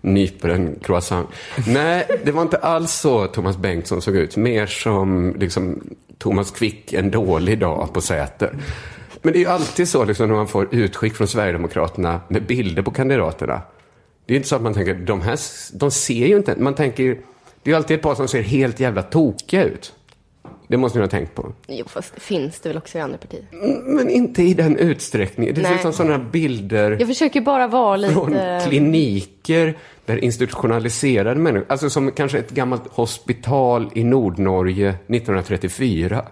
Nyper 0.00 0.48
en 0.48 0.78
croissant. 0.82 1.28
Nej, 1.66 2.06
det 2.24 2.32
var 2.32 2.42
inte 2.42 2.56
alls 2.56 2.92
så 2.92 3.26
Thomas 3.26 3.56
Bengtsson 3.56 4.02
såg 4.02 4.16
ut. 4.16 4.36
Mer 4.36 4.66
som 4.66 5.34
liksom, 5.38 5.80
Thomas 6.18 6.50
Quick 6.50 6.92
en 6.92 7.10
dålig 7.10 7.58
dag 7.58 7.88
på 7.92 8.00
Säter. 8.00 8.58
Men 9.22 9.32
det 9.32 9.38
är 9.38 9.40
ju 9.40 9.48
alltid 9.48 9.88
så 9.88 10.04
liksom, 10.04 10.28
när 10.28 10.34
man 10.34 10.48
får 10.48 10.74
utskick 10.74 11.14
från 11.14 11.28
Sverigedemokraterna 11.28 12.20
med 12.28 12.46
bilder 12.46 12.82
på 12.82 12.90
kandidaterna. 12.90 13.60
Det 14.26 14.34
är 14.34 14.36
inte 14.36 14.48
så 14.48 14.56
att 14.56 14.62
man 14.62 14.74
tänker, 14.74 14.94
de 14.94 15.20
här, 15.20 15.38
de 15.72 15.90
ser 15.90 16.26
ju 16.26 16.36
inte, 16.36 16.56
man 16.56 16.74
tänker, 16.74 17.04
det 17.62 17.70
är 17.70 17.72
ju 17.72 17.74
alltid 17.74 17.96
ett 17.96 18.02
par 18.02 18.14
som 18.14 18.28
ser 18.28 18.42
helt 18.42 18.80
jävla 18.80 19.02
tokiga 19.02 19.64
ut. 19.64 19.92
Det 20.68 20.76
måste 20.76 20.98
ni 20.98 21.04
ha 21.04 21.10
tänkt 21.10 21.34
på. 21.34 21.52
Jo, 21.66 21.84
fast 21.88 22.22
finns 22.22 22.60
det 22.60 22.68
väl 22.68 22.78
också 22.78 22.98
i 22.98 23.00
andra 23.00 23.18
partier. 23.18 23.46
Men 23.84 24.10
inte 24.10 24.42
i 24.42 24.54
den 24.54 24.76
utsträckningen. 24.76 25.54
Det 25.54 25.64
ser 25.64 25.74
ut 25.74 25.80
som 25.80 25.92
sådana 25.92 26.18
bilder 26.18 26.96
Jag 26.98 27.08
försöker 27.08 27.40
bara 27.40 27.66
vara 27.66 27.96
lite... 27.96 28.12
från 28.12 28.36
kliniker 28.68 29.78
där 30.06 30.24
institutionaliserade 30.24 31.40
människor, 31.40 31.66
alltså 31.68 31.90
som 31.90 32.10
kanske 32.10 32.38
ett 32.38 32.50
gammalt 32.50 32.82
hospital 32.86 33.90
i 33.94 34.04
Nordnorge 34.04 34.88
1934. 34.88 36.24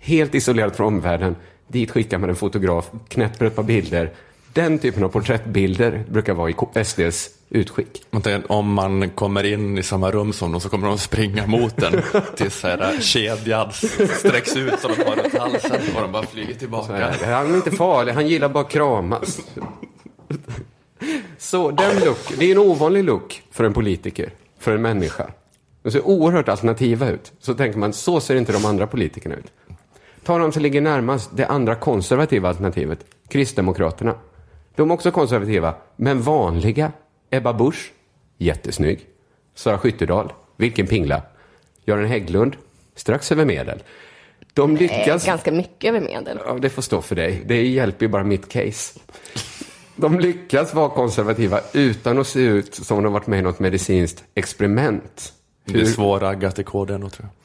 Helt 0.00 0.34
isolerat 0.34 0.76
från 0.76 0.86
omvärlden. 0.86 1.36
Dit 1.68 1.90
skickar 1.90 2.18
man 2.18 2.30
en 2.30 2.36
fotograf, 2.36 2.90
knäpper 3.08 3.46
ett 3.46 3.56
par 3.56 3.62
bilder. 3.62 4.10
Den 4.54 4.78
typen 4.78 5.04
av 5.04 5.08
porträttbilder 5.08 6.04
brukar 6.08 6.34
vara 6.34 6.50
i 6.50 6.84
SDs 6.84 7.30
utskick. 7.48 8.02
Om 8.46 8.72
man 8.72 9.10
kommer 9.10 9.44
in 9.44 9.78
i 9.78 9.82
samma 9.82 10.10
rum 10.10 10.32
som 10.32 10.52
dem 10.52 10.60
så 10.60 10.68
kommer 10.68 10.88
de 10.88 10.98
springa 10.98 11.46
mot 11.46 11.76
den 11.76 12.02
tills 12.36 12.54
så 12.60 12.66
här, 12.68 13.00
kedjan 13.00 13.72
sträcks 14.18 14.56
ut 14.56 14.80
så 14.80 14.88
de 14.88 15.04
har 15.04 15.16
runt 15.16 15.38
halsen 15.38 15.80
och 15.94 16.02
de 16.02 16.12
bara 16.12 16.26
flyger 16.26 16.54
tillbaka. 16.54 16.92
här, 16.92 17.34
Han 17.34 17.52
är 17.52 17.56
inte 17.56 17.70
farlig, 17.70 18.12
han 18.12 18.28
gillar 18.28 18.48
bara 18.48 18.64
att 18.64 18.70
kramas. 18.70 19.40
Så 21.38 21.70
den 21.70 22.04
look, 22.04 22.32
det 22.38 22.46
är 22.46 22.52
en 22.52 22.58
ovanlig 22.58 23.04
look 23.04 23.42
för 23.50 23.64
en 23.64 23.72
politiker, 23.72 24.30
för 24.58 24.74
en 24.74 24.82
människa. 24.82 25.30
De 25.82 25.90
ser 25.90 26.06
oerhört 26.06 26.48
alternativa 26.48 27.08
ut. 27.08 27.32
Så 27.40 27.54
tänker 27.54 27.78
man, 27.78 27.92
så 27.92 28.20
ser 28.20 28.36
inte 28.36 28.52
de 28.52 28.64
andra 28.64 28.86
politikerna 28.86 29.34
ut. 29.34 29.52
Ta 30.24 30.38
de 30.38 30.52
som 30.52 30.62
ligger 30.62 30.80
närmast 30.80 31.30
det 31.36 31.46
andra 31.46 31.74
konservativa 31.74 32.48
alternativet, 32.48 32.98
Kristdemokraterna. 33.28 34.14
De 34.74 34.90
är 34.90 34.94
också 34.94 35.10
konservativa, 35.10 35.74
men 35.96 36.22
vanliga. 36.22 36.92
Ebba 37.30 37.52
Busch, 37.52 37.92
jättesnygg. 38.38 39.06
Sara 39.54 39.78
Skyttedal, 39.78 40.32
vilken 40.56 40.86
pingla. 40.86 41.22
Göran 41.84 42.06
Hägglund, 42.06 42.56
strax 42.94 43.32
över 43.32 43.44
medel. 43.44 43.82
De 44.54 44.76
lyckas... 44.76 45.26
Ganska 45.26 45.52
mycket 45.52 45.88
över 45.88 46.00
medel. 46.00 46.38
Ja, 46.46 46.52
det 46.52 46.70
får 46.70 46.82
stå 46.82 47.02
för 47.02 47.16
dig. 47.16 47.42
Det 47.46 47.66
hjälper 47.66 48.06
ju 48.06 48.08
bara 48.08 48.24
mitt 48.24 48.48
case. 48.48 49.00
De 49.96 50.20
lyckas 50.20 50.74
vara 50.74 50.88
konservativa 50.88 51.60
utan 51.72 52.18
att 52.18 52.26
se 52.26 52.40
ut 52.40 52.74
som 52.74 52.96
om 52.96 53.04
de 53.04 53.12
varit 53.12 53.26
med 53.26 53.38
i 53.38 53.42
något 53.42 53.58
medicinskt 53.58 54.24
experiment. 54.34 55.32
Det 55.64 55.80
är 55.80 56.62
KD 56.62 56.98
nog 56.98 57.12
tror 57.12 57.28
jag. 57.32 57.41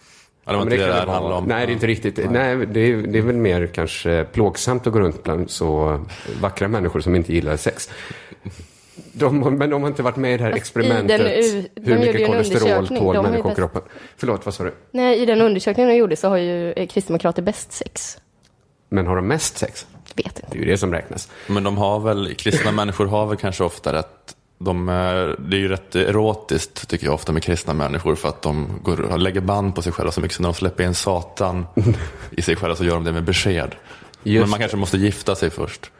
Ja, 0.48 0.52
det 0.52 0.58
var 0.58 0.64
inte 0.64 0.78
det 0.78 0.86
det 1.06 1.12
handlade 1.12 1.36
om. 1.36 1.44
Nej, 1.46 1.66
det 1.66 1.72
är 1.72 1.74
inte 1.74 1.88
riktigt. 1.88 2.20
Nej, 2.32 2.56
det, 2.66 2.80
är, 2.80 2.98
det 2.98 3.18
är 3.18 3.22
väl 3.22 3.36
mer 3.36 3.68
kanske 3.68 4.26
plågsamt 4.34 4.88
att 4.88 4.94
gå 4.94 5.00
runt 5.00 5.24
bland 5.24 5.50
så 5.50 6.00
vackra 6.42 6.68
människor 6.68 7.00
som 7.00 7.16
inte 7.16 7.34
gillar 7.34 7.58
sex. 7.58 7.90
De, 9.14 9.40
men 9.58 9.70
de 9.70 9.82
har 9.82 9.90
inte 9.90 10.04
varit 10.04 10.16
med 10.16 10.34
i 10.34 10.38
det 10.38 10.44
här 10.44 10.52
experimentet. 10.52 11.08
den 11.20 11.28
u- 11.28 11.70
de 11.76 11.92
hur 11.92 12.00
mycket 12.00 12.28
kolesterol 12.28 12.88
tål 12.88 13.22
människor 13.24 13.44
bäst- 13.50 13.56
kroppen? 13.56 13.82
Förlåt, 14.18 14.46
vad 14.46 14.54
sa 14.54 14.64
du? 14.64 14.74
Nej, 14.92 15.20
i 15.22 15.26
den 15.26 15.42
undersökningen 15.42 15.90
de 15.90 15.96
gjorde 15.98 16.16
så 16.16 16.30
har 16.30 16.38
ju 16.38 16.72
eh, 16.74 16.88
kristdemokrater 16.88 17.42
bäst 17.42 17.72
sex. 17.72 18.18
Men 18.90 19.08
har 19.08 19.16
de 19.16 19.28
mest 19.28 19.58
sex? 19.58 19.88
Vet 20.16 20.26
inte. 20.26 20.42
Det 20.52 20.58
är 20.58 20.60
ju 20.60 20.66
det 20.72 20.78
som 20.78 20.94
räknas. 20.94 21.30
Men 21.48 21.64
de 21.64 21.78
har 21.78 22.00
väl, 22.00 22.34
kristna 22.36 22.72
människor 22.72 23.06
har 23.06 23.26
väl 23.26 23.38
kanske 23.38 23.64
ofta 23.64 23.94
rätt, 23.94 24.36
de, 24.58 24.90
är- 24.90 25.36
det 25.40 25.58
är 25.58 25.60
ju 25.60 25.68
rätt 25.68 25.96
erotiskt 25.96 26.88
tycker 26.90 27.06
jag 27.06 27.14
ofta 27.14 27.32
med 27.32 27.44
kristna 27.44 27.74
människor 27.74 28.16
för 28.16 28.30
att 28.30 28.42
de 28.42 28.80
går, 28.84 29.18
lägger 29.18 29.42
band 29.42 29.76
på 29.76 29.82
sig 29.82 29.92
själva 29.92 30.12
så 30.12 30.22
mycket 30.22 30.36
så 30.36 30.42
när 30.42 30.50
de 30.50 30.54
släpper 30.56 30.84
in 30.84 30.94
Satan 30.96 31.66
i 32.32 32.42
sig 32.42 32.56
själva 32.56 32.76
så 32.76 32.86
gör 32.86 32.94
de 32.94 33.04
det 33.04 33.12
med 33.12 33.24
besked. 33.24 33.76
Just 34.24 34.42
Men 34.42 34.50
man 34.50 34.60
kanske 34.60 34.78
måste 34.78 34.98
gifta 34.98 35.36
sig 35.36 35.50
först. 35.50 35.92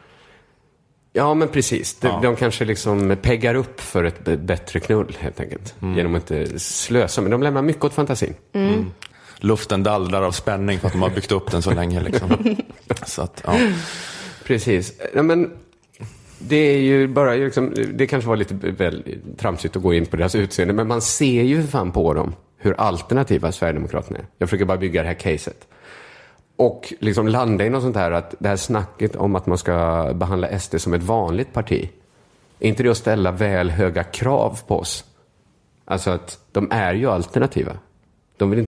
Ja, 1.12 1.34
men 1.34 1.48
precis. 1.48 1.94
De, 2.00 2.06
Ja. 2.08 2.20
de 2.22 2.36
kanske 2.36 2.64
liksom 2.64 3.16
peggar 3.22 3.54
upp 3.54 3.80
för 3.80 4.04
ett 4.04 4.24
b- 4.24 4.36
bättre 4.36 4.80
knull, 4.80 5.16
helt 5.20 5.40
enkelt. 5.40 5.74
Genom 5.96 6.14
att 6.14 6.30
inte 6.30 6.58
slösa. 6.58 7.20
Men 7.20 7.30
de 7.30 7.42
lämnar 7.42 7.62
mycket 7.62 7.84
åt 7.84 7.94
fantasin. 7.94 8.34
Mm. 8.52 8.90
Luften 9.38 9.82
dallrar 9.82 10.22
av 10.22 10.32
spänning 10.32 10.78
för 10.78 10.86
att 10.86 10.92
de 10.92 11.02
har 11.02 11.10
byggt 11.10 11.32
upp 11.32 11.50
den 11.50 11.62
så 11.62 11.70
länge. 11.70 12.00
Liksom. 12.02 12.56
så 13.06 13.22
att, 13.22 13.42
ja. 13.46 13.56
Precis. 14.44 14.92
Ja, 15.14 15.22
men 15.22 15.50
det 16.38 16.56
är 16.56 16.78
ju 16.78 17.08
bara, 17.08 17.34
liksom, 17.34 17.74
det 17.94 18.06
kanske 18.06 18.28
var 18.28 18.36
lite 18.36 18.54
väl 18.54 19.18
tramsigt 19.36 19.76
att 19.76 19.82
gå 19.82 19.94
in 19.94 20.06
på 20.06 20.16
deras 20.16 20.34
utseende, 20.34 20.74
men 20.74 20.88
man 20.88 21.00
ser 21.00 21.42
ju 21.42 21.62
för 21.62 21.68
fan 21.68 21.92
på 21.92 22.14
dem 22.14 22.34
hur 22.56 22.80
alternativa 22.80 23.52
Sverigedemokraterna 23.52 24.18
är. 24.18 24.26
Jag 24.38 24.48
försöker 24.48 24.64
bara 24.64 24.78
bygga 24.78 25.02
det 25.02 25.08
här 25.08 25.14
caset. 25.14 25.68
Och 26.56 26.92
liksom 26.98 27.28
landa 27.28 27.66
i 27.66 27.70
något 27.70 27.82
sånt 27.82 27.96
här, 27.96 28.10
att 28.10 28.34
det 28.38 28.48
här 28.48 28.56
snacket 28.56 29.16
om 29.16 29.36
att 29.36 29.46
man 29.46 29.58
ska 29.58 30.10
behandla 30.14 30.58
SD 30.58 30.80
som 30.80 30.94
ett 30.94 31.02
vanligt 31.02 31.52
parti. 31.52 31.88
Är 32.60 32.68
inte 32.68 32.82
det 32.82 32.90
att 32.90 32.96
ställa 32.96 33.30
väl 33.32 33.70
höga 33.70 34.04
krav 34.04 34.58
på 34.66 34.78
oss? 34.78 35.04
Alltså 35.84 36.10
att 36.10 36.38
de 36.52 36.68
är 36.70 36.94
ju 36.94 37.10
alternativa. 37.10 37.72
De 38.36 38.50
vill. 38.50 38.67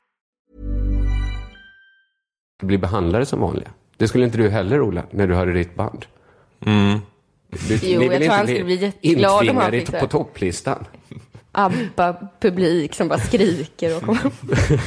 Bli 2.61 2.77
behandlade 2.77 3.25
som 3.25 3.39
vanliga. 3.39 3.69
Det 3.97 4.07
skulle 4.07 4.25
inte 4.25 4.37
du 4.37 4.49
heller, 4.49 4.81
Ola, 4.81 5.03
när 5.11 5.27
du 5.27 5.35
hörde 5.35 5.53
ditt 5.53 5.75
band. 5.75 6.05
Mm. 6.65 6.99
Du, 7.67 7.79
Jo, 7.81 8.03
jag 8.03 8.21
tror 8.21 8.29
han 8.29 8.39
inte 8.41 8.53
skulle 8.53 8.63
bli 8.63 8.75
jätteglad 8.75 9.49
om 9.49 9.57
han 9.57 9.71
fick 9.71 9.91
det. 9.91 9.99
på 9.99 10.07
topplistan. 10.07 10.85
ABBA-publik 11.51 12.95
som 12.95 13.07
bara 13.07 13.19
skriker 13.19 14.09
och. 14.09 14.15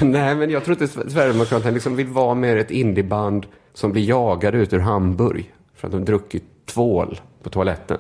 Nej, 0.03 0.35
men 0.35 0.51
jag 0.51 0.65
tror 0.65 0.83
inte 0.83 1.11
Sverigedemokraterna 1.11 1.71
liksom 1.71 1.97
vill 1.97 2.07
vara 2.07 2.35
mer 2.35 2.57
ett 2.57 2.71
indieband 2.71 3.47
som 3.75 3.93
blir 3.93 4.03
jagade 4.03 4.59
ut 4.59 4.73
ur 4.73 4.79
Hamburg 4.79 5.53
för 5.75 5.89
att 5.89 5.93
de 5.93 6.05
druckit 6.05 6.45
tvål 6.67 7.21
på 7.43 7.51
toaletten. 7.51 7.99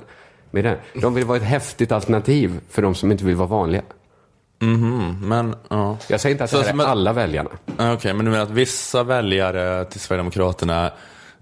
Med 0.51 0.65
det. 0.65 0.79
De 1.01 1.15
vill 1.15 1.25
vara 1.25 1.37
ett 1.37 1.45
häftigt 1.45 1.93
alternativ 1.93 2.61
för 2.69 2.83
de 2.83 2.95
som 2.95 3.13
inte 3.13 3.25
vill 3.25 3.37
vara 3.37 3.49
vanliga. 3.49 3.83
Mhm, 4.65 5.17
men 5.29 5.55
ja. 5.69 5.97
Jag 6.09 6.21
säger 6.21 6.35
inte 6.35 6.45
att 6.45 6.51
det 6.51 6.63
här 6.63 6.69
är 6.71 6.75
men- 6.75 6.87
alla 6.87 7.13
väljarna. 7.13 7.51
Ja, 7.77 7.93
Okej, 7.93 8.15
men 8.15 8.25
du 8.25 8.31
menar 8.31 8.45
att 8.45 8.51
vissa 8.51 9.03
väljare 9.03 9.85
till 9.85 10.01
Sverigedemokraterna 10.01 10.91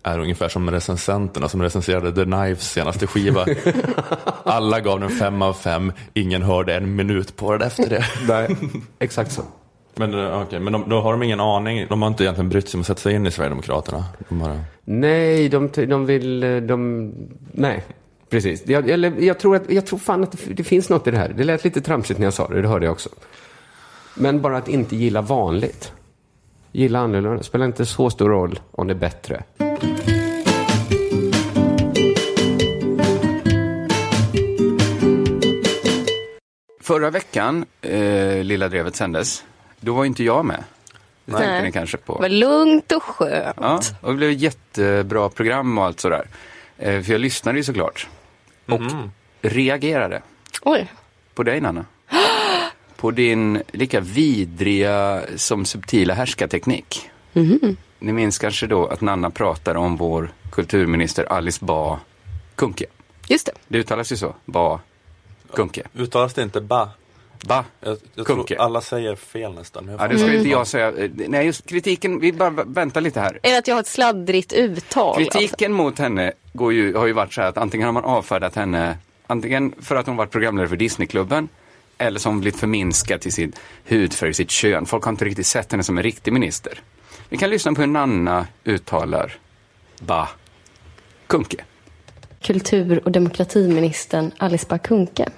är 0.03 0.19
ungefär 0.19 0.49
som 0.49 0.70
recensenterna 0.70 1.49
som 1.49 1.62
recenserade 1.62 2.12
The 2.12 2.24
Knives 2.24 2.73
senaste 2.73 3.07
skiva. 3.07 3.47
Alla 4.44 4.81
gav 4.81 5.01
den 5.01 5.11
fem 5.11 5.43
av 5.43 5.53
fem, 5.53 5.93
ingen 6.15 6.43
hörde 6.43 6.74
en 6.77 6.97
minut 6.97 7.36
på 7.36 7.53
den 7.53 7.66
efter 7.66 7.90
det. 7.90 8.05
Nej, 8.28 8.57
exakt 8.99 9.32
så. 9.32 9.43
Men, 9.94 10.15
eh, 10.27 10.43
okej, 10.43 10.61
men 10.61 10.73
de, 10.73 10.85
då 10.89 11.01
har 11.01 11.12
de 11.12 11.23
ingen 11.23 11.40
aning, 11.40 11.86
de 11.89 12.03
har 12.03 12.09
inte 12.09 12.24
egentligen 12.24 12.49
brytt 12.49 12.69
sig 12.69 12.78
om 12.78 12.81
att 12.81 12.86
sätta 12.86 13.01
sig 13.01 13.15
in 13.15 13.27
i 13.27 13.31
Sverigedemokraterna. 13.31 14.05
De 14.28 14.39
bara... 14.39 14.61
Nej, 14.85 15.49
de, 15.49 15.69
de 15.89 16.07
vill... 16.07 16.43
eh, 16.44 16.57
De, 16.57 17.12
nej, 17.53 17.85
precis. 18.32 18.62
Jag, 18.66 18.90
eller, 18.90 19.20
jag, 19.20 19.38
tror 19.38 19.56
att, 19.56 19.70
jag 19.70 19.86
tror 19.86 19.98
fan 19.98 20.22
att 20.22 20.32
det, 20.32 20.54
det 20.54 20.64
finns 20.64 20.88
något 20.88 21.06
i 21.06 21.10
det 21.10 21.16
här. 21.16 21.28
Det 21.28 21.44
lät 21.44 21.64
lite 21.64 21.80
tramsigt 21.80 22.18
när 22.18 22.26
jag 22.26 22.34
sa 22.34 22.48
det, 22.48 22.62
det 22.62 22.68
hörde 22.68 22.86
jag 22.86 22.92
också. 22.92 23.09
Men 24.14 24.40
bara 24.40 24.56
att 24.56 24.68
inte 24.68 24.96
gilla 24.96 25.20
vanligt. 25.20 25.92
Gilla 26.72 26.98
annorlunda. 26.98 27.42
Spelar 27.42 27.66
inte 27.66 27.86
så 27.86 28.10
stor 28.10 28.28
roll 28.28 28.60
om 28.70 28.86
det 28.86 28.92
är 28.92 28.98
bättre. 28.98 29.42
Förra 36.80 37.10
veckan, 37.10 37.64
eh, 37.82 38.44
Lilla 38.44 38.68
Drevet 38.68 38.96
sändes, 38.96 39.44
då 39.80 39.94
var 39.94 40.04
inte 40.04 40.24
jag 40.24 40.44
med. 40.44 40.64
Det 41.24 41.32
tänkte 41.32 41.50
Nej. 41.50 41.62
ni 41.62 41.72
kanske 41.72 41.96
på. 41.96 42.14
Det 42.14 42.20
var 42.20 42.28
lugnt 42.28 42.92
och 42.92 43.02
skönt. 43.02 43.56
Ja, 43.60 43.80
och 44.00 44.10
det 44.10 44.16
blev 44.16 44.30
ett 44.30 44.40
jättebra 44.40 45.28
program 45.28 45.78
och 45.78 45.84
allt 45.84 46.00
sådär. 46.00 46.26
Eh, 46.78 47.02
för 47.02 47.12
jag 47.12 47.20
lyssnade 47.20 47.59
ju 47.59 47.64
såklart. 47.64 48.09
Och 48.66 48.80
reagerade. 49.43 50.22
Oj. 50.62 50.93
På 51.34 51.43
dig 51.43 51.60
Nanna. 51.60 51.84
På 52.97 53.10
din 53.10 53.62
lika 53.72 54.01
vidriga 54.01 55.22
som 55.36 55.64
subtila 55.64 56.14
härskarteknik. 56.14 57.10
Mhm. 57.32 57.76
Ni 57.98 58.12
minns 58.12 58.39
kanske 58.39 58.66
då 58.66 58.86
att 58.86 59.01
Nanna 59.01 59.30
pratar 59.30 59.74
om 59.74 59.97
vår 59.97 60.32
kulturminister 60.51 61.24
Alice 61.32 61.64
Bah 61.64 61.98
Kuhnke. 62.55 62.86
Just 63.28 63.47
det. 63.47 63.52
Det 63.68 63.78
uttalas 63.78 64.12
ju 64.12 64.16
så. 64.16 64.34
Bah 64.44 64.78
Kuhnke. 65.55 65.82
Uttalas 65.94 66.34
det 66.34 66.43
inte 66.43 66.60
ba? 66.60 66.89
Ba 67.44 67.64
Jag, 67.81 67.98
jag 68.14 68.27
tror 68.27 68.56
alla 68.59 68.81
säger 68.81 69.16
fel 69.16 69.55
nästan. 69.55 69.85
men 69.85 69.93
jag 69.93 70.02
Ja, 70.05 70.09
det 70.09 70.19
ska 70.19 70.32
inte 70.35 70.48
jag 70.48 70.66
säga. 70.66 70.93
Eh, 70.93 71.10
Nej, 71.14 71.47
just 71.47 71.66
kritiken, 71.66 72.20
vi 72.20 72.32
bara 72.32 72.51
väntar 72.51 73.01
lite 73.01 73.20
här. 73.20 73.39
Är 73.43 73.51
det 73.52 73.59
att 73.59 73.69
jag 73.69 73.74
har 73.74 73.81
ett 73.81 73.86
sladdrigt 73.86 74.52
uttal? 74.52 75.16
alltså? 75.16 75.39
Kritiken 75.39 75.73
mot 75.73 75.98
henne 75.98 76.32
går 76.52 76.73
ju, 76.73 76.94
har 76.94 77.06
ju 77.06 77.12
varit 77.12 77.32
så 77.32 77.40
här 77.40 77.48
att 77.48 77.59
antingen 77.59 77.86
har 77.86 77.93
man 77.93 78.05
avfärdat 78.05 78.55
henne, 78.55 78.98
antingen 79.27 79.74
för 79.81 79.97
att 79.97 80.06
hon 80.06 80.16
varit 80.16 80.31
programledare 80.31 80.69
för 80.69 80.77
Disneyklubben, 80.77 81.48
eller 81.98 82.20
som 82.20 82.40
blivit 82.40 82.60
förminskad 82.60 83.20
till 83.20 83.32
sin 83.32 83.52
hudfärg, 83.89 84.35
sitt 84.35 84.51
kön. 84.51 84.86
Folk 84.86 85.05
har 85.05 85.12
inte 85.12 85.24
riktigt 85.24 85.47
sett 85.47 85.73
henne 85.73 85.82
som 85.85 85.98
en 85.98 86.02
riktig 86.05 86.32
minister. 86.32 86.81
Vi 87.28 87.36
kan 87.36 87.51
lyssna 87.51 87.73
på 87.73 87.81
hur 87.81 87.89
Nanna 87.89 88.47
uttalar 88.64 89.36
Ba 90.01 90.28
Kuhnke. 91.27 91.64
Kultur 92.43 93.01
och 93.05 93.12
demokratiministern 93.12 94.32
Alice 94.39 94.66
Bah 94.69 94.78
Kuhnke. 94.78 95.28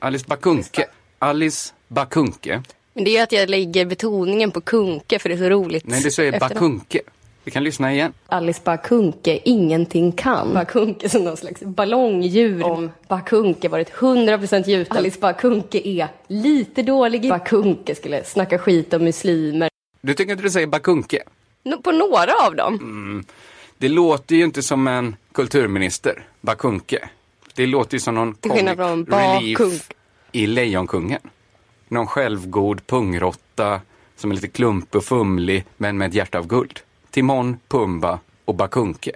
Alice 0.00 0.24
Bakunke. 0.28 0.86
Alice 1.18 1.72
Bakunke. 1.88 2.62
Men 2.94 3.04
det 3.04 3.10
är 3.10 3.12
ju 3.12 3.18
att 3.22 3.32
jag 3.32 3.50
lägger 3.50 3.84
betoningen 3.86 4.50
på 4.50 4.60
Kuhnke 4.60 5.18
för 5.18 5.28
det 5.28 5.34
är 5.34 5.38
så 5.38 5.48
roligt. 5.48 5.86
Nej, 5.86 6.02
det 6.02 6.10
säger 6.10 6.32
efternamn. 6.32 6.54
Bakunke. 6.54 7.00
Vi 7.44 7.50
kan 7.50 7.64
lyssna 7.64 7.92
igen. 7.92 8.12
Alice 8.26 8.60
Bah 8.64 8.76
Kuhnke 8.76 9.38
ingenting 9.44 10.12
kan. 10.12 10.54
Bah 10.54 10.64
Kuhnke 10.64 11.08
som 11.08 11.24
någon 11.24 11.36
slags 11.36 11.60
ballongdjur. 11.60 12.62
Om 12.64 12.90
Bah 13.08 13.24
Kuhnke 13.24 13.68
varit 13.68 13.90
100% 13.92 14.68
gjuten. 14.68 14.96
Alice 14.96 15.18
Bah 15.20 15.32
Kuhnke 15.36 15.88
är 15.88 16.08
lite 16.28 16.82
dålig. 16.82 17.28
Bah 17.28 17.44
Kuhnke 17.44 17.94
skulle 17.94 18.24
snacka 18.24 18.58
skit 18.58 18.94
om 18.94 19.04
muslimer. 19.04 19.68
Du 20.00 20.14
tycker 20.14 20.32
inte 20.32 20.42
du 20.44 20.50
säger 20.50 20.66
Bakunke? 20.66 21.22
Nå- 21.62 21.78
På 21.82 21.92
några 21.92 22.32
av 22.46 22.56
dem. 22.56 22.74
Mm. 22.74 23.24
Det 23.78 23.88
låter 23.88 24.36
ju 24.36 24.44
inte 24.44 24.62
som 24.62 24.86
en 24.88 25.16
kulturminister, 25.32 26.26
Bakunke. 26.40 27.08
Det 27.54 27.66
låter 27.66 27.94
ju 27.94 28.00
som 28.00 28.14
någon 28.14 28.34
Till 28.34 28.50
skillnad 28.50 28.76
comic 28.78 29.08
relief. 29.08 29.88
I 30.32 30.46
Lejonkungen. 30.46 31.20
Någon 31.88 32.06
självgod 32.06 32.86
pungrotta 32.86 33.80
som 34.16 34.30
är 34.30 34.34
lite 34.34 34.48
klumpig 34.48 34.98
och 34.98 35.04
fumlig 35.04 35.64
men 35.76 35.98
med 35.98 36.08
ett 36.08 36.14
hjärta 36.14 36.38
av 36.38 36.46
guld. 36.46 36.80
Timon, 37.10 37.58
Pumba 37.68 38.18
och 38.44 38.54
Bakunke. 38.54 39.12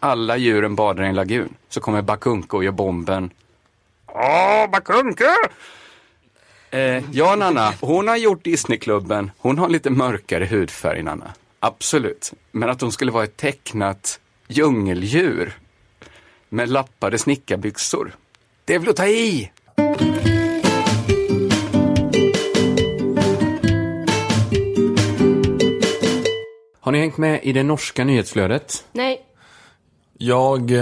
Alla 0.00 0.36
djuren 0.36 0.74
badar 0.74 1.04
i 1.04 1.06
en 1.06 1.14
lagun. 1.14 1.54
Så 1.68 1.80
kommer 1.80 2.02
Bakunke 2.02 2.56
och 2.56 2.64
gör 2.64 2.72
bomben. 2.72 3.30
Åh, 4.06 4.70
Bakunke! 4.70 5.28
Eh, 6.70 7.02
ja, 7.12 7.36
Nanna, 7.36 7.74
hon 7.80 8.08
har 8.08 8.16
gjort 8.16 8.44
Disneyklubben. 8.44 9.30
Hon 9.38 9.58
har 9.58 9.68
lite 9.68 9.90
mörkare 9.90 10.44
hudfärg, 10.44 11.02
Nanna. 11.02 11.32
Absolut. 11.60 12.32
Men 12.50 12.70
att 12.70 12.80
hon 12.80 12.92
skulle 12.92 13.12
vara 13.12 13.24
ett 13.24 13.36
tecknat 13.36 14.20
djungeldjur 14.48 15.58
med 16.48 16.68
lappade 16.68 17.18
snickarbyxor. 17.18 18.16
Det 18.64 18.74
är 18.74 18.78
väl 18.78 18.88
att 18.88 18.96
ta 18.96 19.06
i! 19.06 19.50
Har 26.80 26.92
ni 26.92 26.98
hängt 26.98 27.16
med 27.16 27.40
i 27.42 27.52
det 27.52 27.62
norska 27.62 28.04
nyhetsflödet? 28.04 28.84
Nej. 28.92 29.20
Jag, 30.18 30.70
eh, 30.70 30.78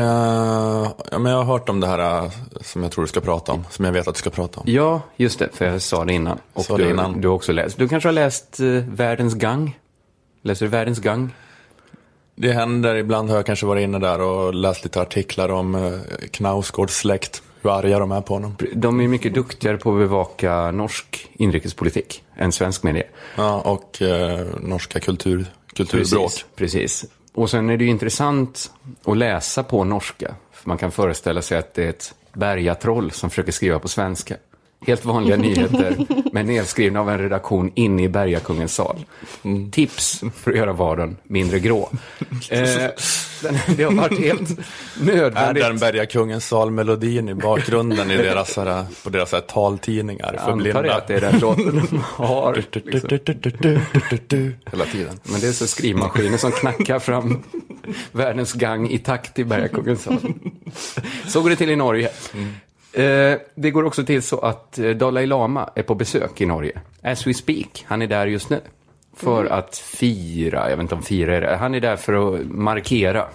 ja, 1.10 1.18
men 1.18 1.32
jag 1.32 1.38
har 1.38 1.44
hört 1.44 1.68
om 1.68 1.80
det 1.80 1.86
här 1.86 2.24
eh, 2.24 2.30
som 2.60 2.82
jag 2.82 2.92
tror 2.92 3.04
du 3.04 3.08
ska 3.08 3.20
prata 3.20 3.52
om, 3.52 3.64
som 3.70 3.84
jag 3.84 3.92
vet 3.92 4.08
att 4.08 4.14
du 4.14 4.18
ska 4.18 4.30
prata 4.30 4.60
om. 4.60 4.66
Ja, 4.68 5.00
just 5.16 5.38
det, 5.38 5.48
för 5.52 5.64
jag 5.64 5.82
sa 5.82 6.04
det 6.04 6.12
innan. 6.12 6.38
Och 6.52 6.64
Sa 6.64 6.76
det 6.76 6.84
du, 6.84 6.90
innan. 6.90 7.20
du 7.20 7.28
har 7.28 7.34
också 7.34 7.52
läst. 7.52 7.78
Du 7.78 7.88
kanske 7.88 8.08
har 8.08 8.12
läst 8.12 8.60
eh, 8.60 8.66
Världens 8.68 9.34
gang? 9.34 9.78
Läser 10.42 10.66
du 10.66 10.70
Världens 10.70 10.98
gang? 10.98 11.34
Det 12.34 12.52
händer, 12.52 12.94
ibland 12.94 13.28
har 13.30 13.36
jag 13.36 13.46
kanske 13.46 13.66
varit 13.66 13.82
inne 13.82 13.98
där 13.98 14.20
och 14.20 14.54
läst 14.54 14.84
lite 14.84 15.00
artiklar 15.00 15.48
om 15.48 15.74
eh, 15.74 16.00
Knausgårds 16.30 16.94
släkt. 16.96 17.42
Hur 17.62 17.70
arga 17.70 17.98
de 17.98 18.12
är 18.12 18.20
på 18.20 18.34
honom. 18.34 18.56
De 18.74 19.00
är 19.00 19.08
mycket 19.08 19.34
duktigare 19.34 19.76
på 19.76 19.92
att 19.92 19.98
bevaka 19.98 20.70
norsk 20.70 21.30
inrikespolitik 21.32 22.22
än 22.36 22.52
svensk 22.52 22.82
media. 22.82 23.04
Ja, 23.36 23.60
och 23.60 24.02
eh, 24.02 24.46
norska 24.60 25.00
kultur, 25.00 25.46
kulturspråk. 25.74 26.30
Precis, 26.30 26.46
precis. 26.56 27.04
Och 27.34 27.50
sen 27.50 27.70
är 27.70 27.76
det 27.76 27.84
ju 27.84 27.90
intressant 27.90 28.72
att 29.04 29.16
läsa 29.16 29.62
på 29.62 29.84
norska. 29.84 30.34
För 30.52 30.68
man 30.68 30.78
kan 30.78 30.90
föreställa 30.90 31.42
sig 31.42 31.58
att 31.58 31.74
det 31.74 31.84
är 31.84 31.88
ett 31.88 32.14
bergatroll 32.32 33.10
som 33.10 33.30
försöker 33.30 33.52
skriva 33.52 33.78
på 33.78 33.88
svenska. 33.88 34.36
Helt 34.86 35.04
vanliga 35.04 35.36
nyheter, 35.46 35.96
men 36.32 36.46
nedskrivna 36.46 37.00
av 37.00 37.10
en 37.10 37.18
redaktion 37.18 37.72
inne 37.74 38.02
i 38.02 38.08
Bergakungens 38.08 38.74
sal. 38.74 39.04
Mm. 39.42 39.70
Tips 39.70 40.22
för 40.36 40.50
att 40.50 40.56
göra 40.56 40.72
vardagen 40.72 41.16
mindre 41.24 41.58
grå. 41.58 41.90
Eh, 42.50 42.90
det 43.76 43.84
har 43.84 43.92
varit 43.92 44.18
helt 44.18 44.50
nödvändigt. 45.00 45.64
Är 45.64 45.68
den 45.68 45.78
Bergakungens 45.78 46.46
sal-melodin 46.46 47.28
i 47.28 47.34
bakgrunden 47.34 48.10
i 48.10 48.16
deras, 48.16 48.56
här, 48.56 48.84
på 49.04 49.10
deras 49.10 49.32
här, 49.32 49.40
taltidningar 49.40 50.40
för 50.44 50.56
blinda? 50.56 50.84
Jag 50.84 50.90
antar 50.90 50.98
att 50.98 51.08
det 51.08 51.14
är 51.14 51.20
den 51.20 51.38
låten 51.38 51.86
de 51.90 52.02
har. 52.04 52.54
Liksom. 52.54 53.00
Hela 54.72 54.84
tiden. 54.84 55.20
Men 55.22 55.40
det 55.40 55.48
är 55.48 55.52
så 55.52 55.66
skrivmaskiner 55.66 56.38
som 56.38 56.52
knackar 56.52 56.98
fram 56.98 57.42
världens 58.12 58.52
gang 58.52 58.90
i 58.90 58.98
takt 58.98 59.38
i 59.38 59.44
Bergakungens 59.44 60.02
sal. 60.02 60.32
Så 61.26 61.42
går 61.42 61.50
det 61.50 61.56
till 61.56 61.70
i 61.70 61.76
Norge. 61.76 62.10
Eh, 62.92 63.38
det 63.54 63.70
går 63.70 63.84
också 63.84 64.04
till 64.04 64.22
så 64.22 64.38
att 64.38 64.78
eh, 64.78 64.90
Dalai 64.90 65.26
Lama 65.26 65.70
är 65.74 65.82
på 65.82 65.94
besök 65.94 66.40
i 66.40 66.46
Norge. 66.46 66.80
As 67.02 67.26
we 67.26 67.34
speak. 67.34 67.84
Han 67.86 68.02
är 68.02 68.06
där 68.06 68.26
just 68.26 68.50
nu. 68.50 68.60
För 69.16 69.40
mm. 69.40 69.52
att 69.52 69.76
fira, 69.76 70.70
jag 70.70 70.76
vet 70.76 70.82
inte 70.82 70.94
om 70.94 71.02
fira 71.02 71.36
är 71.36 71.40
det. 71.40 71.56
Han 71.56 71.74
är 71.74 71.80
där 71.80 71.96
för 71.96 72.34
att 72.34 72.46
markera. 72.46 73.26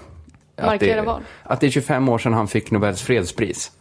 Markera 0.61 0.99
att 0.99 1.05
vad? 1.05 1.21
Att 1.43 1.59
det 1.59 1.67
är 1.67 1.71
25 1.71 2.09
år 2.09 2.17
sedan 2.17 2.33
han 2.33 2.47
fick 2.47 2.71
Nobels 2.71 3.01
fredspris. 3.01 3.71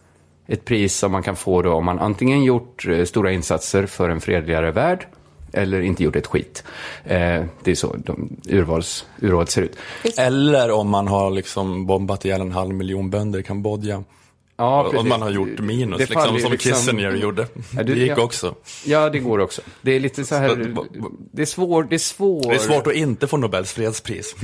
Ett 0.47 0.65
pris 0.65 0.97
som 0.97 1.13
man 1.13 1.23
kan 1.23 1.37
få 1.37 1.63
då 1.63 1.73
om 1.73 1.85
man 1.85 1.99
antingen 1.99 2.45
gjort 2.45 2.87
eh, 2.87 3.05
stora 3.05 3.33
insatser 3.33 3.87
för 3.87 4.09
en 4.09 4.21
fredligare 4.21 4.71
värld 4.71 5.07
eller 5.53 5.81
inte 5.81 6.05
gjort 6.05 6.17
ett 6.17 6.27
skit. 6.27 6.65
Eh, 7.05 7.45
det 7.63 7.71
är 7.71 7.75
så 7.75 7.97
de 7.97 8.37
urvals, 8.49 9.07
urvalet 9.21 9.51
ser 9.51 9.63
ut. 9.63 9.77
Eller 10.19 10.71
om 10.71 10.91
man 10.91 11.09
har 11.09 11.31
liksom 11.31 11.87
bombat 11.87 12.25
ihjäl 12.25 12.41
en 12.41 12.53
halv 12.53 12.75
miljon 12.75 13.11
bönder 13.11 13.39
i 13.39 13.43
Kambodja. 13.43 14.05
Ja, 14.59 14.83
precis. 14.83 14.99
Och 15.01 15.07
man 15.07 15.23
har 15.23 15.31
gjort 15.31 15.59
minus, 15.59 15.99
det 15.99 16.11
liksom, 16.11 16.41
som 16.41 16.53
liksom... 16.53 16.73
Kissinger 16.73 17.13
gjorde. 17.13 17.47
Ja, 17.77 17.83
det 17.83 17.93
gick 17.93 18.11
ja, 18.11 18.23
också. 18.23 18.55
Ja, 18.85 19.11
det 19.11 19.19
går 19.19 19.39
också. 19.39 19.63
Det 19.83 19.93
är 19.93 20.01
lite 20.01 20.25
så 20.25 20.35
här, 20.35 20.75
det 21.33 21.43
är 21.43 21.47
svårt, 21.47 21.91
det 21.91 21.97
är 21.97 21.99
svårt. 21.99 22.49
Det 22.49 22.55
är 22.55 22.59
svårt 22.59 22.87
att 22.87 22.95
inte 22.95 23.27
få 23.27 23.37
Nobels 23.37 23.73
fredspris. 23.73 24.35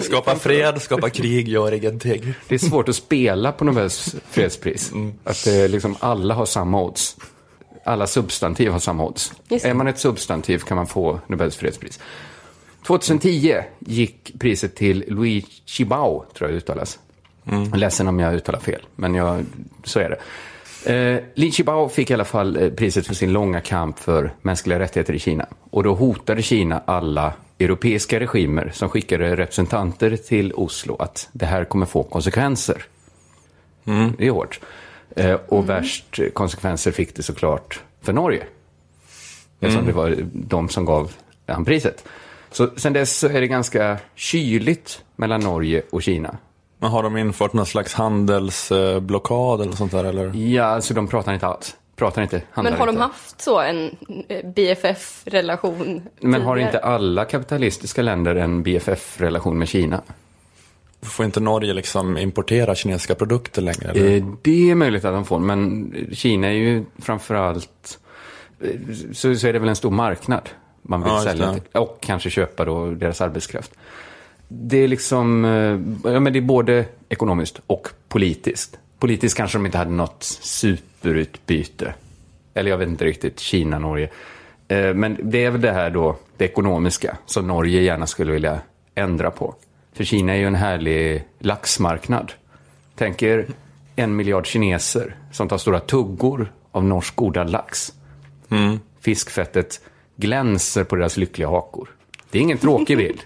skapa 0.00 0.36
fred, 0.36 0.82
skapa 0.82 1.10
krig, 1.10 1.48
gör 1.48 1.72
ingenting. 1.72 2.34
Det 2.48 2.54
är 2.54 2.58
svårt 2.58 2.88
att 2.88 2.96
spela 2.96 3.52
på 3.52 3.64
Nobels 3.64 4.14
fredspris. 4.30 4.92
Mm. 4.92 5.12
Att 5.24 5.44
det 5.44 5.68
liksom 5.68 5.96
alla 6.00 6.34
har 6.34 6.46
samma 6.46 6.82
odds. 6.82 7.16
Alla 7.84 8.06
substantiv 8.06 8.70
har 8.70 8.78
samma 8.78 9.04
odds. 9.04 9.32
Just. 9.48 9.64
Är 9.64 9.74
man 9.74 9.88
ett 9.88 9.98
substantiv 9.98 10.58
kan 10.58 10.76
man 10.76 10.86
få 10.86 11.20
Nobels 11.26 11.56
fredspris. 11.56 12.00
2010 12.86 13.62
gick 13.78 14.32
priset 14.38 14.76
till 14.76 15.04
Louis 15.08 15.44
Chibao, 15.64 16.24
tror 16.34 16.50
jag 16.50 16.54
det 16.54 16.56
uttalas. 16.56 16.98
Mm. 17.46 17.72
Ledsen 17.72 18.08
om 18.08 18.20
jag 18.20 18.34
uttalar 18.34 18.60
fel, 18.60 18.86
men 18.96 19.14
jag, 19.14 19.44
så 19.84 20.00
är 20.00 20.08
det. 20.08 20.18
Eh, 20.84 21.22
Li 21.34 21.52
Chibao 21.52 21.88
fick 21.88 22.10
i 22.10 22.14
alla 22.14 22.24
fall 22.24 22.56
eh, 22.56 22.70
priset 22.70 23.06
för 23.06 23.14
sin 23.14 23.32
långa 23.32 23.60
kamp 23.60 23.98
för 23.98 24.32
mänskliga 24.42 24.78
rättigheter 24.78 25.12
i 25.12 25.18
Kina. 25.18 25.46
Och 25.70 25.82
då 25.82 25.94
hotade 25.94 26.42
Kina 26.42 26.82
alla 26.84 27.32
europeiska 27.58 28.20
regimer 28.20 28.70
som 28.74 28.88
skickade 28.88 29.36
representanter 29.36 30.16
till 30.16 30.52
Oslo 30.52 30.96
att 30.96 31.28
det 31.32 31.46
här 31.46 31.64
kommer 31.64 31.86
få 31.86 32.02
konsekvenser. 32.02 32.82
Mm. 33.84 34.12
Det 34.18 34.26
är 34.26 34.30
hårt. 34.30 34.60
Eh, 35.16 35.34
och 35.34 35.64
mm. 35.64 35.66
värst 35.66 36.20
konsekvenser 36.32 36.92
fick 36.92 37.16
det 37.16 37.22
såklart 37.22 37.80
för 38.02 38.12
Norge. 38.12 38.42
Eftersom 39.60 39.82
mm. 39.82 39.86
det 39.86 39.92
var 39.92 40.16
de 40.32 40.68
som 40.68 40.84
gav 40.84 41.12
han 41.46 41.64
priset. 41.64 42.04
Så 42.50 42.70
sen 42.76 42.92
dess 42.92 43.18
så 43.18 43.28
är 43.28 43.40
det 43.40 43.46
ganska 43.46 43.98
kyligt 44.14 45.04
mellan 45.16 45.40
Norge 45.40 45.82
och 45.90 46.02
Kina. 46.02 46.36
Men 46.80 46.90
har 46.90 47.02
de 47.02 47.16
infört 47.16 47.52
någon 47.52 47.66
slags 47.66 47.94
handelsblockad 47.94 49.60
eller 49.60 49.72
sånt 49.72 49.92
där 49.92 50.04
eller? 50.04 50.36
Ja, 50.36 50.64
alltså 50.64 50.94
de 50.94 51.08
pratar 51.08 51.32
inte 51.32 51.46
alls. 51.46 51.76
Pratar 51.96 52.22
inte, 52.22 52.42
Men 52.54 52.72
har 52.72 52.86
de 52.86 52.90
inte. 52.90 53.02
haft 53.02 53.40
så 53.40 53.60
en 53.60 53.96
eh, 54.28 54.46
BFF-relation? 54.46 56.02
Men 56.20 56.42
har 56.42 56.56
inte 56.56 56.78
alla 56.78 57.24
kapitalistiska 57.24 58.02
länder 58.02 58.34
en 58.34 58.62
BFF-relation 58.62 59.58
med 59.58 59.68
Kina? 59.68 60.02
Får 61.02 61.24
inte 61.24 61.40
Norge 61.40 61.74
liksom 61.74 62.18
importera 62.18 62.74
kinesiska 62.74 63.14
produkter 63.14 63.62
längre? 63.62 63.90
Eller? 63.90 64.16
Eh, 64.16 64.24
det 64.42 64.70
är 64.70 64.74
möjligt 64.74 65.04
att 65.04 65.14
de 65.14 65.24
får, 65.24 65.38
men 65.38 65.92
Kina 66.12 66.46
är 66.46 66.52
ju 66.52 66.84
framförallt 66.98 67.98
eh, 68.60 68.70
så, 69.12 69.34
så 69.34 69.46
är 69.46 69.52
det 69.52 69.58
väl 69.58 69.68
en 69.68 69.76
stor 69.76 69.90
marknad 69.90 70.48
man 70.82 71.02
vill 71.02 71.12
ja, 71.12 71.22
sälja 71.22 71.52
till. 71.52 71.62
Och 71.72 71.98
kanske 72.00 72.30
köpa 72.30 72.64
då 72.64 72.90
deras 72.90 73.20
arbetskraft 73.20 73.72
det 74.52 74.78
är 74.78 74.88
liksom, 74.88 75.44
eh, 75.44 76.12
ja 76.12 76.20
men 76.20 76.32
det 76.32 76.38
är 76.38 76.40
både 76.40 76.84
ekonomiskt 77.08 77.60
och 77.66 77.88
politiskt. 78.08 78.78
Politiskt 78.98 79.36
kanske 79.36 79.58
de 79.58 79.66
inte 79.66 79.78
hade 79.78 79.90
något 79.90 80.22
superutbyte. 80.40 81.94
Eller 82.54 82.70
jag 82.70 82.78
vet 82.78 82.88
inte 82.88 83.04
riktigt, 83.04 83.40
Kina, 83.40 83.78
Norge. 83.78 84.10
Eh, 84.68 84.94
men 84.94 85.18
det 85.22 85.44
är 85.44 85.50
väl 85.50 85.60
det 85.60 85.72
här 85.72 85.90
då, 85.90 86.16
det 86.36 86.44
ekonomiska, 86.44 87.16
som 87.26 87.46
Norge 87.46 87.80
gärna 87.82 88.06
skulle 88.06 88.32
vilja 88.32 88.60
ändra 88.94 89.30
på. 89.30 89.54
För 89.92 90.04
Kina 90.04 90.32
är 90.32 90.36
ju 90.36 90.46
en 90.46 90.54
härlig 90.54 91.24
laxmarknad. 91.38 92.32
Tänk 92.96 93.22
er 93.22 93.46
en 93.96 94.16
miljard 94.16 94.46
kineser 94.46 95.16
som 95.32 95.48
tar 95.48 95.58
stora 95.58 95.80
tuggor 95.80 96.52
av 96.72 96.84
norsk 96.84 97.22
odlad 97.22 97.50
lax. 97.50 97.92
Mm. 98.48 98.80
Fiskfettet 99.00 99.80
glänser 100.16 100.84
på 100.84 100.96
deras 100.96 101.16
lyckliga 101.16 101.48
hakor. 101.48 101.88
Det 102.30 102.38
är 102.38 102.42
ingen 102.42 102.58
tråkig 102.58 102.96
bild. 102.96 103.20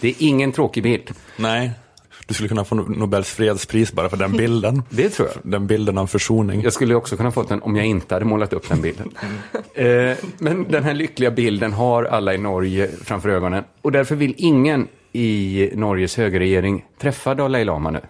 Det 0.00 0.08
är 0.08 0.14
ingen 0.18 0.52
tråkig 0.52 0.82
bild. 0.82 1.10
Nej. 1.36 1.70
Du 2.26 2.34
skulle 2.34 2.48
kunna 2.48 2.64
få 2.64 2.74
Nobels 2.74 3.30
fredspris 3.30 3.92
bara 3.92 4.08
för 4.08 4.16
den 4.16 4.32
bilden. 4.32 4.82
Det 4.90 5.08
tror 5.08 5.28
jag. 5.28 5.52
Den 5.52 5.66
bilden 5.66 5.98
av 5.98 6.06
försoning. 6.06 6.62
Jag 6.62 6.72
skulle 6.72 6.94
också 6.94 7.16
kunna 7.16 7.30
fått 7.30 7.48
den 7.48 7.62
om 7.62 7.76
jag 7.76 7.86
inte 7.86 8.14
hade 8.14 8.24
målat 8.24 8.52
upp 8.52 8.68
den 8.68 8.82
bilden. 8.82 9.10
eh, 9.74 10.16
men 10.38 10.66
den 10.68 10.84
här 10.84 10.94
lyckliga 10.94 11.30
bilden 11.30 11.72
har 11.72 12.04
alla 12.04 12.34
i 12.34 12.38
Norge 12.38 12.90
framför 13.04 13.28
ögonen. 13.28 13.64
Och 13.82 13.92
därför 13.92 14.16
vill 14.16 14.34
ingen 14.36 14.88
i 15.12 15.70
Norges 15.74 16.16
högerregering 16.16 16.84
träffa 16.98 17.34
Dalai 17.34 17.64
Lama 17.64 17.90
nu. 17.90 18.00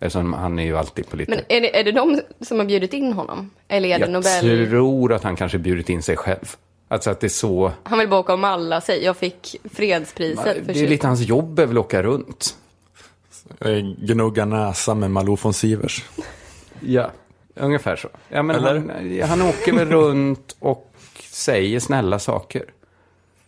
Eftersom 0.00 0.32
han 0.32 0.58
är 0.58 0.64
ju 0.64 0.76
alltid 0.76 1.08
på 1.08 1.16
lite... 1.16 1.30
Men 1.30 1.40
är 1.48 1.60
det, 1.60 1.80
är 1.80 1.84
det 1.84 1.92
de 1.92 2.20
som 2.40 2.58
har 2.58 2.66
bjudit 2.66 2.92
in 2.92 3.12
honom? 3.12 3.50
Eller 3.68 3.88
är 3.88 3.98
det 3.98 4.04
jag 4.04 4.12
Nobel... 4.12 4.58
Jag 4.60 4.68
tror 4.68 5.12
att 5.12 5.22
han 5.22 5.36
kanske 5.36 5.58
bjudit 5.58 5.88
in 5.88 6.02
sig 6.02 6.16
själv. 6.16 6.56
Alltså 6.88 7.10
att 7.10 7.20
det 7.20 7.26
är 7.26 7.28
så... 7.28 7.72
Han 7.82 7.98
vill 7.98 8.08
bara 8.08 8.20
åka 8.20 8.32
och 8.32 8.38
malla 8.38 8.80
sig. 8.80 9.04
Jag 9.04 9.16
fick 9.16 9.56
fredspriset 9.72 10.66
för 10.66 10.72
Det 10.72 10.80
är 10.80 10.88
lite 10.88 11.06
hans 11.06 11.20
jobb 11.20 11.58
är 11.58 11.66
väl 11.66 11.78
att 11.78 11.84
åka 11.84 12.02
runt. 12.02 12.56
Gnugga 13.98 14.44
näsa 14.44 14.94
med 14.94 15.10
Malou 15.10 15.36
von 15.42 15.54
Sivers. 15.54 16.04
Ja, 16.80 17.10
ungefär 17.54 17.96
så. 17.96 18.08
Ja, 18.28 18.42
men 18.42 18.64
han, 18.64 18.90
han 19.22 19.42
åker 19.42 19.72
väl 19.72 19.88
runt 19.88 20.56
och 20.58 20.92
säger 21.30 21.80
snälla 21.80 22.18
saker. 22.18 22.64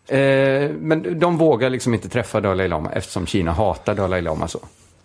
Eh, 0.09 0.71
men 0.71 1.19
de 1.21 1.39
vågar 1.39 1.71
liksom 1.71 1.95
inte 1.95 2.09
träffa 2.09 2.41
Dalai 2.41 2.69
Lama 2.69 2.93
eftersom 2.93 3.27
Kina 3.27 3.53
hatar 3.53 3.95
Dalai 3.95 4.23
Lama 4.23 4.49
så. 4.49 4.61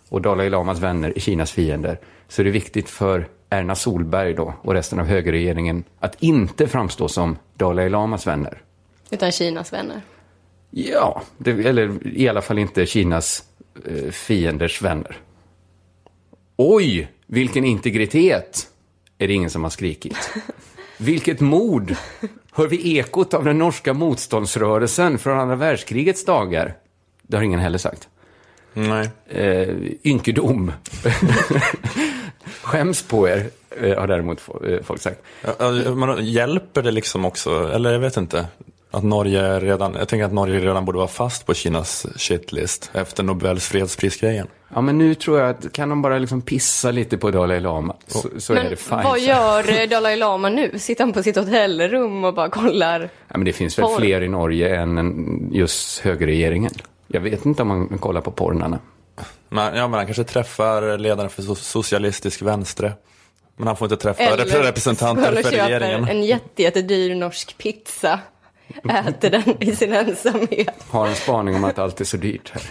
Och 0.08 0.22
Dalai 0.22 0.50
Lamas 0.50 0.78
vänner 0.78 1.12
är 1.16 1.20
Kinas 1.20 1.52
fiender. 1.52 1.98
Så 2.28 2.42
det 2.42 2.48
är 2.48 2.52
viktigt 2.52 2.90
för 2.90 3.28
Erna 3.54 3.74
Solberg 3.74 4.34
då 4.34 4.54
och 4.62 4.74
resten 4.74 5.00
av 5.00 5.06
högerregeringen 5.06 5.84
att 6.00 6.22
inte 6.22 6.68
framstå 6.68 7.08
som 7.08 7.38
Dalai 7.54 7.88
Lamas 7.88 8.26
vänner. 8.26 8.62
Utan 9.10 9.32
Kinas 9.32 9.72
vänner? 9.72 10.00
Ja, 10.70 11.22
det, 11.38 11.50
eller 11.50 12.06
i 12.06 12.28
alla 12.28 12.42
fall 12.42 12.58
inte 12.58 12.86
Kinas 12.86 13.44
eh, 13.86 14.10
fienders 14.10 14.82
vänner. 14.82 15.16
Oj, 16.56 17.08
vilken 17.26 17.64
integritet! 17.64 18.68
Är 19.18 19.28
det 19.28 19.34
ingen 19.34 19.50
som 19.50 19.62
har 19.62 19.70
skrikit. 19.70 20.30
Vilket 20.98 21.40
mod! 21.40 21.96
Hör 22.52 22.68
vi 22.68 22.98
ekot 22.98 23.34
av 23.34 23.44
den 23.44 23.58
norska 23.58 23.94
motståndsrörelsen 23.94 25.18
från 25.18 25.38
andra 25.38 25.56
världskrigets 25.56 26.24
dagar? 26.24 26.76
Det 27.22 27.36
har 27.36 27.44
ingen 27.44 27.60
heller 27.60 27.78
sagt. 27.78 28.08
Nej. 28.72 29.10
Eh, 29.28 29.68
ynkedom. 30.04 30.72
Skäms 32.64 33.02
på 33.02 33.28
er, 33.28 33.46
eh, 33.80 33.98
har 33.98 34.06
däremot 34.06 34.40
eh, 34.68 34.82
folk 34.82 35.00
sagt. 35.00 35.20
Men 35.96 36.26
hjälper 36.26 36.82
det 36.82 36.90
liksom 36.90 37.24
också, 37.24 37.70
eller 37.72 37.92
jag 37.92 38.00
vet 38.00 38.16
inte, 38.16 38.46
att 38.90 39.04
Norge 39.04 39.60
redan, 39.60 39.94
jag 39.94 40.08
tänker 40.08 40.24
att 40.24 40.32
Norge 40.32 40.60
redan 40.60 40.84
borde 40.84 40.98
vara 40.98 41.08
fast 41.08 41.46
på 41.46 41.54
Kinas 41.54 42.06
shitlist 42.16 42.90
efter 42.94 43.22
Nobels 43.22 43.68
fredsprisgrejen. 43.68 44.46
Ja, 44.74 44.80
men 44.80 44.98
nu 44.98 45.14
tror 45.14 45.40
jag 45.40 45.50
att 45.50 45.72
kan 45.72 45.88
de 45.88 46.02
bara 46.02 46.18
liksom 46.18 46.42
pissa 46.42 46.90
lite 46.90 47.18
på 47.18 47.30
Dalai 47.30 47.60
Lama 47.60 47.96
så, 48.06 48.28
så 48.38 48.54
är 48.54 48.70
det 48.70 48.76
fine. 48.76 49.02
vad 49.04 49.20
gör 49.20 49.80
eh, 49.80 49.88
Dalai 49.90 50.16
Lama 50.16 50.48
nu? 50.48 50.78
Sitter 50.78 51.04
han 51.04 51.12
på 51.12 51.22
sitt 51.22 51.36
hotellrum 51.36 52.24
och 52.24 52.34
bara 52.34 52.48
kollar? 52.48 53.00
Ja, 53.00 53.36
men 53.36 53.44
det 53.44 53.52
finns 53.52 53.78
väl 53.78 53.84
porr. 53.84 53.96
fler 53.98 54.22
i 54.22 54.28
Norge 54.28 54.76
än 54.76 55.50
just 55.52 55.98
högerregeringen. 55.98 56.72
Jag 57.06 57.20
vet 57.20 57.46
inte 57.46 57.62
om 57.62 57.68
man 57.68 57.98
kollar 57.98 58.20
på 58.20 58.30
porrnarna. 58.30 58.78
Men, 59.54 59.76
ja, 59.76 59.88
men 59.88 59.98
han 59.98 60.06
kanske 60.06 60.24
träffar 60.24 60.98
ledaren 60.98 61.30
för 61.30 61.42
socialistisk 61.54 62.42
vänstre. 62.42 62.92
Men 63.56 63.66
han 63.66 63.76
får 63.76 63.86
inte 63.86 63.96
träffa 63.96 64.22
Eller 64.22 64.62
representanter 64.62 65.42
för 65.42 65.50
regeringen. 65.50 66.08
en 66.08 66.24
jätte, 66.24 66.62
jättedyr 66.62 67.14
norsk 67.14 67.58
pizza. 67.58 68.20
Äter 69.06 69.30
den 69.30 69.62
i 69.62 69.76
sin 69.76 69.92
ensamhet. 69.92 70.84
Har 70.90 71.06
en 71.06 71.14
spaning 71.14 71.54
om 71.54 71.64
att 71.64 71.78
allt 71.78 72.00
är 72.00 72.04
så 72.04 72.16
dyrt 72.16 72.52
här. 72.52 72.62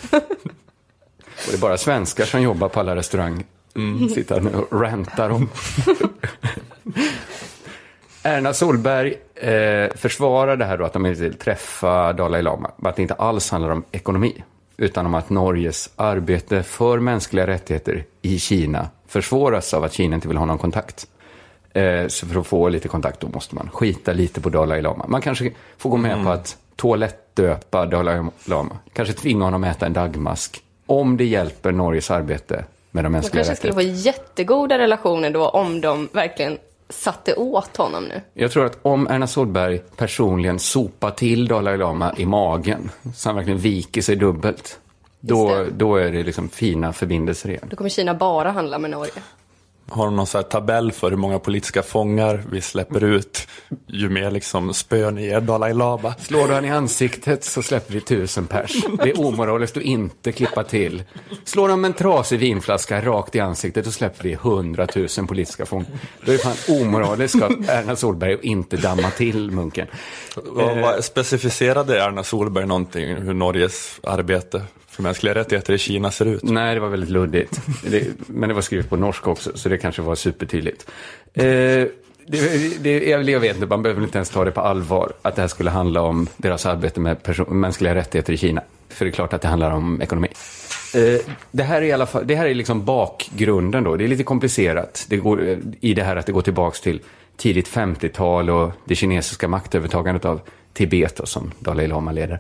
Och 1.26 1.50
det 1.50 1.54
är 1.54 1.60
bara 1.60 1.78
svenskar 1.78 2.26
som 2.26 2.42
jobbar 2.42 2.70
på 2.70 2.80
alla 2.80 2.96
restauranger. 2.96 3.46
Mm. 3.76 4.10
Sitter 4.10 4.56
och 4.56 4.82
rantar 4.82 5.30
om. 5.30 5.50
Erna 8.24 8.54
Solberg 8.54 9.14
eh, 9.36 9.96
försvarar 9.96 10.58
det 10.58 10.66
här 10.66 10.78
då 10.78 10.86
att 10.86 10.94
de 10.94 11.06
inte 11.06 11.22
vill 11.22 11.34
träffa 11.34 12.14
Dalai 12.14 12.42
Lama. 12.42 12.72
Att 12.84 12.96
det 12.96 13.02
inte 13.02 13.14
alls 13.14 13.52
handlar 13.52 13.70
om 13.70 13.84
ekonomi. 13.92 14.44
Utan 14.78 15.06
om 15.06 15.14
att 15.14 15.30
Norges 15.30 15.90
arbete 15.96 16.64
för 16.64 17.00
mänskliga 17.00 17.48
rättigheter 17.48 18.06
i 18.22 18.40
Kina 18.40 18.88
försvåras 19.08 19.74
av 19.74 19.84
att 19.84 19.94
Kina 19.94 20.16
inte 20.16 20.28
vill 20.28 20.38
ha 20.38 20.46
någon 20.46 20.58
kontakt. 20.58 21.08
Eh, 21.74 22.08
så 22.08 22.28
för 22.28 22.40
att 22.40 22.48
få 22.48 22.70
lite 22.70 22.88
kontakt 22.88 23.20
då 23.20 23.28
måste 23.28 23.56
man 23.56 23.70
skita 23.70 24.14
lite 24.14 24.42
på 24.42 24.50
Dalai 24.50 24.82
Lama. 24.82 25.06
Man 25.08 25.22
kanske 25.22 25.52
får 25.78 25.90
gå 25.90 25.98
med 25.98 26.12
mm. 26.12 26.26
på 26.26 26.32
att 26.32 26.58
toalettdöpa 26.76 27.86
Dalai 27.86 28.24
Lama. 28.46 28.78
Kanske 28.94 29.14
tvinga 29.14 29.46
honom 29.46 29.64
att 29.64 29.76
äta 29.76 29.86
en 29.86 29.94
dagmask. 29.94 30.64
Om 30.86 31.18
det 31.18 31.26
hjälper 31.26 31.72
Norges 31.72 32.12
arbete 32.12 32.66
med 32.92 33.04
de 33.04 33.12
mänskliga 33.12 33.42
rättigheterna. 33.42 33.44
De 33.44 33.46
kanske 33.46 33.56
skulle 33.56 33.74
få 33.74 33.82
jättegoda 33.82 34.78
relationer 34.78 35.30
då 35.30 35.50
om 35.50 35.82
de 35.82 36.10
verkligen 36.12 36.58
satte 36.90 37.34
åt 37.34 37.78
honom 37.78 38.04
nu. 38.04 38.22
Jag 38.34 38.52
tror 38.52 38.66
att 38.66 38.78
om 38.82 39.08
Erna 39.08 39.28
Solberg 39.28 39.80
personligen 39.96 40.60
sopar 40.60 41.12
till 41.12 41.48
Dalai 41.48 41.78
Lama 41.78 42.14
i 42.18 42.26
magen, 42.26 42.90
så 43.16 43.30
han 43.30 43.36
verkligen 43.36 43.60
viker 43.60 44.02
sig 44.02 44.16
dubbelt, 44.16 44.80
då, 45.20 45.66
då 45.78 45.96
är 45.96 46.12
det 46.12 46.24
liksom 46.24 46.50
fina 46.50 46.94
förbindelser 46.94 47.50
igen. 47.50 47.68
Då 47.70 47.76
kommer 47.76 47.90
Kina 47.90 48.14
bara 48.14 48.52
handla 48.52 48.80
med 48.80 48.92
Norge. 48.92 49.14
Har 49.90 50.06
de 50.06 50.16
någon 50.16 50.28
så 50.28 50.42
tabell 50.42 50.92
för 50.92 51.10
hur 51.10 51.18
många 51.18 51.40
politiska 51.40 51.84
fångar 51.84 52.44
vi 52.52 52.62
släpper 52.62 53.04
ut 53.04 53.48
ju 53.88 54.10
mer 54.10 54.32
liksom 54.32 54.74
spön 54.74 55.18
ger 55.18 55.42
Dalai 55.42 55.74
Lama? 55.74 56.14
Slår 56.20 56.48
du 56.48 56.54
han 56.54 56.66
i 56.66 56.72
ansiktet 56.72 57.44
så 57.44 57.64
släpper 57.64 57.94
vi 57.94 58.02
tusen 58.02 58.48
pers. 58.48 58.72
Det 59.04 59.10
är 59.10 59.20
omoraliskt 59.20 59.78
att 59.78 59.84
inte 59.84 60.32
klippa 60.32 60.64
till. 60.64 61.04
Slår 61.44 61.70
de 61.70 61.86
en 61.86 61.94
trasig 61.94 62.40
vinflaska 62.40 63.02
rakt 63.02 63.36
i 63.36 63.40
ansiktet 63.40 63.86
så 63.86 63.92
släpper 63.92 64.24
vi 64.24 64.34
hundratusen 64.34 65.28
politiska 65.28 65.66
fångar. 65.66 65.88
Då 66.26 66.32
är 66.32 66.38
det 66.38 66.44
fan 66.44 66.82
omoraliskt 66.82 67.42
av 67.42 67.52
Erna 67.52 67.96
Solberg 67.96 68.34
att 68.34 68.44
inte 68.44 68.78
damma 68.78 69.10
till 69.10 69.52
munken. 69.52 69.88
Vad, 70.36 70.78
vad 70.78 71.04
specificerade 71.04 72.00
Erna 72.00 72.24
Solberg 72.24 72.66
någonting 72.66 73.16
hur 73.16 73.34
Norges 73.34 74.00
arbete 74.04 74.62
för 74.94 75.04
mänskliga 75.04 75.36
rättigheter 75.36 75.74
i 75.74 75.78
Kina 75.78 76.12
ser 76.12 76.26
ut? 76.26 76.44
Nej, 76.44 76.74
det 76.74 76.80
var 76.80 76.90
väldigt 76.90 77.10
luddigt. 77.10 77.62
Det, 77.84 78.08
men 78.28 78.50
det 78.50 78.56
var 78.56 78.62
skrivet 78.62 78.90
på 78.90 78.96
norska 78.96 79.30
också, 79.30 79.52
så 79.58 79.70
det 79.70 79.78
kanske 79.78 80.02
var 80.02 80.16
supertydligt. 80.16 80.90
Eh, 81.34 81.44
det, 82.28 82.84
det, 82.84 83.10
jag 83.10 83.40
vet 83.40 83.56
inte, 83.56 83.68
man 83.68 83.84
behöver 83.84 84.04
inte 84.04 84.18
ens 84.18 84.30
ta 84.30 84.46
det 84.46 84.52
på 84.52 84.62
allvar, 84.62 85.14
att 85.22 85.36
det 85.36 85.42
här 85.42 85.48
skulle 85.48 85.70
handla 85.70 86.02
om 86.02 86.28
deras 86.38 86.66
arbete 86.66 87.00
med 87.00 87.18
mänskliga 87.48 87.96
rättigheter 87.96 88.34
i 88.34 88.38
Kina. 88.38 88.62
För 88.90 89.06
det 89.06 89.10
är 89.10 89.14
klart 89.14 89.34
att 89.34 89.42
det 89.42 89.48
handlar 89.48 89.72
om 89.72 90.02
ekonomi. 90.02 90.28
Eh, 90.96 91.22
det 91.52 91.64
här 91.64 91.82
är 91.82 91.86
i 91.86 91.92
alla 91.92 92.06
fall, 92.06 92.28
det 92.28 92.36
här 92.36 92.46
är 92.46 92.54
liksom 92.54 92.86
bakgrunden 92.86 93.84
då. 93.84 93.96
Det 93.96 94.04
är 94.04 94.08
lite 94.08 94.24
komplicerat. 94.24 95.06
Det 95.10 95.18
går, 95.18 95.48
eh, 95.48 95.58
I 95.80 95.94
det 95.94 96.04
här 96.04 96.16
att 96.16 96.26
det 96.26 96.32
går 96.32 96.42
tillbaks 96.42 96.82
till 96.82 97.02
tidigt 97.38 97.68
50-tal 97.68 98.50
och 98.50 98.72
det 98.86 98.96
kinesiska 98.96 99.48
maktövertagandet 99.48 100.26
av 100.26 100.42
Tibet 100.74 101.16
då, 101.16 101.26
som 101.26 101.52
Dalai 101.60 101.88
Lama 101.88 102.12
leder. 102.12 102.40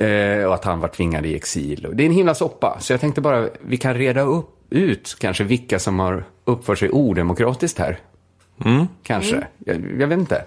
Eh, 0.00 0.44
och 0.44 0.54
att 0.54 0.64
han 0.64 0.80
var 0.80 0.88
tvingad 0.88 1.26
i 1.26 1.36
exil. 1.36 1.86
Det 1.92 2.02
är 2.02 2.06
en 2.06 2.12
himla 2.12 2.34
soppa. 2.34 2.76
Så 2.80 2.92
jag 2.92 3.00
tänkte 3.00 3.20
bara, 3.20 3.48
vi 3.60 3.76
kan 3.76 3.94
reda 3.94 4.20
upp, 4.20 4.48
ut 4.70 5.16
kanske 5.18 5.44
vilka 5.44 5.78
som 5.78 5.98
har 5.98 6.24
uppfört 6.44 6.78
sig 6.78 6.90
odemokratiskt 6.90 7.78
här. 7.78 7.98
Mm. 8.64 8.86
Kanske. 9.02 9.36
Mm. 9.36 9.46
Jag, 9.58 10.00
jag, 10.00 10.06
vet 10.06 10.18
inte. 10.18 10.44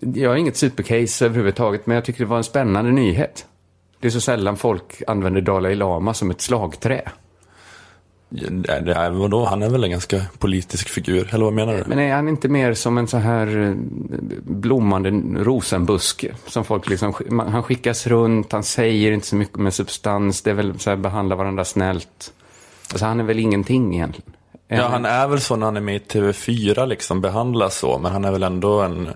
Jag 0.00 0.30
har 0.30 0.36
inget 0.36 0.56
supercase 0.56 1.24
överhuvudtaget, 1.24 1.86
men 1.86 1.94
jag 1.94 2.04
tycker 2.04 2.18
det 2.18 2.30
var 2.30 2.36
en 2.36 2.44
spännande 2.44 2.90
nyhet. 2.90 3.46
Det 4.00 4.06
är 4.06 4.10
så 4.10 4.20
sällan 4.20 4.56
folk 4.56 5.02
använder 5.06 5.40
Dalai 5.40 5.74
Lama 5.74 6.14
som 6.14 6.30
ett 6.30 6.40
slagträ. 6.40 7.02
Ja, 8.30 8.80
det 8.80 8.94
är, 8.94 9.10
vadå? 9.10 9.44
Han 9.44 9.62
är 9.62 9.70
väl 9.70 9.84
en 9.84 9.90
ganska 9.90 10.22
politisk 10.38 10.88
figur, 10.88 11.28
eller 11.34 11.44
vad 11.44 11.54
menar 11.54 11.74
du? 11.74 11.84
Men 11.86 11.98
är 11.98 12.14
han 12.14 12.28
inte 12.28 12.48
mer 12.48 12.74
som 12.74 12.98
en 12.98 13.08
så 13.08 13.16
här 13.16 13.58
eh, 13.58 13.74
blommande 14.44 15.10
rosenbuske? 15.44 16.34
Som 16.46 16.64
folk 16.64 16.88
liksom, 16.88 17.14
han 17.30 17.62
skickas 17.62 18.06
runt, 18.06 18.52
han 18.52 18.62
säger 18.62 19.12
inte 19.12 19.26
så 19.26 19.36
mycket 19.36 19.58
med 19.58 19.74
substans, 19.74 20.42
det 20.42 20.50
är 20.50 20.54
väl 20.54 20.78
så 20.78 20.90
här, 20.90 20.96
behandla 20.96 21.36
varandra 21.36 21.64
snällt. 21.64 22.32
Alltså 22.90 23.06
han 23.06 23.20
är 23.20 23.24
väl 23.24 23.38
ingenting 23.38 23.94
egentligen. 23.94 24.32
Ja, 24.68 24.88
han 24.88 25.04
är 25.04 25.28
väl 25.28 25.40
så 25.40 25.56
när 25.56 25.66
han 25.66 25.76
är 25.76 25.80
med 25.80 25.96
i 25.96 25.98
TV4 25.98 26.86
liksom, 26.86 27.20
behandlas 27.20 27.78
så, 27.78 27.98
men 27.98 28.12
han 28.12 28.24
är 28.24 28.32
väl 28.32 28.42
ändå 28.42 28.80
en 28.80 29.08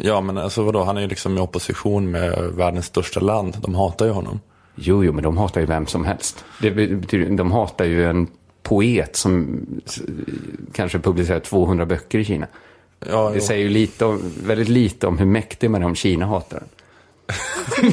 Ja, 0.00 0.20
men 0.20 0.38
alltså 0.38 0.62
vadå, 0.62 0.84
han 0.84 0.96
är 0.96 1.00
ju 1.00 1.06
liksom 1.06 1.38
i 1.38 1.40
opposition 1.40 2.10
med 2.10 2.38
världens 2.38 2.86
största 2.86 3.20
land. 3.20 3.56
De 3.60 3.74
hatar 3.74 4.06
ju 4.06 4.12
honom. 4.12 4.40
Jo, 4.80 5.04
jo, 5.04 5.12
men 5.12 5.22
de 5.22 5.36
hatar 5.38 5.60
ju 5.60 5.66
vem 5.66 5.86
som 5.86 6.04
helst. 6.04 6.44
Det 6.60 6.70
betyder, 6.70 7.36
de 7.36 7.52
hatar 7.52 7.84
ju 7.84 8.10
en 8.10 8.26
poet 8.62 9.16
som 9.16 9.60
kanske 10.72 10.98
publicerar 10.98 11.40
200 11.40 11.86
böcker 11.86 12.18
i 12.18 12.24
Kina. 12.24 12.46
Ja, 13.06 13.28
det 13.30 13.34
jo. 13.34 13.40
säger 13.40 13.62
ju 13.62 13.68
lite 13.68 14.04
om, 14.04 14.32
väldigt 14.42 14.68
lite 14.68 15.06
om 15.06 15.18
hur 15.18 15.26
mäktig 15.26 15.70
man 15.70 15.82
är 15.82 15.86
om 15.86 15.94
Kina 15.94 16.26
hatar 16.26 16.58
den. 16.58 16.68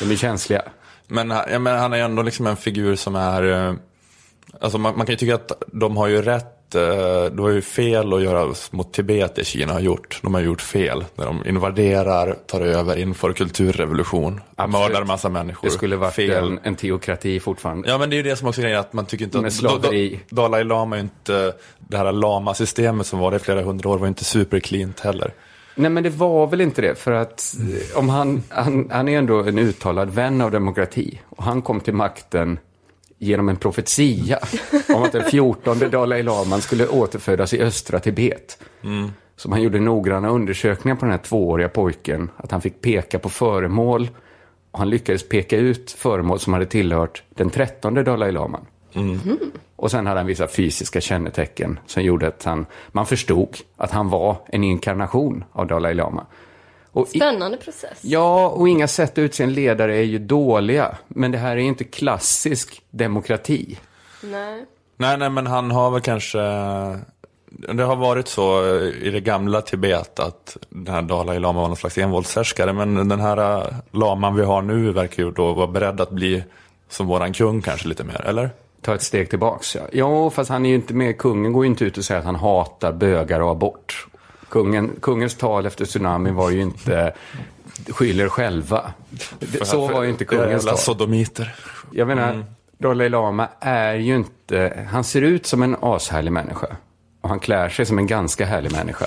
de 0.00 0.10
är 0.10 0.16
känsliga. 0.16 0.62
Men, 1.06 1.30
ja, 1.30 1.58
men 1.58 1.78
han 1.78 1.92
är 1.92 1.96
ju 1.96 2.02
ändå 2.02 2.22
liksom 2.22 2.46
en 2.46 2.56
figur 2.56 2.96
som 2.96 3.16
är... 3.16 3.68
Eh, 3.68 3.74
alltså 4.60 4.78
man, 4.78 4.96
man 4.96 5.06
kan 5.06 5.12
ju 5.12 5.16
tycka 5.16 5.34
att 5.34 5.52
de 5.66 5.96
har 5.96 6.06
ju 6.06 6.22
rätt 6.22 6.53
Eh, 6.74 6.80
det 7.24 7.42
var 7.42 7.50
ju 7.50 7.62
fel 7.62 8.12
att 8.12 8.22
göra 8.22 8.54
mot 8.70 8.92
Tibet 8.92 9.34
det 9.34 9.44
Kina 9.44 9.72
har 9.72 9.80
gjort. 9.80 10.20
De 10.22 10.34
har 10.34 10.40
gjort 10.40 10.60
fel 10.60 11.04
när 11.14 11.26
de 11.26 11.46
invaderar, 11.46 12.36
tar 12.46 12.60
över, 12.60 12.96
inför 12.96 13.32
kulturrevolution, 13.32 14.40
Absolut. 14.56 14.88
mördar 14.88 15.04
massa 15.04 15.28
människor. 15.28 15.68
Det 15.68 15.74
skulle 15.74 15.96
varit 15.96 16.18
en, 16.18 16.60
en 16.62 16.76
teokrati 16.76 17.40
fortfarande. 17.40 17.88
Ja 17.88 17.98
men 17.98 18.10
det 18.10 18.14
är 18.14 18.18
ju 18.18 18.22
det 18.22 18.36
som 18.36 18.48
också 18.48 18.60
är 18.60 18.62
grejen, 18.62 18.80
att 18.80 18.92
man 18.92 19.06
tycker 19.06 19.24
inte 19.24 19.38
att 19.38 19.82
da, 19.82 19.90
Dalai 20.28 20.64
Lama 20.64 20.96
är 20.96 21.00
inte, 21.00 21.52
det 21.78 21.96
här 21.96 22.12
lama-systemet 22.12 23.06
som 23.06 23.18
var 23.18 23.30
det 23.30 23.36
i 23.36 23.40
flera 23.40 23.62
hundra 23.62 23.90
år 23.90 23.98
var 23.98 24.06
inte 24.06 24.24
supercleant 24.24 25.00
heller. 25.00 25.32
Nej 25.74 25.90
men 25.90 26.02
det 26.02 26.10
var 26.10 26.46
väl 26.46 26.60
inte 26.60 26.82
det, 26.82 26.94
för 26.94 27.12
att 27.12 27.56
eh, 27.60 27.98
om 27.98 28.08
han, 28.08 28.42
han, 28.48 28.88
han 28.92 29.08
är 29.08 29.18
ändå 29.18 29.42
en 29.42 29.58
uttalad 29.58 30.10
vän 30.10 30.40
av 30.40 30.50
demokrati. 30.50 31.20
Och 31.28 31.44
han 31.44 31.62
kom 31.62 31.80
till 31.80 31.94
makten 31.94 32.58
genom 33.18 33.48
en 33.48 33.56
profetia 33.56 34.38
om 34.94 35.02
att 35.02 35.12
den 35.12 35.24
14 35.24 35.78
Dalai 35.90 36.22
Laman 36.22 36.60
skulle 36.60 36.88
återfödas 36.88 37.54
i 37.54 37.62
östra 37.62 38.00
Tibet. 38.00 38.58
Mm. 38.82 39.10
Så 39.36 39.50
man 39.50 39.62
gjorde 39.62 39.80
noggranna 39.80 40.28
undersökningar 40.28 40.96
på 40.96 41.04
den 41.04 41.12
här 41.12 41.18
tvååriga 41.18 41.68
pojken. 41.68 42.30
Att 42.36 42.50
han 42.50 42.60
fick 42.60 42.80
peka 42.80 43.18
på 43.18 43.28
föremål. 43.28 44.10
Och 44.70 44.78
han 44.78 44.90
lyckades 44.90 45.28
peka 45.28 45.56
ut 45.56 45.90
föremål 45.90 46.40
som 46.40 46.52
hade 46.52 46.66
tillhört 46.66 47.22
den 47.34 47.50
13 47.50 47.94
Dalai 47.94 48.32
Laman. 48.32 48.66
Mm. 48.94 49.20
Och 49.76 49.90
sen 49.90 50.06
hade 50.06 50.20
han 50.20 50.26
vissa 50.26 50.48
fysiska 50.48 51.00
kännetecken 51.00 51.78
som 51.86 52.02
gjorde 52.02 52.28
att 52.28 52.44
han, 52.44 52.66
man 52.92 53.06
förstod 53.06 53.56
att 53.76 53.90
han 53.90 54.08
var 54.08 54.36
en 54.46 54.64
inkarnation 54.64 55.44
av 55.52 55.66
Dalai 55.66 55.94
Lama. 55.94 56.26
Och 56.94 57.08
Spännande 57.08 57.56
process. 57.56 57.98
Ja, 58.00 58.48
och 58.48 58.68
inga 58.68 58.88
sätt 58.88 59.12
att 59.12 59.18
utse 59.18 59.44
en 59.44 59.52
ledare 59.52 59.96
är 59.96 60.02
ju 60.02 60.18
dåliga. 60.18 60.96
Men 61.08 61.30
det 61.30 61.38
här 61.38 61.56
är 61.56 61.60
inte 61.60 61.84
klassisk 61.84 62.82
demokrati. 62.90 63.78
Nej. 64.22 64.64
Nej, 64.96 65.18
nej, 65.18 65.30
men 65.30 65.46
han 65.46 65.70
har 65.70 65.90
väl 65.90 66.00
kanske... 66.00 66.38
Det 67.74 67.82
har 67.82 67.96
varit 67.96 68.28
så 68.28 68.66
i 69.02 69.10
det 69.10 69.20
gamla 69.20 69.60
Tibet 69.60 70.20
att 70.20 70.56
den 70.68 70.94
här 70.94 71.02
Dalai 71.02 71.38
Lama 71.38 71.60
var 71.60 71.68
någon 71.68 71.76
slags 71.76 71.98
envåldshärskare. 71.98 72.72
Men 72.72 73.08
den 73.08 73.20
här 73.20 73.66
laman 73.90 74.34
vi 74.34 74.44
har 74.44 74.62
nu 74.62 74.92
verkar 74.92 75.22
ju 75.22 75.30
då 75.30 75.52
vara 75.52 75.66
beredd 75.66 76.00
att 76.00 76.10
bli 76.10 76.44
som 76.88 77.06
våran 77.06 77.32
kung 77.32 77.62
kanske 77.62 77.88
lite 77.88 78.04
mer, 78.04 78.20
eller? 78.26 78.50
Ta 78.80 78.94
ett 78.94 79.02
steg 79.02 79.30
tillbaks, 79.30 79.74
ja. 79.76 79.82
Jo, 79.92 80.30
fast 80.30 80.50
han 80.50 80.66
är 80.66 80.68
ju 80.68 80.74
inte 80.74 80.94
med. 80.94 81.18
Kungen 81.18 81.52
går 81.52 81.64
ju 81.64 81.70
inte 81.70 81.84
ut 81.84 81.98
och 81.98 82.04
säger 82.04 82.18
att 82.18 82.26
han 82.26 82.34
hatar 82.34 82.92
bögar 82.92 83.40
och 83.40 83.50
abort. 83.50 84.06
Kungen, 84.54 84.90
kungens 85.00 85.34
tal 85.34 85.66
efter 85.66 85.84
tsunamin 85.84 86.34
var 86.34 86.50
ju 86.50 86.60
inte 86.60 87.12
skyller 87.88 88.28
själva. 88.28 88.92
Så 89.62 89.86
var 89.86 90.02
ju 90.02 90.10
inte 90.10 90.24
kungens 90.24 90.64
tal. 90.64 90.78
sodomiter. 90.78 91.54
Jag 91.92 92.08
menar, 92.08 92.32
mm. 92.32 92.44
Dalai 92.78 93.08
Lama 93.08 93.48
är 93.60 93.94
ju 93.94 94.16
inte... 94.16 94.86
Han 94.90 95.04
ser 95.04 95.22
ut 95.22 95.46
som 95.46 95.62
en 95.62 95.76
ashärlig 95.80 96.32
människa. 96.32 96.66
Och 97.20 97.28
han 97.28 97.40
klär 97.40 97.68
sig 97.68 97.86
som 97.86 97.98
en 97.98 98.06
ganska 98.06 98.46
härlig 98.46 98.72
människa. 98.72 99.06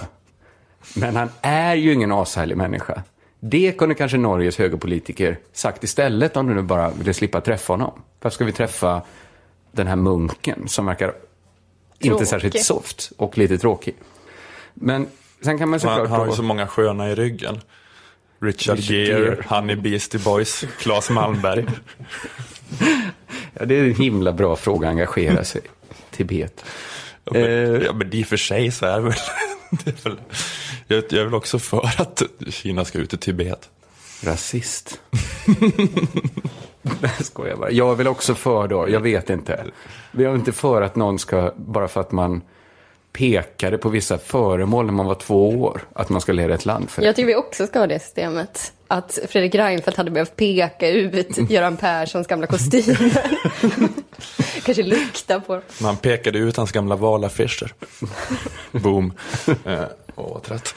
Men 0.96 1.16
han 1.16 1.30
är 1.42 1.76
ju 1.76 1.94
ingen 1.94 2.12
ashärlig 2.12 2.58
människa. 2.58 3.04
Det 3.40 3.72
kunde 3.72 3.96
kanske 3.96 4.18
Norges 4.18 4.58
högerpolitiker 4.58 5.40
sagt 5.54 5.84
istället 5.84 6.38
om 6.38 6.48
de 6.48 6.54
nu 6.54 6.62
bara 6.62 6.90
ville 6.90 7.14
slippa 7.14 7.42
träffa 7.42 7.74
honom. 7.74 8.02
Varför 8.22 8.36
ska 8.36 8.46
vi 8.46 8.52
träffa 8.52 9.02
den 9.72 9.88
här 9.88 9.96
munken 9.96 10.68
som 10.68 10.86
verkar 10.86 11.08
tråkig. 11.08 12.12
inte 12.12 12.26
särskilt 12.26 12.64
soft 12.64 13.12
och 13.18 13.38
lite 13.38 13.58
tråkig. 13.58 13.96
Men 14.74 15.08
Sen 15.42 15.58
kan 15.58 15.70
man 15.70 15.80
såklart... 15.80 15.98
Han, 15.98 16.08
han 16.08 16.20
har 16.20 16.28
ju 16.28 16.34
så 16.34 16.44
många 16.44 16.68
sköna 16.68 17.12
i 17.12 17.16
ryggen. 17.16 17.60
Richard, 18.40 18.78
Richard 18.78 18.96
Gere, 18.96 19.44
Honey 19.48 19.76
Beastie 19.76 20.20
Boys, 20.20 20.66
Claes 20.80 21.10
Malmberg. 21.10 21.66
ja, 23.54 23.66
det 23.66 23.76
är 23.76 23.84
en 23.84 23.96
himla 23.96 24.32
bra 24.32 24.56
fråga 24.56 24.88
att 24.88 24.92
engagera 24.92 25.44
sig. 25.44 25.62
Tibet. 26.12 26.66
Ja, 27.24 27.34
men, 27.34 27.82
ja, 27.82 27.94
men 27.94 28.14
i 28.14 28.24
och 28.24 28.28
för 28.28 28.38
sig 28.38 28.72
så 28.72 28.86
är 28.86 29.00
väl, 29.00 29.14
det 29.84 30.06
är 30.06 30.10
väl 30.10 30.18
jag, 30.88 31.04
jag 31.10 31.20
är 31.20 31.26
väl 31.26 31.34
också 31.34 31.60
för 31.60 32.02
att 32.02 32.24
Kina 32.50 32.86
ska 32.86 33.00
ut 33.00 33.14
i 33.14 33.18
Tibet. 33.18 33.70
Rasist. 34.24 35.02
Nej, 36.82 37.12
skojar 37.20 37.56
bara. 37.56 37.72
Jag 37.72 37.92
är 37.92 37.96
väl 37.96 38.08
också 38.08 38.36
för 38.36 38.68
då, 38.68 38.90
jag 38.90 39.00
vet 39.00 39.30
inte. 39.30 39.66
Vi 40.12 40.26
är 40.26 40.36
inte 40.36 40.52
för 40.52 40.82
att 40.82 40.96
någon 40.96 41.20
ska, 41.20 41.54
bara 41.56 41.88
för 41.88 42.02
att 42.02 42.12
man 42.12 42.42
pekade 43.18 43.78
på 43.78 43.90
vissa 43.90 44.18
föremål 44.18 44.86
när 44.86 44.94
man 44.94 45.06
var 45.06 45.16
två 45.16 45.50
år, 45.50 45.82
att 45.94 46.10
man 46.10 46.22
ska 46.22 46.32
leda 46.32 46.54
ett 46.54 46.66
land 46.66 46.90
för 46.90 47.02
Jag 47.02 47.16
tycker 47.16 47.28
vi 47.28 47.36
också 47.36 47.68
ska 47.68 47.80
ha 47.80 47.88
det 47.88 48.00
systemet. 48.00 48.74
Att 48.88 49.20
Fredrik 49.30 49.56
Reinfeldt 49.56 49.98
hade 49.98 50.12
behövt 50.12 50.36
peka 50.36 50.90
ut 50.90 51.38
Göran 51.50 51.78
Perssons 51.78 52.28
gamla 52.28 52.48
kostymer. 52.48 53.38
Kanske 54.64 54.84
lukta 54.84 55.40
på 55.40 55.54
dem. 55.54 55.62
Man 55.82 55.98
pekade 55.98 56.40
ut 56.40 56.58
hans 56.58 56.72
gamla 56.72 56.96
valaffischer. 56.96 57.74
Boom. 58.72 59.14
Eh, 59.66 59.84
Åh, 60.16 60.34
vad 60.34 60.44
trött. 60.44 60.74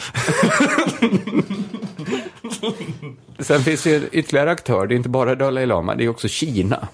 Sen 3.38 3.60
finns 3.60 3.82
det 3.82 4.02
ytterligare 4.12 4.50
aktör, 4.50 4.86
det 4.86 4.94
är 4.94 4.96
inte 4.96 5.08
bara 5.08 5.34
Dalai 5.34 5.66
Lama, 5.66 5.94
det 5.94 6.04
är 6.04 6.08
också 6.08 6.28
Kina. 6.28 6.88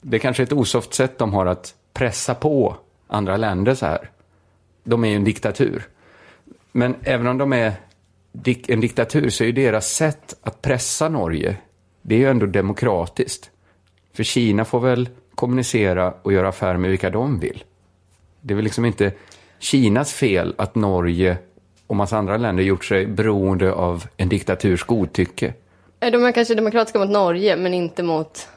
Det 0.00 0.16
är 0.16 0.18
kanske 0.18 0.42
ett 0.42 0.52
osoft 0.52 0.94
sätt 0.94 1.18
de 1.18 1.32
har 1.32 1.46
att 1.46 1.74
pressa 1.92 2.34
på 2.34 2.76
andra 3.08 3.36
länder 3.36 3.74
så 3.74 3.86
här. 3.86 4.10
De 4.90 5.04
är 5.04 5.08
ju 5.08 5.16
en 5.16 5.24
diktatur. 5.24 5.82
Men 6.72 6.94
även 7.02 7.26
om 7.26 7.38
de 7.38 7.52
är 7.52 7.72
en 8.68 8.80
diktatur 8.80 9.30
så 9.30 9.44
är 9.44 9.46
ju 9.46 9.52
deras 9.52 9.90
sätt 9.92 10.36
att 10.42 10.62
pressa 10.62 11.08
Norge, 11.08 11.56
det 12.02 12.14
är 12.14 12.18
ju 12.18 12.30
ändå 12.30 12.46
demokratiskt. 12.46 13.50
För 14.12 14.22
Kina 14.22 14.64
får 14.64 14.80
väl 14.80 15.08
kommunicera 15.34 16.14
och 16.22 16.32
göra 16.32 16.48
affärer 16.48 16.76
med 16.76 16.90
vilka 16.90 17.10
de 17.10 17.40
vill. 17.40 17.64
Det 18.40 18.54
är 18.54 18.56
väl 18.56 18.64
liksom 18.64 18.84
inte 18.84 19.12
Kinas 19.58 20.12
fel 20.12 20.54
att 20.58 20.74
Norge 20.74 21.36
och 21.86 21.96
massa 21.96 22.18
andra 22.18 22.36
länder 22.36 22.62
gjort 22.62 22.84
sig 22.84 23.06
beroende 23.06 23.72
av 23.72 24.04
en 24.16 24.28
diktaturs 24.28 24.84
godtycke. 24.84 25.54
De 25.98 26.24
är 26.24 26.32
kanske 26.32 26.54
demokratiska 26.54 26.98
mot 26.98 27.10
Norge, 27.10 27.56
men 27.56 27.74
inte 27.74 28.02
mot 28.02 28.48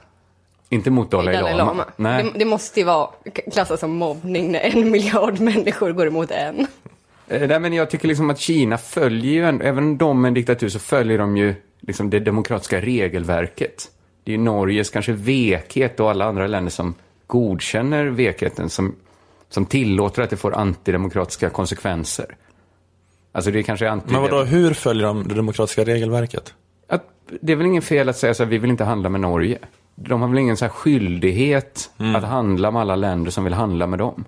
inte 0.74 0.91
mot 0.91 1.12
Dalai, 1.12 1.36
Dalai 1.36 1.56
Lama. 1.56 1.72
Lama. 1.72 1.86
Nej. 1.95 2.24
Det, 2.24 2.40
det, 2.40 2.45
måste 2.45 2.80
ju 2.80 2.86
vara 2.86 3.10
klassas 3.52 3.80
som 3.80 3.91
mobbning 3.91 4.52
när 4.52 4.60
en 4.60 4.91
miljard 4.91 5.40
människor 5.40 5.91
går 5.91 6.08
emot 6.08 6.32
en. 6.32 6.68
Eh, 7.28 7.48
nej, 7.48 7.60
men 7.60 7.74
jag 7.74 7.90
tycker 7.90 8.08
liksom 8.08 8.30
att 8.30 8.40
Kina 8.40 8.78
följer 8.78 9.32
ju, 9.32 9.60
även 9.68 9.84
om 9.84 9.98
de 9.98 10.24
är 10.24 10.28
en 10.28 10.34
diktatur, 10.34 10.70
så 10.70 10.80
följer 10.80 11.18
de 11.18 11.38
ju 11.38 11.56
liksom 11.82 12.10
det 12.10 12.20
demokratiska 12.20 12.82
regelverket. 12.82 13.90
Det 14.24 14.32
är 14.32 14.38
ju 14.38 14.44
Norges 14.44 14.90
kanske 14.90 15.12
vekhet 15.12 16.00
och 16.00 16.10
alla 16.10 16.26
andra 16.26 16.48
länder 16.48 16.72
som 16.72 16.95
godkänner 17.28 18.06
vekheten 18.06 18.70
som, 18.70 18.95
som 19.50 19.66
tillåter 19.66 20.22
att 20.22 20.30
det 20.30 20.38
får 20.38 20.54
antidemokratiska 20.54 21.50
konsekvenser. 21.50 22.36
Alltså 23.32 23.52
det 23.52 23.60
är 23.60 23.64
kanske 23.64 23.90
anti 23.90 24.12
Men 24.12 24.22
vadå, 24.22 24.44
hur 24.44 24.74
följer 24.74 25.08
de 25.08 25.28
det 25.28 25.36
demokratiska 25.36 25.84
regelverket? 25.84 26.54
Att, 26.88 27.04
det 27.41 27.52
är 27.52 27.56
väl 27.56 27.66
ingen 27.66 27.82
fel 27.82 28.10
att 28.10 28.18
säga 28.18 28.34
så 28.34 28.44
här, 28.44 28.50
vi 28.50 28.58
vill 28.58 28.70
inte 28.70 28.84
handla 28.84 29.10
med 29.10 29.22
Norge. 29.22 29.60
De 29.95 30.22
har 30.22 30.28
väl 30.28 30.38
ingen 30.38 30.57
så 30.57 30.65
här 30.65 30.70
skyldighet 30.70 31.91
mm. 31.98 32.15
att 32.15 32.24
handla 32.24 32.72
med 32.72 32.82
alla 32.82 32.95
länder 32.95 33.32
som 33.32 33.44
vill 33.44 33.53
handla 33.53 33.88
med 33.88 33.99
dem. 33.99 34.26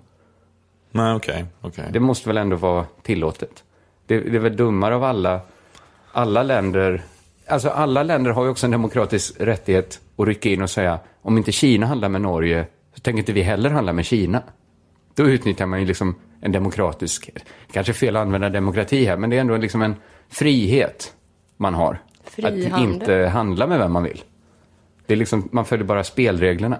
Nej, 0.90 1.14
okej. 1.14 1.44
Okay, 1.60 1.70
okay, 1.70 1.92
Det 1.92 2.00
måste 2.00 2.28
väl 2.28 2.36
ändå 2.36 2.56
vara 2.56 2.84
tillåtet. 3.02 3.64
Det, 4.06 4.20
det 4.20 4.36
är 4.36 4.40
väl 4.40 4.56
dummare 4.56 4.94
av 4.94 5.04
alla, 5.04 5.40
alla 6.12 6.42
länder. 6.42 7.02
Alltså 7.48 7.68
alla 7.68 8.02
länder 8.02 8.30
har 8.30 8.44
ju 8.44 8.50
också 8.50 8.66
en 8.66 8.70
demokratisk 8.70 9.34
rättighet 9.40 10.00
att 10.16 10.26
rycka 10.26 10.48
in 10.48 10.62
och 10.62 10.70
säga 10.70 10.98
om 11.22 11.38
inte 11.38 11.52
Kina 11.52 11.86
handlar 11.86 12.08
med 12.08 12.20
Norge 12.20 12.66
så 12.94 13.00
tänker 13.00 13.18
inte 13.18 13.32
vi 13.32 13.42
heller 13.42 13.70
handla 13.70 13.92
med 13.92 14.06
Kina. 14.06 14.42
Då 15.14 15.22
utnyttjar 15.22 15.66
man 15.66 15.80
ju 15.80 15.86
liksom 15.86 16.14
en 16.40 16.52
demokratisk, 16.52 17.30
kanske 17.72 17.92
fel 17.92 18.16
att 18.16 18.22
använda 18.22 18.48
demokrati 18.48 19.04
här, 19.04 19.16
men 19.16 19.30
det 19.30 19.36
är 19.36 19.40
ändå 19.40 19.56
liksom 19.56 19.82
en 19.82 19.96
frihet 20.28 21.12
man 21.56 21.74
har. 21.74 22.02
Fri 22.24 22.44
att 22.44 22.80
inte 22.80 23.14
handla 23.14 23.66
med 23.66 23.78
vem 23.78 23.92
man 23.92 24.02
vill. 24.02 24.22
Det 25.06 25.14
är 25.14 25.16
liksom, 25.16 25.48
man 25.52 25.64
följer 25.64 25.86
bara 25.86 26.04
spelreglerna. 26.04 26.78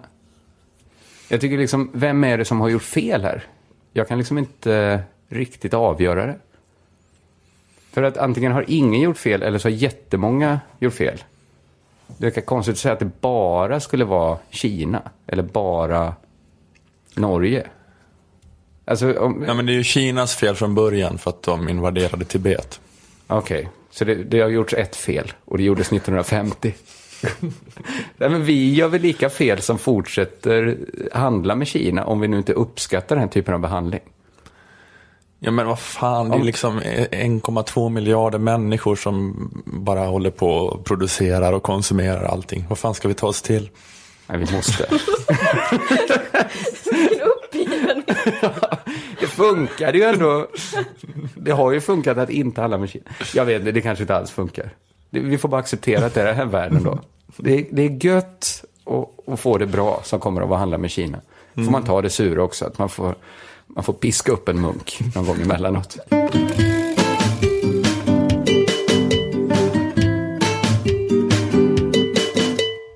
Jag 1.29 1.41
tycker 1.41 1.59
liksom, 1.59 1.91
vem 1.93 2.25
är 2.25 2.39
det 2.39 2.45
som 2.45 2.61
har 2.61 2.69
gjort 2.69 2.83
fel 2.83 3.23
här? 3.23 3.45
Jag 3.93 4.09
kan 4.09 4.19
liksom 4.19 4.39
inte 4.39 5.03
riktigt 5.29 5.75
avgöra 5.75 6.27
det. 6.27 6.39
För 7.93 8.03
att 8.03 8.17
antingen 8.17 8.53
har 8.53 8.65
ingen 8.69 9.01
gjort 9.01 9.19
fel 9.19 9.43
eller 9.43 9.59
så 9.59 9.69
har 9.69 9.75
jättemånga 9.75 10.61
gjort 10.79 10.95
fel. 10.95 11.25
Det 12.19 12.37
är 12.37 12.41
konstigt 12.41 12.73
att 12.73 12.79
säga 12.79 12.93
att 12.93 12.99
det 12.99 13.21
bara 13.21 13.81
skulle 13.81 14.05
vara 14.05 14.39
Kina 14.51 15.03
eller 15.27 15.43
bara 15.43 16.15
Norge. 17.15 17.67
Alltså, 18.85 19.19
om... 19.19 19.45
ja, 19.47 19.55
men 19.55 19.67
det 19.67 19.73
är 19.73 19.75
ju 19.75 19.85
Kinas 19.85 20.35
fel 20.35 20.55
från 20.55 20.75
början 20.75 21.19
för 21.19 21.31
att 21.31 21.43
de 21.43 21.69
invaderade 21.69 22.25
Tibet. 22.25 22.81
Okej, 23.27 23.59
okay. 23.59 23.71
så 23.91 24.05
det, 24.05 24.15
det, 24.15 24.41
har 24.41 24.49
gjorts 24.49 24.75
ett 24.75 24.97
fel 24.97 25.33
och 25.45 25.59
det 25.59 25.65
gjordes 25.65 25.87
1950. 25.93 26.75
Nej, 28.17 28.31
men 28.31 28.45
vi 28.45 28.75
gör 28.75 28.89
väl 28.89 29.01
lika 29.01 29.31
fel 29.31 29.63
som 29.63 29.79
fortsätter 29.79 30.79
handla 31.13 31.55
med 31.55 31.67
Kina 31.67 32.05
om 32.05 32.21
vi 32.21 32.29
nu 32.29 32.37
inte 32.39 32.53
uppskattar 32.53 33.17
den 33.17 33.23
här 33.23 33.31
typen 33.31 33.55
av 33.55 33.61
behandling. 33.61 34.01
Ja 35.39 35.51
men 35.51 35.67
vad 35.67 35.79
fan, 35.79 36.31
det 36.31 36.37
är 36.37 36.43
liksom 36.43 36.81
1,2 36.81 37.89
miljarder 37.89 38.39
människor 38.39 38.97
som 38.97 39.51
bara 39.65 40.01
håller 40.01 40.31
på 40.31 40.51
och 40.51 40.85
producerar 40.85 41.53
och 41.53 41.63
konsumerar 41.63 42.25
allting. 42.25 42.65
Vad 42.69 42.79
fan 42.79 42.95
ska 42.95 43.09
vi 43.09 43.15
ta 43.15 43.27
oss 43.27 43.43
till? 43.43 43.71
Nej, 44.27 44.39
vi 44.39 44.57
måste. 44.57 44.87
det 49.21 49.27
funkar 49.27 49.93
ju 49.93 50.03
ändå. 50.03 50.47
Det 51.35 51.51
har 51.51 51.73
ju 51.73 51.81
funkat 51.81 52.19
att 52.19 52.31
inte 52.31 52.61
handla 52.61 52.79
med 52.79 52.91
Kina. 52.91 53.05
Jag 53.35 53.45
vet 53.45 53.75
det 53.75 53.81
kanske 53.81 54.03
inte 54.03 54.17
alls 54.17 54.31
funkar. 54.31 54.71
Vi 55.11 55.39
får 55.39 55.49
bara 55.49 55.61
acceptera 55.61 56.07
att 56.07 56.15
det 56.15 56.21
är 56.21 56.27
den 56.27 56.37
här 56.37 56.45
världen 56.45 56.83
då. 56.85 57.01
Det 57.37 57.55
är, 57.59 57.67
det 57.71 57.83
är 57.83 58.05
gött 58.07 58.65
att, 58.85 59.29
att 59.29 59.41
få 59.41 59.59
det 59.59 59.67
bra 59.67 60.01
som 60.05 60.21
kommer 60.21 60.41
av 60.41 60.53
att 60.53 60.59
handla 60.59 60.79
med 60.79 60.91
Kina. 60.91 61.21
får 61.55 61.71
man 61.71 61.85
ta 61.85 62.03
det 62.03 62.11
sura 62.11 62.43
också, 62.43 62.65
att 62.65 62.79
man 62.79 62.89
får, 62.89 63.15
man 63.67 63.85
får 63.85 63.93
piska 63.93 64.33
upp 64.33 64.49
en 64.49 64.61
munk 64.61 65.01
någon 65.15 65.27
gång 65.27 65.41
emellanåt. 65.41 65.99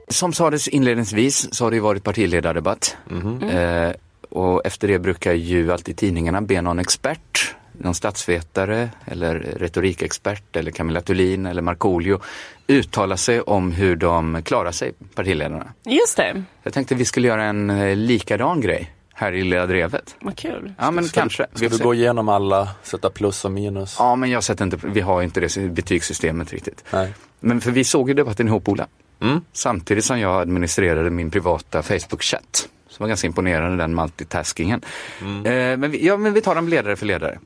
Som 0.08 0.32
sades 0.32 0.68
inledningsvis 0.68 1.54
så 1.54 1.64
har 1.64 1.70
det 1.70 1.74
ju 1.74 1.80
varit 1.80 2.04
partiledardebatt. 2.04 2.96
Mm. 3.10 3.42
Eh, 3.42 3.94
och 4.28 4.66
efter 4.66 4.88
det 4.88 4.98
brukar 4.98 5.32
ju 5.32 5.72
alltid 5.72 5.96
tidningarna 5.96 6.40
be 6.40 6.60
någon 6.60 6.78
expert, 6.78 7.54
någon 7.80 7.94
statsvetare 7.94 8.90
eller 9.04 9.34
retorikexpert 9.34 10.56
eller 10.56 10.70
Camilla 10.70 11.00
Thulin 11.00 11.46
eller 11.46 11.62
Markoolio 11.62 12.20
uttala 12.66 13.16
sig 13.16 13.40
om 13.40 13.72
hur 13.72 13.96
de 13.96 14.42
klarar 14.42 14.72
sig, 14.72 14.92
partiledarna. 15.14 15.72
Just 15.84 16.16
det. 16.16 16.42
Jag 16.62 16.72
tänkte 16.72 16.94
vi 16.94 17.04
skulle 17.04 17.28
göra 17.28 17.44
en 17.44 17.70
eh, 17.70 17.96
likadan 17.96 18.60
grej 18.60 18.90
här 19.14 19.32
i 19.32 19.42
Lilla 19.42 19.66
Drevet. 19.66 20.16
Vad 20.20 20.36
kul. 20.36 20.72
Ja, 20.78 20.90
men 20.90 21.04
ska, 21.04 21.20
kanske. 21.20 21.46
Ska 21.54 21.68
du 21.68 21.78
gå 21.78 21.94
igenom 21.94 22.28
alla, 22.28 22.68
sätta 22.82 23.10
plus 23.10 23.44
och 23.44 23.52
minus? 23.52 23.96
Ja, 23.98 24.16
men 24.16 24.30
jag 24.30 24.44
sätter 24.44 24.64
inte, 24.64 24.78
vi 24.82 25.00
har 25.00 25.22
inte 25.22 25.40
det 25.40 25.70
betygssystemet 25.70 26.52
riktigt. 26.52 26.84
Nej. 26.90 27.14
Men 27.40 27.60
för 27.60 27.70
vi 27.70 27.84
såg 27.84 28.08
ju 28.08 28.14
debatten 28.14 28.48
ihop, 28.48 28.68
Ola. 28.68 28.86
Mm. 29.20 29.40
Samtidigt 29.52 30.04
som 30.04 30.20
jag 30.20 30.40
administrerade 30.40 31.10
min 31.10 31.30
privata 31.30 31.82
Facebook-chatt. 31.82 32.68
Som 32.88 33.04
var 33.04 33.08
ganska 33.08 33.26
imponerande, 33.26 33.76
den 33.76 33.94
multitaskingen. 33.94 34.80
Mm. 35.20 35.46
Eh, 35.46 35.76
men, 35.76 35.90
vi, 35.90 36.06
ja, 36.06 36.16
men 36.16 36.32
vi 36.32 36.40
tar 36.40 36.54
dem 36.54 36.68
ledare 36.68 36.96
för 36.96 37.06
ledare. 37.06 37.38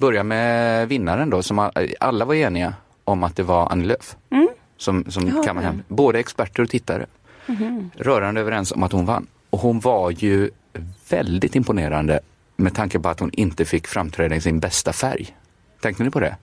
Börja 0.00 0.22
med 0.22 0.88
vinnaren 0.88 1.30
då, 1.30 1.42
som 1.42 1.70
alla 2.00 2.24
var 2.24 2.34
eniga 2.34 2.74
om 3.04 3.22
att 3.22 3.36
det 3.36 3.42
var 3.42 3.72
Annie 3.72 3.86
Lööf. 3.86 4.16
Mm. 4.30 4.48
Som, 4.76 5.10
som 5.10 5.28
ja, 5.28 5.42
kammade 5.42 5.66
hem. 5.66 5.82
Både 5.88 6.18
experter 6.18 6.62
och 6.62 6.70
tittare. 6.70 7.06
Mm. 7.46 7.90
Rörande 7.94 8.40
överens 8.40 8.72
om 8.72 8.82
att 8.82 8.92
hon 8.92 9.06
vann. 9.06 9.26
Och 9.50 9.58
hon 9.58 9.80
var 9.80 10.10
ju 10.10 10.50
väldigt 11.10 11.56
imponerande 11.56 12.20
med 12.56 12.74
tanke 12.74 12.98
på 12.98 13.08
att 13.08 13.20
hon 13.20 13.30
inte 13.32 13.64
fick 13.64 13.86
framträda 13.86 14.36
i 14.36 14.40
sin 14.40 14.60
bästa 14.60 14.92
färg. 14.92 15.36
Tänkte 15.80 16.02
ni 16.02 16.10
på 16.10 16.20
det? 16.20 16.36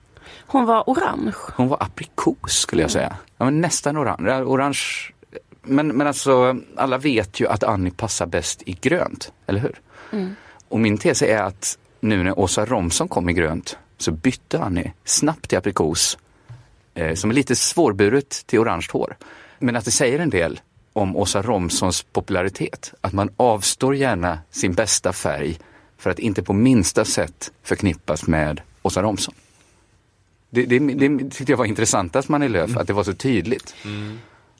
Hon 0.46 0.66
var 0.66 0.84
orange. 0.86 1.34
Hon 1.56 1.68
var 1.68 1.82
aprikos 1.82 2.52
skulle 2.52 2.82
jag 2.82 2.90
säga. 2.90 3.16
Ja, 3.38 3.50
nästan 3.50 3.96
orange. 3.96 4.42
Orange 4.42 4.80
men, 5.62 5.88
men 5.88 6.06
alltså, 6.06 6.56
alla 6.76 6.98
vet 6.98 7.40
ju 7.40 7.46
att 7.46 7.64
Annie 7.64 7.90
passar 7.90 8.26
bäst 8.26 8.62
i 8.66 8.72
grönt, 8.72 9.32
eller 9.46 9.60
hur? 9.60 9.80
Mm. 10.12 10.36
Och 10.68 10.80
min 10.80 10.98
tes 10.98 11.22
är 11.22 11.42
att 11.42 11.78
nu 12.00 12.22
när 12.22 12.38
Åsa 12.38 12.64
Romson 12.64 13.08
kom 13.08 13.28
i 13.28 13.32
grönt 13.32 13.78
så 13.98 14.10
bytte 14.10 14.60
Annie 14.60 14.92
snabbt 15.04 15.48
till 15.48 15.58
aprikos, 15.58 16.18
eh, 16.94 17.14
som 17.14 17.30
är 17.30 17.34
lite 17.34 17.56
svårburet 17.56 18.46
till 18.46 18.58
orange 18.58 18.86
hår. 18.92 19.16
Men 19.58 19.76
att 19.76 19.84
det 19.84 19.90
säger 19.90 20.18
en 20.18 20.30
del 20.30 20.60
om 20.92 21.16
Åsa 21.16 21.42
Romsons 21.42 22.02
popularitet. 22.02 22.94
Att 23.00 23.12
man 23.12 23.30
avstår 23.36 23.96
gärna 23.96 24.38
sin 24.50 24.72
bästa 24.72 25.12
färg 25.12 25.58
för 25.98 26.10
att 26.10 26.18
inte 26.18 26.42
på 26.42 26.52
minsta 26.52 27.04
sätt 27.04 27.52
förknippas 27.62 28.26
med 28.26 28.60
Åsa 28.82 29.02
Romson. 29.02 29.34
Det, 30.50 30.66
det, 30.66 30.78
det 30.78 31.30
tyckte 31.30 31.52
jag 31.52 31.56
var 31.56 31.64
intressantast 31.64 32.28
man 32.28 32.42
i 32.42 32.48
Löf, 32.48 32.68
mm. 32.68 32.80
att 32.80 32.86
det 32.86 32.92
var 32.92 33.04
så 33.04 33.14
tydligt. 33.14 33.74
Mm. 33.84 34.18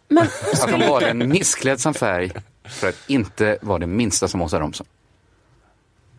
Men, 0.09 0.27
att 0.63 0.71
de 0.71 0.89
valde 0.89 1.09
en 1.09 1.29
missklädsam 1.29 1.95
färg 1.95 2.33
för 2.65 2.89
att 2.89 2.97
inte 3.07 3.59
vara 3.63 3.79
det 3.79 3.87
minsta 3.87 4.29
som 4.29 4.43
Åsa 4.43 4.61
Romson. 4.61 4.87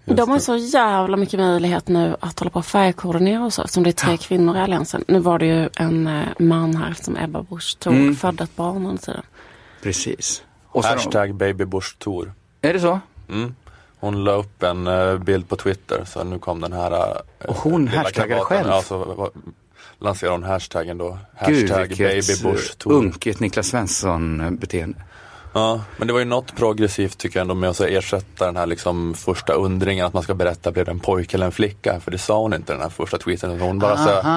De 0.10 0.30
har 0.30 0.40
så 0.40 0.56
jävla 0.56 1.18
mycket 1.18 1.40
möjlighet 1.40 1.88
nu 1.88 2.15
att 2.19 2.40
hålla 2.40 2.52
på 2.52 2.60
och 2.60 2.65
färgkoordinera 2.65 3.45
och 3.45 3.53
så, 3.53 3.61
eftersom 3.61 3.84
det 3.84 3.90
är 3.90 3.91
tre 3.91 4.11
ja. 4.11 4.18
kvinnor 4.18 4.57
i 4.57 4.60
Alliansen. 4.60 5.03
Nu 5.07 5.19
var 5.19 5.40
det 5.40 5.45
ju 5.45 5.69
en 5.76 6.07
eh, 6.07 6.27
man 6.40 6.76
här 6.76 6.94
som 6.94 7.18
Ebba 7.18 7.41
Busch 7.41 7.80
Thor 7.80 7.94
mm. 7.94 8.15
födde 8.15 8.44
ett 8.44 8.56
barn 8.56 8.86
under 8.86 9.02
tiden. 9.02 9.23
Precis. 9.81 10.44
Och 10.68 10.84
Hashtag 10.84 11.36
baby 11.36 11.65
Busch 11.65 11.99
Thor. 11.99 12.34
Är 12.61 12.73
det 12.73 12.80
så? 12.80 12.99
Mm. 13.30 13.56
Hon 13.99 14.23
la 14.23 14.31
upp 14.31 14.64
en 14.64 14.88
uh, 14.88 15.19
bild 15.19 15.49
på 15.49 15.56
Twitter 15.56 16.06
så 16.06 16.23
nu 16.23 16.40
kom 16.40 16.61
den 16.61 16.73
här. 16.73 16.91
Uh, 16.91 17.49
och 17.49 17.56
hon 17.56 17.88
hashtaggade 17.88 18.41
själv? 18.41 18.68
Ja, 18.68 18.81
så 18.81 19.31
lanserade 19.99 20.36
hon 20.36 20.44
hashtaggen 20.44 20.98
då. 20.98 21.18
Hashtag 21.36 21.90
Gud, 21.90 21.98
vilket 21.98 22.27
baby 22.27 22.52
Busch 22.52 22.77
Thor. 22.77 22.94
unket 22.94 23.40
Niklas 23.40 23.68
Svensson 23.68 24.56
beteende. 24.56 24.98
Ja, 25.53 25.81
men 25.97 26.07
det 26.07 26.13
var 26.13 26.19
ju 26.19 26.26
något 26.26 26.55
progressivt 26.55 27.17
tycker 27.17 27.39
jag 27.39 27.41
ändå 27.41 27.53
med 27.53 27.69
att 27.69 27.80
ersätta 27.80 28.45
den 28.45 28.57
här 28.57 28.65
liksom 28.65 29.13
första 29.13 29.53
undringen 29.53 30.05
att 30.05 30.13
man 30.13 30.23
ska 30.23 30.34
berätta 30.34 30.71
blev 30.71 30.85
det 30.85 30.91
en 30.91 30.99
pojke 30.99 31.38
eller 31.38 31.45
en 31.45 31.51
flicka? 31.51 31.99
För 31.99 32.11
det 32.11 32.17
sa 32.17 32.41
hon 32.41 32.53
inte 32.53 32.73
den 32.73 32.81
här 32.81 32.89
första 32.89 33.17
tweeten. 33.17 33.59
Hon 33.59 33.80
bara 33.80 33.97
så, 33.97 34.27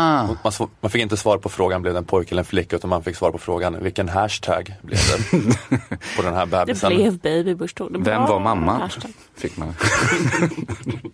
man, 0.42 0.68
man, 0.80 0.90
fick 0.90 1.02
inte 1.02 1.16
svar 1.16 1.38
på 1.38 1.48
frågan 1.48 1.82
blev 1.82 1.94
det 1.94 1.98
en 1.98 2.04
pojke 2.04 2.30
eller 2.34 2.42
en 2.42 2.46
flicka 2.46 2.76
utan 2.76 2.90
man 2.90 3.02
fick 3.02 3.16
svar 3.16 3.30
på 3.30 3.38
frågan 3.38 3.82
vilken 3.82 4.08
hashtag 4.08 4.74
blev 4.82 4.98
det 4.98 5.38
på 6.16 6.22
den 6.22 6.34
här 6.34 6.46
bebisen? 6.46 6.90
Det 6.90 6.96
blev 6.96 7.18
baby 7.18 7.54
Bush 7.54 7.74
Vem 7.90 8.22
var 8.22 8.40
mamman? 8.40 8.90
Fick 9.36 9.56
man 9.56 9.68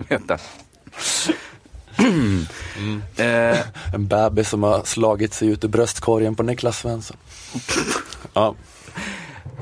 veta. 0.08 0.38
Mm. 1.98 3.02
Eh, 3.16 3.58
en 3.94 4.06
bebis 4.06 4.48
som 4.48 4.62
har 4.62 4.82
slagit 4.84 5.34
sig 5.34 5.48
ut 5.48 5.64
ur 5.64 5.68
bröstkorgen 5.68 6.34
på 6.34 6.42
Niklas 6.42 6.78
Svensson. 6.78 7.16
ja 8.32 8.54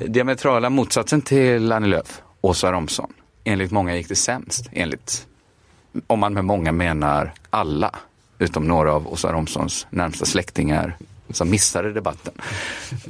diametrala 0.00 0.70
motsatsen 0.70 1.22
till 1.22 1.72
Annie 1.72 1.88
Lööf, 1.88 2.22
Åsa 2.40 2.72
Romson. 2.72 3.12
Enligt 3.44 3.70
många 3.70 3.96
gick 3.96 4.08
det 4.08 4.14
sämst. 4.14 4.68
Enligt, 4.72 5.26
om 6.06 6.18
man 6.18 6.34
med 6.34 6.44
många 6.44 6.72
menar 6.72 7.32
alla, 7.50 7.96
utom 8.38 8.68
några 8.68 8.92
av 8.92 9.12
Åsa 9.12 9.32
Romsons 9.32 9.86
närmsta 9.90 10.24
släktingar 10.24 10.96
som 11.30 11.50
missade 11.50 11.92
debatten. 11.92 12.34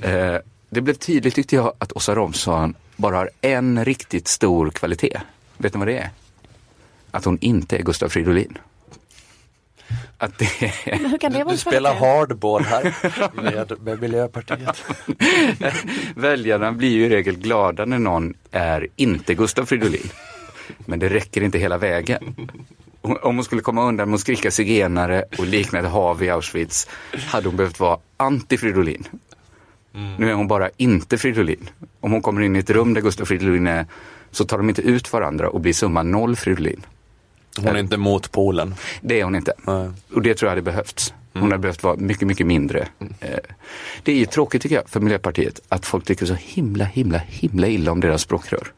Eh, 0.00 0.36
det 0.70 0.80
blev 0.80 0.94
tydligt 0.94 1.34
tyckte 1.34 1.56
jag 1.56 1.72
att 1.78 1.92
Åsa 1.92 2.14
Romson 2.14 2.74
bara 2.96 3.16
har 3.16 3.30
en 3.40 3.84
riktigt 3.84 4.28
stor 4.28 4.70
kvalitet. 4.70 5.20
Vet 5.56 5.74
ni 5.74 5.78
vad 5.78 5.88
det 5.88 5.98
är? 5.98 6.10
Att 7.10 7.24
hon 7.24 7.38
inte 7.40 7.76
är 7.76 7.82
Gustav 7.82 8.08
Fridolin 8.08 8.58
att 10.18 10.38
det 10.38 10.72
Hur 10.84 11.18
kan 11.18 11.32
det 11.32 11.44
vara 11.44 11.55
Du 11.55 11.59
spelar 11.59 11.94
hardball 11.94 12.62
här 12.62 12.94
med, 13.43 13.72
med 13.80 14.01
Miljöpartiet. 14.01 14.84
Väljarna 16.14 16.72
blir 16.72 16.90
ju 16.90 17.06
i 17.06 17.09
regel 17.09 17.36
glada 17.36 17.84
när 17.84 17.98
någon 17.98 18.34
är 18.51 18.86
inte 18.97 19.34
Gustav 19.34 19.64
Fridolin. 19.64 20.10
Men 20.78 20.98
det 20.98 21.09
räcker 21.09 21.43
inte 21.43 21.59
hela 21.59 21.78
vägen. 21.78 22.48
Om 23.02 23.36
hon 23.36 23.44
skulle 23.44 23.62
komma 23.62 23.84
undan 23.84 24.09
med 24.09 24.14
att 24.14 24.20
skrika 24.20 24.51
zigenare 24.51 25.24
och 25.38 25.47
likna 25.47 25.78
ett 25.78 25.86
hav 25.90 26.22
i 26.22 26.30
Auschwitz 26.30 26.88
hade 27.26 27.48
hon 27.48 27.56
behövt 27.56 27.80
vara 27.80 27.98
anti-Fridolin. 28.16 29.09
Mm. 29.94 30.14
Nu 30.14 30.30
är 30.30 30.34
hon 30.34 30.48
bara 30.48 30.70
inte 30.76 31.18
Fridolin. 31.18 31.70
Om 32.01 32.12
hon 32.12 32.22
kommer 32.22 32.40
in 32.40 32.56
i 32.56 32.59
ett 32.59 32.70
rum 32.70 32.94
där 32.94 33.01
Gustav 33.01 33.24
Fridolin 33.24 33.66
är 33.66 33.86
så 34.30 34.44
tar 34.44 34.59
de 34.59 34.68
inte 34.68 34.82
ut 34.82 35.12
varandra 35.12 35.48
och 35.48 35.60
blir 35.60 35.72
summa 35.72 36.02
noll 36.02 36.36
Fridolin. 36.36 36.82
Hon 37.56 37.76
är 37.76 37.80
inte 37.80 37.96
mot 37.96 38.32
Polen. 38.32 38.74
Det 39.00 39.20
är 39.20 39.24
hon 39.24 39.34
inte. 39.34 39.52
Nej. 39.62 39.90
Och 40.12 40.22
det 40.22 40.34
tror 40.34 40.46
jag 40.46 40.50
hade 40.50 40.62
behövts. 40.62 41.14
Hon 41.32 41.42
mm. 41.42 41.52
hade 41.52 41.62
behövt 41.62 41.82
vara 41.82 41.96
mycket, 41.96 42.28
mycket 42.28 42.46
mindre. 42.46 42.88
Mm. 42.98 43.14
Det 44.02 44.12
är 44.12 44.16
ju 44.16 44.26
tråkigt 44.26 44.62
tycker 44.62 44.76
jag 44.76 44.88
för 44.88 45.00
Miljöpartiet 45.00 45.60
att 45.68 45.86
folk 45.86 46.04
tycker 46.04 46.26
så 46.26 46.34
himla, 46.34 46.84
himla, 46.84 47.18
himla 47.18 47.66
illa 47.66 47.92
om 47.92 48.00
deras 48.00 48.22
språkrör. 48.22 48.72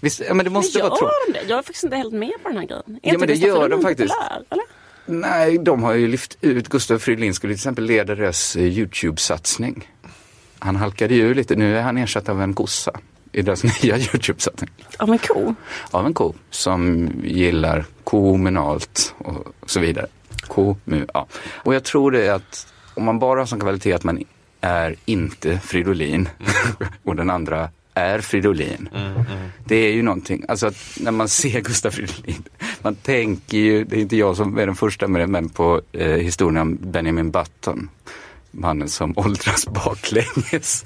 Visst, 0.00 0.22
ja, 0.28 0.34
men 0.34 0.44
det 0.44 0.50
måste 0.50 0.78
men 0.78 0.88
vara 0.88 0.98
tråkigt. 0.98 1.34
Det? 1.34 1.48
Jag 1.48 1.58
är 1.58 1.62
faktiskt 1.62 1.84
inte 1.84 1.96
helt 1.96 2.12
med 2.12 2.32
på 2.42 2.48
den 2.48 2.58
här 2.58 2.66
grejen. 2.66 3.00
Är 3.02 3.12
ja, 3.12 3.18
men 3.18 3.28
det 3.28 3.34
gör 3.34 3.68
de 3.68 3.82
faktiskt. 3.82 4.14
Populär, 4.14 4.66
Nej, 5.06 5.58
de 5.58 5.82
har 5.82 5.94
ju 5.94 6.08
lyft 6.08 6.38
ut 6.40 6.68
Gustav 6.68 6.98
Fridolin 6.98 7.34
skulle 7.34 7.54
till 7.54 7.58
exempel 7.58 7.84
leda 7.84 8.14
deras 8.14 8.56
eh, 8.56 8.62
YouTube-satsning. 8.62 9.88
Han 10.58 10.76
halkade 10.76 11.14
ju 11.14 11.34
lite, 11.34 11.56
nu 11.56 11.78
är 11.78 11.82
han 11.82 11.96
ersatt 11.96 12.28
av 12.28 12.42
en 12.42 12.54
kossa 12.54 13.00
i 13.36 13.42
deras 13.42 13.64
nya 13.82 13.98
Youtube-satsning. 13.98 14.70
Av 14.98 15.12
en 15.12 15.18
ko? 15.18 15.54
Av 15.90 16.06
en 16.06 16.14
ko 16.14 16.34
som 16.50 17.10
gillar 17.24 17.84
kommunalt 18.04 19.14
och 19.18 19.70
så 19.70 19.80
vidare. 19.80 20.06
Komu, 20.46 21.06
ja. 21.14 21.26
Och 21.52 21.74
jag 21.74 21.84
tror 21.84 22.10
det 22.10 22.26
är 22.26 22.32
att 22.32 22.66
om 22.94 23.04
man 23.04 23.18
bara 23.18 23.40
har 23.40 23.46
som 23.46 23.60
kvalitet 23.60 23.92
att 23.92 24.04
man 24.04 24.24
är 24.60 24.96
inte 25.04 25.58
Fridolin 25.58 26.28
mm. 26.38 26.92
och 27.04 27.16
den 27.16 27.30
andra 27.30 27.68
är 27.94 28.20
Fridolin. 28.20 28.88
Mm, 28.94 29.12
mm. 29.12 29.48
Det 29.64 29.76
är 29.76 29.92
ju 29.92 30.02
någonting, 30.02 30.44
alltså 30.48 30.66
att 30.66 30.98
när 31.00 31.10
man 31.10 31.28
ser 31.28 31.60
Gustaf 31.60 31.94
Fridolin, 31.94 32.42
man 32.82 32.94
tänker 32.94 33.58
ju, 33.58 33.84
det 33.84 33.96
är 33.96 34.00
inte 34.00 34.16
jag 34.16 34.36
som 34.36 34.58
är 34.58 34.66
den 34.66 34.76
första 34.76 35.08
med 35.08 35.20
det, 35.20 35.26
men 35.26 35.48
på 35.48 35.80
eh, 35.92 36.10
historien 36.10 36.56
om 36.62 36.78
Benjamin 36.80 37.30
Button 37.30 37.88
mannen 38.56 38.88
som 38.88 39.12
åldras 39.16 39.66
baklänges. 39.66 40.84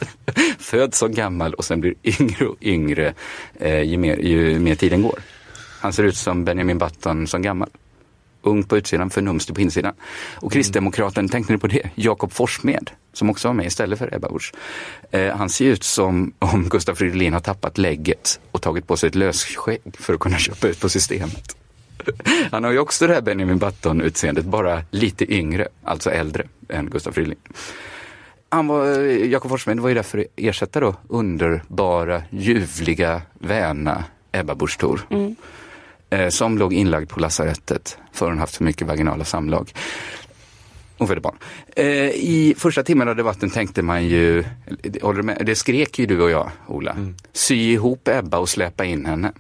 Föds 0.59 0.99
som 0.99 1.15
gammal 1.15 1.55
och 1.55 1.65
sen 1.65 1.81
blir 1.81 1.95
yngre 2.03 2.47
och 2.47 2.57
yngre 2.61 3.15
eh, 3.61 3.83
ju, 3.83 3.97
mer, 3.97 4.17
ju 4.17 4.59
mer 4.59 4.75
tiden 4.75 5.03
går. 5.03 5.21
Han 5.81 5.93
ser 5.93 6.05
ut 6.05 6.17
som 6.17 6.45
Benjamin 6.45 6.79
Button 6.79 7.27
som 7.27 7.43
gammal. 7.43 7.69
Ung 8.43 8.63
på 8.63 8.77
utsidan, 8.77 9.11
förnumstig 9.11 9.55
på 9.55 9.61
insidan. 9.61 9.95
Och 10.35 10.43
mm. 10.43 10.51
Kristdemokraten, 10.51 11.29
tänkte 11.29 11.53
ni 11.53 11.59
på 11.59 11.67
det? 11.67 11.91
Jakob 11.95 12.33
Forssmed, 12.33 12.91
som 13.13 13.31
också 13.31 13.49
var 13.49 13.55
med 13.55 13.67
istället 13.67 13.99
för 13.99 14.15
Ebba 14.15 14.29
Busch. 14.29 14.53
Eh, 15.11 15.37
han 15.37 15.49
ser 15.51 15.65
ut 15.65 15.85
som 15.85 16.33
om 16.39 16.69
Gustaf 16.69 16.99
Fridolin 16.99 17.33
har 17.33 17.41
tappat 17.41 17.79
lägget 17.79 18.41
och 18.51 18.63
tagit 18.63 18.87
på 18.87 18.97
sig 18.97 19.09
ett 19.09 19.15
lösskägg 19.15 19.81
för 19.99 20.15
att 20.15 20.21
kunna 20.21 20.39
köpa 20.39 20.69
ut 20.69 20.81
på 20.81 20.89
systemet. 20.89 21.57
Han 22.51 22.65
har 22.65 22.71
ju 22.73 22.79
också 22.79 23.07
det 23.07 23.15
här 23.15 23.21
Benjamin 23.21 23.59
Button-utseendet, 23.59 24.45
bara 24.45 24.83
lite 24.91 25.35
yngre, 25.35 25.69
alltså 25.85 26.11
äldre 26.11 26.47
än 26.69 26.91
Gustaf 26.91 27.15
Fridolin. 27.15 27.39
Han 28.49 28.67
var, 28.67 28.87
Jakob 29.07 29.51
Forssmed 29.51 29.81
var 29.81 29.89
ju 29.89 29.95
där 29.95 30.03
för 30.03 30.19
att 30.19 30.27
ersätta 30.37 30.81
då 30.81 30.95
underbara, 31.09 32.23
ljuvliga, 32.31 33.23
väna 33.39 34.05
Ebba 34.33 34.55
Busch 34.55 34.79
Thor. 34.79 35.01
Mm. 35.11 35.37
Eh, 36.11 36.29
som 36.29 36.59
låg 36.59 36.73
inlagd 36.73 37.09
på 37.09 37.21
lasarettet 37.21 37.99
för 38.13 38.27
hon 38.27 38.39
haft 38.39 38.57
för 38.57 38.65
mycket 38.65 38.87
vaginala 38.87 39.25
samlag. 39.25 39.73
Hon 40.99 41.09
födde 41.09 41.21
barn. 41.21 41.37
Eh, 41.77 41.87
I 42.09 42.55
första 42.59 42.83
timmen 42.83 43.09
av 43.09 43.17
debatten 43.17 43.51
tänkte 43.51 43.83
man 43.83 44.07
ju, 44.07 44.45
det 45.41 45.55
skrek 45.55 45.99
ju 45.99 46.07
du 46.07 46.23
och 46.23 46.31
jag, 46.31 46.51
Ola. 46.67 46.93
Mm. 46.93 47.15
Sy 47.33 47.73
ihop 47.73 48.09
Ebba 48.09 48.39
och 48.39 48.49
släpa 48.49 48.85
in 48.85 49.07
henne. 49.07 49.33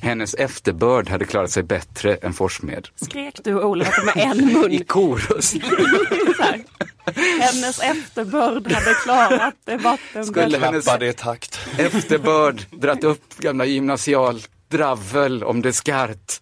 Hennes 0.00 0.34
efterbörd 0.34 1.08
hade 1.08 1.24
klarat 1.24 1.50
sig 1.50 1.62
bättre 1.62 2.14
än 2.14 2.32
Forssmed. 2.32 2.88
Skrek 2.96 3.40
du 3.44 3.62
Ola 3.62 3.84
med 4.14 4.16
en 4.16 4.52
mun? 4.52 4.72
I 4.72 4.84
korus. 4.84 5.54
hennes 7.40 7.80
efterbörd 7.82 8.72
hade 8.72 8.94
klarat 8.94 9.54
debatten 9.64 10.26
Skulle 10.26 10.58
hennes 10.58 11.02
i 11.02 11.12
takt. 11.12 11.58
efterbörd 11.78 12.62
dratt 12.70 13.04
upp 13.04 13.36
gamla 13.38 13.64
gymnasial 13.64 14.40
dravel 14.68 15.44
om 15.44 15.62
det 15.62 15.72
skart? 15.72 16.32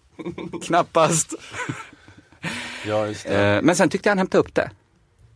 Knappast. 0.65 1.33
Ja, 2.87 3.07
just 3.07 3.23
det. 3.27 3.55
Eh, 3.55 3.61
men 3.61 3.75
sen 3.75 3.89
tyckte 3.89 4.09
han 4.09 4.17
hämta 4.17 4.37
upp 4.37 4.55
det. 4.55 4.71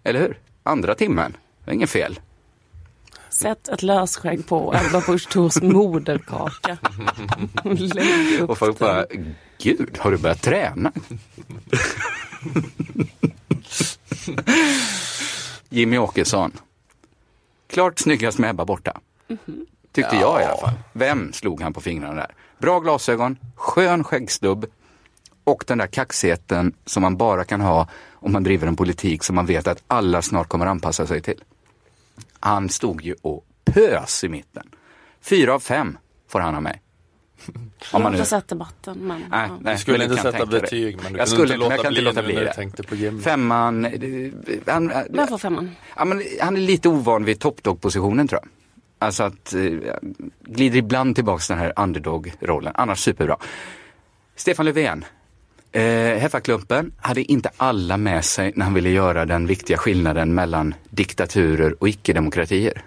Eller 0.03 0.19
hur? 0.19 0.39
Andra 0.63 0.95
timmen. 0.95 1.31
Det 1.31 1.65
var 1.65 1.73
inget 1.73 1.89
fel. 1.89 2.19
Sätt 3.33 3.67
ett 3.67 3.83
lösskägg 3.83 4.47
på 4.47 4.73
Ebba 4.73 5.01
Busch 5.07 5.29
Thors 5.29 5.61
moderkaka. 5.61 6.77
och 8.47 8.57
folk 8.57 8.79
bara, 8.79 9.05
gud, 9.57 9.97
har 9.99 10.11
du 10.11 10.17
börjat 10.17 10.41
träna? 10.41 10.91
Jimmy 15.69 15.97
Åkesson. 15.97 16.51
Klart 17.67 17.99
snyggast 17.99 18.37
med 18.37 18.49
Ebba 18.49 18.65
borta. 18.65 18.99
Tyckte 19.91 20.15
ja. 20.15 20.21
jag 20.21 20.41
i 20.41 20.45
alla 20.45 20.57
fall. 20.57 20.73
Vem 20.93 21.33
slog 21.33 21.61
han 21.61 21.73
på 21.73 21.81
fingrarna 21.81 22.15
där? 22.15 22.35
Bra 22.57 22.79
glasögon, 22.79 23.37
skön 23.55 24.03
skäggstubb 24.03 24.65
och 25.43 25.63
den 25.67 25.77
där 25.77 25.87
kaxigheten 25.87 26.73
som 26.85 27.01
man 27.01 27.17
bara 27.17 27.43
kan 27.43 27.61
ha 27.61 27.87
om 28.13 28.31
man 28.31 28.43
driver 28.43 28.67
en 28.67 28.75
politik 28.75 29.23
som 29.23 29.35
man 29.35 29.45
vet 29.45 29.67
att 29.67 29.83
alla 29.87 30.21
snart 30.21 30.47
kommer 30.47 30.65
anpassa 30.65 31.07
sig 31.07 31.21
till. 31.21 31.43
Han 32.39 32.69
stod 32.69 33.01
ju 33.01 33.15
och 33.21 33.45
pös 33.65 34.23
i 34.23 34.29
mitten. 34.29 34.69
Fyra 35.21 35.53
av 35.53 35.59
fem 35.59 35.97
får 36.27 36.39
han 36.39 36.53
ha 36.53 36.61
mig. 36.61 36.81
Jag 37.93 37.99
har 37.99 38.11
inte 38.11 38.25
sett 38.25 38.47
debatten. 38.47 38.97
Men, 38.97 39.23
nej, 39.31 39.49
nej, 39.61 39.73
du 39.73 39.79
skulle 39.79 40.03
inte 40.03 40.17
sätta 40.17 40.45
betyg 40.45 40.99
men 41.03 41.13
du 41.13 41.19
jag 41.19 41.27
skulle, 41.27 41.53
inte, 41.53 41.57
men 41.57 41.71
jag 41.71 41.81
kan 41.81 41.91
inte 41.91 42.01
låta 42.01 42.23
bli 42.23 42.35
det. 42.35 43.21
Femman. 43.23 43.87
Han, 44.65 44.91
Vem 45.09 45.27
får 45.27 45.37
femman? 45.37 45.71
Ja, 45.95 46.05
men, 46.05 46.23
han 46.41 46.57
är 46.57 46.61
lite 46.61 46.89
ovan 46.89 47.25
vid 47.25 47.39
toppdog-positionen 47.39 48.27
tror 48.27 48.41
jag. 48.43 48.49
Alltså 48.99 49.23
att 49.23 49.53
eh, 49.53 49.61
glider 50.41 50.77
ibland 50.77 51.15
tillbaka 51.15 51.43
den 51.47 51.57
här 51.57 51.73
underdog-rollen. 51.75 52.73
Annars 52.75 52.99
superbra. 52.99 53.37
Stefan 54.35 54.65
Löfven, 54.65 55.05
Eh, 55.75 56.19
Heffaklumpen 56.19 56.91
hade 56.97 57.31
inte 57.31 57.49
alla 57.57 57.97
med 57.97 58.25
sig 58.25 58.53
när 58.55 58.65
han 58.65 58.73
ville 58.73 58.89
göra 58.89 59.25
den 59.25 59.47
viktiga 59.47 59.77
skillnaden 59.77 60.33
mellan 60.33 60.75
diktaturer 60.89 61.75
och 61.79 61.89
icke-demokratier. 61.89 62.81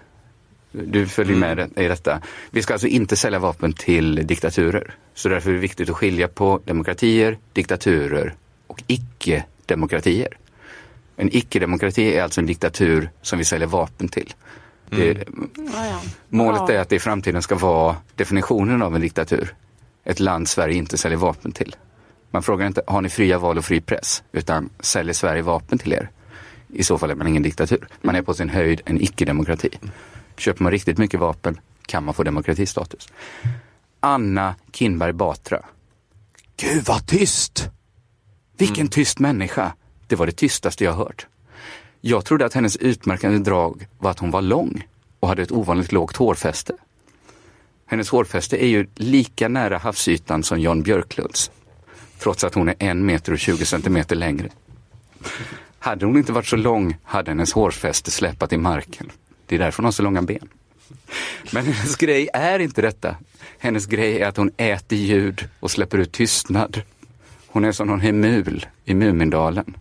Du 0.71 1.07
följer 1.07 1.35
med 1.35 1.59
mm. 1.59 1.71
i 1.75 1.87
detta. 1.87 2.21
Vi 2.49 2.61
ska 2.61 2.73
alltså 2.73 2.87
inte 2.87 3.15
sälja 3.15 3.39
vapen 3.39 3.73
till 3.73 4.27
diktaturer. 4.27 4.93
Så 5.13 5.29
därför 5.29 5.49
är 5.49 5.53
det 5.53 5.59
viktigt 5.59 5.89
att 5.89 5.95
skilja 5.95 6.27
på 6.27 6.59
demokratier, 6.65 7.37
diktaturer 7.53 8.33
och 8.67 8.83
icke-demokratier. 8.87 10.37
En 11.15 11.35
icke-demokrati 11.35 12.15
är 12.15 12.23
alltså 12.23 12.41
en 12.41 12.47
diktatur 12.47 13.09
som 13.21 13.39
vi 13.39 13.45
säljer 13.45 13.67
vapen 13.67 14.07
till. 14.07 14.33
Det, 14.89 15.11
mm. 15.11 15.49
Målet 16.29 16.69
är 16.69 16.79
att 16.79 16.89
det 16.89 16.95
i 16.95 16.99
framtiden 16.99 17.41
ska 17.41 17.55
vara 17.55 17.95
definitionen 18.15 18.81
av 18.81 18.95
en 18.95 19.01
diktatur. 19.01 19.53
Ett 20.03 20.19
land 20.19 20.47
Sverige 20.47 20.75
inte 20.75 20.97
säljer 20.97 21.17
vapen 21.17 21.51
till. 21.51 21.75
Man 22.31 22.43
frågar 22.43 22.67
inte, 22.67 22.81
har 22.87 23.01
ni 23.01 23.09
fria 23.09 23.39
val 23.39 23.57
och 23.57 23.65
fri 23.65 23.81
press? 23.81 24.23
Utan, 24.31 24.69
säljer 24.79 25.13
Sverige 25.13 25.41
vapen 25.41 25.77
till 25.77 25.93
er? 25.93 26.09
I 26.73 26.83
så 26.83 26.97
fall 26.97 27.11
är 27.11 27.15
man 27.15 27.27
ingen 27.27 27.43
diktatur. 27.43 27.87
Man 28.01 28.15
är 28.15 28.21
på 28.21 28.33
sin 28.33 28.49
höjd 28.49 28.81
en 28.85 29.01
icke-demokrati. 29.01 29.69
Köper 30.37 30.63
man 30.63 30.71
riktigt 30.71 30.97
mycket 30.97 31.19
vapen 31.19 31.59
kan 31.85 32.03
man 32.03 32.13
få 32.13 32.23
demokratistatus. 32.23 33.07
Anna 33.99 34.55
Kinberg 34.71 35.13
Batra. 35.13 35.65
Gud 36.57 36.83
vad 36.85 37.07
tyst! 37.07 37.69
Vilken 38.57 38.75
mm. 38.75 38.89
tyst 38.89 39.19
människa! 39.19 39.73
Det 40.07 40.15
var 40.15 40.25
det 40.25 40.31
tystaste 40.31 40.83
jag 40.83 40.93
hört. 40.93 41.27
Jag 42.01 42.25
trodde 42.25 42.45
att 42.45 42.53
hennes 42.53 42.77
utmärkande 42.77 43.37
drag 43.37 43.87
var 43.97 44.11
att 44.11 44.19
hon 44.19 44.31
var 44.31 44.41
lång 44.41 44.87
och 45.19 45.27
hade 45.27 45.41
ett 45.41 45.51
ovanligt 45.51 45.91
lågt 45.91 46.17
hårfäste. 46.17 46.73
Hennes 47.85 48.09
hårfäste 48.09 48.63
är 48.63 48.67
ju 48.67 48.87
lika 48.95 49.47
nära 49.47 49.77
havsytan 49.77 50.43
som 50.43 50.59
Jan 50.59 50.83
Björklunds. 50.83 51.51
Trots 52.19 52.43
att 52.43 52.53
hon 52.53 52.69
är 52.69 52.75
en 52.79 53.05
meter 53.05 53.31
och 53.31 53.39
20 53.39 53.65
centimeter 53.65 54.15
längre. 54.15 54.49
Hade 55.79 56.05
hon 56.05 56.17
inte 56.17 56.31
varit 56.31 56.47
så 56.47 56.55
lång 56.55 56.97
hade 57.03 57.31
hennes 57.31 57.53
hårfäste 57.53 58.11
släpat 58.11 58.53
i 58.53 58.57
marken. 58.57 59.11
Det 59.45 59.55
är 59.55 59.59
därför 59.59 59.77
hon 59.77 59.85
har 59.85 59.91
så 59.91 60.03
långa 60.03 60.21
ben. 60.21 60.49
Men 61.51 61.65
hennes 61.65 61.95
grej 61.95 62.29
är 62.33 62.59
inte 62.59 62.81
detta. 62.81 63.15
Hennes 63.59 63.85
grej 63.85 64.21
är 64.21 64.27
att 64.27 64.37
hon 64.37 64.51
äter 64.57 64.97
ljud 64.97 65.49
och 65.59 65.71
släpper 65.71 65.97
ut 65.97 66.11
tystnad. 66.11 66.81
Hon 67.47 67.65
är 67.65 67.71
som 67.71 67.87
någon 67.87 67.99
hemul 67.99 68.65
i 68.85 68.93
Mumindalen. 68.93 69.77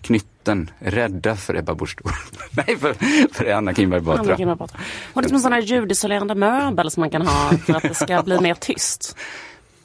Knytten, 0.00 0.70
rädda 0.78 1.36
för 1.36 1.56
Ebba 1.56 1.74
Busch 1.74 1.96
Nej, 2.50 2.76
för, 2.76 2.94
för 3.34 3.50
Anna 3.50 3.74
Kinberg 3.74 4.00
Batra. 4.00 4.36
Hon 5.12 5.24
är 5.24 5.28
som 5.28 5.36
en 5.36 5.42
sån 5.42 5.52
här 5.52 5.60
ljudisolerande 5.60 6.34
möbel 6.34 6.90
som 6.90 7.00
man 7.00 7.10
kan 7.10 7.26
ha 7.26 7.58
för 7.58 7.74
att 7.74 7.82
det 7.82 7.94
ska 7.94 8.22
bli 8.22 8.40
mer 8.40 8.54
tyst. 8.54 9.16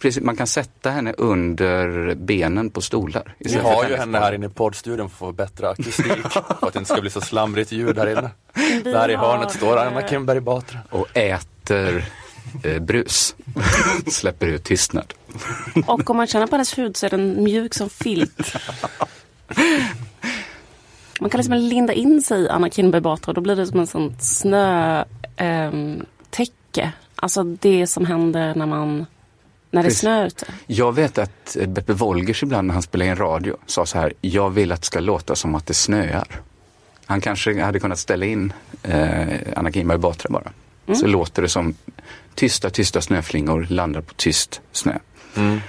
Precis, 0.02 0.24
man 0.24 0.36
kan 0.36 0.48
sätta 0.48 0.90
henne 0.90 1.14
under 1.18 2.16
benen 2.16 2.70
på 2.70 2.82
stolar. 2.82 3.36
Vi 3.40 3.58
har 3.58 3.90
ju 3.90 3.96
henne 3.96 4.20
här 4.20 4.34
inne 4.34 4.46
i 4.46 4.50
poddstudion 4.50 5.10
för 5.10 5.16
att 5.16 5.20
få 5.20 5.32
bättre 5.32 5.70
akustik. 5.70 6.06
för 6.32 6.68
att 6.68 6.74
det 6.74 6.80
inte 6.80 6.94
ska 6.94 7.02
bli 7.02 7.10
så 7.10 7.22
slamrigt 7.22 7.72
ljud 7.72 7.98
här 7.98 8.08
inne. 8.08 8.30
Där 8.84 9.10
i 9.10 9.16
hörnet 9.16 9.52
står 9.52 9.78
Anna 9.78 10.08
Kinberg 10.08 10.40
Batra. 10.40 10.80
Och 10.90 11.18
äter 11.18 12.06
eh, 12.64 12.80
brus. 12.80 13.36
Släpper 14.08 14.48
ut 14.48 14.64
tystnad. 14.64 15.14
Och 15.88 16.10
om 16.10 16.18
man 16.18 16.28
känner 16.28 16.48
på 16.48 16.56
hennes 16.56 16.78
hud 16.78 16.98
så 16.98 17.06
är 17.06 17.10
den 17.10 17.44
mjuk 17.44 17.74
som 17.74 17.90
filt. 17.90 18.56
Man 21.20 21.30
kan 21.30 21.38
liksom 21.38 21.54
linda 21.54 21.94
in 21.94 22.22
sig 22.22 22.42
i 22.42 22.50
Anna 22.50 22.70
Kinberg 22.70 23.02
Batra 23.02 23.30
och 23.30 23.34
då 23.36 23.42
blir 23.42 23.56
det 23.56 23.68
som 23.68 23.80
en 23.80 23.88
sån 23.88 24.16
snötäcke. 24.20 25.06
Eh, 26.78 26.90
alltså 27.16 27.44
det 27.44 27.88
som 27.88 28.06
händer 28.06 28.56
när 28.56 28.66
man 28.66 29.06
när 29.72 29.84
det 29.84 29.90
är 29.90 29.92
snö 29.92 30.28
ute? 30.28 30.46
Jag 30.68 30.96
vet 30.96 31.18
att 31.18 31.58
Beppe 31.68 31.94
Wolgers 31.94 32.44
ibland 32.44 32.68
när 32.68 32.74
han 32.74 32.84
spelar 32.84 33.06
in 33.06 33.16
radio 33.16 33.56
sa 33.66 33.86
så 33.86 33.98
här, 33.98 34.14
jag 34.22 34.50
vill 34.50 34.72
att 34.72 34.82
det 34.82 34.86
ska 34.86 35.00
låta 35.00 35.36
som 35.36 35.56
att 35.56 35.66
det 35.66 35.74
snöar. 35.74 36.42
Han 37.06 37.22
kanske 37.22 37.62
hade 37.62 37.80
kunnat 37.80 38.00
ställa 38.00 38.26
in 38.26 38.54
eh, 38.84 39.24
Anna 39.56 39.72
Kinberg 39.72 39.98
Batra 39.98 40.30
bara. 40.30 40.52
Mm. 40.88 41.00
Så 41.00 41.08
låter 41.08 41.42
det 41.42 41.50
som 41.50 41.76
tysta, 42.36 42.70
tysta 42.70 43.02
snöflingor 43.02 43.68
landar 43.70 44.02
på 44.02 44.14
tyst 44.14 44.62
snö. 44.72 44.98
Mm. 45.38 45.62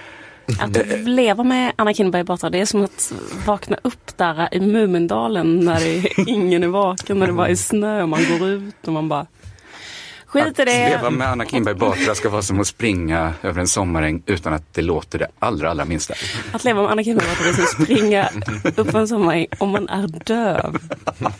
Att 0.59 1.07
leva 1.09 1.45
med 1.45 1.73
Anna 1.77 1.95
Kinberg 1.95 2.25
Batra, 2.25 2.51
det 2.51 2.61
är 2.61 2.67
som 2.67 2.85
att 2.85 3.13
vakna 3.47 3.77
upp 3.83 4.17
där 4.17 4.49
i 4.55 4.61
Mumindalen 4.61 5.61
när 5.61 5.81
det, 5.81 6.23
ingen 6.31 6.63
är 6.63 6.69
vaken, 6.69 7.19
när 7.19 7.27
det 7.27 7.33
bara 7.33 7.49
är 7.49 7.55
snö 7.55 8.03
och 8.03 8.09
man 8.09 8.21
går 8.39 8.49
ut 8.49 8.87
och 8.87 8.93
man 8.93 9.09
bara 9.09 9.27
Skit 10.33 10.59
i 10.59 10.65
det. 10.65 10.85
Att 10.85 10.91
leva 10.91 11.11
med 11.11 11.29
Anna 11.29 11.47
Kinberg 11.47 11.75
Batra 11.75 12.15
ska 12.15 12.29
vara 12.29 12.43
som 12.43 12.61
att 12.61 12.67
springa 12.67 13.35
över 13.43 13.61
en 13.61 13.69
sommaräng 13.69 14.23
utan 14.27 14.53
att 14.53 14.75
det 14.75 14.83
låter 14.83 15.19
det 15.19 15.29
allra, 15.39 15.71
allra 15.71 15.85
minsta. 15.85 16.15
Att 16.53 16.65
leva 16.65 16.83
med 16.83 16.91
Anna 16.91 17.05
Kinberg 17.05 17.27
Batra 17.29 17.49
är 17.49 17.53
som 17.53 17.65
att 17.65 17.83
springa 17.83 18.29
upp 18.77 18.95
en 18.95 19.09
sommaräng 19.09 19.47
om 19.59 19.71
man 19.71 19.89
är 19.89 20.07
döv. 20.07 20.79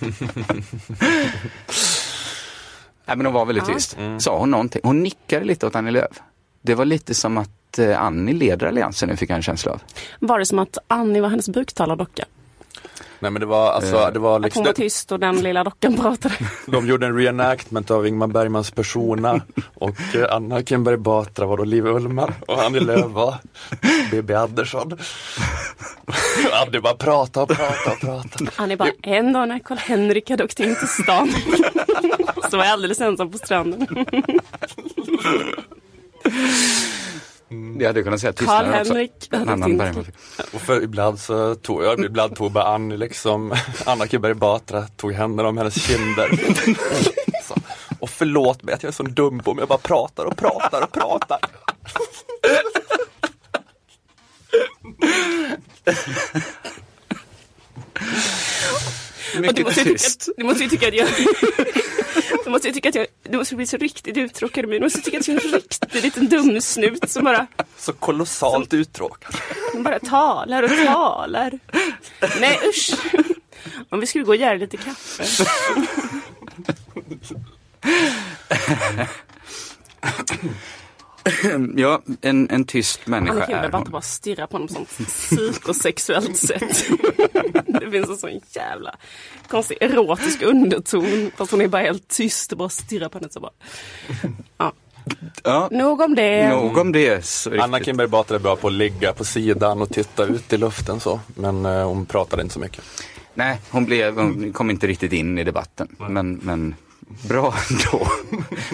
Nej, 3.07 3.17
men 3.17 3.27
hon 3.27 3.33
var 3.33 3.45
väldigt 3.45 3.67
tyst. 3.67 3.97
Sa 4.19 4.39
hon 4.39 4.51
någonting? 4.51 4.81
Hon 4.85 5.03
nickade 5.03 5.45
lite 5.45 5.67
åt 5.67 5.77
Annie 5.77 5.91
Lööf. 5.91 6.21
Det 6.63 6.75
var 6.75 6.85
lite 6.85 7.15
som 7.15 7.39
att 7.39 7.79
eh, 7.79 8.03
Annie 8.03 8.33
leder 8.33 8.67
alliansen 8.67 9.09
nu, 9.09 9.17
fick 9.17 9.31
jag 9.31 9.37
en 9.37 9.43
känsla 9.43 9.73
av. 9.73 9.83
Var 10.19 10.39
det 10.39 10.47
som 10.47 10.59
att 10.59 10.79
Annie 10.89 11.21
var 11.21 11.29
hennes 11.29 11.49
buktalardocka? 11.49 12.25
Nej 13.23 13.31
men 13.31 13.41
det 13.41 13.47
var 13.47 13.73
alltså, 13.73 13.97
eh, 13.97 14.13
det 14.13 14.19
var 14.19 14.39
liksom... 14.39 14.63
Att 14.63 14.67
hon 14.67 14.73
var 14.73 14.73
tyst 14.73 15.13
och 15.13 15.21
den 15.21 15.37
lilla 15.37 15.65
dockan 15.65 15.97
pratade. 15.97 16.35
De 16.67 16.87
gjorde 16.87 17.07
en 17.07 17.17
reenactment 17.17 17.91
av 17.91 18.07
Ingmar 18.07 18.27
Bergmans 18.27 18.71
persona 18.71 19.41
och 19.75 20.15
eh, 20.15 20.35
Anna 20.35 20.63
Kinberg 20.63 20.97
Batra 20.97 21.47
var 21.47 21.57
då 21.57 21.65
Liv 21.65 21.87
Ullmann 21.87 22.33
och 22.47 22.63
Annie 22.63 22.81
Lööf 22.81 23.11
var 23.11 23.35
Bibi 24.11 24.35
Andersson. 24.35 24.93
Annie 26.53 26.81
bara 26.81 26.95
prata 26.95 27.43
och 27.43 27.49
prata 27.49 27.93
och 27.93 28.01
prata. 28.01 28.53
Annie 28.57 28.77
bara, 28.77 28.93
en 29.03 29.33
dag 29.33 29.49
när 29.49 29.59
Karl-Henrik 29.59 30.31
hade 30.31 30.45
åkt 30.45 30.61
in 30.61 30.77
till 30.77 30.89
stan 30.89 31.29
så 32.51 32.57
var 32.57 32.65
jag 32.65 32.73
alldeles 32.73 33.01
ensam 33.01 33.31
på 33.31 33.39
stranden. 33.39 33.87
Mm. 37.53 37.81
Jag 37.81 37.87
hade 37.87 38.03
kunnat 38.03 38.21
säga 38.21 38.33
Karl-Henrik. 38.33 39.31
Och 40.53 40.61
för 40.61 40.83
ibland 40.83 41.21
så 41.21 41.55
tog 41.55 41.85
jag, 41.85 42.05
ibland 42.05 42.37
tog 42.37 42.53
bara 42.53 42.65
Annie 42.65 42.97
liksom, 42.97 43.55
Anna 43.87 44.07
Kinberg 44.07 44.35
Batra 44.35 44.83
tog 44.83 45.13
händerna 45.13 45.49
om 45.49 45.59
hennes 45.59 45.87
kinder. 45.87 46.29
så, 47.49 47.55
och 48.01 48.11
förlåt 48.11 48.63
mig 48.63 48.75
att 48.75 48.83
jag 48.83 48.91
är 48.91 48.95
så 48.95 49.03
dum 49.03 49.39
på 49.39 49.55
mig, 49.55 49.63
jag 49.63 49.69
bara 49.69 49.79
pratar 49.79 50.25
och 50.25 50.37
pratar 50.37 50.83
och 50.83 50.93
pratar. 50.93 51.39
Mycket 59.41 59.57
du 59.57 59.65
måste 59.65 59.85
tyst. 59.85 60.29
Du 60.37 60.45
måste 60.45 60.63
ju 60.63 60.71
tycka 60.71 60.89
att 60.89 60.95
jag 60.95 61.09
du 62.45 62.51
måste 62.51 62.69
ju 62.69 62.75
tycka 62.75 62.89
att 62.89 62.95
jag, 62.95 63.07
du 63.23 63.39
måste 63.39 63.57
bli 63.57 63.67
så 63.67 63.77
riktigt 63.77 64.17
uttråkad 64.17 64.71
Du 64.71 64.81
måste 64.81 65.01
tycka 65.01 65.19
att 65.19 65.29
jag 65.29 65.45
är 65.45 65.47
en 65.47 65.53
riktig 65.53 66.03
liten 66.03 66.29
dumsnut 66.29 67.11
som 67.11 67.25
bara... 67.25 67.47
Så 67.79 67.93
kolossalt 67.93 68.71
som, 68.71 68.79
uttråkad. 68.79 69.35
Som 69.73 69.83
bara 69.83 69.99
talar 69.99 70.63
och 70.63 70.71
talar. 70.71 71.59
Nej 72.41 72.59
usch. 72.69 72.91
Om 73.89 74.01
vi 74.01 74.07
skulle 74.07 74.25
gå 74.25 74.31
och 74.31 74.37
göra 74.37 74.55
lite 74.55 74.77
kaffe. 74.77 75.25
ja, 81.77 82.03
en, 82.21 82.51
en 82.51 82.65
tyst 82.65 83.07
människa 83.07 83.33
Annika 83.33 83.59
är 83.59 83.73
hon. 83.73 83.91
bara 83.91 84.03
stirra 84.03 84.47
på 84.47 84.55
honom 84.55 84.69
på 84.69 84.75
sånt 84.75 84.89
psykosexuellt 85.09 86.37
sätt. 86.37 86.87
det 87.67 87.91
finns 87.91 88.09
en 88.09 88.17
sån 88.17 88.41
jävla 88.51 88.95
konstig 89.49 89.79
erotisk 89.81 90.43
underton. 90.43 91.31
Fast 91.37 91.51
hon 91.51 91.61
är 91.61 91.69
bara 91.69 91.83
helt 91.83 92.09
tyst 92.09 92.53
och 92.53 92.59
bara 92.59 92.69
stirrar 92.69 93.09
på 93.09 93.19
henne. 93.19 93.31
Så 93.31 93.41
bara. 93.41 93.53
Ja. 94.59 94.73
Ja. 95.43 95.69
Nog 95.71 96.01
om 96.01 96.15
det. 96.15 96.49
Nog 96.49 96.79
om 96.79 96.93
det. 96.93 97.47
Anna 97.61 97.81
Kinberg 97.81 98.09
Batra 98.09 98.37
är 98.37 98.41
bra 98.41 98.57
på 98.57 98.67
att 98.67 98.73
ligga 98.73 99.13
på 99.13 99.25
sidan 99.25 99.83
och 99.83 99.91
titta 99.91 100.25
ut 100.25 100.53
i 100.53 100.57
luften 100.57 101.01
så. 101.01 101.21
Men 101.35 101.67
eh, 101.67 101.87
hon 101.87 102.07
pratade 102.07 102.43
inte 102.43 102.55
så 102.55 102.61
mycket. 102.61 102.85
Nej, 103.35 103.61
hon, 103.71 103.85
blev, 103.85 104.17
hon 104.17 104.53
kom 104.53 104.71
inte 104.71 104.87
riktigt 104.87 105.13
in 105.13 105.39
i 105.39 105.45
debatten. 105.45 105.89
Men, 106.09 106.41
men 106.43 106.75
Bra 107.29 107.55
ändå. 107.71 108.09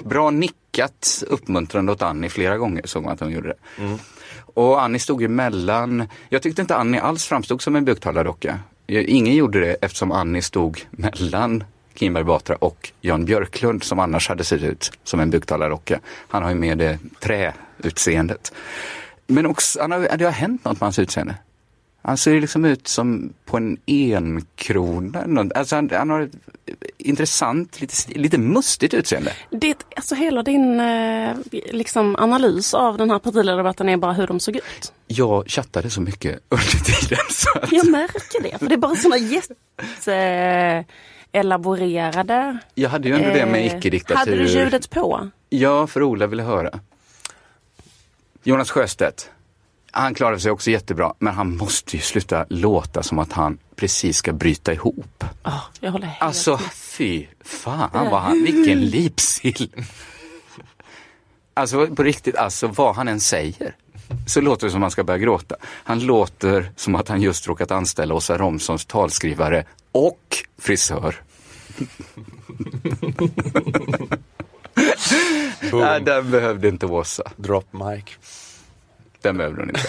Bra 0.04 0.30
nickat 0.30 1.24
uppmuntrande 1.26 1.92
åt 1.92 2.02
Annie 2.02 2.28
flera 2.28 2.58
gånger 2.58 2.82
såg 2.84 3.04
man 3.04 3.12
att 3.12 3.20
hon 3.20 3.30
gjorde 3.30 3.48
det. 3.48 3.82
Mm. 3.82 3.98
Och 4.54 4.82
Annie 4.82 4.98
stod 4.98 5.22
ju 5.22 5.28
mellan, 5.28 6.08
jag 6.28 6.42
tyckte 6.42 6.62
inte 6.62 6.76
Annie 6.76 7.00
alls 7.00 7.24
framstod 7.24 7.62
som 7.62 7.76
en 7.76 7.84
buktalardocka. 7.84 8.58
Ingen 8.86 9.34
gjorde 9.34 9.60
det 9.60 9.74
eftersom 9.74 10.12
Annie 10.12 10.42
stod 10.42 10.86
mellan 10.90 11.64
Kinberg 11.94 12.24
Batra 12.24 12.56
och 12.56 12.92
Jan 13.00 13.24
Björklund 13.24 13.84
som 13.84 13.98
annars 13.98 14.28
hade 14.28 14.44
sett 14.44 14.62
ut 14.62 14.92
som 15.04 15.20
en 15.20 15.30
buktalardocka. 15.30 16.00
Han 16.28 16.42
har 16.42 16.50
ju 16.50 16.56
med 16.56 16.78
det 16.78 16.98
träutseendet. 17.20 18.52
Men 19.26 19.46
också, 19.46 19.80
han 19.80 19.90
har, 19.90 20.16
det 20.16 20.24
har 20.24 20.32
hänt 20.32 20.64
något 20.64 20.80
med 20.80 20.86
hans 20.86 20.98
utseende. 20.98 21.34
Han 22.02 22.16
ser 22.16 22.40
liksom 22.40 22.64
ut 22.64 22.88
som 22.88 23.32
på 23.44 23.56
en 23.56 23.76
enkrona. 23.86 25.50
Alltså 25.54 25.74
han, 25.74 25.90
han 25.92 26.10
har 26.10 26.20
ett 26.20 26.32
intressant, 26.98 27.80
lite, 27.80 27.94
lite 28.18 28.38
mustigt 28.38 28.94
utseende. 28.94 29.32
Det, 29.50 29.76
alltså 29.96 30.14
hela 30.14 30.42
din 30.42 30.80
eh, 30.80 31.36
liksom, 31.72 32.16
analys 32.16 32.74
av 32.74 32.98
den 32.98 33.10
här 33.10 33.18
partiledardebatten 33.18 33.88
är 33.88 33.96
bara 33.96 34.12
hur 34.12 34.26
de 34.26 34.40
såg 34.40 34.56
ut? 34.56 34.92
Jag 35.06 35.48
chattade 35.48 35.90
så 35.90 36.00
mycket 36.00 36.40
under 36.48 36.84
tiden. 36.84 37.18
Så 37.30 37.58
att... 37.58 37.72
Jag 37.72 37.90
märker 37.90 38.42
det, 38.42 38.58
för 38.58 38.66
det 38.66 38.74
är 38.74 38.76
bara 38.76 38.96
sådana 38.96 39.16
jätte 39.16 40.84
elaborerade. 41.32 42.58
Jag 42.74 42.90
hade 42.90 43.08
ju 43.08 43.14
ändå 43.14 43.28
det 43.28 43.46
med 43.46 43.66
Eh, 43.66 43.76
icke-diktatur. 43.76 44.16
Hade 44.18 44.36
du 44.36 44.46
ljudet 44.46 44.90
på? 44.90 45.30
Ja, 45.48 45.86
för 45.86 46.02
Ola 46.02 46.26
ville 46.26 46.42
höra. 46.42 46.80
Jonas 48.42 48.70
Sjöstedt. 48.70 49.30
Han 49.92 50.14
klarade 50.14 50.40
sig 50.40 50.50
också 50.50 50.70
jättebra, 50.70 51.14
men 51.18 51.34
han 51.34 51.56
måste 51.56 51.96
ju 51.96 52.02
sluta 52.02 52.46
låta 52.48 53.02
som 53.02 53.18
att 53.18 53.32
han 53.32 53.58
precis 53.76 54.16
ska 54.16 54.32
bryta 54.32 54.72
ihop. 54.72 55.24
Ja, 55.42 55.60
jag 55.80 55.92
håller 55.92 56.06
helt 56.06 56.22
Alltså, 56.22 56.58
fy 56.74 57.26
fan 57.44 57.90
vad 57.92 58.20
han, 58.20 58.42
vilken 58.44 58.86
lipsill. 58.86 59.72
Alltså 61.54 61.86
på 61.86 62.02
riktigt, 62.02 62.36
alltså 62.36 62.66
vad 62.66 62.96
han 62.96 63.08
än 63.08 63.20
säger 63.20 63.74
så 64.26 64.40
låter 64.40 64.66
det 64.66 64.70
som 64.70 64.82
att 64.82 64.84
han 64.84 64.90
ska 64.90 65.04
börja 65.04 65.18
gråta. 65.18 65.56
Han 65.64 66.00
låter 66.00 66.72
som 66.76 66.94
att 66.94 67.08
han 67.08 67.22
just 67.22 67.48
råkat 67.48 67.70
anställa 67.70 68.14
Åsa 68.14 68.38
Romsons 68.38 68.86
talskrivare 68.86 69.64
och 69.92 70.36
frisör. 70.58 71.22
Nej, 75.72 76.00
den 76.00 76.30
behövde 76.30 76.68
inte 76.68 76.86
Åsa. 76.86 77.22
Drop 77.36 77.72
mic. 77.72 78.04
Den 79.22 79.36
behövde 79.36 79.62
hon 79.62 79.68
inte. 79.68 79.88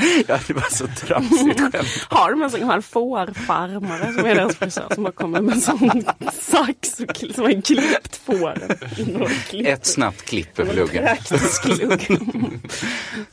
ja, 0.28 0.38
det 0.46 0.54
var 0.54 0.70
så 0.70 0.86
tramsigt 0.86 1.60
skämt. 1.60 2.06
Har 2.08 2.30
de 2.30 2.42
en 2.42 2.50
sån 2.50 2.60
gammal 2.60 2.82
fårfarmare 2.82 4.12
som 4.12 4.26
är 4.26 4.34
deras 4.34 4.56
frisör 4.56 4.86
som 4.94 5.02
bara 5.02 5.12
kommer 5.12 5.40
med 5.40 5.54
en 5.54 5.60
sån 5.60 6.02
sax 6.32 7.00
och 7.00 7.16
som 7.34 7.44
har 7.44 7.62
klippt 7.62 8.16
fåren. 8.16 8.70
Ett 9.66 9.86
snabbt 9.86 10.22
klipp 10.22 10.58
över 10.58 10.74
luggen. 10.74 11.08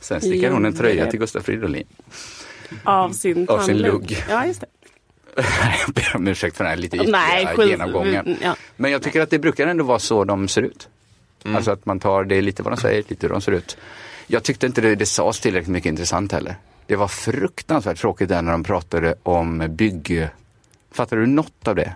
Sen 0.00 0.20
stickar 0.20 0.50
hon 0.50 0.64
en 0.64 0.76
tröja 0.76 1.10
till 1.10 1.20
Gustaf 1.20 1.44
Fridolin. 1.44 1.86
Av 2.84 3.10
sin 3.10 3.48
Av 3.48 3.58
sin 3.62 3.78
lugg. 3.78 4.24
Ja, 4.28 4.46
just 4.46 4.60
det. 4.60 4.66
Jag 5.86 5.94
ber 5.94 6.16
om 6.16 6.28
ursäkt 6.28 6.56
för 6.56 6.64
den 6.64 6.70
här 6.70 6.76
lite 6.76 6.96
ytliga 6.96 7.10
Nej, 7.10 7.68
genomgången. 7.68 8.36
ja. 8.42 8.56
Men 8.76 8.90
jag 8.90 9.02
tycker 9.02 9.20
att 9.20 9.30
det 9.30 9.38
brukar 9.38 9.66
ändå 9.66 9.84
vara 9.84 9.98
så 9.98 10.24
de 10.24 10.48
ser 10.48 10.62
ut. 10.62 10.88
Alltså 11.44 11.70
att 11.70 11.86
man 11.86 12.00
tar, 12.00 12.24
det 12.24 12.36
är 12.36 12.42
lite 12.42 12.62
vad 12.62 12.72
de 12.72 12.76
säger, 12.76 13.04
lite 13.08 13.26
hur 13.26 13.32
de 13.32 13.40
ser 13.40 13.52
ut. 13.52 13.76
Jag 14.26 14.42
tyckte 14.42 14.66
inte 14.66 14.80
det, 14.80 14.94
det 14.94 15.06
sades 15.06 15.40
tillräckligt 15.40 15.72
mycket 15.72 15.90
intressant 15.90 16.32
heller. 16.32 16.56
Det 16.86 16.96
var 16.96 17.08
fruktansvärt 17.08 17.98
tråkigt 17.98 18.28
där 18.28 18.42
när 18.42 18.52
de 18.52 18.64
pratade 18.64 19.14
om 19.22 19.66
bygg... 19.70 20.28
Fattar 20.90 21.16
du 21.16 21.26
något 21.26 21.68
av 21.68 21.74
det? 21.74 21.94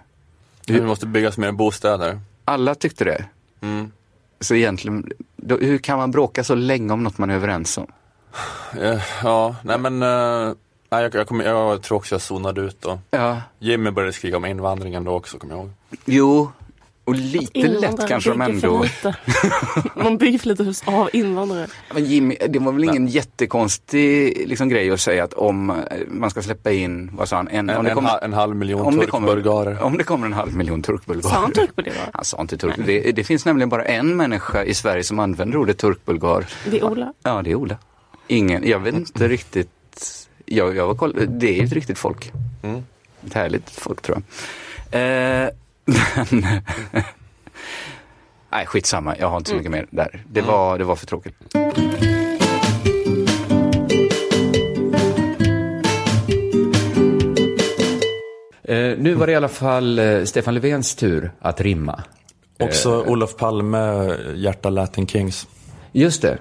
Det 0.67 0.83
måste 0.83 1.07
byggas 1.07 1.39
mer 1.39 1.53
bostäder. 1.53 2.21
Alla 2.45 2.75
tyckte 2.75 3.05
det. 3.05 3.25
Mm. 3.61 3.93
Så 4.41 4.55
egentligen, 4.55 5.13
då, 5.37 5.57
hur 5.57 5.79
kan 5.79 5.99
man 5.99 6.11
bråka 6.11 6.45
så 6.45 6.55
länge 6.55 6.93
om 6.93 7.03
något 7.03 7.19
man 7.19 7.31
är 7.31 7.35
överens 7.35 7.79
om? 7.79 7.87
Eh, 8.81 9.01
Ja, 9.23 9.57
nej 9.63 9.79
men 9.79 10.03
eh, 10.03 10.55
nej, 10.91 11.03
jag, 11.03 11.15
jag, 11.15 11.27
kommer, 11.27 11.45
jag 11.45 11.83
tror 11.83 11.99
också 11.99 12.15
jag 12.15 12.23
zonade 12.23 12.61
ut 12.61 12.81
då. 12.81 12.99
Ja. 13.11 13.41
Jimmy 13.59 13.91
började 13.91 14.13
skriva 14.13 14.37
om 14.37 14.45
invandringen 14.45 15.05
då 15.05 15.13
också, 15.13 15.39
kommer 15.39 15.55
jag 15.55 15.61
ihåg. 15.63 15.71
Jo, 16.05 16.53
och 17.05 17.15
lite 17.15 17.69
lätt 17.69 18.09
kanske 18.09 18.31
de 18.31 18.41
ändå... 18.41 18.85
Man 19.97 20.19
bygger 20.19 20.39
för 20.39 20.49
lite 20.49 20.65
hus 20.65 20.83
av 20.87 21.11
invandrare. 21.13 21.67
Men 21.95 22.05
Jimmy, 22.05 22.37
det 22.49 22.59
var 22.59 22.73
väl 22.73 22.85
ingen 22.85 23.07
jättekonstig 23.07 24.43
liksom, 24.49 24.69
grej 24.69 24.91
att 24.91 25.01
säga 25.01 25.25
att 25.25 25.33
om 25.35 25.71
eh, 25.71 25.77
man 26.09 26.31
ska 26.31 26.43
släppa 26.43 26.73
in, 26.73 27.11
vad 27.13 27.29
sa 27.29 27.37
han, 27.37 27.49
en, 27.49 27.71
En- 27.71 27.77
om 27.77 27.85
det 27.85 27.91
en 27.91 27.95
kommer, 27.97 28.09
ha- 28.11 28.19
en 28.19 28.33
halv 28.33 28.57
miljon 28.57 28.81
om 28.81 28.97
det 28.97 29.07
kommer- 29.07 29.29
turkbulgarer. 29.29 29.83
Om 29.83 29.99
det 29.99 30.05
kommer 30.05 30.27
en 30.27 30.33
halv 30.33 30.57
miljon 30.57 30.83
turkbulgarer. 30.83 31.35
Sa 31.35 31.41
han 31.41 31.53
turkbulgarer? 31.53 32.11
Han 32.13 32.25
sa 32.25 32.41
inte 32.41 32.57
turk. 32.57 32.75
Det, 32.87 33.13
det 33.13 33.25
finns 33.25 33.45
nämligen 33.45 33.69
bara 33.69 33.85
en 33.85 34.17
människa 34.17 34.65
i 34.65 34.75
Sverige 34.75 35.05
som 35.05 35.19
använder 35.19 35.57
ordet 35.59 35.79
turkbulgar. 35.79 36.47
Det 36.71 36.79
är 36.79 36.85
Ola. 36.85 37.13
Ja, 37.23 37.43
det 37.43 37.51
är 37.51 37.55
Ola. 37.55 37.77
Ingen, 38.27 38.69
jag 38.69 38.79
vet 38.79 38.95
inte 38.95 39.29
riktigt. 39.29 39.69
Jag, 40.47 40.77
jag 40.77 40.87
var 40.87 40.95
koll, 40.95 41.27
det 41.29 41.49
är 41.49 41.55
ju 41.55 41.65
ett 41.65 41.73
riktigt 41.73 41.99
folk. 41.99 42.33
Mm. 42.63 42.83
Ett 43.27 43.35
härligt 43.35 43.71
folk 43.71 44.03
tror 44.03 44.23
jag. 44.91 45.43
Eh, 45.45 45.49
men, 45.93 46.43
nej, 48.53 48.67
skitsamma. 48.67 49.17
Jag 49.19 49.29
har 49.29 49.37
inte 49.37 49.51
så 49.51 49.57
mycket 49.57 49.71
mer 49.71 49.87
där. 49.91 50.25
Det 50.31 50.41
var, 50.41 50.79
det 50.79 50.85
var 50.85 50.97
för 50.97 51.07
tråkigt. 51.07 51.35
Eh, 58.65 58.99
nu 58.99 59.15
var 59.15 59.27
det 59.27 59.33
i 59.33 59.37
alla 59.37 59.49
fall 59.49 59.99
eh, 59.99 60.25
Stefan 60.25 60.55
Löfvens 60.55 60.95
tur 60.95 61.33
att 61.41 61.61
rimma. 61.61 62.03
Också 62.61 63.05
Olof 63.07 63.37
Palme, 63.37 64.15
Hjärta 64.35 64.71
Latin 64.71 65.07
Kings. 65.07 65.47
Just 65.93 66.23
det. 66.23 66.39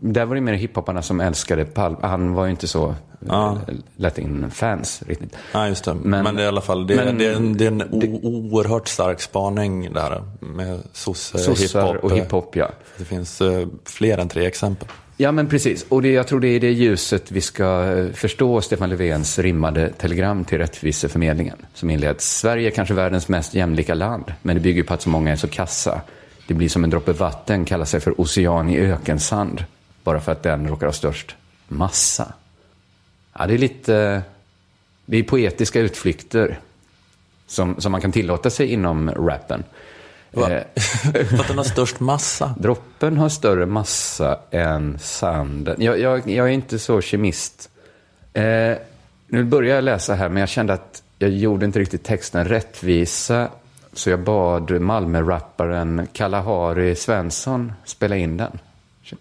Där 0.00 0.24
var 0.24 0.34
det 0.34 0.40
mer 0.40 0.52
hiphoparna 0.52 1.02
som 1.02 1.20
älskade 1.20 1.64
Palme. 1.64 1.96
Han 2.02 2.32
var 2.34 2.44
ju 2.44 2.50
inte 2.50 2.68
så 2.68 2.94
Ja. 3.28 3.58
latin-fans 3.96 5.02
riktigt. 5.06 5.36
Ja, 5.52 5.68
just 5.68 5.84
det. 5.84 5.94
Men, 5.94 6.24
det 6.36 6.42
är 6.42 6.44
i 6.44 6.48
alla 6.48 6.60
fall, 6.60 6.86
det, 6.86 6.96
men- 6.96 7.18
det 7.18 7.26
är 7.26 7.34
en, 7.36 7.56
det 7.56 7.64
är 7.64 7.68
en 7.70 7.82
o, 7.82 8.20
oerhört 8.22 8.88
stark 8.88 9.20
spaning 9.20 9.92
det 9.92 10.00
här 10.00 10.22
med 10.40 10.80
sosse, 10.92 11.38
Sossar 11.38 11.86
hiphop. 11.92 12.04
och 12.04 12.16
hiphop, 12.16 12.56
ja. 12.56 12.68
Det 12.98 13.04
finns 13.04 13.40
eh, 13.40 13.66
fler 13.84 14.18
än 14.18 14.28
tre 14.28 14.46
exempel. 14.46 14.88
Ja, 15.16 15.32
men 15.32 15.46
precis. 15.48 15.86
Och 15.88 16.02
det, 16.02 16.08
jag 16.12 16.26
tror 16.26 16.40
det 16.40 16.48
är 16.48 16.54
i 16.54 16.58
det 16.58 16.70
ljuset 16.70 17.30
vi 17.32 17.40
ska 17.40 17.84
eh, 17.84 18.12
förstå 18.12 18.60
Stefan 18.60 18.90
Löfvens 18.90 19.38
rimmade 19.38 19.88
telegram 19.98 20.44
till 20.44 20.58
Rättviseförmedlingen. 20.58 21.56
Som 21.74 21.90
inleds. 21.90 22.38
Sverige 22.38 22.66
är 22.68 22.70
kanske 22.70 22.94
världens 22.94 23.28
mest 23.28 23.54
jämlika 23.54 23.94
land, 23.94 24.24
men 24.42 24.56
det 24.56 24.60
bygger 24.62 24.82
på 24.82 24.94
att 24.94 25.02
så 25.02 25.08
många 25.08 25.32
är 25.32 25.36
så 25.36 25.48
kassa. 25.48 26.00
Det 26.48 26.54
blir 26.54 26.68
som 26.68 26.84
en 26.84 26.90
droppe 26.90 27.12
vatten, 27.12 27.64
kallar 27.64 27.84
sig 27.84 28.00
för 28.00 28.20
ocean 28.20 28.68
i 28.70 28.78
ökensand. 28.78 29.64
Bara 30.04 30.20
för 30.20 30.32
att 30.32 30.42
den 30.42 30.68
råkar 30.68 30.86
ha 30.86 30.92
störst 30.92 31.36
massa. 31.68 32.32
Ja, 33.38 33.46
det 33.46 33.54
är 33.54 33.58
lite... 33.58 34.22
Det 35.06 35.16
är 35.16 35.22
poetiska 35.22 35.80
utflykter 35.80 36.58
som, 37.46 37.80
som 37.80 37.92
man 37.92 38.00
kan 38.00 38.12
tillåta 38.12 38.50
sig 38.50 38.72
inom 38.72 39.10
rappen. 39.10 39.64
Va? 40.30 40.50
Eh, 40.50 40.62
För 41.12 41.40
att 41.40 41.48
den 41.48 41.56
har 41.56 41.64
störst 41.64 42.00
massa. 42.00 42.54
Droppen 42.58 43.16
har 43.16 43.28
större 43.28 43.66
massa 43.66 44.38
än 44.50 44.98
sanden. 44.98 45.76
Jag, 45.78 45.98
jag, 46.00 46.28
jag 46.30 46.46
är 46.46 46.52
inte 46.52 46.78
så 46.78 47.00
kemist. 47.00 47.70
Eh, 48.32 48.74
nu 49.26 49.44
börjar 49.44 49.74
jag 49.74 49.84
läsa 49.84 50.14
här, 50.14 50.28
men 50.28 50.40
jag 50.40 50.48
kände 50.48 50.72
att 50.72 51.02
jag 51.18 51.30
gjorde 51.30 51.66
inte 51.66 51.78
riktigt 51.78 52.04
texten 52.04 52.44
rättvisa. 52.44 53.48
Så 53.92 54.10
jag 54.10 54.20
bad 54.20 54.80
Malmö-rapparen 54.80 56.08
Kalahari 56.12 56.96
Svensson 56.96 57.72
spela 57.84 58.16
in 58.16 58.36
den. 58.36 58.58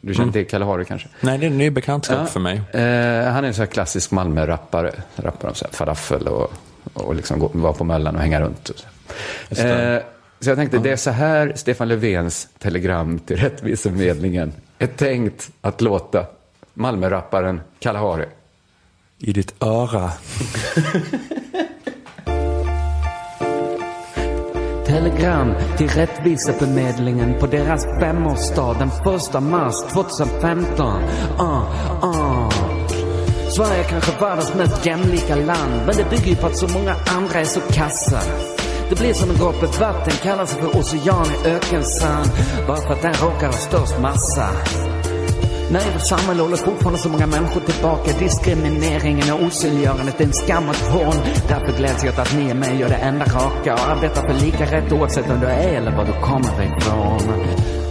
Du 0.01 0.13
känner 0.13 0.23
Mm. 0.23 0.33
till 0.33 0.47
Kalahari 0.47 0.85
kanske? 0.85 1.07
Nej, 1.21 1.37
det 1.37 1.45
är 1.45 1.51
en 1.51 1.57
ny 1.57 1.69
bekantskap 1.69 2.17
Ja. 2.19 2.25
för 2.25 2.39
mig. 2.39 2.55
Eh, 2.71 3.31
han 3.33 3.43
är 3.43 3.47
en 3.47 3.53
sån 3.53 3.61
här 3.61 3.71
klassisk 3.71 4.11
Malmö-rappare. 4.11 4.91
Rappar 5.15 5.49
om 5.49 5.55
så 5.55 5.65
här 5.65 5.71
falafel 5.73 6.27
och, 6.27 6.51
och 6.93 7.15
liksom 7.15 7.39
gå, 7.39 7.51
vara 7.53 7.73
på 7.73 7.83
Möllan 7.83 8.15
och 8.15 8.21
hänga 8.21 8.41
runt. 8.41 8.69
Och 8.69 9.57
så. 9.57 9.63
Eh, 9.67 10.01
så 10.39 10.49
jag 10.49 10.57
tänkte, 10.57 10.77
det 10.77 10.91
är 10.91 10.95
så 10.95 11.11
här 11.11 11.53
Stefan 11.55 11.87
Löfvens 11.87 12.47
telegram 12.59 13.19
till 13.19 13.37
Rättviseförmedlingen 13.37 14.51
är 14.79 14.87
tänkt 14.87 15.49
att 15.61 15.81
låta 15.81 16.25
Malmö-rapparen 16.73 17.61
Kalahari. 17.79 18.25
I 19.17 19.33
ditt 19.33 19.53
öra. 19.63 20.11
Telegram 24.89 25.53
till 25.77 25.89
Rättviseförmedlingen 25.89 27.39
på 27.39 27.47
deras 27.47 27.85
femårsdag 27.99 28.75
den 28.79 28.89
första 29.03 29.39
mars 29.39 29.75
2015. 29.93 31.03
Uh, 31.39 31.45
uh. 32.03 32.49
Sverige 33.49 33.79
är 33.79 33.83
kanske 33.83 34.11
världens 34.21 34.55
mest 34.55 34.85
jämlika 34.85 35.35
land, 35.35 35.73
men 35.85 35.95
det 35.95 36.09
bygger 36.09 36.27
ju 36.27 36.35
på 36.35 36.47
att 36.47 36.57
så 36.57 36.67
många 36.67 36.95
andra 37.17 37.39
är 37.39 37.45
så 37.45 37.59
kassa. 37.59 38.21
Det 38.89 38.99
blir 38.99 39.13
som 39.13 39.29
en 39.29 39.35
droppe 39.35 39.65
vatten, 39.65 40.13
kallar 40.23 40.45
sig 40.45 40.61
för 40.61 40.79
ocean 40.79 41.25
i 41.25 41.47
ökensand, 41.47 42.29
bara 42.67 42.77
för 42.77 42.93
att 42.93 43.01
den 43.01 43.13
råkar 43.13 43.45
ha 43.45 43.53
störst 43.53 43.99
massa. 43.99 44.49
Nej, 45.71 45.91
vårt 45.93 46.07
samhälle 46.07 46.41
håller 46.41 46.57
fortfarande 46.57 46.99
så 46.99 47.09
många 47.09 47.27
människor 47.27 47.61
tillbaka. 47.61 48.11
Diskrimineringen 48.19 49.33
och 49.33 49.43
osynliggörandet 49.43 50.21
är 50.21 50.25
en 50.25 50.33
skam 50.33 50.69
och 50.69 50.75
ett 50.75 50.91
hån. 50.91 51.15
Därför 51.47 51.77
gläds 51.77 52.03
jag 52.03 52.13
åt 52.13 52.19
att 52.19 52.35
ni 52.37 52.49
är 52.49 52.53
med 52.53 52.69
och 52.69 52.79
gör 52.79 52.89
det 52.89 52.95
enda 52.95 53.25
raka 53.25 53.73
och 53.73 53.79
arbetar 53.79 54.21
för 54.27 54.45
lika 54.45 54.65
rätt 54.65 54.91
oavsett 54.91 55.29
om 55.29 55.39
du 55.39 55.47
är 55.47 55.73
eller 55.77 55.91
var 55.97 56.05
du 56.05 56.13
kommer 56.13 56.77
ifrån. 56.77 57.21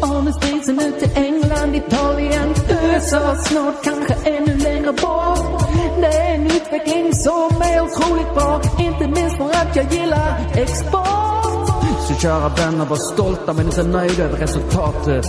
Och 0.02 0.24
nu 0.24 0.32
sprids 0.32 0.68
ut 0.68 0.98
till 0.98 1.24
England, 1.24 1.74
Italien, 1.74 2.54
USA, 2.82 3.36
snart 3.36 3.84
kanske 3.84 4.14
ännu 4.24 4.56
längre 4.56 4.92
bort. 4.92 5.62
Det 6.00 6.06
är 6.06 6.34
en 6.34 6.46
utveckling 6.46 7.14
som 7.14 7.62
är 7.62 7.80
otroligt 7.80 8.34
bra, 8.34 8.60
inte 8.78 9.20
minst 9.20 9.36
för 9.36 9.50
att 9.50 9.76
jag 9.76 9.92
gillar 9.92 10.50
export. 10.54 11.37
Så 12.08 12.14
kära 12.14 12.48
vänner, 12.48 12.84
var 12.84 12.96
stolta 12.96 13.52
men 13.52 13.66
inte 13.66 13.82
nöjda 13.82 14.24
över 14.24 14.38
resultatet. 14.38 15.26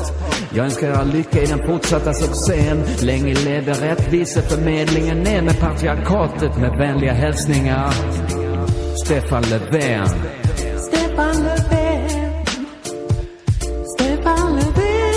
Jag 0.53 0.65
önskar 0.65 0.88
er 0.88 1.06
lycka 1.06 1.41
i 1.41 1.45
den 1.45 1.68
fortsatta 1.68 2.14
succén. 2.14 2.84
Länge 3.01 3.34
leve 3.34 3.72
rättviseförmedlingen, 3.72 5.18
ner 5.18 5.41
med 5.41 5.60
patriarkatet 5.60 6.57
med 6.57 6.77
vänliga 6.77 7.14
hälsningar. 7.14 7.91
Stefan 9.06 9.43
Löfven. 9.43 10.07
Stefan 10.77 11.43
Löfven. 11.43 12.10
Stefan 13.95 14.56
Löfven. 14.56 15.10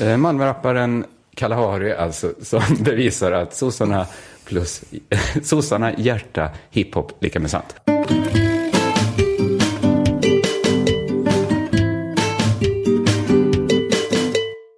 Eh, 0.00 0.16
Malmö-rapparen 0.16 1.04
Kalahari 1.34 1.92
alltså, 1.92 2.32
som 2.42 2.62
bevisar 2.80 3.32
att 3.32 3.54
sossarna 3.54 4.06
plus 4.48 4.84
sossarna, 5.42 5.92
hjärta, 5.98 6.50
hiphop, 6.70 7.12
lika 7.20 7.40
med 7.40 7.50
sant. 7.50 7.76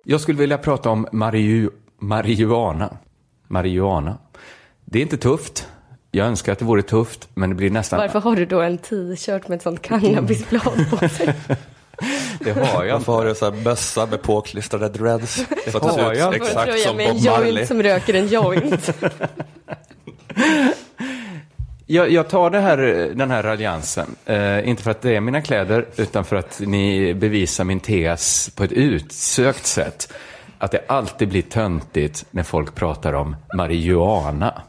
Jag 0.05 0.21
skulle 0.21 0.39
vilja 0.39 0.59
prata 0.59 0.91
om 0.91 1.07
mariu, 1.13 1.71
marijuana. 1.99 2.97
Marijuana. 3.49 4.19
Det 4.85 4.99
är 4.99 5.03
inte 5.03 5.17
tufft. 5.17 5.69
Jag 6.11 6.27
önskar 6.27 6.53
att 6.53 6.59
det 6.59 6.65
vore 6.65 6.83
tufft, 6.83 7.29
men 7.35 7.51
det 7.51 7.57
blir 7.57 7.71
nästan... 7.71 7.99
Varför 7.99 8.21
har 8.21 8.37
du 8.37 8.47
då 8.47 8.61
en 8.61 8.79
t-shirt 8.79 9.49
med 9.49 9.57
ett 9.57 9.63
sånt 9.63 9.83
cannabisblad 9.83 10.91
på 10.91 11.09
sig? 11.09 11.35
Det 12.41 12.53
har 12.53 12.85
jag 12.85 12.95
Varför 12.95 13.13
har 13.13 13.25
du 13.25 13.35
så 13.35 13.51
här 13.51 13.63
bössa 13.63 14.07
med 14.07 14.23
påklistrade 14.23 14.89
dreads? 14.89 15.45
Det 15.65 15.71
Så 15.71 15.77
att 15.79 15.97
det 15.97 16.03
har 16.03 16.15
jag. 16.15 16.35
ut 16.35 16.43
exakt 16.43 16.65
Tröja 16.71 16.89
som 16.89 16.97
med 16.97 17.07
en 17.09 17.17
Bob 17.17 17.25
Marley. 17.25 17.53
joint 17.53 17.69
som 17.69 17.83
röker 17.83 18.15
en 18.15 18.27
joint. 18.29 18.91
Jag, 21.87 22.11
jag 22.11 22.29
tar 22.29 22.51
det 22.51 22.61
här, 22.61 22.77
den 23.15 23.31
här 23.31 23.43
raljansen, 23.43 24.15
eh, 24.27 24.69
inte 24.69 24.83
för 24.83 24.91
att 24.91 25.03
det 25.03 25.17
är 25.17 25.21
mina 25.21 25.41
kläder, 25.43 25.87
utan 25.97 26.25
för 26.25 26.37
att 26.37 26.61
ni 26.61 27.15
bevisar 27.15 27.65
min 27.65 27.81
tes 27.81 28.51
på 28.57 28.65
ett 28.65 28.73
utsökt 28.73 29.67
sätt. 29.67 30.13
Att 30.59 30.71
det 30.71 30.81
alltid 30.87 31.29
blir 31.29 31.43
töntigt 31.43 32.25
när 32.31 32.43
folk 32.43 32.75
pratar 32.75 33.13
om 33.13 33.37
marijuana. 33.57 34.63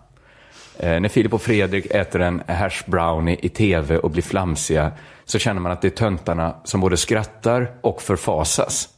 Eh, 0.79 0.99
när 0.99 1.09
Filip 1.09 1.33
och 1.33 1.41
Fredrik 1.41 1.85
äter 1.85 2.21
en 2.21 2.43
hash 2.47 2.83
brownie 2.85 3.37
i 3.41 3.49
tv 3.49 3.97
och 3.97 4.11
blir 4.11 4.23
flamsiga 4.23 4.91
så 5.31 5.39
känner 5.39 5.61
man 5.61 5.71
att 5.71 5.81
det 5.81 5.87
är 5.87 5.89
töntarna 5.89 6.55
som 6.63 6.81
både 6.81 6.97
skrattar 6.97 7.71
och 7.81 8.01
förfasas. 8.01 8.89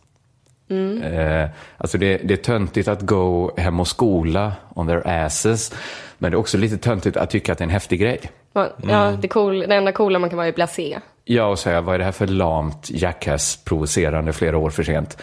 Mm. 0.69 1.03
Eh, 1.03 1.49
alltså 1.77 1.97
det, 1.97 2.17
det 2.17 2.33
är 2.33 2.37
töntigt 2.37 2.87
att 2.87 3.01
gå 3.01 3.53
hem 3.57 3.79
och 3.79 3.87
skola 3.87 4.53
on 4.75 4.87
their 4.87 5.07
asses. 5.07 5.73
Men 6.17 6.31
det 6.31 6.35
är 6.35 6.39
också 6.39 6.57
lite 6.57 6.77
töntigt 6.77 7.17
att 7.17 7.29
tycka 7.29 7.51
att 7.51 7.57
det 7.57 7.61
är 7.61 7.65
en 7.65 7.69
häftig 7.69 7.99
grej. 7.99 8.19
Ja, 8.53 9.11
det, 9.21 9.27
cool, 9.27 9.59
det 9.59 9.75
enda 9.75 9.91
coola 9.91 10.19
man 10.19 10.29
kan 10.29 10.37
vara 10.37 10.47
är 10.47 10.53
blasé. 10.53 10.99
Ja, 11.25 11.45
och 11.45 11.59
säga 11.59 11.81
vad 11.81 11.95
är 11.95 11.99
det 11.99 12.05
här 12.05 12.11
för 12.11 12.27
lamt 12.27 12.89
jackass-provocerande 12.91 14.33
flera 14.33 14.57
år 14.57 14.69
för 14.69 14.83
sent. 14.83 15.17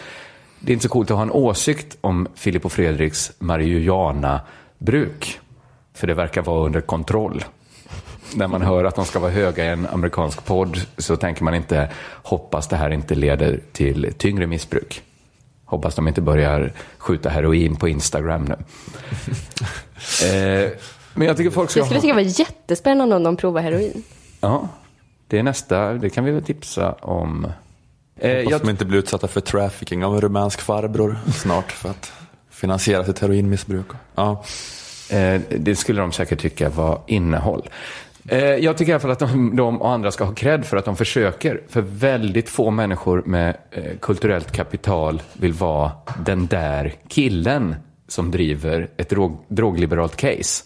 Det 0.59 0.71
är 0.71 0.73
inte 0.73 0.83
så 0.83 0.89
coolt 0.89 1.11
att 1.11 1.17
ha 1.17 1.23
en 1.23 1.31
åsikt 1.31 1.97
om 2.01 2.27
Filip 2.35 2.65
och 2.65 2.71
Fredriks 2.71 3.31
marijuana-bruk. 3.39 5.39
För 5.93 6.07
det 6.07 6.13
verkar 6.13 6.41
vara 6.41 6.65
under 6.65 6.81
kontroll. 6.81 7.43
När 8.35 8.47
man 8.47 8.61
hör 8.61 8.83
att 8.83 8.95
de 8.95 9.05
ska 9.05 9.19
vara 9.19 9.31
höga 9.31 9.65
i 9.65 9.67
en 9.67 9.87
amerikansk 9.87 10.45
podd 10.45 10.81
så 10.97 11.17
tänker 11.17 11.43
man 11.43 11.55
inte 11.55 11.89
hoppas 12.23 12.67
det 12.67 12.75
här 12.75 12.89
inte 12.89 13.15
leder 13.15 13.59
till 13.71 14.13
tyngre 14.17 14.47
missbruk. 14.47 15.03
Hoppas 15.65 15.95
de 15.95 16.07
inte 16.07 16.21
börjar 16.21 16.73
skjuta 16.97 17.29
heroin 17.29 17.75
på 17.75 17.87
Instagram 17.87 18.45
nu. 18.45 18.55
eh, 20.27 20.71
men 21.13 21.27
jag 21.27 21.37
tycker 21.37 21.51
folk 21.51 21.69
ska 21.69 21.79
Jag 21.79 21.87
skulle 21.87 21.97
ha... 21.97 22.01
tycka 22.01 22.15
det 22.15 22.23
var 22.23 22.39
jättespännande 22.39 23.15
om 23.15 23.23
de 23.23 23.37
provar 23.37 23.61
heroin. 23.61 24.03
Ja, 24.39 24.67
det 25.27 25.39
är 25.39 25.43
nästa. 25.43 25.93
Det 25.93 26.09
kan 26.09 26.23
vi 26.23 26.31
väl 26.31 26.43
tipsa 26.43 26.91
om. 26.91 27.45
Eh, 28.19 28.37
Hoppas 28.37 28.51
jag... 28.51 28.61
de 28.61 28.69
inte 28.69 28.85
blir 28.85 28.99
utsatta 28.99 29.27
för 29.27 29.41
trafficking 29.41 30.05
av 30.05 30.15
en 30.15 30.21
rumänsk 30.21 30.61
farbror 30.61 31.17
snart 31.33 31.71
för 31.71 31.89
att 31.89 32.11
finansiera 32.49 33.05
sitt 33.05 33.19
heroinmissbruk. 33.19 33.87
Ja. 34.15 34.43
Eh, 35.09 35.41
det 35.49 35.75
skulle 35.75 36.01
de 36.01 36.11
säkert 36.11 36.39
tycka 36.39 36.69
var 36.69 37.01
innehåll. 37.07 37.69
Eh, 38.27 38.39
jag 38.39 38.77
tycker 38.77 38.91
i 38.91 38.93
alla 38.93 38.99
fall 38.99 39.11
att 39.11 39.19
de, 39.19 39.55
de 39.55 39.81
och 39.81 39.91
andra 39.91 40.11
ska 40.11 40.23
ha 40.23 40.33
cred 40.33 40.65
för 40.65 40.77
att 40.77 40.85
de 40.85 40.95
försöker. 40.95 41.61
För 41.67 41.81
väldigt 41.81 42.49
få 42.49 42.71
människor 42.71 43.23
med 43.25 43.57
eh, 43.71 43.83
kulturellt 44.01 44.51
kapital 44.51 45.21
vill 45.33 45.53
vara 45.53 45.91
den 46.25 46.47
där 46.47 46.93
killen 47.07 47.75
som 48.07 48.31
driver 48.31 48.87
ett 48.97 49.09
drog, 49.09 49.37
drogliberalt 49.47 50.15
case. 50.15 50.63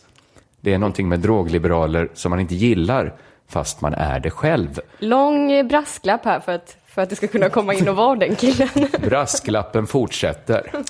Det 0.61 0.73
är 0.73 0.77
någonting 0.77 1.09
med 1.09 1.19
drogliberaler 1.19 2.09
som 2.13 2.29
man 2.29 2.39
inte 2.39 2.55
gillar, 2.55 3.13
fast 3.47 3.81
man 3.81 3.93
är 3.93 4.19
det 4.19 4.29
själv. 4.29 4.79
Lång 4.99 5.67
brasklapp 5.67 6.25
här 6.25 6.39
för 6.39 6.51
att, 6.51 6.77
för 6.87 7.01
att 7.01 7.09
det 7.09 7.15
ska 7.15 7.27
kunna 7.27 7.49
komma 7.49 7.73
in 7.73 7.89
och 7.89 7.95
vara 7.95 8.15
den 8.15 8.35
killen. 8.35 8.69
Brasklappen 9.01 9.87
fortsätter. 9.87 10.71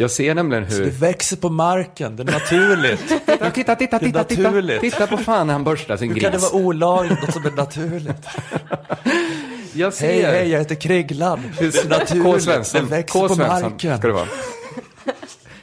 Jag 0.00 0.10
ser 0.10 0.34
nämligen 0.34 0.64
hur... 0.64 0.84
Det 0.84 0.90
växer 0.90 1.36
på 1.36 1.48
marken, 1.48 2.16
det 2.16 2.22
är 2.22 2.24
naturligt. 2.24 3.08
Titta, 3.26 3.50
titta, 3.50 3.76
titta, 3.76 3.98
Det 3.98 4.06
är 4.06 4.08
titta, 4.08 4.24
titta, 4.24 4.42
naturligt. 4.42 4.80
titta 4.80 5.06
på 5.06 5.16
fan 5.16 5.46
när 5.46 5.54
han 5.54 5.64
borstar 5.64 5.96
sin 5.96 6.08
Hur 6.08 6.14
gris. 6.14 6.22
kan 6.22 6.32
det 6.32 6.38
vara 6.38 6.52
olagligt, 6.52 7.22
något 7.22 7.32
som 7.32 7.46
är 7.46 7.50
naturligt? 7.50 8.26
Jag 9.72 9.94
ser... 9.94 10.06
Hej, 10.06 10.22
hej, 10.22 10.48
jag 10.50 10.58
heter 10.58 10.74
Krigland. 10.74 11.42
Det 11.58 11.64
är 11.66 11.82
K. 11.82 11.88
naturligt, 11.88 12.42
Svensson, 12.42 12.84
det 12.84 12.90
växer 12.90 13.20
K. 13.20 13.28
på 13.28 13.36
marken. 13.36 13.98
ska 13.98 14.06
det 14.08 14.12
vara. 14.14 14.26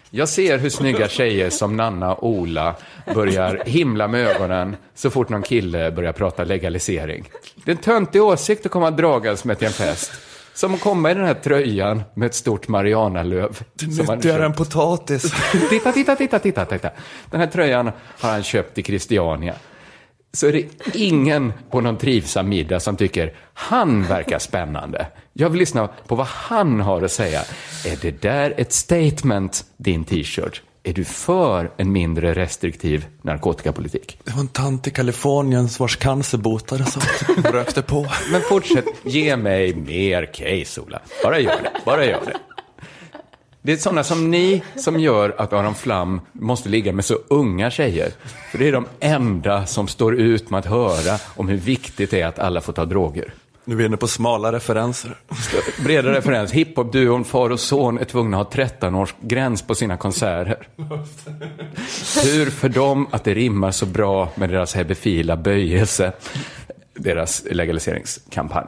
Jag 0.09 0.29
ser 0.29 0.57
hur 0.57 0.69
snygga 0.69 1.07
tjejer 1.07 1.49
som 1.49 1.77
Nanna 1.77 2.13
och 2.13 2.29
Ola 2.29 2.75
börjar 3.13 3.63
himla 3.65 4.07
med 4.07 4.27
ögonen 4.27 4.75
så 4.95 5.09
fort 5.09 5.29
någon 5.29 5.43
kille 5.43 5.91
börjar 5.91 6.13
prata 6.13 6.43
legalisering. 6.43 7.29
Det 7.65 7.71
är 7.71 7.75
en 7.75 7.81
töntig 7.81 8.23
åsikt 8.23 8.65
att 8.65 8.71
komma 8.71 8.91
dragandes 8.91 9.45
med 9.45 9.57
till 9.57 9.67
en 9.67 9.73
fest. 9.73 10.11
Som 10.57 10.73
att 10.73 10.81
komma 10.81 11.11
i 11.11 11.13
den 11.13 11.25
här 11.25 11.33
tröjan 11.33 12.03
med 12.13 12.25
ett 12.25 12.35
stort 12.35 12.67
han 12.67 14.15
nyttigare 14.15 14.45
än 14.45 14.53
potatis. 14.53 15.33
titta, 15.69 15.91
titta, 15.91 16.15
titta, 16.15 16.39
titta, 16.39 16.65
titta. 16.65 16.89
Den 17.29 17.39
här 17.39 17.47
tröjan 17.47 17.91
har 18.19 18.31
han 18.31 18.43
köpt 18.43 18.77
i 18.77 18.83
Christiania. 18.83 19.55
Så 20.33 20.47
är 20.47 20.51
det 20.51 20.65
ingen 20.93 21.53
på 21.71 21.81
någon 21.81 21.97
trivsam 21.97 22.49
middag 22.49 22.79
som 22.79 22.97
tycker 22.97 23.33
han 23.53 24.03
verkar 24.03 24.39
spännande. 24.39 25.07
Jag 25.33 25.49
vill 25.49 25.59
lyssna 25.59 25.89
på 26.07 26.15
vad 26.15 26.27
han 26.27 26.81
har 26.81 27.01
att 27.01 27.11
säga. 27.11 27.41
Är 27.85 27.97
det 28.01 28.21
där 28.21 28.53
ett 28.57 28.73
statement, 28.73 29.65
din 29.77 30.03
t-shirt? 30.03 30.61
Är 30.87 30.93
du 30.93 31.03
för 31.03 31.71
en 31.77 31.91
mindre 31.91 32.33
restriktiv 32.33 33.05
narkotikapolitik? 33.21 34.19
Det 34.23 34.33
var 34.33 34.39
en 34.39 34.47
tant 34.47 34.87
i 34.87 34.91
Kalifornien 34.91 35.69
vars 35.79 35.95
cancer 35.95 36.37
botades 36.37 36.97
och 36.97 37.03
rökte 37.53 37.81
på. 37.81 38.07
Men 38.31 38.41
fortsätt, 38.41 38.85
ge 39.03 39.37
mig 39.37 39.75
mer 39.75 40.25
case, 40.25 40.81
Ola. 40.81 40.99
Bara 41.23 41.39
gör 41.39 41.61
det, 41.63 41.71
bara 41.85 42.05
gör 42.05 42.21
det. 42.25 42.37
Det 43.61 43.71
är 43.71 43.77
sådana 43.77 44.03
som 44.03 44.31
ni 44.31 44.63
som 44.75 44.99
gör 44.99 45.35
att 45.37 45.53
Aron 45.53 45.75
Flam 45.75 46.21
måste 46.31 46.69
ligga 46.69 46.93
med 46.93 47.05
så 47.05 47.17
unga 47.27 47.71
tjejer. 47.71 48.11
För 48.51 48.57
det 48.57 48.67
är 48.67 48.71
de 48.71 48.85
enda 48.99 49.65
som 49.65 49.87
står 49.87 50.15
ut 50.15 50.49
med 50.49 50.59
att 50.59 50.65
höra 50.65 51.19
om 51.35 51.47
hur 51.47 51.57
viktigt 51.57 52.11
det 52.11 52.21
är 52.21 52.27
att 52.27 52.39
alla 52.39 52.61
får 52.61 52.73
ta 52.73 52.85
droger. 52.85 53.33
Nu 53.67 53.73
är 53.73 53.77
vi 53.77 53.85
inne 53.85 53.97
på 53.97 54.07
smala 54.07 54.51
referenser. 54.51 55.17
Breda 55.83 56.11
referens. 56.11 56.51
Hiphop-duon 56.51 57.23
far 57.23 57.49
och 57.49 57.59
son 57.59 57.97
är 57.97 58.05
tvungna 58.05 58.41
att 58.41 58.53
ha 58.53 58.65
13-årsgräns 58.65 59.67
på 59.67 59.75
sina 59.75 59.97
konserter. 59.97 60.67
Tur 62.23 62.49
för 62.49 62.69
dem 62.69 63.07
att 63.11 63.23
det 63.23 63.33
rimmar 63.33 63.71
så 63.71 63.85
bra 63.85 64.29
med 64.35 64.49
deras 64.49 64.75
hebefila 64.75 65.37
böjelse. 65.37 66.11
Deras 66.93 67.43
legaliseringskampanj. 67.51 68.67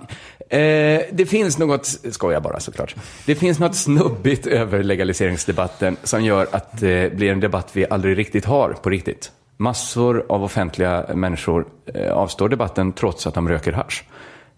Eh, 0.49 1.01
det 1.11 1.29
finns 1.29 1.57
något, 1.57 1.85
skojar 1.85 2.39
bara 2.39 2.59
såklart. 2.59 2.95
Det 3.25 3.35
finns 3.35 3.59
något 3.59 3.75
snubbigt 3.75 4.47
över 4.47 4.83
legaliseringsdebatten 4.83 5.97
som 6.03 6.23
gör 6.23 6.47
att 6.51 6.73
eh, 6.73 6.87
det 6.87 7.15
blir 7.15 7.31
en 7.31 7.39
debatt 7.39 7.69
vi 7.73 7.85
aldrig 7.89 8.17
riktigt 8.17 8.45
har 8.45 8.73
på 8.73 8.89
riktigt. 8.89 9.31
Massor 9.57 10.25
av 10.29 10.43
offentliga 10.43 11.05
människor 11.15 11.65
eh, 11.93 12.11
avstår 12.11 12.49
debatten 12.49 12.93
trots 12.93 13.27
att 13.27 13.33
de 13.33 13.49
röker 13.49 13.71
hasch. 13.71 14.03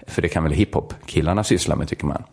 För 0.08 0.22
det 0.22 0.30
kan 0.30 0.44
väl 0.44 0.52
hiphop-killarna 0.54 1.44
syssla 1.44 1.76
med, 1.76 1.88
tycker 1.88 2.06
man. 2.06 2.24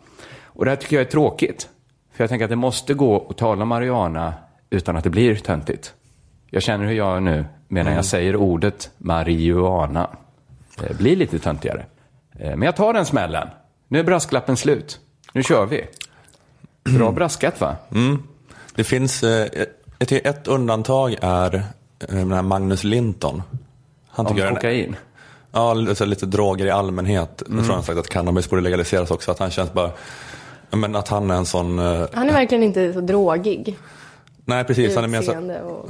Och 0.43 0.65
det 0.65 0.71
här 0.71 0.75
tycker 0.75 0.95
jag 0.95 1.05
är 1.05 1.09
tråkigt. 1.11 1.69
För 2.13 2.23
jag 2.23 2.29
tänker 2.29 2.45
att 2.45 2.49
det 2.49 2.55
måste 2.55 2.93
gå 2.93 3.27
att 3.29 3.37
tala 3.37 3.61
om 3.61 3.67
marijuana 3.67 4.33
utan 4.69 4.97
att 4.97 5.03
det 5.03 5.09
blir 5.09 5.35
töntigt. 5.35 5.93
Jag 6.49 6.61
känner 6.63 6.85
hur 6.85 6.93
jag 6.93 7.23
nu, 7.23 7.45
medan 7.67 7.87
Mm. 7.87 7.95
jag 7.95 8.05
säger 8.05 8.35
ordet 8.35 8.91
marijuana, 8.97 10.09
blir 10.97 11.15
lite 11.15 11.39
töntigare. 11.39 11.85
Eh, 12.39 12.49
Men 12.49 12.61
jag 12.61 12.75
tar 12.75 12.93
den 12.93 13.05
smällen. 13.05 13.47
Nu 13.87 13.99
är 13.99 14.03
brasklappen 14.03 14.57
slut. 14.57 14.99
Nu 15.33 15.43
kör 15.43 15.65
vi. 15.65 15.85
Bra 16.97 17.11
braskat, 17.11 17.61
va? 17.61 17.75
Mm. 17.91 18.23
Det 18.75 18.83
finns, 18.83 19.23
eh, 19.23 19.47
ett, 19.99 20.11
ett 20.11 20.47
undantag 20.47 21.15
är 21.21 21.63
eh, 22.09 22.41
Magnus 22.41 22.83
Linton. 22.83 23.41
Han 24.07 24.25
Om 24.25 24.31
tycker 24.33 24.45
den- 24.45 24.55
kokain? 24.55 24.95
Ja, 25.51 25.73
lite, 25.73 26.05
lite 26.05 26.25
droger 26.25 26.65
i 26.65 26.69
allmänhet. 26.71 27.41
Mm. 27.45 27.57
Jag 27.57 27.65
tror 27.65 27.75
han 27.75 27.83
sagt 27.83 27.99
att 27.99 28.07
cannabis 28.09 28.49
borde 28.49 28.61
legaliseras 28.61 29.11
också. 29.11 29.31
Att 29.31 29.39
han 29.39 29.51
känns 29.51 29.73
bara, 29.73 29.91
men 30.71 30.95
att 30.95 31.07
han 31.07 31.31
är 31.31 31.35
en 31.35 31.45
sån, 31.45 31.79
eh, 31.79 32.07
Han 32.13 32.29
är 32.29 32.33
verkligen 32.33 32.63
inte 32.63 32.93
så 32.93 33.01
drogig. 33.01 33.77
nej 34.45 34.63
precis, 34.63 34.95
han 34.95 35.03
är 35.03 35.07
mer 35.07 35.21
så, 35.21 35.31
och... 35.67 35.89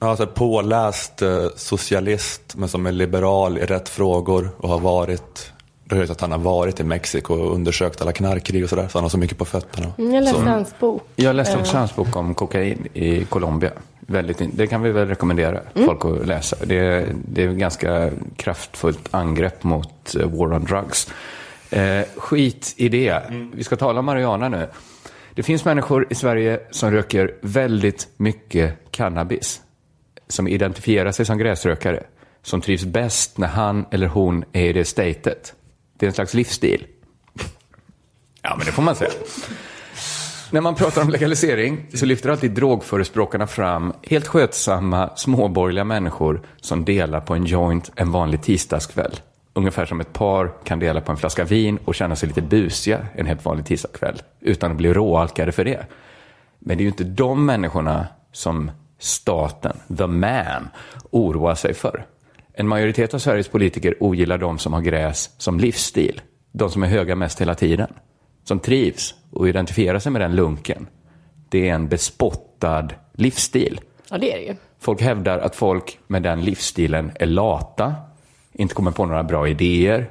ja, 0.00 0.16
så 0.16 0.26
påläst 0.26 1.22
eh, 1.22 1.46
socialist 1.56 2.42
men 2.56 2.68
som 2.68 2.86
är 2.86 2.92
liberal 2.92 3.58
i 3.58 3.64
rätt 3.66 3.88
frågor 3.88 4.50
och 4.58 4.68
har 4.68 4.78
varit, 4.80 5.52
det 5.84 5.94
har 5.94 6.00
hört 6.00 6.10
att 6.10 6.20
han 6.20 6.32
har 6.32 6.38
varit 6.38 6.80
i 6.80 6.84
Mexiko 6.84 7.34
och 7.34 7.54
undersökt 7.54 8.00
alla 8.02 8.12
knarkkrig 8.12 8.64
och 8.64 8.70
sådär. 8.70 8.88
Så 8.88 8.98
han 8.98 9.04
har 9.04 9.08
så 9.10 9.18
mycket 9.18 9.38
på 9.38 9.44
fötterna. 9.44 9.86
Jag 9.96 10.24
läste 10.24 10.40
Så- 10.40 10.46
hans 10.46 10.74
bok. 10.80 11.02
Jag 11.16 11.36
läste 11.36 11.54
Eh, 11.54 11.60
också 11.60 11.76
hans 11.76 11.96
bok 11.96 12.16
om 12.16 12.34
kokain 12.34 12.86
i 12.94 13.24
Colombia. 13.24 13.70
Väldigt, 14.10 14.42
det 14.56 14.66
kan 14.66 14.82
vi 14.82 14.90
väl 14.90 15.08
rekommendera 15.08 15.60
Mm. 15.74 15.86
folk 15.86 16.04
att 16.04 16.26
läsa. 16.26 16.56
Det 16.64 16.74
är, 16.78 17.14
det 17.28 17.44
är 17.44 17.48
ett 17.48 17.56
ganska 17.56 18.10
kraftfullt 18.36 19.08
angrepp 19.14 19.62
mot 19.64 20.14
eh, 20.14 20.26
war 20.30 20.52
on 20.54 20.64
drugs. 20.64 21.12
Eh, 21.70 22.02
skit 22.16 22.74
i 22.76 22.88
det. 22.88 23.22
Vi 23.54 23.64
ska 23.64 23.76
tala 23.76 23.98
om 23.98 24.04
marijuana 24.06 24.48
nu. 24.48 24.66
Det 25.34 25.42
finns 25.42 25.64
människor 25.64 26.06
i 26.10 26.14
Sverige 26.14 26.60
som 26.70 26.90
röker 26.90 27.34
väldigt 27.40 28.08
mycket 28.16 28.72
cannabis. 28.90 29.60
som 30.28 30.48
identifierar 30.48 31.12
sig 31.12 31.26
som 31.26 31.38
gräsrökare, 31.38 32.02
som 32.42 32.60
trivs 32.60 32.84
bäst 32.84 33.38
när 33.38 33.48
han 33.48 33.84
eller 33.90 34.06
hon 34.06 34.44
är 34.52 34.64
i 34.64 34.72
det 34.72 34.84
statet. 34.84 35.54
Det 35.98 36.06
är 36.06 36.08
en 36.08 36.14
slags 36.14 36.34
livsstil. 36.34 36.86
Ja, 38.42 38.54
men 38.56 38.66
det 38.66 38.72
får 38.72 38.82
man 38.82 38.94
säga. 38.96 39.10
När 40.52 40.60
man 40.60 40.74
pratar 40.74 41.02
om 41.02 41.08
legalisering 41.08 41.86
så 41.94 42.06
lyfter 42.06 42.30
alltid 42.30 42.50
drogförespråkarna 42.50 43.46
fram 43.46 43.92
helt 44.02 44.26
skötsamma 44.26 45.10
småborgerliga 45.16 45.84
människor 45.84 46.42
som 46.60 46.84
delar 46.84 47.20
på 47.20 47.34
en 47.34 47.44
joint 47.44 47.90
en 47.94 48.12
vanlig 48.12 48.42
tisdagskväll. 48.42 49.20
Ungefär 49.54 49.86
som 49.86 50.00
ett 50.00 50.12
par 50.12 50.52
kan 50.64 50.78
dela 50.78 51.00
på 51.00 51.12
en 51.12 51.18
flaska 51.18 51.44
vin 51.44 51.78
och 51.84 51.94
känna 51.94 52.16
sig 52.16 52.26
lite 52.28 52.42
busiga 52.42 53.06
en 53.14 53.26
helt 53.26 53.44
vanlig 53.44 53.66
tisdagskväll 53.66 54.22
utan 54.40 54.70
att 54.70 54.76
bli 54.76 54.92
råalkade 54.92 55.52
för 55.52 55.64
det. 55.64 55.86
Men 56.58 56.76
det 56.76 56.80
är 56.80 56.84
ju 56.84 56.90
inte 56.90 57.04
de 57.04 57.46
människorna 57.46 58.06
som 58.32 58.70
staten, 58.98 59.76
the 59.98 60.06
man, 60.06 60.68
oroar 61.10 61.54
sig 61.54 61.74
för. 61.74 62.06
En 62.52 62.68
majoritet 62.68 63.14
av 63.14 63.18
Sveriges 63.18 63.48
politiker 63.48 63.94
ogillar 64.00 64.38
de 64.38 64.58
som 64.58 64.72
har 64.72 64.80
gräs 64.80 65.30
som 65.38 65.60
livsstil. 65.60 66.20
De 66.52 66.70
som 66.70 66.82
är 66.82 66.86
höga 66.86 67.16
mest 67.16 67.40
hela 67.40 67.54
tiden. 67.54 67.92
Som 68.44 68.58
trivs 68.60 69.14
och 69.30 69.48
identifierar 69.48 69.98
sig 69.98 70.12
med 70.12 70.20
den 70.20 70.36
lunken. 70.36 70.86
Det 71.48 71.68
är 71.68 71.74
en 71.74 71.88
bespottad 71.88 72.88
livsstil. 73.12 73.80
Ja, 74.10 74.18
det 74.18 74.32
är 74.32 74.36
det 74.36 74.44
ju. 74.44 74.56
Folk 74.78 75.02
hävdar 75.02 75.38
att 75.38 75.56
folk 75.56 75.98
med 76.06 76.22
den 76.22 76.44
livsstilen 76.44 77.12
är 77.14 77.26
lata, 77.26 77.94
inte 78.52 78.74
kommer 78.74 78.90
på 78.90 79.06
några 79.06 79.22
bra 79.22 79.48
idéer, 79.48 80.10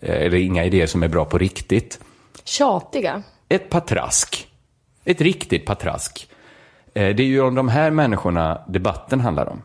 eh, 0.00 0.22
eller 0.22 0.38
inga 0.38 0.64
idéer 0.64 0.86
som 0.86 1.02
är 1.02 1.08
bra 1.08 1.24
på 1.24 1.38
riktigt. 1.38 2.00
Tjatiga. 2.44 3.22
Ett 3.48 3.70
patrask. 3.70 4.48
Ett 5.04 5.20
riktigt 5.20 5.66
patrask. 5.66 6.28
Eh, 6.94 7.16
det 7.16 7.22
är 7.22 7.26
ju 7.26 7.40
om 7.40 7.54
de 7.54 7.68
här 7.68 7.90
människorna 7.90 8.64
debatten 8.68 9.20
handlar 9.20 9.48
om. 9.48 9.62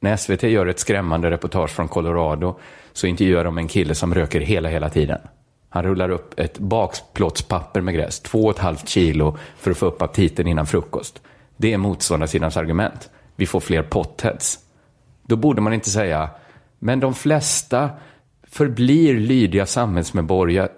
När 0.00 0.16
SVT 0.16 0.42
gör 0.42 0.66
ett 0.66 0.78
skrämmande 0.78 1.30
reportage 1.30 1.70
från 1.70 1.88
Colorado 1.88 2.58
så 2.92 3.06
intervjuar 3.06 3.44
de 3.44 3.58
en 3.58 3.68
kille 3.68 3.94
som 3.94 4.14
röker 4.14 4.40
hela, 4.40 4.68
hela 4.68 4.90
tiden. 4.90 5.18
Han 5.68 5.82
rullar 5.82 6.08
upp 6.08 6.40
ett 6.40 6.58
bakplåtspapper 6.58 7.80
med 7.80 7.94
gräs, 7.94 8.20
två 8.20 8.44
och 8.44 8.50
ett 8.50 8.58
halvt 8.58 8.88
kilo, 8.88 9.36
för 9.56 9.70
att 9.70 9.76
få 9.76 9.86
upp 9.86 10.02
aptiten 10.02 10.46
innan 10.46 10.66
frukost. 10.66 11.22
Det 11.56 11.72
är 11.72 11.78
motståndarsidans 11.78 12.56
argument. 12.56 13.10
Vi 13.36 13.46
får 13.46 13.60
fler 13.60 13.82
potheads. 13.82 14.58
Då 15.22 15.36
borde 15.36 15.60
man 15.60 15.72
inte 15.72 15.90
säga, 15.90 16.30
men 16.78 17.00
de 17.00 17.14
flesta 17.14 17.90
förblir 18.42 19.14
lydiga 19.14 19.66
samhällsmedborgare, 19.66 20.68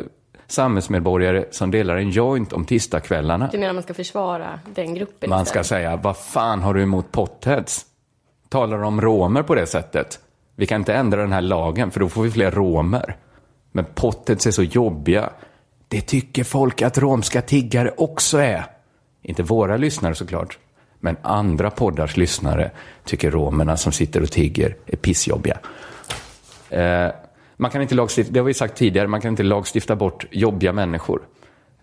samhällsmedborgare 0.47 1.45
som 1.51 1.71
delar 1.71 1.97
en 1.97 2.11
joint 2.11 2.53
om 2.53 2.65
tisdagskvällarna. 2.65 3.49
Du 3.53 3.59
menar 3.59 3.73
man 3.73 3.83
ska 3.83 3.95
försvara 3.95 4.61
den 4.75 4.95
gruppen 4.95 5.31
Man 5.31 5.47
ska 5.47 5.65
säga, 5.65 5.97
vad 5.97 6.17
fan 6.17 6.63
har 6.63 6.75
du 6.75 6.83
emot 6.83 7.13
potheads? 7.13 7.87
Talar 8.49 8.83
om 8.83 9.01
romer 9.01 9.43
på 9.43 9.55
det 9.55 9.67
sättet? 9.67 10.19
Vi 10.57 10.67
kan 10.67 10.81
inte 10.81 10.95
ändra 10.95 11.21
den 11.21 11.33
här 11.33 11.41
lagen, 11.41 11.91
för 11.91 12.01
då 12.01 12.09
får 12.09 12.23
vi 12.23 12.31
fler 12.31 12.51
romer. 12.51 13.17
Men 13.73 13.85
pottet 13.95 14.47
är 14.47 14.51
så 14.51 14.63
jobbiga. 14.63 15.31
Det 15.89 16.01
tycker 16.01 16.45
folk 16.45 16.83
att 16.83 16.99
romska 16.99 17.43
tiggare 17.43 17.93
också 17.97 18.39
är. 18.39 18.67
Inte 19.23 19.43
våra 19.43 19.77
lyssnare 19.77 20.15
såklart. 20.15 20.59
Men 21.01 21.17
andra 21.23 21.71
poddars 21.71 22.17
lyssnare 22.17 22.71
tycker 23.05 23.31
romerna 23.31 23.77
som 23.77 23.93
sitter 23.93 24.23
och 24.23 24.31
tigger 24.31 24.77
är 24.87 24.97
pissjobbiga. 24.97 25.59
Eh, 26.71 27.09
man 27.57 27.71
kan 27.71 27.83
inte 27.83 27.95
lagstifta, 27.95 28.33
det 28.33 28.41
har 28.41 28.45
vi 28.45 28.55
sagt 28.55 28.77
tidigare, 28.77 29.09
man 29.09 29.21
kan 29.21 29.29
inte 29.31 29.43
lagstifta 29.43 29.97
bort 29.97 30.27
jobbiga 30.31 30.73
människor. 30.73 31.23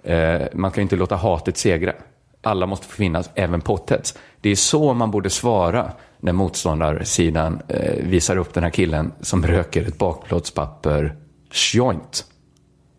Eh, 0.04 0.42
man 0.54 0.72
kan 0.72 0.82
inte 0.82 0.96
låta 0.96 1.16
hatet 1.16 1.58
segra. 1.58 1.94
Alla 2.42 2.66
måste 2.66 2.88
få 2.88 2.96
finnas, 2.96 3.30
även 3.36 3.62
potheads. 3.62 4.18
Det 4.42 4.50
är 4.50 4.56
så 4.56 4.94
man 4.94 5.12
borde 5.12 5.30
svara 5.30 5.92
när 6.20 6.34
motståndarsidan 6.34 7.62
eh, 7.68 8.04
visar 8.04 8.38
upp 8.38 8.54
den 8.54 8.64
här 8.64 8.70
killen 8.70 9.12
som 9.22 9.48
röker 9.48 9.88
ett 9.88 9.98
bakplåtspapper 9.98 11.16
joint. 11.52 12.26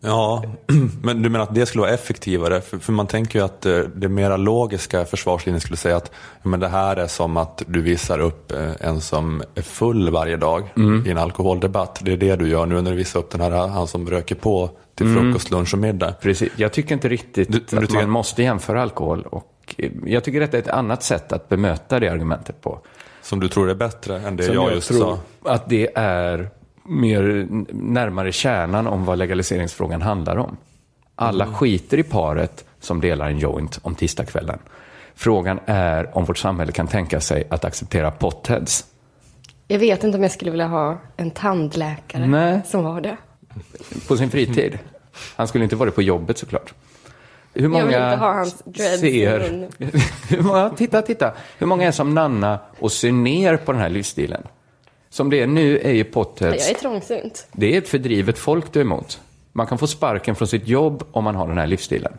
Ja, 0.00 0.42
men 1.02 1.22
du 1.22 1.28
menar 1.28 1.42
att 1.44 1.54
det 1.54 1.66
skulle 1.66 1.82
vara 1.82 1.90
effektivare? 1.94 2.60
För, 2.60 2.78
för 2.78 2.92
man 2.92 3.06
tänker 3.06 3.38
ju 3.38 3.44
att 3.44 3.66
eh, 3.66 3.78
det 3.78 4.08
mera 4.08 4.36
logiska 4.36 5.04
försvarslinjen 5.04 5.60
skulle 5.60 5.76
säga 5.76 5.96
att 5.96 6.10
men 6.42 6.60
det 6.60 6.68
här 6.68 6.96
är 6.96 7.06
som 7.06 7.36
att 7.36 7.62
du 7.66 7.82
visar 7.82 8.18
upp 8.18 8.52
eh, 8.52 8.70
en 8.80 9.00
som 9.00 9.42
är 9.54 9.62
full 9.62 10.10
varje 10.10 10.36
dag 10.36 10.72
Mm. 10.76 11.06
i 11.06 11.10
en 11.10 11.18
alkoholdebatt. 11.18 11.98
Det 12.02 12.12
är 12.12 12.16
det 12.16 12.36
du 12.36 12.48
gör 12.48 12.66
nu 12.66 12.80
när 12.82 12.90
du 12.90 12.96
visar 12.96 13.20
upp 13.20 13.30
den 13.30 13.40
här 13.40 13.50
han 13.50 13.86
som 13.86 14.10
röker 14.10 14.34
på 14.34 14.70
till 14.94 15.06
Mm. 15.06 15.22
frukost, 15.22 15.50
lunch 15.50 15.74
och 15.74 15.80
middag. 15.80 16.12
Precis. 16.20 16.52
Jag 16.56 16.72
tycker 16.72 16.94
inte 16.94 17.08
riktigt 17.08 17.52
Du- 17.52 17.64
du 17.70 17.76
att 17.76 17.82
tycker- 17.82 17.94
man 18.00 18.10
måste 18.10 18.42
jämföra 18.42 18.82
alkohol. 18.82 19.22
Och 19.30 19.74
eh, 19.78 19.90
jag 20.04 20.24
tycker 20.24 20.40
detta 20.40 20.56
är 20.56 20.62
ett 20.62 20.68
annat 20.68 21.02
sätt 21.02 21.32
att 21.32 21.48
bemöta 21.48 22.00
det 22.00 22.08
argumentet 22.08 22.60
på. 22.62 22.78
Som 23.22 23.40
du 23.40 23.48
tror 23.48 23.70
är 23.70 23.74
bättre 23.74 24.20
än 24.20 24.36
det 24.36 24.42
Som 24.42 24.54
jag 24.54 24.72
just 24.74 24.88
tror 24.88 24.98
sa. 25.00 25.18
att 25.52 25.68
det 25.68 25.88
är 25.94 26.50
mer 26.88 27.46
närmare 27.72 28.32
kärnan 28.32 28.86
om 28.86 29.04
vad 29.04 29.18
legaliseringsfrågan 29.18 30.02
handlar 30.02 30.36
om. 30.36 30.56
Alla 31.14 31.44
Mm. 31.44 31.56
skiter 31.56 31.98
i 31.98 32.02
paret 32.02 32.64
som 32.80 33.00
delar 33.00 33.28
en 33.28 33.38
joint 33.38 33.78
om 33.82 33.94
tisdagskvällen. 33.94 34.58
Frågan 35.14 35.60
är 35.66 36.16
om 36.16 36.24
vårt 36.24 36.38
samhälle 36.38 36.72
kan 36.72 36.86
tänka 36.86 37.20
sig 37.20 37.44
att 37.50 37.64
acceptera 37.64 38.10
potheads. 38.10 38.84
Jag 39.68 39.78
vet 39.78 40.04
inte 40.04 40.16
om 40.16 40.22
jag 40.22 40.32
skulle 40.32 40.50
vilja 40.50 40.66
ha 40.66 40.98
en 41.16 41.30
tandläkare 41.30 42.26
Nej. 42.26 42.60
som 42.66 42.84
var 42.84 43.00
det. 43.00 43.16
På 44.08 44.16
sin 44.16 44.30
fritid. 44.30 44.78
Han 45.36 45.48
skulle 45.48 45.64
inte 45.64 45.76
vara 45.76 45.86
det 45.90 45.94
på 45.94 46.02
jobbet 46.02 46.38
såklart. 46.38 46.74
Hur 47.54 47.68
många 47.68 47.78
Jag 47.80 47.86
vill 47.86 47.94
inte 47.94 48.16
ha 48.24 48.32
hans 48.32 48.62
dreads 48.64 49.00
ser... 49.00 49.68
Hur 50.28 50.42
många, 50.42 50.70
titta, 50.70 51.02
titta. 51.02 51.32
Hur 51.58 51.66
många 51.66 51.86
är 51.86 51.92
som 51.92 52.14
Nanna 52.14 52.58
och 52.78 52.92
ser 52.92 53.12
ner 53.12 53.56
på 53.56 53.72
den 53.72 53.80
här 53.80 53.88
livsstilen? 53.88 54.42
Som 55.10 55.30
det 55.30 55.40
är 55.42 55.46
nu 55.46 55.78
är 55.78 55.90
ju 55.90 55.98
Jag 55.98 56.12
potheads... 56.12 56.70
är 56.70 56.74
trångsynt. 56.74 57.46
Det 57.52 57.74
är 57.74 57.78
ett 57.78 57.88
fördrivet 57.88 58.38
folk 58.38 58.72
du 58.72 58.80
är 58.80 58.84
emot. 58.84 59.20
Man 59.52 59.66
kan 59.66 59.78
få 59.78 59.86
sparken 59.86 60.34
från 60.34 60.48
sitt 60.48 60.68
jobb 60.68 61.02
om 61.10 61.24
man 61.24 61.34
har 61.36 61.48
den 61.48 61.58
här 61.58 61.66
livsstilen. 61.66 62.12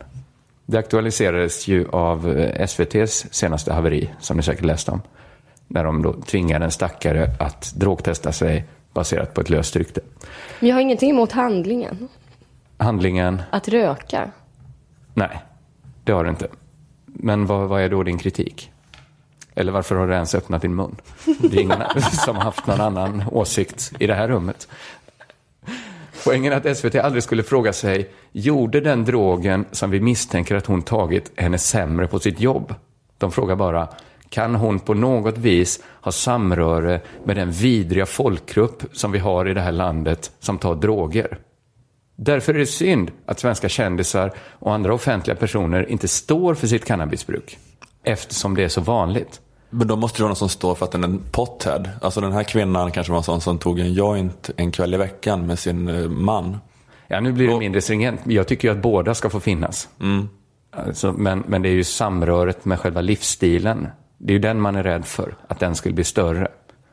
Det 0.66 0.78
aktualiserades 0.78 1.68
ju 1.68 1.88
av 1.90 2.38
eh, 2.38 2.60
SVTs 2.62 3.26
senaste 3.34 3.72
haveri, 3.72 4.10
som 4.20 4.36
ni 4.36 4.42
säkert 4.42 4.64
läst 4.64 4.88
om. 4.88 5.02
När 5.66 5.84
de 5.84 6.02
då 6.02 6.12
tvingade 6.12 6.64
en 6.64 6.70
stackare 6.70 7.30
att 7.38 7.72
drogtesta 7.76 8.32
sig 8.32 8.64
baserat 8.92 9.34
på 9.34 9.40
ett 9.40 9.50
löst 9.50 9.76
rykte. 9.76 10.00
Men 10.60 10.68
jag 10.68 10.76
har 10.76 10.80
ingenting 10.80 11.10
emot 11.10 11.32
handlingen. 11.32 12.08
Handlingen, 12.76 13.42
Att 13.50 13.68
röka. 13.68 14.30
nej, 15.14 15.40
det 16.04 16.12
har 16.12 16.24
du 16.24 16.30
inte. 16.30 16.48
Men 17.06 17.46
vad, 17.46 17.68
vad 17.68 17.82
är 17.82 17.88
då 17.88 18.02
din 18.02 18.18
kritik? 18.18 18.69
Eller 19.54 19.72
varför 19.72 19.94
har 19.94 20.06
du 20.06 20.14
ens 20.14 20.34
öppnat 20.34 20.62
din 20.62 20.74
mun? 20.74 20.96
Det 21.24 21.56
är 21.56 21.60
ingen 21.60 21.82
som 22.24 22.36
har 22.36 22.42
haft 22.42 22.66
någon 22.66 22.80
annan 22.80 23.24
åsikt 23.32 23.92
i 23.98 24.06
det 24.06 24.14
här 24.14 24.28
rummet. 24.28 24.68
Poängen 26.24 26.52
är 26.52 26.56
att 26.56 26.76
SVT 26.78 26.94
aldrig 26.94 27.22
skulle 27.22 27.42
fråga 27.42 27.72
sig, 27.72 28.10
gjorde 28.32 28.80
den 28.80 29.04
drogen 29.04 29.64
som 29.72 29.90
vi 29.90 30.00
misstänker 30.00 30.54
att 30.54 30.66
hon 30.66 30.82
tagit 30.82 31.32
henne 31.36 31.58
sämre 31.58 32.06
på 32.06 32.18
sitt 32.18 32.40
jobb? 32.40 32.74
De 33.18 33.32
frågar 33.32 33.56
bara, 33.56 33.88
kan 34.28 34.54
hon 34.54 34.80
på 34.80 34.94
något 34.94 35.38
vis 35.38 35.82
ha 36.00 36.12
samröre 36.12 37.00
med 37.24 37.36
den 37.36 37.50
vidriga 37.50 38.06
folkgrupp 38.06 38.82
som 38.92 39.12
vi 39.12 39.18
har 39.18 39.48
i 39.48 39.54
det 39.54 39.60
här 39.60 39.72
landet 39.72 40.32
som 40.40 40.58
tar 40.58 40.74
droger? 40.74 41.38
Därför 42.16 42.54
är 42.54 42.58
det 42.58 42.66
synd 42.66 43.10
att 43.26 43.40
svenska 43.40 43.68
kändisar 43.68 44.32
och 44.38 44.74
andra 44.74 44.94
offentliga 44.94 45.36
personer 45.36 45.90
inte 45.90 46.08
står 46.08 46.54
för 46.54 46.66
sitt 46.66 46.84
cannabisbruk. 46.84 47.58
Eftersom 48.04 48.54
det 48.54 48.64
är 48.64 48.68
så 48.68 48.80
vanligt. 48.80 49.40
Men 49.70 49.88
då 49.88 49.96
måste 49.96 50.18
det 50.18 50.22
vara 50.22 50.28
någon 50.28 50.36
som 50.36 50.48
står 50.48 50.74
för 50.74 50.84
att 50.84 50.92
den 50.92 51.04
är 51.04 51.08
en 51.08 51.22
pothead. 51.30 51.90
Alltså 52.02 52.20
den 52.20 52.32
här 52.32 52.42
kvinnan 52.42 52.90
kanske 52.90 53.10
var 53.10 53.18
en 53.18 53.24
sån 53.24 53.40
som 53.40 53.58
tog 53.58 53.78
en 53.80 53.92
joint 53.92 54.50
en 54.56 54.72
kväll 54.72 54.94
i 54.94 54.96
veckan 54.96 55.46
med 55.46 55.58
sin 55.58 55.88
eh, 55.88 56.08
man. 56.08 56.58
Ja, 57.08 57.20
nu 57.20 57.32
blir 57.32 57.48
det 57.48 57.58
mindre 57.58 57.80
stringent. 57.80 58.20
Jag 58.24 58.48
tycker 58.48 58.68
ju 58.68 58.74
att 58.74 58.82
båda 58.82 59.14
ska 59.14 59.30
få 59.30 59.40
finnas. 59.40 59.88
Alltså, 60.72 61.12
men, 61.12 61.44
men 61.46 61.62
det 61.62 61.68
är 61.68 61.72
ju 61.72 61.84
samröret 61.84 62.64
med 62.64 62.80
själva 62.80 63.00
livsstilen. 63.00 63.88
Det 64.18 64.32
är 64.32 64.34
ju 64.34 64.38
den 64.38 64.60
man 64.60 64.76
är 64.76 64.82
rädd 64.82 65.04
för, 65.04 65.36
att 65.48 65.60
den 65.60 65.74
skulle 65.74 65.94
bli 65.94 66.04
större. 66.04 66.48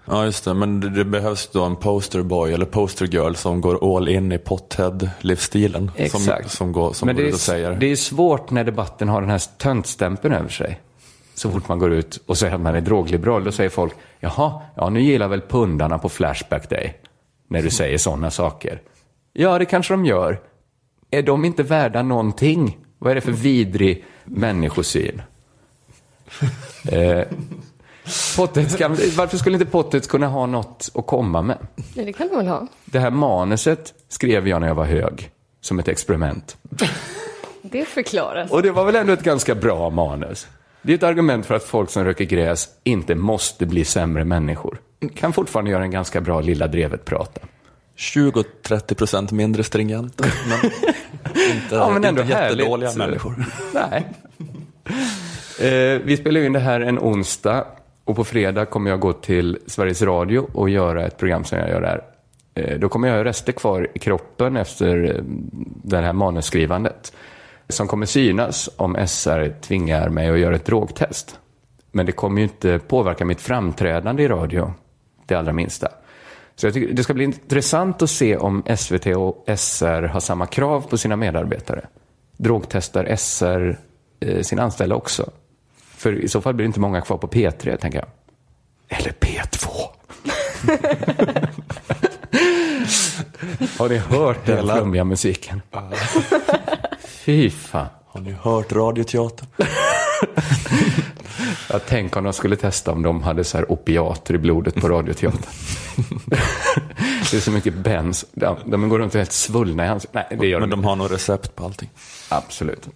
Ja, 0.05 0.25
just 0.25 0.45
det. 0.45 0.53
Men 0.53 0.79
det, 0.79 0.89
det 0.89 1.05
behövs 1.05 1.49
då 1.51 1.63
en 1.63 1.75
posterboy 1.75 2.53
eller 2.53 2.65
postergirl 2.65 3.33
som 3.33 3.61
går 3.61 3.97
all 3.97 4.09
in 4.09 4.31
i 4.31 4.37
pothead-livsstilen. 4.37 5.91
Som, 5.95 6.05
Exakt. 6.05 6.51
som 6.51 6.71
går, 6.71 6.93
som 6.93 7.05
Men 7.05 7.15
det 7.15 7.23
och 7.23 7.29
är, 7.29 7.33
säger. 7.33 7.75
det 7.75 7.91
är 7.91 7.95
svårt 7.95 8.51
när 8.51 8.63
debatten 8.63 9.09
har 9.09 9.21
den 9.21 9.29
här 9.29 9.41
töntstämpeln 9.57 10.33
över 10.33 10.49
sig. 10.49 10.81
Så 11.37 11.51
fort 11.51 11.67
man 11.67 11.79
går 11.79 11.93
ut 11.93 12.23
och 12.25 12.37
säger 12.37 12.55
att 12.55 12.61
man 12.61 12.75
är 12.75 12.81
drogliberal, 12.81 13.43
då 13.43 13.51
säger 13.51 13.69
folk, 13.69 13.93
jaha, 14.19 14.61
ja 14.75 14.89
nu 14.89 15.01
gillar 15.01 15.27
väl 15.27 15.41
pundarna 15.41 15.97
på 15.97 16.09
Flashback 16.09 16.69
Day. 16.69 16.97
När 17.47 17.61
du 17.61 17.69
säger 17.69 17.97
sådana 17.97 18.31
saker. 18.31 18.81
Ja, 19.33 19.59
det 19.59 19.65
kanske 19.65 19.93
de 19.93 20.05
gör. 20.05 20.39
Är 21.11 21.21
de 21.21 21.45
inte 21.45 21.63
värda 21.63 22.03
någonting? 22.03 22.77
Vad 22.99 23.11
är 23.11 23.15
det 23.15 23.21
för 23.21 23.31
vidrig 23.31 24.05
människosyn? 24.25 25.21
eh, 26.91 27.27
kan, 28.77 28.97
varför 29.17 29.37
skulle 29.37 29.55
inte 29.55 29.71
Pottets 29.71 30.07
kunna 30.07 30.27
ha 30.27 30.45
något 30.45 30.89
att 30.93 31.07
komma 31.07 31.41
med? 31.41 31.57
Ja, 31.93 32.03
det 32.03 32.13
kan 32.13 32.27
de 32.27 32.35
väl 32.35 32.47
ha. 32.47 32.67
Det 32.85 32.99
här 32.99 33.11
manuset 33.11 33.93
skrev 34.07 34.47
jag 34.47 34.61
när 34.61 34.67
jag 34.67 34.75
var 34.75 34.85
hög, 34.85 35.31
som 35.61 35.79
ett 35.79 35.87
experiment. 35.87 36.57
Det 37.61 37.85
förklaras. 37.85 38.51
Och 38.51 38.63
det 38.63 38.71
var 38.71 38.85
väl 38.85 38.95
ändå 38.95 39.13
ett 39.13 39.23
ganska 39.23 39.55
bra 39.55 39.89
manus. 39.89 40.47
Det 40.87 40.93
är 40.93 40.97
ett 40.97 41.03
argument 41.03 41.45
för 41.45 41.55
att 41.55 41.63
folk 41.63 41.89
som 41.89 42.03
röker 42.03 42.25
gräs 42.25 42.69
inte 42.83 43.15
måste 43.15 43.65
bli 43.65 43.85
sämre 43.85 44.25
människor. 44.25 44.77
Kan 45.15 45.33
fortfarande 45.33 45.71
göra 45.71 45.83
en 45.83 45.91
ganska 45.91 46.21
bra 46.21 46.41
Lilla 46.41 46.67
Drevet-prata. 46.67 47.41
20-30 47.97 48.93
procent 48.95 49.31
mindre 49.31 49.63
stringenta, 49.63 50.23
men 50.49 50.71
inte, 51.55 51.75
Ja, 51.75 51.89
men 51.89 52.03
ändå 52.05 52.21
inte 52.21 52.33
jättedåliga 52.33 52.89
härligt. 52.89 52.97
människor. 52.97 53.45
Nej. 53.73 54.07
Eh, 55.59 56.01
vi 56.03 56.17
spelar 56.17 56.41
in 56.41 56.53
det 56.53 56.59
här 56.59 56.81
en 56.81 56.99
onsdag 56.99 57.65
och 58.05 58.15
på 58.15 58.23
fredag 58.23 58.65
kommer 58.65 58.89
jag 58.89 58.99
gå 58.99 59.13
till 59.13 59.57
Sveriges 59.67 60.01
Radio 60.01 60.49
och 60.53 60.69
göra 60.69 61.05
ett 61.05 61.17
program 61.17 61.43
som 61.43 61.57
jag 61.57 61.69
gör 61.69 61.81
där. 61.81 62.01
Eh, 62.55 62.79
då 62.79 62.89
kommer 62.89 63.07
jag 63.07 63.15
ha 63.15 63.23
rester 63.23 63.51
kvar 63.51 63.87
i 63.93 63.99
kroppen 63.99 64.57
efter 64.57 65.15
eh, 65.15 65.23
det 65.83 65.97
här 65.97 66.13
manusskrivandet 66.13 67.13
som 67.69 67.87
kommer 67.87 68.05
synas 68.05 68.69
om 68.75 69.07
SR 69.07 69.61
tvingar 69.61 70.09
mig 70.09 70.29
att 70.29 70.39
göra 70.39 70.55
ett 70.55 70.65
drogtest. 70.65 71.39
Men 71.91 72.05
det 72.05 72.11
kommer 72.11 72.37
ju 72.37 72.43
inte 72.43 72.79
påverka 72.79 73.25
mitt 73.25 73.41
framträdande 73.41 74.23
i 74.23 74.27
radio, 74.27 74.73
det 75.25 75.35
allra 75.35 75.53
minsta. 75.53 75.87
Så 76.55 76.67
jag 76.67 76.73
tycker 76.73 76.93
det 76.93 77.03
ska 77.03 77.13
bli 77.13 77.23
intressant 77.23 78.01
att 78.01 78.09
se 78.09 78.37
om 78.37 78.63
SVT 78.77 79.05
och 79.05 79.45
SR 79.57 80.01
har 80.01 80.19
samma 80.19 80.45
krav 80.45 80.81
på 80.81 80.97
sina 80.97 81.15
medarbetare. 81.15 81.87
Drogtestar 82.37 83.15
SR 83.15 83.79
eh, 84.19 84.41
sina 84.41 84.63
anställda 84.63 84.95
också? 84.95 85.29
För 85.77 86.13
i 86.13 86.27
så 86.27 86.41
fall 86.41 86.53
blir 86.53 86.63
det 86.63 86.67
inte 86.67 86.79
många 86.79 87.01
kvar 87.01 87.17
på 87.17 87.27
P3, 87.27 87.77
tänker 87.77 87.99
jag. 87.99 88.07
Eller 88.99 89.11
P2. 89.11 89.67
Har 93.79 93.89
ni 93.89 93.97
hört 93.97 94.45
den 94.45 94.57
Hela- 94.57 94.75
flummiga 94.75 95.03
musiken? 95.03 95.61
Fy 97.07 97.49
fan. 97.49 97.87
Har 98.07 98.21
ni 98.21 98.31
hört 98.31 98.71
Radioteatern? 98.71 99.47
Jag 101.69 101.81
tänk 101.87 102.17
om 102.17 102.23
de 102.23 102.33
skulle 102.33 102.55
testa 102.55 102.91
om 102.91 103.03
de 103.03 103.23
hade 103.23 103.43
så 103.43 103.57
här 103.57 103.71
opiater 103.71 104.33
i 104.33 104.37
blodet 104.37 104.75
på 104.75 104.89
Radioteatern. 104.89 105.41
det 107.31 107.33
är 107.37 107.39
så 107.39 107.51
mycket 107.51 107.73
bens. 107.73 108.25
De, 108.33 108.57
de 108.65 108.89
går 108.89 108.99
runt 108.99 109.13
helt 109.13 109.31
svullna 109.31 109.85
i 109.85 109.87
ansiktet. 109.89 110.25
Nej, 110.29 110.39
det 110.39 110.47
gör 110.47 110.59
Men 110.59 110.69
de 110.69 110.75
de 110.81 110.85
har 110.85 110.95
nog 110.95 111.11
recept 111.11 111.55
på 111.55 111.65
allting. 111.65 111.89
Absolut. 112.29 112.87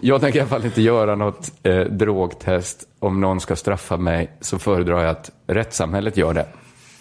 Jag 0.00 0.20
tänker 0.20 0.38
i 0.38 0.42
alla 0.42 0.50
fall 0.50 0.64
inte 0.64 0.82
göra 0.82 1.14
något 1.14 1.52
eh, 1.62 1.80
drogtest. 1.80 2.82
Om 2.98 3.20
någon 3.20 3.40
ska 3.40 3.56
straffa 3.56 3.96
mig 3.96 4.30
så 4.40 4.58
föredrar 4.58 5.00
jag 5.00 5.10
att 5.10 5.30
rättssamhället 5.46 6.16
gör 6.16 6.34
det. 6.34 6.46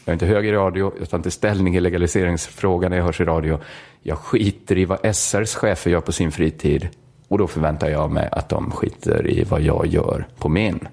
Jag 0.05 0.11
är 0.11 0.13
inte 0.13 0.25
hög 0.25 0.45
i 0.45 0.51
radio, 0.51 0.93
jag 0.99 1.09
tar 1.09 1.17
inte 1.17 1.31
ställning 1.31 1.75
i 1.75 1.79
legaliseringsfrågan 1.79 2.89
när 2.91 2.97
jag 2.97 3.05
hörs 3.05 3.21
i 3.21 3.25
radio. 3.25 3.59
Jag 4.01 4.17
skiter 4.17 4.77
i 4.77 4.85
vad 4.85 5.15
SRs 5.15 5.55
chefer 5.55 5.91
gör 5.91 6.01
på 6.01 6.11
sin 6.11 6.31
fritid. 6.31 6.89
Och 7.27 7.37
då 7.37 7.47
förväntar 7.47 7.89
jag 7.89 8.11
mig 8.11 8.29
att 8.31 8.49
de 8.49 8.71
skiter 8.71 9.27
i 9.27 9.43
vad 9.43 9.61
jag 9.61 9.85
gör 9.85 10.27
på 10.37 10.49
min. 10.49 10.87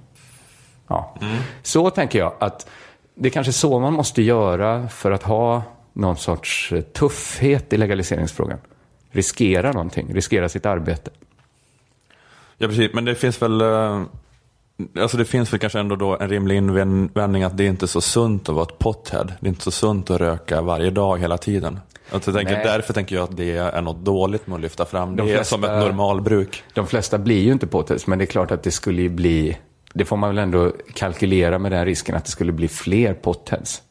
Ja. 0.88 1.16
Så 1.62 1.90
tänker 1.90 2.18
jag 2.18 2.34
att 2.38 2.68
det 3.14 3.28
är 3.28 3.30
kanske 3.30 3.52
så 3.52 3.78
man 3.78 3.92
måste 3.92 4.22
göra 4.22 4.88
för 4.88 5.10
att 5.10 5.22
ha 5.22 5.62
någon 5.92 6.16
sorts 6.16 6.72
eh, 6.72 6.80
tuffhet 6.80 7.72
i 7.72 7.76
legaliseringsfrågan. 7.76 8.58
Riskera 9.10 9.72
någonting, 9.72 10.14
riskera 10.14 10.48
sitt 10.48 10.66
arbete. 10.66 11.10
Ja, 12.58 12.68
precis. 12.68 12.90
Men 12.94 13.04
det 13.04 13.14
finns 13.14 13.42
väl 13.42 13.60
eh, 13.60 14.02
Alltså 15.00 15.16
det 15.16 15.24
finns 15.24 15.52
väl 15.52 15.60
kanske 15.60 15.80
ändå 15.80 15.96
då 15.96 16.16
en 16.20 16.28
rimlig 16.28 16.56
invändning 16.56 17.42
att 17.42 17.56
det 17.56 17.64
är 17.64 17.68
inte 17.68 17.86
så 17.88 18.00
sunt 18.00 18.48
att 18.48 18.54
vara 18.54 18.62
ett 18.62 18.78
pothead. 18.78 19.32
Det 19.40 19.46
är 19.46 19.48
inte 19.48 19.62
så 19.64 19.70
sunt 19.70 20.10
att 20.10 20.20
röka 20.20 20.62
varje 20.62 20.90
dag 20.90 21.18
hela 21.18 21.38
tiden. 21.38 21.80
Alltså 22.12 22.32
tänker, 22.32 22.52
därför 22.64 22.92
tänker 22.92 23.16
jag 23.16 23.22
att 23.24 23.36
det 23.36 23.56
är 23.56 23.82
något 23.82 24.04
dåligt 24.04 24.46
med 24.46 24.54
att 24.56 24.60
lyfta 24.62 24.84
fram. 24.84 25.16
De 25.16 25.26
det 25.26 25.32
flesta- 25.34 25.44
som 25.54 25.64
ett 25.64 25.70
normalbruk. 25.70 26.62
De 26.74 26.86
flesta 26.86 27.18
blir 27.18 27.42
ju 27.42 27.52
inte 27.52 27.66
potheads, 27.66 28.06
men 28.06 28.18
det 28.18 28.24
är 28.24 28.26
klart 28.26 28.50
att 28.50 28.62
det 28.62 28.70
skulle 28.70 29.02
ju 29.02 29.08
bli... 29.08 29.58
Det 29.94 30.04
får 30.04 30.16
man 30.16 30.28
väl 30.30 30.38
ändå 30.38 30.72
kalkylera 30.94 31.58
med 31.58 31.72
den 31.72 31.84
risken 31.84 32.14
att 32.14 32.24
det 32.24 32.30
skulle 32.30 32.52
bli 32.52 32.68
fler 32.68 33.14
potheads. 33.14 33.82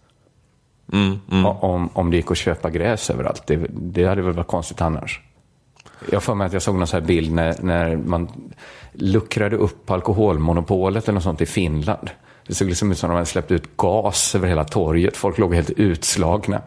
Mm, 0.94 1.46
O- 1.46 1.58
Om, 1.62 1.90
om 1.94 2.12
det 2.12 2.18
gick 2.18 2.32
att 2.32 2.38
köpa 2.38 2.70
gräs 2.70 3.10
överallt. 3.10 3.44
Det, 3.48 3.66
det 3.70 4.06
hade 4.06 4.22
väl 4.22 4.34
varit 4.34 4.48
konstigt 4.48 4.82
annars. 4.82 5.22
Jag 6.06 6.16
har 6.16 6.22
för 6.22 6.36
mig 6.36 6.48
att 6.48 6.54
jag 6.54 6.62
såg 6.62 6.76
någon 6.76 6.88
så 6.88 6.98
här 6.98 7.06
bild 7.06 7.32
när, 7.32 7.56
när 7.62 7.98
man 7.98 8.30
luckrade 8.94 9.56
upp 9.56 9.92
alkoholmonopolet 9.92 11.04
eller 11.04 11.14
något 11.14 11.24
sånt 11.24 11.42
i 11.42 11.46
Finland. 11.46 12.10
Det 12.48 12.56
såg 12.56 12.68
liksom 12.68 12.92
ut 12.92 12.98
som 12.98 13.10
om 13.10 13.14
de 13.14 13.16
hade 13.16 13.26
släppt 13.26 13.52
ut 13.52 13.78
gas 13.78 14.36
över 14.36 14.48
hela 14.48 14.64
torget. 14.64 15.18
Folk 15.18 15.38
låg 15.38 15.56
helt 15.56 15.70
utslagna. 15.70 16.62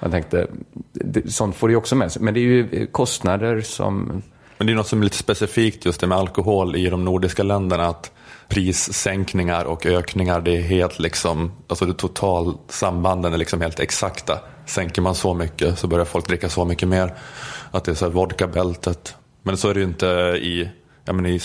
Jag 0.00 0.10
tänkte, 0.10 0.46
det, 0.92 1.32
sånt 1.32 1.56
får 1.56 1.68
det 1.68 1.72
ju 1.72 1.76
också 1.76 1.96
med 1.96 2.12
sig. 2.12 2.22
Men 2.22 2.34
det 2.34 2.40
är 2.40 2.42
ju 2.42 2.86
kostnader 2.86 3.60
som... 3.60 4.22
Men 4.58 4.66
det 4.66 4.72
är 4.72 4.74
något 4.74 4.86
som 4.86 5.00
är 5.00 5.04
lite 5.04 5.16
specifikt 5.16 5.84
just 5.84 6.00
det 6.00 6.06
med 6.06 6.18
alkohol 6.18 6.76
i 6.76 6.88
de 6.88 7.04
nordiska 7.04 7.42
länderna. 7.42 7.86
Att 7.86 8.12
prissänkningar 8.48 9.64
och 9.64 9.86
ökningar, 9.86 10.40
det 10.40 10.56
är 10.56 10.62
helt 10.62 10.98
liksom, 10.98 11.52
alltså 11.68 11.86
det 11.86 11.94
total 11.94 12.54
sambanden 12.68 13.32
är 13.32 13.38
liksom 13.38 13.60
helt 13.60 13.80
exakta. 13.80 14.38
Sänker 14.66 15.02
man 15.02 15.14
så 15.14 15.34
mycket 15.34 15.78
så 15.78 15.86
börjar 15.86 16.04
folk 16.04 16.28
dricka 16.28 16.48
så 16.48 16.64
mycket 16.64 16.88
mer. 16.88 17.14
Att 17.76 17.84
det 17.84 17.90
är 17.90 17.94
så 17.94 18.04
här 18.04 18.12
vodkabältet. 18.12 19.14
Men 19.42 19.56
så 19.56 19.68
är 19.68 19.74
det 19.74 19.80
ju 19.80 19.86
inte 19.86 20.06
i, 20.42 20.68
ja 21.04 21.12
men 21.12 21.26
i, 21.26 21.40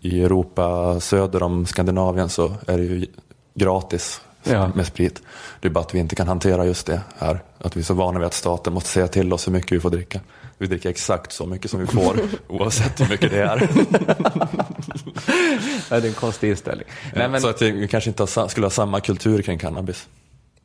i 0.00 0.22
Europa 0.22 1.00
söder 1.00 1.42
om 1.42 1.66
Skandinavien 1.66 2.28
så 2.28 2.54
är 2.66 2.78
det 2.78 2.84
ju 2.84 3.06
gratis 3.54 4.20
Ja. 4.46 4.68
med 4.74 4.86
sprit. 4.86 5.22
Det 5.60 5.68
är 5.68 5.72
bara 5.72 5.80
att 5.80 5.94
vi 5.94 5.98
inte 5.98 6.16
kan 6.16 6.28
hantera 6.28 6.66
just 6.66 6.86
det 6.86 7.00
här. 7.18 7.42
Att 7.58 7.76
vi 7.76 7.80
är 7.80 7.84
så 7.84 7.94
vana 7.94 8.18
vid 8.18 8.26
att 8.26 8.34
staten 8.34 8.72
måste 8.72 8.88
säga 8.90 9.08
till 9.08 9.32
oss 9.32 9.46
hur 9.46 9.52
mycket 9.52 9.72
vi 9.72 9.80
får 9.80 9.90
dricka. 9.90 10.20
Vi 10.58 10.66
dricker 10.66 10.88
exakt 10.90 11.32
så 11.32 11.46
mycket 11.46 11.70
som 11.70 11.80
vi 11.80 11.86
får 11.86 12.16
oavsett 12.48 13.00
hur 13.00 13.08
mycket 13.08 13.30
det 13.30 13.42
är. 13.42 13.68
Ja, 15.90 16.00
det 16.00 16.06
är 16.06 16.08
en 16.08 16.14
konstig 16.14 16.50
inställning. 16.50 16.86
Nej, 17.14 17.28
men- 17.28 17.40
Så 17.40 17.48
att 17.48 17.62
vi 17.62 17.88
kanske 17.88 18.10
inte 18.10 18.26
skulle 18.26 18.66
ha 18.66 18.70
samma 18.70 19.00
kultur 19.00 19.42
kring 19.42 19.58
cannabis. 19.58 20.08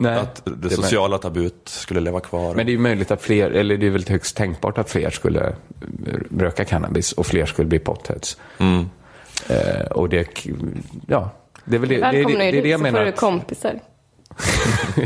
Nej, 0.02 0.16
att 0.20 0.46
det, 0.46 0.52
det 0.56 0.70
sociala 0.70 1.18
tabut 1.18 1.62
skulle 1.66 2.00
leva 2.00 2.20
kvar. 2.20 2.56
Men 2.56 2.66
det 2.66 2.70
är 2.72 2.74
ju 2.74 2.80
möjligt 2.80 3.12
att 3.12 3.22
fler, 3.22 3.52
eller 3.52 3.78
det 3.78 3.86
är 3.86 3.90
väl 3.90 4.06
högst 4.08 4.36
tänkbart 4.38 4.78
att 4.78 4.90
fler 4.90 5.10
skulle 5.10 5.48
eh, 5.48 5.54
röka 6.40 6.66
cannabis 6.66 7.12
och 7.12 7.26
fler 7.26 7.46
skulle 7.46 7.68
bli 7.68 7.80
potheads. 7.80 8.38
Mm. 8.58 8.90
Eh, 9.48 9.86
och 9.92 10.10
det, 10.10 10.28
ja, 11.08 11.32
det 11.66 11.76
är 11.76 11.80
väl 11.80 11.90
det, 11.90 11.96
det, 11.96 12.02
det, 12.02 12.12
Välkomna 12.12 12.38
det, 12.40 12.46
är 12.46 12.52
dit 12.52 12.64
det 12.64 12.70
jag 12.70 12.80
så 12.80 12.86
får 12.86 12.92
menar. 12.92 13.04
du 13.06 13.10
att- 13.10 13.16
kompisar. 13.20 13.80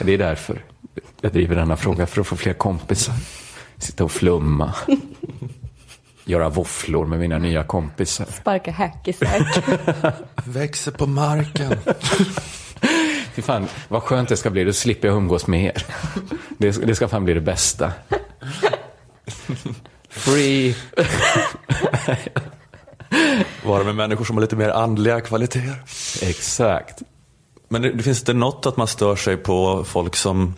Det 0.00 0.12
är 0.12 0.18
därför 0.18 0.64
jag 1.20 1.32
driver 1.32 1.56
denna 1.56 1.76
fråga, 1.76 2.06
för 2.06 2.20
att 2.20 2.26
få 2.26 2.36
fler 2.36 2.52
kompisar. 2.52 3.14
Sitta 3.78 4.04
och 4.04 4.12
flumma. 4.12 4.74
Göra 6.24 6.48
våfflor 6.48 7.06
med 7.06 7.18
mina 7.18 7.38
nya 7.38 7.64
kompisar. 7.64 8.24
Sparka 8.24 8.70
hackisar. 8.72 9.46
Växer 10.50 10.92
på 10.92 11.06
marken. 11.06 11.72
Fy 13.36 13.42
fan, 13.42 13.66
vad 13.88 14.02
skönt 14.02 14.28
det 14.28 14.36
ska 14.36 14.50
bli. 14.50 14.64
Då 14.64 14.72
slipper 14.72 15.08
jag 15.08 15.16
umgås 15.16 15.46
med 15.46 15.64
er. 15.64 15.86
Det, 16.58 16.86
det 16.86 16.94
ska 16.94 17.08
fan 17.08 17.24
bli 17.24 17.34
det 17.34 17.40
bästa. 17.40 17.92
Free. 20.08 20.76
Vara 23.64 23.84
med 23.84 23.94
människor 23.94 24.24
som 24.24 24.36
har 24.36 24.40
lite 24.40 24.56
mer 24.56 24.68
andliga 24.68 25.20
kvaliteter. 25.20 25.82
Exakt. 26.22 27.02
Men 27.68 27.82
det, 27.82 27.92
det 27.92 28.02
finns 28.02 28.20
inte 28.20 28.32
något 28.32 28.66
att 28.66 28.76
man 28.76 28.86
stör 28.86 29.16
sig 29.16 29.36
på 29.36 29.84
folk 29.84 30.16
som 30.16 30.54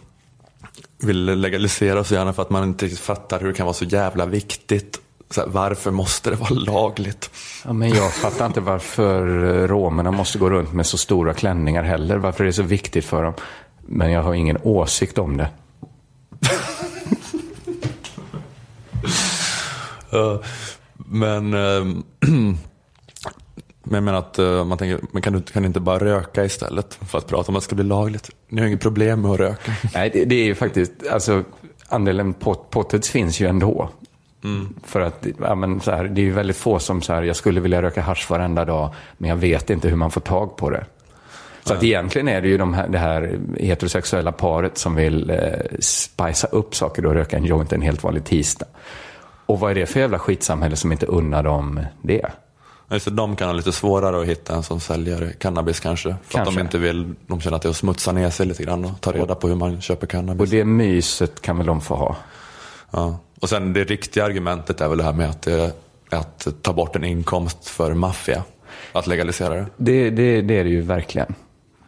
vill 1.03 1.25
legalisera 1.25 2.05
så 2.05 2.15
gärna 2.15 2.33
för 2.33 2.43
att 2.43 2.51
man 2.51 2.65
inte 2.65 2.89
fattar 2.89 3.41
hur 3.41 3.49
det 3.49 3.55
kan 3.55 3.67
vara 3.67 3.75
så 3.75 3.85
jävla 3.85 4.27
viktigt. 4.27 5.01
Här, 5.37 5.47
varför 5.47 5.91
måste 5.91 6.31
det 6.31 6.37
vara 6.37 6.51
lagligt? 6.55 7.31
Ja, 7.65 7.73
men 7.73 7.89
jag 7.89 8.13
fattar 8.15 8.47
inte 8.47 8.61
varför 8.61 9.45
eh, 9.45 9.67
romerna 9.69 10.11
måste 10.11 10.39
gå 10.39 10.51
runt 10.51 10.73
med 10.73 10.87
så 10.87 10.99
stora 10.99 11.35
klänningar 11.35 11.83
heller. 11.83 12.17
Varför 12.17 12.45
det 12.45 12.51
är 12.51 12.53
så 12.53 12.63
viktigt 12.63 13.05
för 13.05 13.23
dem. 13.23 13.35
Men 13.87 14.11
jag 14.13 14.23
har 14.23 14.35
ingen 14.35 14.59
åsikt 14.63 15.19
om 15.19 15.37
det. 15.37 15.49
Eh, 20.13 20.37
men, 20.97 21.55
ehm, 21.55 22.03
men 23.83 23.95
jag 23.95 24.03
menar 24.03 24.19
att 24.19 24.39
eh, 24.39 24.65
man 24.65 24.79
tänker, 24.79 25.01
man 25.13 25.23
kan, 25.23 25.33
du- 25.33 25.43
kan 25.43 25.63
du 25.63 25.67
inte 25.67 25.81
bara 25.81 25.99
röka 25.99 26.45
istället 26.45 26.99
för 27.09 27.19
att 27.19 27.27
prata 27.27 27.53
om 27.53 27.57
att 27.57 27.63
det 27.63 27.65
ska 27.65 27.75
bli 27.75 27.85
lagligt? 27.85 28.31
Ni 28.49 28.61
har 28.61 28.69
inget 28.69 28.81
problem 28.81 29.21
med 29.23 29.31
att 29.31 29.39
röka. 29.39 29.73
Nej, 29.95 30.11
det, 30.13 30.25
det 30.25 30.35
är 30.35 30.45
ju 30.45 30.55
faktiskt, 30.55 30.93
alltså 31.13 31.45
andelen 31.89 32.35
pot, 32.35 32.71
potteds 32.71 33.09
finns 33.11 33.41
ju 33.41 33.47
ändå. 33.47 33.91
Mm. 34.45 34.75
För 34.85 35.01
att, 35.01 35.27
ja, 35.41 35.55
men 35.55 35.81
så 35.81 35.91
här, 35.91 36.05
det 36.05 36.21
är 36.21 36.25
ju 36.25 36.33
väldigt 36.33 36.57
få 36.57 36.79
som 36.79 37.03
så 37.03 37.13
här, 37.13 37.23
jag 37.23 37.37
skulle 37.37 37.61
vilja 37.61 37.83
röka 37.83 38.03
hasch 38.03 38.31
varenda 38.31 38.65
dag, 38.65 38.95
men 39.19 39.31
jag 39.31 39.37
vet 39.37 39.71
inte 39.71 39.89
hur 39.89 39.97
man 39.97 40.11
får 40.11 40.21
tag 40.21 40.57
på 40.57 40.71
det. 40.71 40.85
Så 41.65 41.75
att 41.75 41.83
egentligen 41.83 42.29
är 42.29 42.41
det 42.43 42.49
ju 42.49 42.59
de 42.59 42.75
här, 42.75 42.89
det 42.89 42.99
här 42.99 43.39
heterosexuella 43.59 44.33
paret 44.33 44.79
som 44.79 44.95
vill 44.95 45.31
eh, 45.31 45.39
spicea 45.81 46.51
upp 46.51 46.75
saker 46.75 47.07
och 47.07 47.15
röka 47.15 47.37
en 47.37 47.45
joint 47.45 47.73
en 47.73 47.83
helt 47.83 48.03
vanlig 48.03 48.25
tisdag. 48.25 48.67
Och 49.47 49.61
vad 49.61 49.71
är 49.71 49.75
det 49.75 49.87
för 49.87 50.01
jävla 50.01 50.19
skitsamhälle 50.19 50.77
som 50.77 50.93
inte 50.93 51.07
unnar 51.07 51.43
dem 51.43 51.81
det? 52.03 52.27
Just 52.91 53.05
det, 53.05 53.11
de 53.11 53.37
kan 53.37 53.49
ha 53.49 53.53
lite 53.53 53.73
svårare 53.73 54.21
att 54.21 54.27
hitta 54.27 54.55
en 54.55 54.63
som 54.63 54.81
säljer 54.81 55.33
cannabis 55.39 55.81
kanske. 55.81 56.09
För 56.09 56.15
att 56.15 56.45
Kanske. 56.45 56.55
de 56.55 56.61
inte 56.61 56.79
vill, 56.79 57.15
de 57.27 57.41
känner 57.41 57.57
att 57.57 57.63
det 57.63 57.69
är 57.69 57.71
att 57.71 57.77
smutsa 57.77 58.13
ner 58.13 58.31
sig 58.31 58.47
lite 58.47 58.63
grann 58.63 58.85
och 58.85 59.01
ta 59.01 59.13
reda 59.13 59.35
på 59.35 59.49
hur 59.49 59.55
man 59.55 59.81
köper 59.81 60.07
cannabis. 60.07 60.41
Och 60.41 60.49
det 60.49 60.65
myset 60.65 61.43
kan 61.43 61.57
väl 61.59 61.67
de 61.67 61.81
få 61.81 61.95
ha? 61.95 62.17
Ja. 62.91 63.19
Och 63.41 63.49
sen 63.49 63.73
det 63.73 63.85
riktiga 63.85 64.25
argumentet 64.25 64.81
är 64.81 64.89
väl 64.89 64.99
det 64.99 65.05
här 65.05 65.13
med 65.13 65.31
att 65.31 65.43
det 65.43 65.73
att 66.11 66.49
ta 66.63 66.73
bort 66.73 66.97
en 66.97 67.05
inkomst 67.05 67.69
för 67.69 67.95
maffia. 67.95 68.45
Att 68.93 69.07
legalisera 69.07 69.55
det. 69.55 69.67
Det, 69.77 70.11
det, 70.11 70.41
det 70.41 70.59
är 70.59 70.65
det 70.65 70.71
ju 70.71 70.81
verkligen. 70.81 71.35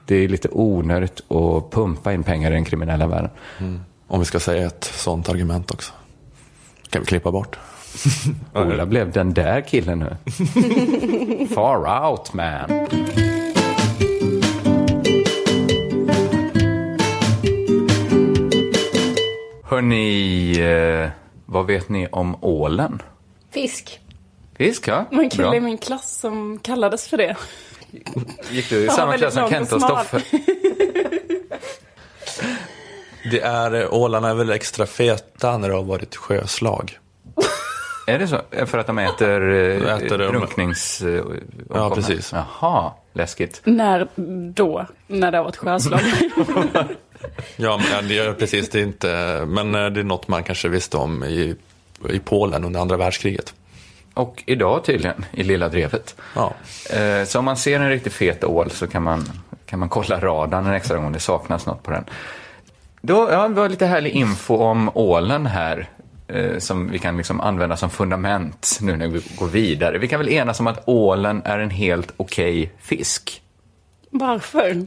Det 0.06 0.14
är 0.14 0.28
lite 0.28 0.48
onödigt 0.52 1.30
att 1.30 1.70
pumpa 1.70 2.12
in 2.12 2.22
pengar 2.22 2.50
i 2.50 2.54
den 2.54 2.64
kriminella 2.64 3.06
världen. 3.06 3.30
Mm. 3.58 3.80
Om 4.06 4.18
vi 4.18 4.24
ska 4.24 4.40
säga 4.40 4.66
ett 4.66 4.84
sånt 4.84 5.28
argument 5.28 5.70
också. 5.70 5.92
kan 6.90 7.02
vi 7.02 7.06
klippa 7.06 7.32
bort. 7.32 7.58
Ola 8.54 8.86
blev 8.86 9.12
den 9.12 9.34
där 9.34 9.60
killen 9.60 9.98
nu. 9.98 10.16
Far 11.54 12.10
out 12.10 12.32
man. 12.32 12.88
Hörni, 19.64 20.52
eh, 20.60 21.10
vad 21.50 21.66
vet 21.66 21.88
ni 21.88 22.08
om 22.12 22.36
ålen? 22.44 23.02
Fisk. 23.50 24.00
Fisk, 24.56 24.88
ja. 24.88 25.04
Det 25.10 25.16
var 25.16 25.22
en 25.24 25.30
kille 25.30 25.56
i 25.56 25.60
min 25.60 25.78
klass 25.78 26.18
som 26.20 26.58
kallades 26.58 27.08
för 27.08 27.16
det. 27.16 27.36
Gick 28.50 28.70
du 28.70 28.84
i 28.84 28.88
samma 28.88 29.16
klass 29.16 29.34
som 29.34 29.48
Kent 29.50 29.72
och. 29.72 29.82
Stoffe? 29.82 30.22
Det 33.30 33.40
är, 33.40 33.94
ålarna 33.94 34.30
är 34.30 34.34
väl 34.34 34.50
extra 34.50 34.86
feta 34.86 35.58
när 35.58 35.68
det 35.68 35.74
har 35.74 35.82
varit 35.82 36.16
sjöslag. 36.16 36.98
Är 38.06 38.18
det 38.18 38.28
så? 38.28 38.40
För 38.66 38.78
att 38.78 38.86
de 38.86 38.98
äter, 38.98 39.50
eh, 39.50 39.94
Äter 39.96 40.18
de- 40.18 40.26
drunknings... 40.26 41.02
eh, 41.02 41.24
Ja, 41.74 41.90
precis. 41.94 42.32
Jaha, 42.32 42.92
läskigt. 43.12 43.60
När 43.64 44.08
då? 44.54 44.86
När 45.06 45.30
det 45.30 45.36
har 45.38 45.44
varit 45.44 45.56
sjöslag? 45.56 46.00
Ja, 47.56 47.80
men 47.92 48.08
det 48.08 48.18
är 48.18 48.32
precis. 48.32 48.68
Det 48.70 48.78
är 48.78 48.82
inte, 48.82 49.44
men 49.48 49.74
eh, 49.74 49.86
det 49.86 50.00
är 50.00 50.04
något 50.04 50.28
man 50.28 50.42
kanske 50.42 50.68
visste 50.68 50.96
om 50.96 51.24
i, 51.24 51.54
i 52.10 52.18
Polen 52.18 52.64
under 52.64 52.80
andra 52.80 52.96
världskriget. 52.96 53.54
Och 54.14 54.42
idag 54.46 54.84
tydligen, 54.84 55.24
i 55.32 55.42
Lilla 55.42 55.68
Drevet. 55.68 56.14
Ja. 56.34 56.54
Eh, 56.90 57.24
Så 57.24 57.38
om 57.38 57.44
man 57.44 57.56
ser 57.56 57.80
en 57.80 57.88
riktigt 57.90 58.12
fet 58.12 58.44
ål 58.44 58.70
så 58.70 58.86
kan 58.86 59.02
man, 59.02 59.24
kan 59.66 59.78
man 59.78 59.88
kolla 59.88 60.20
radarn 60.20 60.66
en 60.66 60.72
extra 60.74 60.96
gång 60.96 61.06
om 61.06 61.12
det 61.12 61.20
saknas 61.20 61.66
något 61.66 61.82
på 61.82 61.90
den. 61.90 62.04
Då, 63.02 63.28
ja, 63.32 63.48
det 63.48 63.54
var 63.54 63.68
lite 63.68 63.86
härlig 63.86 64.10
info 64.10 64.56
om 64.56 64.90
ålen 64.94 65.46
här. 65.46 65.88
eh, 66.28 66.58
Som 66.58 66.90
vi 66.90 66.98
kan 66.98 67.16
liksom 67.16 67.40
använda 67.40 67.76
som 67.76 67.90
fundament 67.90 68.78
nu 68.80 68.96
när 68.96 69.06
vi 69.08 69.22
går 69.38 69.46
vidare. 69.46 69.98
Vi 69.98 70.08
kan 70.08 70.20
väl 70.20 70.28
enas 70.28 70.60
om 70.60 70.66
att 70.66 70.82
ålen 70.88 71.42
är 71.44 71.58
en 71.58 71.70
helt 71.70 72.12
okej 72.16 72.72
fisk. 72.82 73.42
Varför? 74.10 74.84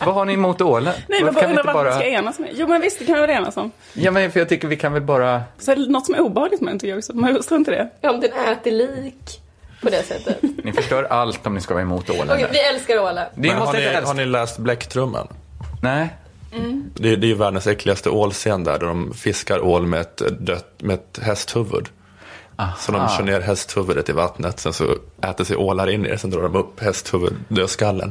Vad 0.04 0.14
har 0.14 0.24
ni 0.24 0.32
emot 0.32 0.60
ålen? 0.60 0.94
Nej, 1.08 1.24
men 1.24 1.34
kan 1.34 1.34
vi 1.34 1.40
bara 1.40 1.50
inte 1.50 1.60
undrar 1.60 1.74
varför 1.74 1.84
vi 1.84 1.90
bara... 1.90 1.98
ska 1.98 2.08
enas 2.08 2.38
med. 2.38 2.50
Jo, 2.52 2.66
men 2.68 2.80
visst, 2.80 2.98
det 2.98 3.04
kan 3.04 3.14
vi 3.14 3.20
väl 3.20 3.30
enas 3.30 3.56
om. 3.56 3.70
Ja, 3.92 4.10
men 4.10 4.32
för 4.32 4.40
jag 4.40 4.48
tycker 4.48 4.68
vi 4.68 4.76
kan 4.76 4.92
väl 4.92 5.02
bara... 5.02 5.42
Så 5.58 5.72
är 5.72 5.76
det 5.76 5.86
något 5.86 6.06
som 6.06 6.14
är 6.14 6.20
obehagligt 6.20 6.60
med 6.60 6.72
den 6.72 6.78
tycker 6.78 6.90
jag 6.90 6.98
också. 6.98 7.16
Men 7.16 7.42
strunt 7.42 7.68
i 7.68 7.70
det. 7.70 7.90
Ja, 8.00 8.10
om 8.10 8.20
den 8.20 8.30
äter 8.32 8.70
lik 8.70 9.40
på 9.82 9.90
det 9.90 10.02
sättet. 10.02 10.38
Ni 10.64 10.72
förstör 10.72 11.04
allt 11.04 11.46
om 11.46 11.54
ni 11.54 11.60
ska 11.60 11.74
vara 11.74 11.82
emot 11.82 12.10
ålen. 12.10 12.30
Okej, 12.30 12.48
vi 12.52 12.58
älskar. 12.58 12.94
Det 13.14 13.28
Men 13.34 13.58
måste 13.58 13.66
har, 13.66 13.72
ni, 13.72 13.78
inte 13.78 13.90
älska. 13.90 14.06
har 14.06 14.14
ni 14.14 14.26
läst 14.26 14.58
Bläcktrumman? 14.58 15.28
Nej. 15.82 16.08
Mm. 16.54 16.90
Det, 16.94 17.16
det 17.16 17.26
är 17.26 17.28
ju 17.28 17.34
världens 17.34 17.66
äckligaste 17.66 18.10
ålscen 18.10 18.64
där, 18.64 18.78
där 18.78 18.86
de 18.86 19.14
fiskar 19.14 19.64
ål 19.64 19.86
med 19.86 20.00
ett, 20.00 20.22
dött, 20.40 20.74
med 20.78 20.94
ett 20.94 21.18
hästhuvud. 21.22 21.88
Så 22.78 22.92
de 22.92 23.08
kör 23.08 23.22
ner 23.22 23.40
hästhuvudet 23.40 24.08
i 24.08 24.12
vattnet, 24.12 24.60
sen 24.60 24.72
så 24.72 24.96
äter 25.22 25.44
sig 25.44 25.56
ålar 25.56 25.90
in 25.90 26.06
i 26.06 26.08
det, 26.08 26.18
sen 26.18 26.30
drar 26.30 26.42
de 26.42 26.56
upp 26.56 26.80
hästhuvud, 26.80 27.32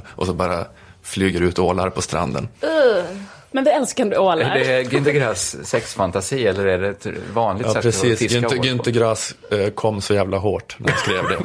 och 0.06 0.26
så 0.26 0.34
bara 0.34 0.65
flyger 1.03 1.41
ut 1.41 1.60
ålar 1.60 1.90
på 1.90 2.02
stranden. 2.02 2.48
Uh. 2.64 3.03
Men 3.52 3.64
vi 3.64 3.72
älskar 3.72 4.03
ändå 4.03 4.18
ålar. 4.18 4.56
Är 4.56 4.60
det 4.60 4.84
Günter 4.84 5.11
Grass 5.11 5.56
sexfantasi 5.64 6.48
eller 6.48 6.65
är 6.65 6.80
det 6.80 6.90
ett 6.90 7.07
vanligt 7.34 7.68
Ja, 7.68 7.74
sätt 7.74 7.82
precis. 7.82 8.14
att 8.14 8.19
fiska 8.19 8.40
Günther, 8.40 8.52
ål 8.52 8.57
på? 8.57 8.64
Günther 8.64 8.91
Grass 8.91 9.36
eh, 9.52 9.69
kom 9.69 10.02
så 10.02 10.14
jävla 10.14 10.38
hårt 10.38 10.76
när 10.80 10.90
han 10.90 10.99
skrev 10.99 11.24
det. 11.30 11.38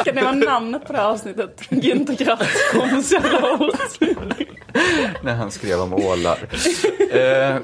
Ska 0.00 0.12
det 0.12 0.22
vara 0.22 0.32
namnet 0.32 0.86
på 0.86 0.92
det 0.92 0.98
här 0.98 1.06
avsnittet? 1.06 1.60
Günther 1.70 2.24
Grass 2.24 2.48
kom 2.72 3.02
så 3.02 3.14
jävla 3.14 3.40
hårt. 3.56 4.00
När 5.22 5.34
han 5.34 5.50
skrev 5.50 5.80
om 5.80 5.94
ålar. 5.94 6.38
eh, 7.10 7.56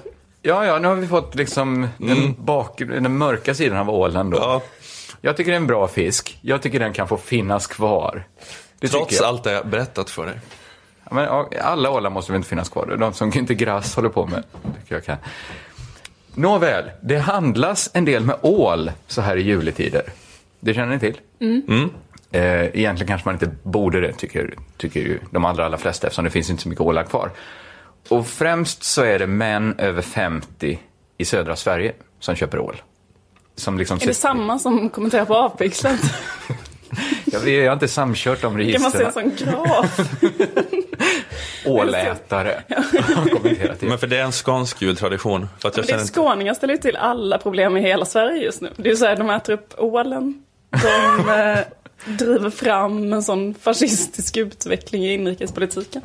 ja, 0.43 0.65
ja, 0.67 0.79
nu 0.79 0.89
har 0.89 0.95
vi 0.95 1.07
fått 1.07 1.35
liksom 1.35 1.89
den, 1.99 2.35
bak, 2.45 2.79
den 2.79 3.19
mörka 3.19 3.55
sidan 3.55 3.79
av 3.79 3.91
ålen 3.91 4.31
då. 4.31 4.63
Jag 5.21 5.37
tycker 5.37 5.51
det 5.51 5.55
är 5.55 5.61
en 5.61 5.67
bra 5.67 5.89
fisk. 5.89 6.39
Jag 6.43 6.63
tycker 6.63 6.79
den 6.81 6.93
kan 6.93 7.09
få 7.09 7.17
finnas 7.17 7.67
kvar. 7.67 8.25
Det 8.81 8.89
Trots 8.89 9.21
allt 9.21 9.45
det 9.45 9.53
jag 9.53 9.67
berättat 9.67 10.11
för 10.11 10.27
dig. 10.27 10.41
Ja, 11.05 11.15
men, 11.15 11.25
ja, 11.25 11.49
alla 11.63 11.91
ålar 11.91 12.11
måste 12.11 12.33
väl 12.33 12.37
inte 12.37 12.49
finnas 12.49 12.69
kvar? 12.69 12.97
De 13.01 13.13
som 13.13 13.31
Günther 13.33 13.55
Grass 13.55 13.97
håller 13.97 14.09
på 14.09 14.27
med. 14.27 14.45
Tycker 14.83 14.95
jag 14.95 15.05
kan. 15.05 15.17
Nåväl, 16.35 16.91
det 17.01 17.19
handlas 17.19 17.91
en 17.93 18.05
del 18.05 18.25
med 18.25 18.37
ål 18.43 18.93
så 19.07 19.21
här 19.21 19.37
i 19.37 19.43
juletider. 19.43 20.03
Det 20.61 20.75
känner 20.75 20.95
ni 20.95 21.01
till? 21.01 21.21
Mm. 21.41 21.91
Eh, 22.33 22.43
egentligen 22.43 23.07
kanske 23.09 23.29
man 23.29 23.35
inte 23.35 23.51
borde 23.63 24.01
det, 24.01 24.13
tycker, 24.13 24.55
tycker 24.77 25.01
ju 25.01 25.19
de 25.31 25.45
allra, 25.45 25.67
allra 25.67 25.79
flesta, 25.79 26.07
eftersom 26.07 26.25
det 26.25 26.31
finns 26.31 26.51
inte 26.51 26.63
så 26.63 26.69
mycket 26.69 26.83
ålar 26.83 27.03
kvar. 27.05 27.31
Och 28.09 28.27
främst 28.27 28.83
så 28.83 29.03
är 29.03 29.19
det 29.19 29.27
män 29.27 29.75
över 29.79 30.03
50 30.03 30.79
i 31.19 31.25
södra 31.25 31.57
Sverige 31.57 31.93
som 32.21 32.35
köper 32.35 32.59
ål. 32.59 32.83
Som 33.57 33.79
liksom 33.79 33.99
Är 34.03 34.07
det 34.07 34.15
samma 34.15 34.59
som 34.59 34.91
kommenterar 34.91 35.25
på 35.25 35.35
Avpixlat? 35.35 36.01
jag, 37.25 37.41
vi 37.41 37.67
har 37.67 37.73
inte 37.73 37.89
samkört 37.89 38.43
de 38.43 38.73
Kan 38.73 38.83
man 38.83 38.91
se 38.91 38.99
registren. 38.99 39.31
en 39.31 39.39
sån 39.39 39.47
graf? 39.47 40.01
Ålätare. 41.67 42.63
Men 43.81 43.99
för 43.99 44.07
det 44.07 44.17
är 44.19 44.25
en 44.25 44.33
skånsk 44.33 44.83
jultradition. 44.83 45.49
För 45.59 45.69
att 45.69 45.77
jag 45.77 45.87
Men 45.87 45.97
det 45.97 46.03
är 46.03 46.07
skåningar 46.07 46.55
ställer 46.55 46.75
ju 46.75 46.81
till 46.81 46.97
alla 46.97 47.39
problem 47.39 47.77
i 47.77 47.81
hela 47.81 48.05
Sverige 48.05 48.45
just 48.45 48.61
nu. 48.61 48.71
Det 48.77 48.89
är 48.89 48.91
ju 48.91 48.97
så 48.97 49.07
här, 49.07 49.17
de 49.17 49.31
äter 49.31 49.53
upp 49.53 49.75
ålen. 49.77 50.43
De 50.71 51.29
eh, 51.29 51.59
driver 52.19 52.51
fram 52.51 53.13
en 53.13 53.23
sån 53.23 53.55
fascistisk 53.55 54.37
utveckling 54.37 55.05
i 55.05 55.15
inrikespolitiken. 55.15 56.03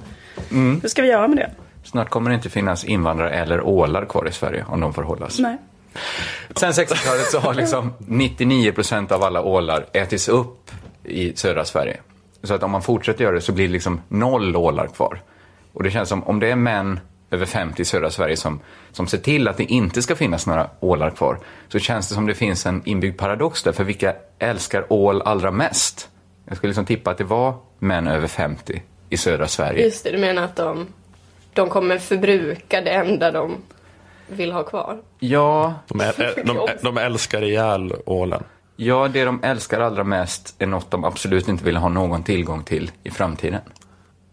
Mm. 0.51 0.81
Hur 0.81 0.89
ska 0.89 1.01
vi 1.01 1.07
göra 1.07 1.27
med 1.27 1.37
det? 1.37 1.51
Snart 1.83 2.09
kommer 2.09 2.29
det 2.29 2.35
inte 2.35 2.49
finnas 2.49 2.83
invandrare 2.83 3.29
eller 3.29 3.61
ålar 3.61 4.05
kvar 4.05 4.27
i 4.27 4.31
Sverige 4.31 4.65
om 4.67 4.79
de 4.79 4.93
får 4.93 5.03
hållas. 5.03 5.39
Nej. 5.39 5.57
Sen 6.55 6.71
60-talet 6.71 7.31
så 7.31 7.39
har 7.39 7.53
liksom 7.53 7.93
99% 7.99 9.11
av 9.11 9.23
alla 9.23 9.41
ålar 9.41 9.85
ätits 9.93 10.29
upp 10.29 10.71
i 11.03 11.35
södra 11.35 11.65
Sverige. 11.65 11.99
Så 12.43 12.53
att 12.53 12.63
om 12.63 12.71
man 12.71 12.81
fortsätter 12.81 13.23
göra 13.23 13.35
det 13.35 13.41
så 13.41 13.51
blir 13.51 13.67
det 13.67 13.73
liksom 13.73 14.01
noll 14.07 14.55
ålar 14.55 14.87
kvar. 14.87 15.21
Och 15.73 15.83
det 15.83 15.91
känns 15.91 16.09
som 16.09 16.23
om 16.23 16.39
det 16.39 16.51
är 16.51 16.55
män 16.55 16.99
över 17.33 17.45
50 17.45 17.81
i 17.81 17.85
södra 17.85 18.11
Sverige 18.11 18.37
som, 18.37 18.59
som 18.91 19.07
ser 19.07 19.17
till 19.17 19.47
att 19.47 19.57
det 19.57 19.63
inte 19.63 20.01
ska 20.01 20.15
finnas 20.15 20.47
några 20.47 20.69
ålar 20.79 21.09
kvar 21.09 21.39
så 21.67 21.79
känns 21.79 22.09
det 22.09 22.15
som 22.15 22.27
det 22.27 22.35
finns 22.35 22.65
en 22.65 22.81
inbyggd 22.85 23.19
paradox 23.19 23.63
där 23.63 23.71
för 23.71 23.83
vilka 23.83 24.15
älskar 24.39 24.85
ål 24.89 25.21
allra 25.21 25.51
mest? 25.51 26.09
Jag 26.45 26.57
skulle 26.57 26.69
liksom 26.69 26.85
tippa 26.85 27.11
att 27.11 27.17
det 27.17 27.23
var 27.23 27.55
män 27.79 28.07
över 28.07 28.27
50 28.27 28.81
i 29.09 29.17
södra 29.17 29.47
Sverige. 29.47 29.83
Just 29.83 30.03
det, 30.03 30.11
du 30.11 30.17
menar 30.17 30.43
att 30.43 30.55
de, 30.55 30.87
de 31.53 31.69
kommer 31.69 31.97
förbruka 31.97 32.81
det 32.81 32.89
enda 32.89 33.31
de 33.31 33.57
vill 34.27 34.51
ha 34.51 34.63
kvar? 34.63 35.01
Ja. 35.19 35.73
De, 35.87 36.01
är, 36.01 36.43
de, 36.45 36.67
de 36.81 36.97
älskar 36.97 37.41
ihjäl 37.41 37.93
ålen. 38.05 38.43
Ja, 38.75 39.07
det 39.07 39.25
de 39.25 39.43
älskar 39.43 39.79
allra 39.79 40.03
mest 40.03 40.55
är 40.59 40.65
något 40.65 40.91
de 40.91 41.03
absolut 41.03 41.47
inte 41.47 41.63
vill 41.63 41.77
ha 41.77 41.89
någon 41.89 42.23
tillgång 42.23 42.63
till 42.63 42.91
i 43.03 43.09
framtiden. 43.09 43.61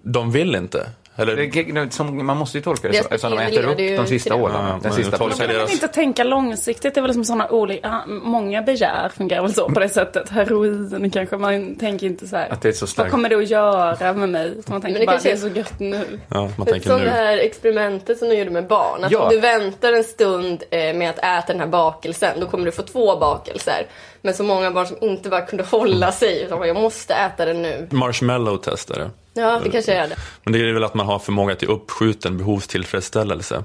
De 0.02 0.30
vill 0.30 0.54
inte? 0.54 0.90
Eller? 1.20 1.90
Som, 1.90 2.26
man 2.26 2.36
måste 2.36 2.58
ju 2.58 2.62
tolka 2.64 2.88
det 2.88 2.92
Det 2.92 2.98
så, 3.02 3.08
eftersom 3.14 3.30
de 3.30 3.42
äter 3.42 3.64
upp 3.70 3.76
de 3.98 4.06
sista 4.06 4.34
ålarna. 4.34 4.68
Ja, 4.68 4.78
den 4.82 4.82
man 4.82 4.92
sista 4.92 5.18
Man 5.18 5.30
kan 5.30 5.70
inte 5.70 5.88
tänka 5.88 6.24
långsiktigt. 6.24 6.94
Det 6.94 7.00
är 7.00 7.02
väl 7.02 7.14
som 7.14 7.24
sådana 7.24 7.48
olika, 7.48 8.02
många 8.06 8.62
begär 8.62 9.08
fungerar 9.08 9.42
väl 9.42 9.54
så 9.54 9.68
på 9.68 9.80
det 9.80 9.88
sättet. 9.88 10.28
Heroin 10.28 11.10
kanske, 11.10 11.36
man 11.36 11.74
tänker 11.74 12.06
inte 12.06 12.26
så 12.26 12.36
här. 12.36 12.48
Att 12.52 12.62
det 12.62 12.68
är 12.68 12.72
så 12.72 12.82
Vad 12.84 12.88
starkt. 12.90 13.10
kommer 13.10 13.28
det 13.28 13.36
att 13.36 13.50
göra 13.50 14.12
med 14.12 14.28
mig? 14.28 14.54
Man 14.66 14.80
tänker 14.80 15.00
det 15.00 15.06
bara, 15.06 15.12
kanske 15.12 15.28
det 15.28 15.34
är 15.34 15.36
så 15.36 15.48
gött 15.48 15.80
nu. 15.80 16.18
Ja, 16.28 16.50
man 16.56 16.66
Som 16.80 17.00
det 17.00 17.10
här 17.10 17.38
experimentet 17.38 18.18
som 18.18 18.28
du 18.28 18.34
gjorde 18.34 18.50
med 18.50 18.66
barn. 18.66 19.04
Att 19.04 19.12
Ja. 19.12 19.22
om 19.22 19.28
du 19.28 19.40
väntar 19.40 19.92
en 19.92 20.04
stund 20.04 20.62
eh, 20.70 20.94
med 20.94 21.10
att 21.10 21.18
äta 21.18 21.52
den 21.52 21.60
här 21.60 21.66
bakelsen, 21.66 22.40
då 22.40 22.46
kommer 22.46 22.64
du 22.64 22.72
få 22.72 22.82
två 22.82 23.16
bakelser. 23.16 23.86
Men 24.22 24.34
så 24.34 24.42
många 24.42 24.70
barn 24.70 24.86
som 24.86 24.96
inte 25.00 25.28
bara 25.28 25.40
kunde 25.40 25.64
hålla 25.64 26.12
sig, 26.12 26.42
utan 26.42 26.66
jag 26.68 26.76
måste 26.76 27.14
äta 27.14 27.44
den 27.44 27.62
nu. 27.62 27.88
Marshmallow-testare. 27.90 29.10
Ja, 29.34 29.60
det 29.64 29.70
kanske 29.70 29.94
är 29.94 30.08
det. 30.08 30.16
Men 30.44 30.52
det 30.52 30.58
är 30.68 30.72
väl 30.72 30.84
att 30.84 30.94
man 30.94 31.06
har 31.06 31.18
förmåga 31.18 31.54
till 31.54 31.68
uppskjuten 31.68 32.36
behovstillfredsställelse. 32.38 33.64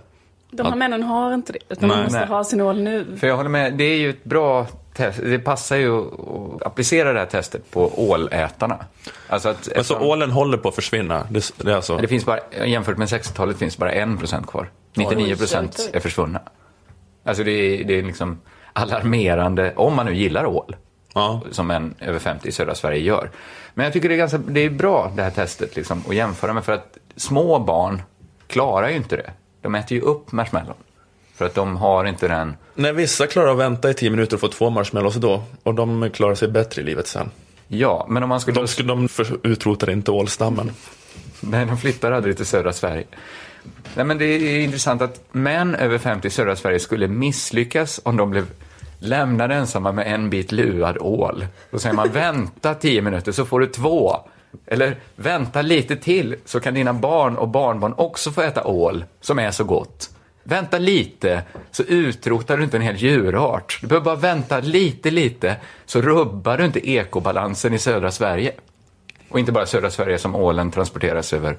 De 0.52 0.64
här 0.64 0.72
Att- 0.72 0.78
männen 0.78 1.04
har 1.04 1.34
inte 1.34 1.54
det. 1.54 1.60
Utan 1.70 1.90
Nej. 1.90 1.98
de 1.98 2.04
måste 2.04 2.20
Nej. 2.20 2.28
ha 2.28 2.44
sin 2.44 2.62
ål 2.62 2.82
nu. 2.82 3.18
För 3.20 3.28
jag 3.28 3.38
håller 3.38 3.50
med, 3.50 3.74
det 3.74 3.84
är 3.84 3.98
ju 3.98 4.10
ett 4.10 4.24
bra 4.24 4.68
test. 4.94 5.20
Det 5.24 5.40
passar 5.40 5.76
ju 5.76 5.98
att 6.00 6.64
applicera 6.64 7.14
det 7.14 7.20
här 7.20 7.26
testet 7.26 7.72
på 7.72 8.10
ålätarna. 8.10 8.86
Alltså 9.28 9.50
att, 9.50 9.70
Men 9.76 9.84
så 9.84 10.00
ålen 10.00 10.32
håller 10.32 10.58
på 10.58 10.70
att 10.70 10.76
försvinna? 10.76 11.28
Det, 11.30 11.52
det 11.58 11.72
är 11.72 11.76
alltså... 11.76 11.98
Det 11.98 12.08
finns 12.08 12.26
bara, 12.26 12.40
jämfört 12.66 12.98
med 12.98 13.08
60-talet 13.08 13.58
finns 13.58 13.78
bara 13.78 13.92
1% 13.94 14.48
kvar. 14.48 14.70
99% 14.94 15.90
är 15.94 16.00
försvunna. 16.00 16.40
Alltså 17.26 17.44
det 17.44 17.52
är, 17.52 17.84
det 17.84 18.00
är 18.00 18.04
liksom 18.04 18.40
alarmerande, 18.74 19.74
om 19.76 19.96
man 19.96 20.06
nu 20.06 20.16
gillar 20.16 20.46
ål. 20.46 20.76
Som 21.52 21.72
en 21.72 21.96
över 22.00 22.20
50 22.20 22.48
i 22.48 22.52
södra 22.52 22.76
Sverige 22.76 23.00
gör. 23.00 23.30
Men 23.74 23.84
jag 23.84 23.94
tycker 23.94 24.10
det 24.10 24.16
är, 24.16 24.18
ganska, 24.18 24.38
det 24.38 24.60
är 24.60 24.70
bra 24.70 25.12
det 25.16 25.24
här 25.24 25.32
testet 25.32 25.76
liksom, 25.76 26.04
att 26.08 26.16
jämföra 26.16 26.54
med 26.54 26.66
för 26.66 26.74
att 26.74 26.98
små 27.16 27.60
barn 27.60 28.02
klarar 28.48 28.90
ju 28.90 28.96
inte 28.96 29.16
det. 29.16 29.32
De 29.62 29.76
äter 29.76 29.98
ju 29.98 30.02
upp 30.02 30.32
marshmallon. 30.32 30.76
För 31.36 31.46
att 31.46 31.56
de 31.56 31.78
har 31.78 32.06
inte 32.06 32.28
den... 32.28 32.56
Nej, 32.76 32.94
vissa 32.94 33.28
klarar 33.28 33.52
att 33.52 33.58
vänta 33.58 33.90
i 33.90 33.94
tio 33.94 34.10
minuter 34.10 34.36
och 34.36 34.42
få 34.42 34.48
två 34.48 34.70
marshmallows 34.70 35.16
då. 35.16 35.44
Och 35.64 35.76
de 35.76 36.10
klarar 36.10 36.36
sig 36.36 36.48
bättre 36.48 36.82
i 36.82 36.86
livet 36.86 37.08
sen. 37.08 37.32
Ja, 37.68 38.06
men 38.10 38.24
om 38.24 38.30
man 38.30 38.42
skulle... 38.42 38.62
De, 38.62 38.68
skulle, 38.68 38.88
de 38.88 39.08
för, 39.08 39.48
utrotar 39.48 39.90
inte 39.90 40.12
ålstammen. 40.12 40.72
Nej, 41.40 41.66
de 41.66 41.78
flyttar 41.78 42.12
aldrig 42.12 42.38
till 42.38 42.46
södra 42.46 42.74
Sverige. 42.74 43.06
Nej, 43.96 44.06
men 44.06 44.18
det 44.18 44.26
är 44.26 44.60
intressant 44.60 45.02
att 45.02 45.22
män 45.32 45.76
över 45.76 45.98
50 45.98 46.28
i 46.28 46.32
södra 46.32 46.56
Sverige 46.56 46.80
skulle 46.80 47.08
misslyckas 47.08 48.00
om 48.04 48.18
de 48.18 48.30
blev 48.30 48.46
lämnade 49.06 49.56
ensamma 49.56 49.92
med 49.92 50.14
en 50.14 50.30
bit 50.30 50.52
luad 50.52 50.98
ål. 51.00 51.46
Då 51.72 51.80
säger 51.80 51.96
man 51.96 52.10
vänta 52.10 52.74
tio 52.74 53.02
minuter 53.02 53.32
så 53.32 53.46
får 53.46 53.60
du 53.60 53.68
två. 53.68 54.20
Eller 54.68 54.98
vänta 55.16 55.62
lite 55.62 55.96
till 55.96 56.36
så 56.46 56.60
kan 56.60 56.74
dina 56.74 56.94
barn 56.94 57.38
och 57.38 57.48
barnbarn 57.48 57.94
också 57.98 58.32
få 58.32 58.42
äta 58.42 58.64
ål 58.64 59.06
som 59.22 59.40
är 59.40 59.52
så 59.52 59.64
gott. 59.64 60.10
Vänta 60.44 60.78
lite 60.78 61.44
så 61.72 61.84
utrotar 61.84 62.58
du 62.58 62.64
inte 62.64 62.78
en 62.78 62.84
hel 62.84 62.96
djurart. 62.96 63.78
Du 63.82 63.88
behöver 63.88 64.06
bara 64.06 64.16
vänta 64.16 64.60
lite, 64.60 65.12
lite 65.12 65.56
så 65.86 66.02
rubbar 66.02 66.58
du 66.58 66.66
inte 66.66 66.90
ekobalansen 66.90 67.74
i 67.74 67.80
södra 67.80 68.12
Sverige. 68.12 68.52
Och 69.30 69.40
inte 69.40 69.52
bara 69.52 69.66
södra 69.66 69.90
Sverige 69.90 70.18
som 70.18 70.36
ålen 70.36 70.72
transporteras 70.72 71.34
över 71.34 71.58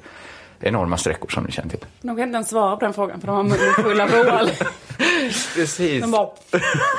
enorma 0.60 0.96
sträckor 0.96 1.28
som 1.28 1.44
ni 1.44 1.52
känner 1.52 1.70
till. 1.70 1.84
De 2.00 2.16
kan 2.16 2.24
inte 2.24 2.34
ens 2.36 2.48
svara 2.48 2.76
på 2.76 2.84
den 2.84 2.94
frågan 2.94 3.20
för 3.20 3.26
de 3.26 3.36
har 3.36 3.42
munnen 3.42 3.74
full 3.74 4.00
av 4.00 4.10
ål. 4.14 4.50
Precis. 5.54 6.06
Bara... 6.06 6.28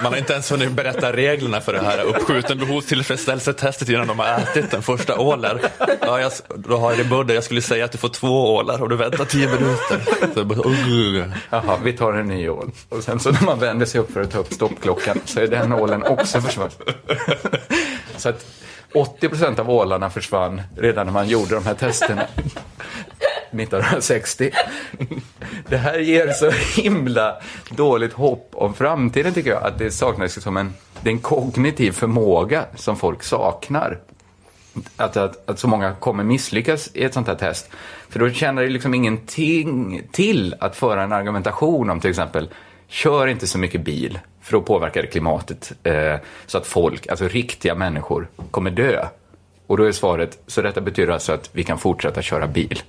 Man 0.04 0.12
har 0.12 0.18
inte 0.18 0.34
ens 0.34 0.52
hunnit 0.52 0.72
berätta 0.72 1.14
reglerna 1.14 1.62
för 1.62 1.74
det 1.74 1.82
här 1.82 2.04
uppskjuten 2.04 2.58
behovstillfredsställelsetestet 2.58 3.90
innan 3.90 4.08
de 4.08 4.20
har 4.20 4.28
ätit 4.28 4.72
den 4.72 4.82
första 4.82 5.20
ålen. 5.20 5.60
Ja, 6.02 6.20
jag, 6.20 6.32
då 6.56 6.78
har 6.78 6.92
jag 6.92 6.98
det 6.98 7.04
budde. 7.04 7.34
Jag 7.34 7.44
skulle 7.44 7.62
säga 7.62 7.86
att 7.86 7.92
du 7.92 7.98
får 7.98 8.10
två 8.10 8.56
ålar 8.56 8.82
och 8.82 8.90
du 8.90 8.96
väntar 8.96 9.26
tio 9.26 9.48
minuter. 9.48 10.02
Så 10.34 10.46
bara, 10.46 10.70
uh. 10.70 11.34
Jaha, 11.50 11.78
vi 11.84 11.94
tar 11.94 12.14
en 12.14 12.28
ny 12.28 12.50
ål. 12.50 12.72
Och 12.90 13.04
sen 13.04 13.20
så 13.20 13.32
när 13.32 13.44
man 13.44 13.60
vänder 13.60 13.86
sig 13.86 14.02
upp 14.02 14.12
för 14.12 14.22
att 14.22 14.32
ta 14.32 14.40
upp 14.40 14.54
stoppklockan 14.54 15.20
så 15.26 15.40
är 15.40 15.48
den 15.48 15.74
ålen 15.74 16.04
också 16.04 16.42
försvunnen. 16.42 16.72
Så 18.18 18.30
att 18.30 18.46
80 18.94 19.30
procent 19.30 19.60
av 19.60 19.70
ålarna 19.70 20.10
försvann 20.10 20.62
redan 20.78 21.06
när 21.06 21.14
man 21.14 21.28
gjorde 21.28 21.56
de 21.56 21.66
här 21.66 21.74
testerna. 21.74 22.26
1960. 23.52 24.52
Det 25.70 25.78
här 25.78 26.00
ger 26.00 26.32
så 26.32 26.50
himla 26.82 27.38
dåligt 27.70 28.14
hopp 28.14 28.50
om 28.54 28.74
framtiden 28.74 29.34
tycker 29.34 29.50
jag. 29.50 29.64
Att 29.64 29.78
det 29.78 29.92
saknas 29.92 30.42
som 30.42 30.58
en, 30.58 30.74
det 31.02 31.10
är 31.10 31.14
en 31.14 31.20
kognitiv 31.20 31.92
förmåga 31.92 32.66
som 32.76 32.98
folk 32.98 33.24
saknar. 33.24 34.00
Att, 34.96 35.18
att, 35.18 35.50
att 35.50 35.60
så 35.60 35.68
många 35.68 35.94
kommer 35.94 36.24
misslyckas 36.24 36.90
i 36.94 37.04
ett 37.04 37.14
sånt 37.14 37.28
här 37.28 37.36
test. 37.36 37.70
För 38.10 38.20
då 38.20 38.30
känner 38.30 38.62
det 38.62 38.70
liksom 38.70 38.94
ingenting 38.94 40.02
till 40.12 40.56
att 40.60 40.76
föra 40.76 41.04
en 41.04 41.12
argumentation 41.12 41.90
om 41.90 42.00
till 42.00 42.10
exempel 42.10 42.50
kör 42.88 43.28
inte 43.28 43.48
så 43.48 43.58
mycket 43.58 43.82
bil 43.82 44.20
för 44.48 44.52
då 44.52 44.62
påverkar 44.62 45.02
det 45.02 45.08
klimatet 45.08 45.74
eh, 45.84 46.16
så 46.46 46.58
att 46.58 46.68
folk, 46.68 47.08
alltså 47.08 47.28
riktiga 47.28 47.76
människor, 47.76 48.28
kommer 48.52 48.72
dö. 48.72 49.06
Och 49.68 49.78
då 49.78 49.84
är 49.84 49.92
svaret, 49.92 50.40
så 50.48 50.62
detta 50.62 50.82
betyder 50.82 51.14
alltså 51.14 51.34
att 51.34 51.50
vi 51.54 51.64
kan 51.64 51.78
fortsätta 51.78 52.22
köra 52.22 52.48
bil. 52.48 52.82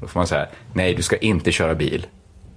Då 0.00 0.06
får 0.06 0.20
man 0.20 0.26
säga, 0.26 0.46
nej 0.74 0.94
du 0.94 1.02
ska 1.02 1.16
inte 1.16 1.52
köra 1.52 1.74
bil. 1.74 2.06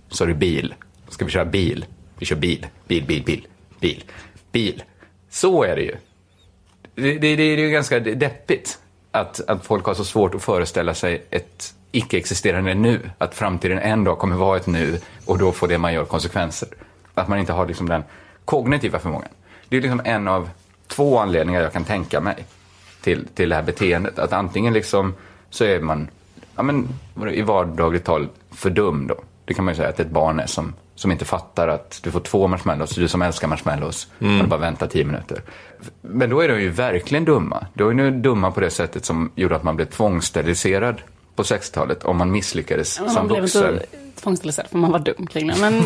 Så 0.10 0.24
är 0.24 0.28
det 0.28 0.34
bil. 0.34 0.74
Då 1.06 1.12
ska 1.12 1.26
vi 1.26 1.32
köra 1.32 1.46
bil. 1.46 1.86
Vi 2.20 2.26
kör 2.26 2.36
bil, 2.36 2.68
bil, 2.88 3.06
bil, 3.06 3.24
bil, 3.24 3.48
bil, 3.80 4.04
bil. 4.52 4.84
Så 5.30 5.64
är 5.64 5.76
det 5.76 5.82
ju. 5.82 5.96
Det, 6.96 7.18
det, 7.18 7.36
det 7.36 7.44
är 7.44 7.58
ju 7.58 7.70
ganska 7.70 8.00
deppigt 8.00 8.80
att, 9.12 9.50
att 9.50 9.66
folk 9.66 9.86
har 9.86 9.94
så 9.94 10.06
svårt 10.06 10.36
att 10.36 10.44
föreställa 10.44 10.94
sig 10.94 11.26
ett 11.30 11.74
icke-existerande 11.92 12.74
nu. 12.74 13.10
Att 13.18 13.36
framtiden 13.36 13.80
en 13.80 14.04
dag 14.04 14.20
kommer 14.20 14.36
vara 14.36 14.58
ett 14.58 14.68
nu 14.68 15.00
och 15.26 15.38
då 15.38 15.52
får 15.52 15.68
det 15.68 15.78
man 15.78 15.94
gör 15.94 16.06
konsekvenser. 16.06 16.70
Att 17.14 17.28
man 17.28 17.40
inte 17.40 17.54
har 17.54 17.68
liksom 17.68 17.90
den 17.90 18.04
kognitiva 18.46 19.00
förmågan. 19.00 19.30
Det 19.70 19.78
är 19.78 19.82
liksom 19.82 20.02
en 20.06 20.28
av 20.28 20.50
två 20.88 21.20
anledningar 21.20 21.62
jag 21.62 21.74
kan 21.74 21.84
tänka 21.84 22.22
mig 22.22 22.46
till, 23.02 23.28
till 23.28 23.50
det 23.50 23.56
här 23.56 23.64
beteendet. 23.64 24.20
Att 24.20 24.34
antingen 24.34 24.74
liksom 24.74 25.14
så 25.50 25.64
är 25.64 25.80
man 25.80 26.08
ja, 26.56 26.64
men, 26.64 26.88
i 27.30 27.42
vardagligt 27.42 28.06
tal 28.06 28.28
för 28.52 28.70
dum 28.70 29.08
då. 29.08 29.16
Det 29.46 29.54
kan 29.54 29.66
man 29.66 29.74
ju 29.74 29.76
säga 29.76 29.90
att 29.90 30.00
ett 30.00 30.10
barn 30.10 30.40
är 30.40 30.48
som, 30.48 30.74
som 30.96 31.12
inte 31.12 31.26
fattar 31.26 31.68
att 31.68 32.00
du 32.04 32.12
får 32.12 32.20
två 32.20 32.48
marshmallows, 32.48 32.96
du 32.96 33.08
som 33.08 33.22
älskar 33.22 33.48
marshmallows, 33.48 34.08
mm. 34.20 34.42
och 34.42 34.48
bara 34.48 34.60
vänta 34.60 34.88
tio 34.88 35.06
minuter. 35.06 35.42
Men 36.02 36.30
då 36.30 36.40
är 36.40 36.48
de 36.48 36.62
ju 36.62 36.70
verkligen 36.70 37.26
dumma. 37.26 37.68
Då 37.74 37.90
är 37.90 37.94
de 37.94 38.12
dumma 38.12 38.52
på 38.52 38.60
det 38.60 38.70
sättet 38.70 39.06
som 39.06 39.32
gjorde 39.36 39.56
att 39.56 39.64
man 39.64 39.76
blev 39.76 39.86
tvångssteriliserad 39.86 41.02
på 41.36 41.44
60-talet 41.44 42.04
om 42.04 42.18
man 42.18 42.32
misslyckades 42.32 43.00
ja, 43.00 43.10
som 43.10 43.28
man 43.28 43.42
vuxen. 43.42 43.64
Man 43.64 43.72
blev 43.72 43.84
inte 43.84 44.22
tvångssteriliserad 44.22 44.70
för 44.70 44.78
man 44.78 44.92
var 44.92 45.00
dum 45.00 45.28
kring 45.28 45.48
det. 45.48 45.56
Men... 45.60 45.84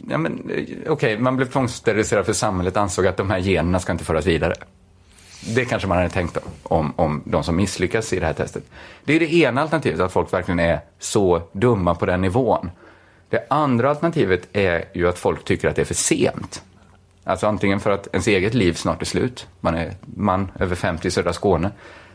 ja, 0.08 0.18
men, 0.18 0.50
eh, 0.50 0.62
Okej, 0.62 0.90
okay, 0.90 1.18
man 1.18 1.36
blev 1.36 1.46
tvångssteriliserad 1.46 2.26
för 2.26 2.32
samhället 2.32 2.76
ansåg 2.76 3.06
att 3.06 3.16
de 3.16 3.30
här 3.30 3.38
generna 3.38 3.80
ska 3.80 3.92
inte 3.92 4.04
föras 4.04 4.26
vidare. 4.26 4.54
Det 5.46 5.64
kanske 5.64 5.88
man 5.88 5.96
hade 5.96 6.10
tänkt 6.10 6.38
om, 6.62 6.92
om 6.96 7.22
de 7.24 7.44
som 7.44 7.56
misslyckas 7.56 8.12
i 8.12 8.20
det 8.20 8.26
här 8.26 8.32
testet. 8.32 8.64
Det 9.04 9.12
är 9.12 9.20
det 9.20 9.34
ena 9.34 9.62
alternativet, 9.62 10.00
att 10.00 10.12
folk 10.12 10.32
verkligen 10.32 10.60
är 10.60 10.80
så 10.98 11.42
dumma 11.52 11.94
på 11.94 12.06
den 12.06 12.20
nivån. 12.20 12.70
Det 13.28 13.46
andra 13.50 13.90
alternativet 13.90 14.48
är 14.52 14.84
ju 14.94 15.08
att 15.08 15.18
folk 15.18 15.44
tycker 15.44 15.68
att 15.68 15.76
det 15.76 15.82
är 15.82 15.86
för 15.86 15.94
sent. 15.94 16.62
Alltså 17.24 17.46
antingen 17.46 17.80
för 17.80 17.90
att 17.90 18.08
ens 18.12 18.26
eget 18.26 18.54
liv 18.54 18.72
snart 18.72 19.02
är 19.02 19.06
slut, 19.06 19.46
man 19.60 19.74
är 19.74 19.94
man 20.04 20.50
över 20.58 20.76
50 20.76 21.08
i 21.08 21.10
södra 21.10 21.32
Skåne, 21.32 21.70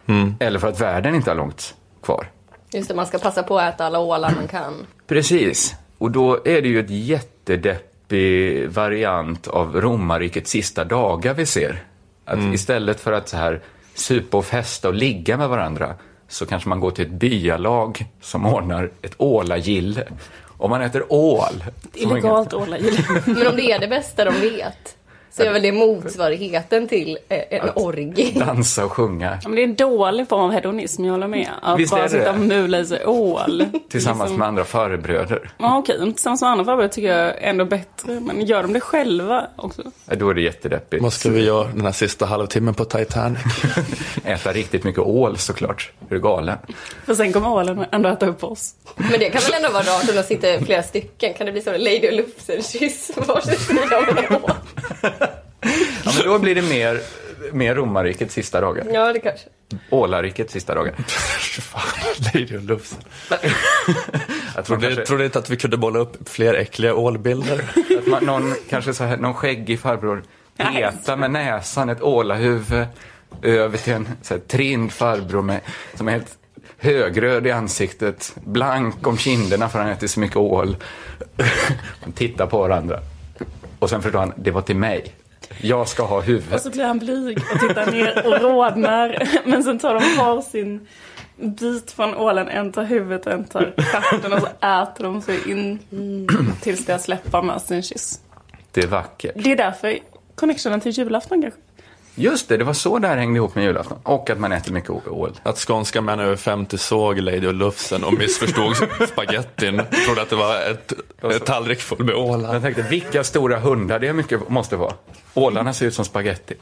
mm. 0.06 0.36
eller 0.40 0.60
för 0.60 0.68
att 0.68 0.82
världen 0.82 1.16
inte 1.16 1.30
har 1.30 1.36
långt 1.36 1.76
kvar. 2.04 2.28
Just 2.72 2.88
det, 2.88 2.96
man 2.96 3.06
ska 3.06 3.18
passa 3.18 3.44
på 3.44 3.60
att 3.60 3.74
äta 3.74 3.86
alla 3.86 4.00
ålar 4.00 4.32
man 4.36 4.48
kan. 4.48 4.74
Precis, 5.08 5.76
och 5.98 6.12
då 6.12 6.36
är 6.46 6.62
det 6.62 6.68
ju 6.68 6.80
ett 6.80 6.90
jättedeppig 6.90 8.70
variant 8.70 9.48
av 9.48 9.82
romarrikets 9.82 10.52
sista 10.52 10.84
dagar 10.86 11.34
vi 11.34 11.46
ser. 11.46 11.84
Att 12.28 12.38
mm. 12.38 12.54
istället 12.54 13.00
för 13.00 13.12
att 13.12 13.30
så 13.30 13.38
här 13.38 13.62
supa 13.94 14.38
och 14.38 14.46
festa 14.46 14.88
och 14.88 14.94
ligga 14.94 15.38
med 15.38 15.50
varandra 15.50 15.96
så 16.28 16.46
kanske 16.46 16.70
man 16.70 16.80
går 16.80 16.92
till 16.92 17.06
ett 17.06 17.12
byalag 17.12 18.06
som 18.22 18.46
ordnar 18.46 18.92
ett 19.02 19.14
ålagille. 19.18 20.08
Om 20.58 20.70
man 20.70 20.82
äter 20.82 21.14
ål. 21.14 21.64
Illegalt 21.94 22.54
ålagille. 22.54 22.98
Men 23.26 23.48
om 23.48 23.56
det 23.56 23.72
är 23.72 23.80
det 23.80 23.88
bästa 23.88 24.26
de 24.26 24.32
vet 24.32 24.97
så 25.38 25.44
är 25.44 25.54
väl 25.54 25.62
det 25.62 25.72
motsvarigheten 25.72 26.88
till 26.88 27.18
eh, 27.30 27.40
en 27.50 27.70
orgie. 27.76 28.40
Dansa 28.40 28.86
och 28.86 28.92
sjunga. 28.92 29.40
Ja, 29.44 29.50
men 29.50 29.56
det 29.56 29.62
är 29.62 29.64
en 29.64 29.76
dålig 29.76 30.30
form 30.30 30.42
av 30.42 30.52
hedonism, 30.52 31.06
jag 31.06 31.12
håller 31.12 31.28
med. 31.28 31.50
Att 31.62 31.80
Visst 31.80 31.92
bara 31.92 32.10
sitta 32.10 32.32
och 32.32 32.40
mula 32.40 32.80
i 32.80 32.86
sig 32.86 33.06
ål. 33.06 33.66
Tillsammans 33.90 34.22
liksom... 34.22 34.40
med 34.40 34.48
andra 34.48 34.64
farbröder. 34.66 35.52
Ja, 35.58 35.78
okej. 35.78 36.00
Tillsammans 36.00 36.42
med 36.42 36.50
andra 36.50 36.66
farbröder 36.66 36.90
tycker 36.90 37.08
jag 37.08 37.28
är 37.28 37.50
ändå 37.50 37.66
bättre. 37.66 38.20
Men 38.20 38.46
gör 38.46 38.62
de 38.62 38.74
det 38.74 38.80
själva 38.80 39.48
också? 39.56 39.84
Ja, 40.06 40.16
då 40.16 40.30
är 40.30 40.34
det 40.34 40.42
jättedeppigt. 40.42 41.04
Vad 41.04 41.14
ska 41.14 41.30
vi 41.30 41.46
göra 41.46 41.68
den 41.68 41.86
här 41.86 41.92
sista 41.92 42.26
halvtimmen 42.26 42.74
på 42.74 42.86
Titanic? 42.86 43.40
äta 44.24 44.52
riktigt 44.52 44.84
mycket 44.84 45.02
ål 45.02 45.38
såklart. 45.38 45.92
Är 46.10 46.16
du 46.16 46.22
galen? 46.22 46.58
För 47.06 47.16
sen 47.16 47.34
kommer 47.34 47.50
ålen 47.50 47.86
ändå 47.92 48.10
äta 48.10 48.28
upp 48.28 48.44
oss. 48.44 48.74
Men 48.96 49.20
det 49.20 49.30
kan 49.30 49.42
väl 49.42 49.54
ändå 49.54 49.70
vara 49.70 49.84
rart 49.84 50.10
om 50.10 50.16
de 50.16 50.24
sitter 50.24 50.60
flera 50.60 50.84
stycken? 50.84 51.34
Kan 51.34 51.46
det 51.46 51.52
bli 51.52 51.62
som 51.62 51.74
Lady 51.74 52.08
och 52.08 52.14
Lufsen-kyss 52.14 53.12
på 53.16 53.22
varsin 53.22 53.56
sida 53.56 53.98
av 53.98 54.18
en 54.18 54.36
ål? 54.36 54.52
Ja, 56.08 56.14
men 56.24 56.34
då 56.34 56.40
blir 56.40 56.56
det 56.56 56.62
mer, 56.62 57.02
mer 57.54 57.76
romarrikets 57.76 58.34
sista 58.34 58.62
dagar. 58.62 58.86
Ja, 58.94 59.14
det 59.14 59.20
kanske. 59.20 59.46
Ålarikets 59.90 60.54
sista 60.54 60.76
dagar. 60.76 60.94
Lady 62.34 62.58
och 62.58 62.64
Lufsen. 62.64 63.00
jag 64.56 64.66
trodde, 64.66 64.88
kanske... 64.88 65.06
trodde 65.06 65.26
inte 65.26 65.40
att 65.40 65.50
vi 65.50 65.58
kunde 65.58 65.78
bolla 65.78 66.00
upp 66.00 66.30
fler 66.30 66.54
äckliga 66.54 66.96
ålbilder. 66.96 67.64
att 68.00 68.08
man, 68.08 68.26
någon, 68.26 68.56
kanske 68.70 68.94
så 68.94 69.04
här, 69.04 69.18
någon 69.18 69.34
skäggig 69.34 69.80
farbror 69.80 70.24
petar 70.58 71.18
med 71.18 71.32
näsan 71.32 71.90
ett 71.90 72.02
ålahuvud 72.02 72.86
över 73.42 73.78
till 73.78 73.94
en 73.94 74.10
så 74.22 74.34
här, 74.34 74.42
trind 74.42 74.92
farbror 74.92 75.42
med, 75.42 75.62
som 75.94 76.08
är 76.08 76.12
helt 76.12 76.38
högröd 76.78 77.48
i 77.48 77.52
ansiktet, 77.52 78.34
blank 78.36 79.08
om 79.08 79.18
kinderna 79.18 79.70
för 79.70 79.80
han 79.80 79.90
ätit 79.90 80.12
så 80.12 80.20
mycket 80.20 80.38
ål. 80.38 80.78
Man 82.02 82.12
tittar 82.12 82.48
på 82.48 82.60
varandra. 82.60 83.00
Och 83.80 83.90
sen 83.90 84.02
förstår 84.02 84.20
han, 84.20 84.34
det 84.36 84.52
var 84.52 84.62
till 84.62 84.76
mig. 84.76 85.14
Jag 85.62 85.88
ska 85.88 86.04
ha 86.04 86.22
huvudet. 86.22 86.54
Och 86.54 86.62
så 86.62 86.70
blir 86.70 86.84
han 86.84 87.00
blyg 87.00 87.38
och 87.54 87.60
tittar 87.60 87.92
ner 87.92 88.28
och 88.28 88.42
rodnar. 88.42 89.30
Men 89.46 89.64
sen 89.64 89.80
tar 89.80 89.94
de 89.94 90.18
var 90.18 90.42
sin 90.42 90.88
bit 91.36 91.92
från 91.92 92.16
ålen. 92.16 92.48
En 92.48 92.72
tar 92.72 92.84
huvudet 92.84 93.26
och 93.26 93.32
en 93.32 93.44
tar 93.44 93.74
stjärten 93.78 94.34
och 94.34 94.40
så 94.40 94.48
äter 94.48 95.04
de 95.04 95.22
sig 95.22 95.52
in 95.52 95.80
tills 96.62 96.86
deras 96.86 97.08
läppar 97.08 97.42
med 97.42 97.62
sin 97.62 97.84
kyss. 97.84 98.22
Det 98.72 98.84
är 98.84 98.88
vackert. 98.88 99.34
Det 99.36 99.52
är 99.52 99.56
därför 99.56 99.98
connectionen 100.36 100.82
till 100.82 100.92
julafton 100.92 101.42
kanske. 101.42 101.60
Just 102.20 102.50
det, 102.50 102.58
det 102.58 102.64
var 102.64 102.74
så 102.74 103.00
det 103.00 103.08
här 103.08 103.18
hängde 103.18 103.38
ihop 103.38 103.56
med 103.56 103.64
julafton. 103.64 103.98
Och 104.04 104.30
att 104.30 104.40
man 104.40 104.52
äter 104.52 104.72
mycket 104.74 104.90
ål. 105.08 105.32
Att 105.44 105.58
skånska 105.58 106.02
män 106.02 106.20
över 106.20 106.36
50 106.36 106.78
såg 106.78 107.20
Lady 107.20 107.48
och 107.48 107.54
Lufsen 107.54 108.04
och 108.04 108.14
missförstod 108.14 108.76
spagettin. 109.10 109.82
Trodde 110.06 110.22
att 110.22 110.30
det 110.30 110.36
var 110.36 110.56
ett, 110.72 110.94
ett 111.36 111.46
tallrik 111.46 111.80
full 111.82 112.04
med 112.04 112.16
ålar. 112.16 112.54
Jag 112.54 112.62
tänkte, 112.62 112.82
vilka 112.82 113.24
stora 113.24 113.60
hundar 113.60 114.00
det 114.00 114.14
mycket 114.14 114.50
måste 114.50 114.76
vara. 114.76 114.94
Ålarna 115.34 115.74
ser 115.74 115.86
ut 115.86 115.94
som 115.94 116.06
spaghetti. 116.06 116.56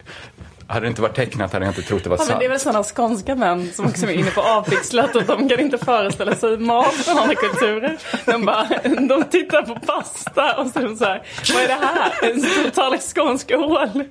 Hade 0.68 0.86
det 0.86 0.88
inte 0.88 1.02
varit 1.02 1.16
tecknat 1.16 1.54
hade 1.54 1.66
jag 1.66 1.72
inte 1.72 1.82
trott 1.82 2.04
det 2.04 2.10
var 2.10 2.18
Ja, 2.18 2.20
men 2.20 2.28
sant. 2.28 2.40
det 2.40 2.46
är 2.46 2.50
väl 2.50 2.60
sådana 2.60 2.84
skånska 2.84 3.36
män 3.36 3.72
som 3.74 3.86
också 3.86 4.06
är 4.06 4.12
inne 4.12 4.32
på 4.32 4.42
avpixlat 4.42 5.16
och 5.16 5.24
de 5.24 5.50
kan 5.50 5.60
inte 5.60 5.78
föreställa 5.78 6.36
sig 6.36 6.58
mat 6.58 6.94
från 6.94 7.18
andra 7.18 7.36
kulturer. 7.36 7.98
De, 8.26 8.46
bara, 8.46 8.68
de 9.10 9.24
tittar 9.24 9.62
på 9.62 9.76
pasta 9.86 10.58
och 10.62 10.68
så 10.68 10.80
är 10.80 10.84
de 10.84 10.96
så 10.98 11.06
här, 11.06 11.22
vad 11.54 11.64
är 11.64 11.68
det 11.68 11.74
här? 11.86 12.32
En 12.32 12.42
stor 12.42 12.70
tallrik 12.70 13.02
skånsk 13.02 13.52
ål. 13.52 14.04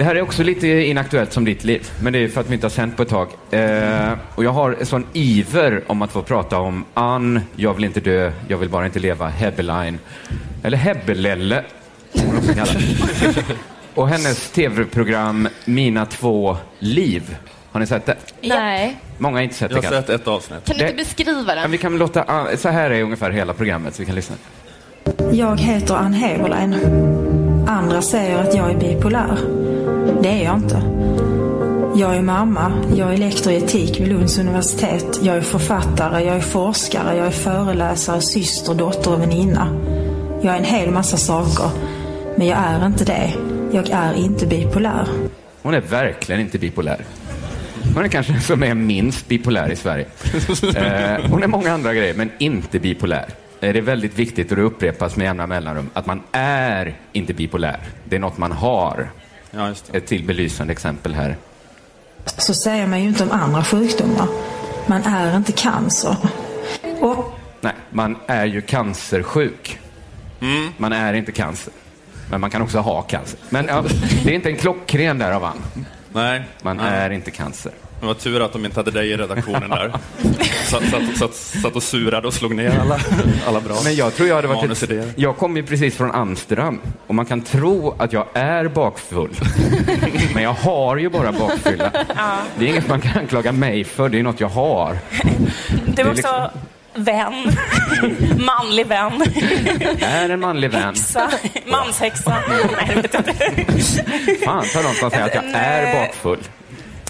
Det 0.00 0.04
här 0.04 0.14
är 0.14 0.22
också 0.22 0.42
lite 0.42 0.66
inaktuellt 0.68 1.32
som 1.32 1.44
ditt 1.44 1.64
liv, 1.64 1.90
men 2.02 2.12
det 2.12 2.18
är 2.18 2.28
för 2.28 2.40
att 2.40 2.48
vi 2.50 2.54
inte 2.54 2.64
har 2.66 2.70
sänt 2.70 2.96
på 2.96 3.02
ett 3.02 3.08
tag. 3.08 3.28
Eh, 3.50 4.12
och 4.34 4.44
jag 4.44 4.50
har 4.50 4.76
en 4.80 4.86
sån 4.86 5.06
iver 5.12 5.82
om 5.86 6.02
att 6.02 6.12
få 6.12 6.22
prata 6.22 6.58
om 6.58 6.84
Ann, 6.94 7.40
Jag 7.56 7.74
vill 7.74 7.84
inte 7.84 8.00
dö, 8.00 8.32
jag 8.48 8.58
vill 8.58 8.68
bara 8.68 8.86
inte 8.86 8.98
leva, 8.98 9.28
Hebbelein. 9.28 9.98
Eller 10.62 10.78
Hebbelelle. 10.78 11.64
Och 13.94 14.08
hennes 14.08 14.50
tv-program 14.50 15.48
Mina 15.64 16.06
två 16.06 16.56
liv. 16.78 17.36
Har 17.72 17.80
ni 17.80 17.86
sett 17.86 18.06
det? 18.06 18.16
Nej. 18.42 18.96
Många 19.18 19.36
har 19.36 19.42
inte 19.42 19.54
sett 19.54 19.70
Jag 19.70 19.76
har 19.78 19.82
det 19.82 19.88
kanske. 19.88 20.12
sett 20.12 20.20
ett 20.20 20.28
avsnitt. 20.28 20.64
Kan 20.64 20.76
du 20.76 20.82
inte 20.84 20.92
Det- 20.92 20.96
beskriva 21.04 21.54
den? 21.54 21.70
vi 21.70 21.78
kan 21.78 21.98
låta, 21.98 22.22
Ann- 22.22 22.56
så 22.56 22.68
här 22.68 22.90
är 22.90 23.02
ungefär 23.02 23.30
hela 23.30 23.52
programmet, 23.52 23.94
så 23.94 24.02
vi 24.02 24.06
kan 24.06 24.14
lyssna. 24.14 24.36
Jag 25.32 25.60
heter 25.60 25.94
Ann 25.94 26.12
Heberlein. 26.14 26.76
Andra 27.66 28.02
säger 28.02 28.38
att 28.38 28.54
jag 28.54 28.70
är 28.70 28.76
bipolär. 28.78 29.38
Det 30.22 30.28
är 30.28 30.44
jag 30.44 30.56
inte. 30.56 30.82
Jag 31.96 32.16
är 32.16 32.22
mamma, 32.22 32.72
jag 32.96 33.12
är 33.12 33.16
lektor 33.16 33.52
i 33.52 33.56
etik 33.56 34.00
vid 34.00 34.08
Lunds 34.08 34.38
universitet. 34.38 35.20
Jag 35.22 35.36
är 35.36 35.40
författare, 35.40 36.24
jag 36.24 36.36
är 36.36 36.40
forskare, 36.40 37.16
jag 37.16 37.26
är 37.26 37.30
föreläsare, 37.30 38.20
syster, 38.20 38.74
dotter 38.74 39.12
och 39.12 39.22
väninna. 39.22 39.68
Jag 40.42 40.54
är 40.54 40.58
en 40.58 40.64
hel 40.64 40.90
massa 40.90 41.16
saker. 41.16 41.70
Men 42.36 42.46
jag 42.46 42.58
är 42.58 42.86
inte 42.86 43.04
det. 43.04 43.32
Jag 43.72 43.90
är 43.90 44.14
inte 44.14 44.46
bipolär. 44.46 45.06
Hon 45.62 45.74
är 45.74 45.80
verkligen 45.80 46.40
inte 46.40 46.58
bipolär. 46.58 47.04
Hon 47.94 48.04
är 48.04 48.08
kanske 48.08 48.32
den 48.32 48.42
som 48.42 48.62
är 48.62 48.74
minst 48.74 49.28
bipolär 49.28 49.72
i 49.72 49.76
Sverige. 49.76 50.06
Eh, 50.76 51.30
hon 51.30 51.42
är 51.42 51.46
många 51.46 51.72
andra 51.72 51.94
grejer, 51.94 52.14
men 52.14 52.30
inte 52.38 52.78
bipolär. 52.78 53.26
Eh, 53.60 53.72
Det 53.72 53.78
är 53.78 53.82
väldigt 53.82 54.18
viktigt, 54.18 54.50
och 54.50 54.56
det 54.56 54.62
upprepas 54.62 55.16
med 55.16 55.24
jämna 55.24 55.46
mellanrum, 55.46 55.90
att 55.92 56.06
man 56.06 56.22
är 56.32 56.96
inte 57.12 57.34
bipolär. 57.34 57.80
Det 58.04 58.16
är 58.16 58.20
något 58.20 58.38
man 58.38 58.52
har. 58.52 59.10
Ett 59.92 60.06
till 60.06 60.24
belysande 60.26 60.72
exempel 60.72 61.14
här. 61.14 61.36
Så 62.24 62.54
säger 62.54 62.86
man 62.86 63.02
ju 63.02 63.08
inte 63.08 63.22
om 63.24 63.30
andra 63.30 63.64
sjukdomar. 63.64 64.26
Man 64.86 65.02
är 65.02 65.36
inte 65.36 65.52
cancer. 65.52 66.16
Och 67.00 67.38
Nej, 67.60 67.72
man 67.90 68.16
är 68.26 68.44
ju 68.44 68.60
cancersjuk. 68.60 69.78
Man 70.76 70.92
är 70.92 71.12
inte 71.14 71.32
cancer. 71.32 71.72
Men 72.30 72.40
man 72.40 72.50
kan 72.50 72.62
också 72.62 72.78
ha 72.78 73.02
cancer. 73.02 73.38
Men 73.48 73.66
ja, 73.66 73.84
det 74.24 74.30
är 74.30 74.34
inte 74.34 74.48
en 74.48 74.56
klockren 74.56 75.18
där 75.18 75.32
av. 75.32 75.48
Nej. 76.12 76.42
Man 76.62 76.76
Nej. 76.76 76.86
är 76.98 77.10
inte 77.10 77.30
cancer. 77.30 77.72
Det 78.00 78.06
var 78.06 78.14
tur 78.14 78.40
att 78.40 78.52
de 78.52 78.64
inte 78.64 78.78
hade 78.80 78.90
dig 78.90 79.10
i 79.10 79.16
redaktionen 79.16 79.70
där. 79.70 79.92
Satt, 80.64 80.82
satt, 80.90 81.16
satt, 81.16 81.34
satt 81.34 81.76
och 81.76 81.82
surade 81.82 82.26
och 82.26 82.34
slog 82.34 82.54
ner 82.54 82.78
alla, 82.80 82.98
alla 83.46 83.60
bra 83.60 83.76
Men 83.84 83.96
jag 83.96 84.14
tror 84.14 84.28
jag 84.28 84.36
hade 84.36 84.48
varit 84.48 84.82
ett, 84.82 85.12
Jag 85.16 85.36
kom 85.36 85.56
ju 85.56 85.62
precis 85.62 85.96
från 85.96 86.10
Amsterdam 86.10 86.80
och 87.06 87.14
man 87.14 87.26
kan 87.26 87.42
tro 87.42 87.94
att 87.98 88.12
jag 88.12 88.26
är 88.32 88.68
bakfull. 88.68 89.30
Men 90.34 90.42
jag 90.42 90.52
har 90.52 90.96
ju 90.96 91.08
bara 91.08 91.32
bakfylla. 91.32 91.90
Det 92.58 92.64
är 92.64 92.68
inget 92.68 92.88
man 92.88 93.00
kan 93.00 93.18
anklaga 93.18 93.52
mig 93.52 93.84
för, 93.84 94.08
det 94.08 94.18
är 94.18 94.22
något 94.22 94.40
jag 94.40 94.48
har. 94.48 94.98
Du 95.86 96.02
är 96.02 96.06
är 96.06 96.10
också 96.10 96.50
vän. 96.94 97.34
Manlig 98.38 98.86
vän. 98.86 99.22
Är 100.00 100.28
en 100.28 100.40
manlig 100.40 100.70
vän. 100.70 100.82
Häxa. 100.82 101.30
Manshäxa. 101.66 102.42
Nej, 102.76 102.90
det 102.94 103.02
vet 103.02 103.14
jag 103.14 103.20
inte. 103.28 104.44
Fan 104.44 104.64
tar 104.64 104.82
de 104.82 104.94
som 104.94 105.10
säger 105.10 105.24
att 105.24 105.34
jag 105.34 105.44
är 105.44 105.94
bakfull. 105.94 106.38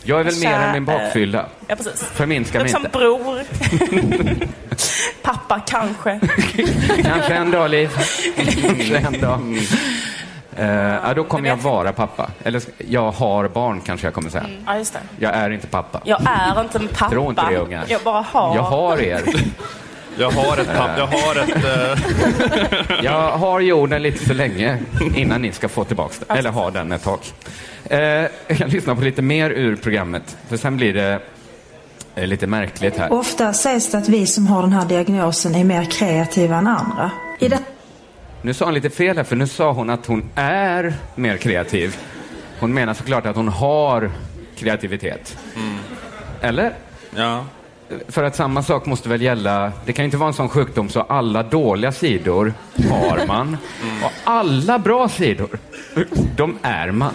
Jag 0.03 0.21
är 0.21 0.25
väl 0.25 0.41
mer 0.41 0.53
än 0.53 0.73
min 0.73 0.85
bakfylla. 0.85 1.47
Ja, 1.67 1.77
precis. 1.77 2.03
Förminska 2.03 2.59
mig 2.61 2.69
som 2.69 2.85
inte. 2.85 2.99
bror. 2.99 3.41
Pappa, 5.23 5.61
kanske. 5.67 6.21
Kanske 7.03 7.35
en 7.35 7.51
dag, 7.51 7.71
Liv. 7.71 7.91
Kanske 8.37 8.97
en 8.99 9.21
dag. 9.21 9.59
Eh, 10.57 10.67
ja, 11.05 11.15
då 11.17 11.25
kommer 11.25 11.49
jag 11.49 11.57
vara 11.57 11.93
pappa. 11.93 12.31
Eller 12.45 12.63
jag 12.89 13.11
har 13.11 13.49
barn, 13.49 13.81
kanske 13.87 14.07
jag 14.07 14.15
kommer 14.15 14.31
säga. 14.31 14.47
Ja, 14.67 14.77
just 14.77 14.93
det. 14.93 15.01
Jag 15.19 15.35
är 15.35 15.51
inte 15.51 15.67
pappa. 15.67 16.01
Jag 16.05 16.21
är 16.25 16.61
inte 16.61 16.79
en 16.79 16.89
pappa. 16.89 17.11
Tro 17.11 17.31
inte 17.31 17.47
det, 17.51 17.57
ungar. 17.57 17.85
Jag 17.89 18.01
bara 18.01 18.21
har. 18.31 18.57
Jag 18.57 18.63
har 18.63 19.01
er. 19.01 19.23
Jag 20.21 20.31
har 20.31 20.59
ett 20.59 20.67
papp, 20.77 20.91
jag 20.99 21.07
har 21.07 21.37
ett... 21.37 21.65
eh, 21.65 22.97
Jag 23.05 23.31
har 23.39 23.61
jorden 23.61 24.03
lite 24.03 24.19
för 24.25 24.35
länge 24.35 24.79
innan 25.17 25.43
ni 25.43 25.53
ska 25.53 25.69
få 25.69 25.85
tillbaka 25.85 26.15
den. 26.29 26.37
Eller 26.37 26.51
ha 26.51 26.71
den 26.71 26.93
ett 26.93 27.03
tag. 27.03 27.19
Eh, 27.85 27.99
jag 28.47 28.59
kan 28.59 28.69
lyssna 28.69 28.95
på 28.95 29.01
lite 29.03 29.23
mer 29.23 29.51
ur 29.51 29.77
programmet, 29.77 30.37
för 30.49 30.57
sen 30.57 30.77
blir 30.77 30.95
det 30.95 31.21
eh, 32.15 32.27
lite 32.27 32.47
märkligt 32.47 32.97
här. 32.99 33.13
ofta 33.13 33.53
sägs 33.53 33.91
det 33.91 33.99
att 33.99 34.09
vi 34.09 34.27
som 34.27 34.47
har 34.47 34.63
den 34.63 34.73
här 34.73 34.87
diagnosen 34.87 35.55
är 35.55 35.65
mer 35.65 35.85
kreativa 35.85 36.57
än 36.57 36.67
andra. 36.67 37.11
I 37.39 37.49
det 37.49 37.59
Nu 38.43 38.55
sa 38.55 38.65
hon 38.65 38.75
lite 38.75 38.91
fel 38.91 39.17
här, 39.17 39.25
för 39.25 39.37
nu 39.37 39.47
sa 39.47 39.73
hon 39.73 39.91
att 39.91 40.07
hon 40.07 40.31
är 40.35 40.95
mer 41.15 41.37
kreativ. 41.37 41.97
Hon 42.59 42.75
menar 42.75 42.95
såklart 42.95 43.27
att 43.27 43.37
hon 43.37 43.49
har 43.49 44.11
kreativitet. 44.57 45.37
Eller? 46.41 46.73
Ja. 47.17 47.45
För 48.09 48.25
att 48.25 48.37
samma 48.37 48.63
sak 48.63 48.87
måste 48.87 49.09
väl 49.09 49.23
gälla, 49.23 49.73
det 49.85 49.93
kan 49.93 50.05
inte 50.05 50.17
vara 50.17 50.29
en 50.29 50.35
sån 50.35 50.49
sjukdom 50.49 50.89
så 50.89 51.01
alla 51.01 51.43
dåliga 51.43 51.93
sidor 51.93 52.55
har 52.91 53.27
man 53.27 53.57
och 54.05 54.13
alla 54.25 54.79
bra 54.79 55.09
sidor, 55.09 55.59
de 56.37 56.59
är 56.63 56.91
man. 56.91 57.15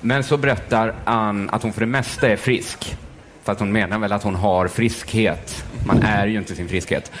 Men 0.00 0.24
så 0.24 0.36
berättar 0.36 0.94
Ann 1.04 1.50
att 1.50 1.62
hon 1.62 1.72
för 1.72 1.80
det 1.80 1.86
mesta 1.86 2.28
är 2.28 2.36
frisk. 2.36 2.96
Fast 3.44 3.60
hon 3.60 3.72
menar 3.72 3.98
väl 3.98 4.12
att 4.12 4.22
hon 4.22 4.34
har 4.34 4.68
friskhet. 4.68 5.64
Man 5.86 6.02
är 6.02 6.26
ju 6.26 6.38
inte 6.38 6.54
sin 6.56 6.68
friskhet. 6.68 7.12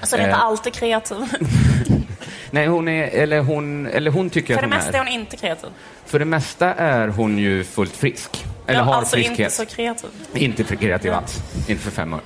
Alltså 0.00 0.16
det 0.16 0.22
är 0.22 0.26
inte 0.26 0.38
Eh, 0.38 0.44
alltid 0.44 0.72
kreativ. 0.72 1.16
Nej, 2.50 2.66
hon 2.66 2.88
är, 2.88 3.08
eller 3.08 3.40
hon, 3.40 3.86
eller 3.86 4.10
hon 4.10 4.30
tycker 4.30 4.54
För 4.54 4.54
att 4.54 4.70
det 4.70 4.76
hon 4.76 4.84
mesta 4.84 4.90
är. 4.90 4.94
är 4.94 4.98
hon 5.04 5.08
inte 5.08 5.36
kreativ. 5.36 5.70
För 6.06 6.18
det 6.18 6.24
mesta 6.24 6.74
är 6.74 7.08
hon 7.08 7.38
ju 7.38 7.64
fullt 7.64 7.96
frisk. 7.96 8.44
Eller 8.68 8.80
ja, 8.80 8.84
har 8.84 8.94
alltså 8.94 9.16
friskhet. 9.16 9.38
inte 9.38 9.50
så 9.50 9.64
kreativ. 9.64 10.10
Inte 10.34 10.64
för 10.64 10.76
kreativ 10.76 11.12
alls. 11.12 11.42
Inte 11.68 11.82
för 11.82 11.90
fem 11.90 12.12
år. 12.12 12.20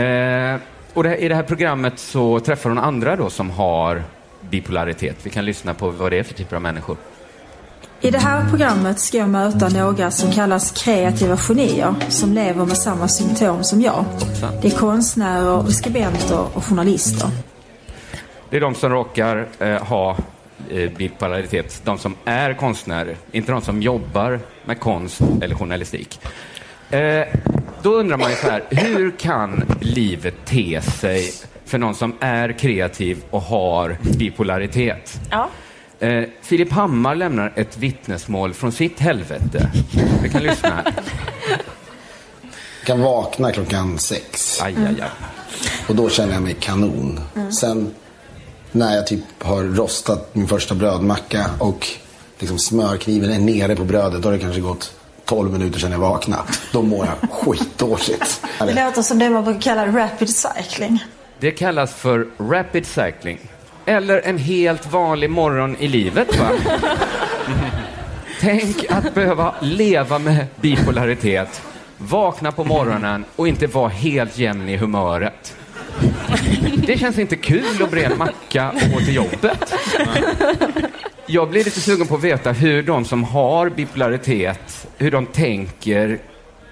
Eh, 0.00 0.60
och 0.94 1.02
det, 1.02 1.16
I 1.16 1.28
det 1.28 1.34
här 1.34 1.42
programmet 1.42 1.98
så 1.98 2.40
träffar 2.40 2.70
hon 2.70 2.78
andra 2.78 3.16
då 3.16 3.30
som 3.30 3.50
har 3.50 4.02
bipolaritet. 4.50 5.16
Vi 5.22 5.30
kan 5.30 5.44
lyssna 5.44 5.74
på 5.74 5.90
vad 5.90 6.12
det 6.12 6.18
är 6.18 6.22
för 6.22 6.34
typer 6.34 6.56
av 6.56 6.62
människor. 6.62 6.96
I 8.00 8.10
det 8.10 8.18
här 8.18 8.48
programmet 8.50 9.00
ska 9.00 9.18
jag 9.18 9.28
möta 9.28 9.68
några 9.68 10.10
som 10.10 10.32
kallas 10.32 10.84
kreativa 10.84 11.36
genier 11.36 11.94
som 12.08 12.32
lever 12.32 12.64
med 12.64 12.76
samma 12.76 13.08
symptom 13.08 13.64
som 13.64 13.80
jag. 13.80 14.04
Det 14.62 14.68
är 14.68 14.78
konstnärer, 14.78 15.66
skribenter 15.66 16.46
och 16.54 16.64
journalister. 16.64 17.28
Det 18.50 18.56
är 18.56 18.60
de 18.60 18.74
som 18.74 18.90
råkar 18.90 19.48
eh, 19.58 19.82
ha 19.82 20.16
eh, 20.70 20.90
bipolaritet. 20.90 21.80
De 21.84 21.98
som 21.98 22.14
är 22.24 22.54
konstnärer, 22.54 23.16
inte 23.32 23.52
de 23.52 23.60
som 23.60 23.82
jobbar 23.82 24.40
med 24.64 24.80
konst 24.80 25.20
eller 25.42 25.54
journalistik. 25.54 26.20
Eh, 26.90 27.22
då 27.82 27.94
undrar 27.94 28.16
man 28.16 28.30
ju 28.30 28.36
så 28.36 28.50
här, 28.50 28.62
hur 28.70 29.10
kan 29.10 29.64
livet 29.80 30.34
te 30.44 30.80
sig 30.80 31.32
för 31.64 31.78
någon 31.78 31.94
som 31.94 32.14
är 32.20 32.52
kreativ 32.52 33.24
och 33.30 33.42
har 33.42 33.96
bipolaritet? 34.18 35.20
Ja. 35.30 35.48
Eh, 35.98 36.24
Filip 36.42 36.72
Hammar 36.72 37.14
lämnar 37.14 37.52
ett 37.56 37.78
vittnesmål 37.78 38.54
från 38.54 38.72
sitt 38.72 39.00
helvete. 39.00 39.70
Vi 40.22 40.28
kan 40.28 40.42
lyssna 40.42 40.68
här. 40.68 40.94
Jag 42.78 42.86
kan 42.86 43.00
vakna 43.00 43.52
klockan 43.52 43.98
sex. 43.98 44.60
Aj, 44.62 44.74
aj, 44.76 45.00
aj. 45.00 45.10
Och 45.88 45.96
då 45.96 46.08
känner 46.08 46.32
jag 46.32 46.42
mig 46.42 46.56
kanon. 46.60 47.20
Mm. 47.36 47.52
Sen 47.52 47.94
när 48.72 48.96
jag 48.96 49.06
typ 49.06 49.42
har 49.42 49.62
rostat 49.62 50.34
min 50.34 50.48
första 50.48 50.74
brödmacka 50.74 51.46
och 51.58 51.88
liksom 52.38 52.58
smörkniven 52.58 53.30
är 53.30 53.38
nere 53.38 53.76
på 53.76 53.84
brödet. 53.84 54.22
Då 54.22 54.28
har 54.28 54.32
det 54.32 54.38
kanske 54.38 54.60
gått 54.60 54.92
12 55.24 55.52
minuter 55.52 55.80
sedan 55.80 55.92
jag 55.92 55.98
vaknade. 55.98 56.42
Då 56.72 56.82
mår 56.82 57.06
jag 57.06 57.30
skitdåligt. 57.30 58.44
Det 58.58 58.84
låter 58.84 59.02
som 59.02 59.18
det 59.18 59.30
man 59.30 59.44
brukar 59.44 59.60
kalla 59.60 59.86
rapid 59.86 60.36
cycling. 60.36 61.04
Det 61.40 61.50
kallas 61.50 61.94
för 61.94 62.26
rapid 62.38 62.86
cycling. 62.86 63.38
Eller 63.86 64.20
en 64.20 64.38
helt 64.38 64.92
vanlig 64.92 65.30
morgon 65.30 65.76
i 65.76 65.88
livet, 65.88 66.38
va? 66.38 66.50
Tänk 68.40 68.84
att 68.90 69.14
behöva 69.14 69.54
leva 69.60 70.18
med 70.18 70.46
bipolaritet, 70.60 71.62
vakna 71.98 72.52
på 72.52 72.64
morgonen 72.64 73.24
och 73.36 73.48
inte 73.48 73.66
vara 73.66 73.88
helt 73.88 74.38
jämn 74.38 74.68
i 74.68 74.76
humöret. 74.76 75.56
Det 76.86 76.98
känns 76.98 77.18
inte 77.18 77.36
kul 77.36 77.82
att 77.82 77.90
bre 77.90 78.04
en 78.04 78.18
macka 78.18 78.70
och 78.70 78.92
gå 78.92 79.00
till 79.00 79.14
jobbet. 79.14 79.74
Jag 81.26 81.50
blir 81.50 81.64
lite 81.64 81.80
sugen 81.80 82.06
på 82.06 82.14
att 82.14 82.24
veta 82.24 82.52
hur 82.52 82.82
de 82.82 83.04
som 83.04 83.24
har 83.24 83.70
bipolaritet, 83.70 84.86
hur 84.98 85.10
de 85.10 85.26
tänker 85.26 86.18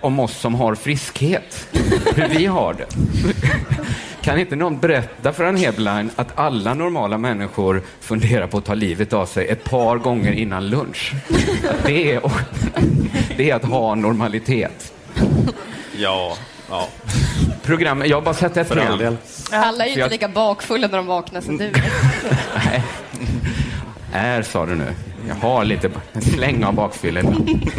om 0.01 0.21
oss 0.21 0.37
som 0.37 0.55
har 0.55 0.75
friskhet. 0.75 1.69
Hur 2.15 2.29
vi 2.29 2.47
har 2.47 2.75
det. 2.75 2.87
Kan 4.23 4.39
inte 4.39 4.57
någon 4.57 4.79
berätta 4.79 5.33
för 5.33 5.45
en 5.45 5.57
Heberlein 5.57 6.11
att 6.17 6.39
alla 6.39 6.75
normala 6.75 7.19
människor 7.19 7.83
funderar 8.01 8.47
på 8.47 8.59
att 8.59 8.65
ta 8.65 8.75
livet 8.75 9.13
av 9.13 9.27
sig 9.27 9.49
ett 9.49 9.65
par 9.65 9.99
gånger 9.99 10.33
innan 10.33 10.69
lunch? 10.69 11.13
Det 11.87 12.13
är, 12.13 12.21
det 13.37 13.51
är 13.51 13.55
att 13.55 13.65
ha 13.65 13.95
normalitet. 13.95 14.93
Ja, 15.97 16.37
ja. 16.71 16.89
Program, 17.63 18.03
jag 18.07 18.17
har 18.17 18.23
bara 18.23 18.35
sett 18.35 18.57
ett 18.57 18.69
program. 18.69 19.17
Alla 19.51 19.85
är 19.85 19.89
ju 19.89 19.95
inte 19.95 20.09
lika 20.09 20.29
bakfulla 20.29 20.87
när 20.87 20.97
de 20.97 21.07
vaknar 21.07 21.41
som 21.41 21.59
du. 21.59 21.73
Nej. 22.65 22.85
Är, 24.13 24.43
sa 24.43 24.67
du 24.67 24.75
nu. 24.75 24.93
Jag 25.29 25.35
har 25.35 25.65
lite 25.65 25.91
en 26.13 26.23
släng 26.23 26.65
av 26.65 26.75
bakfylla 26.75 27.21
ibland. 27.21 27.71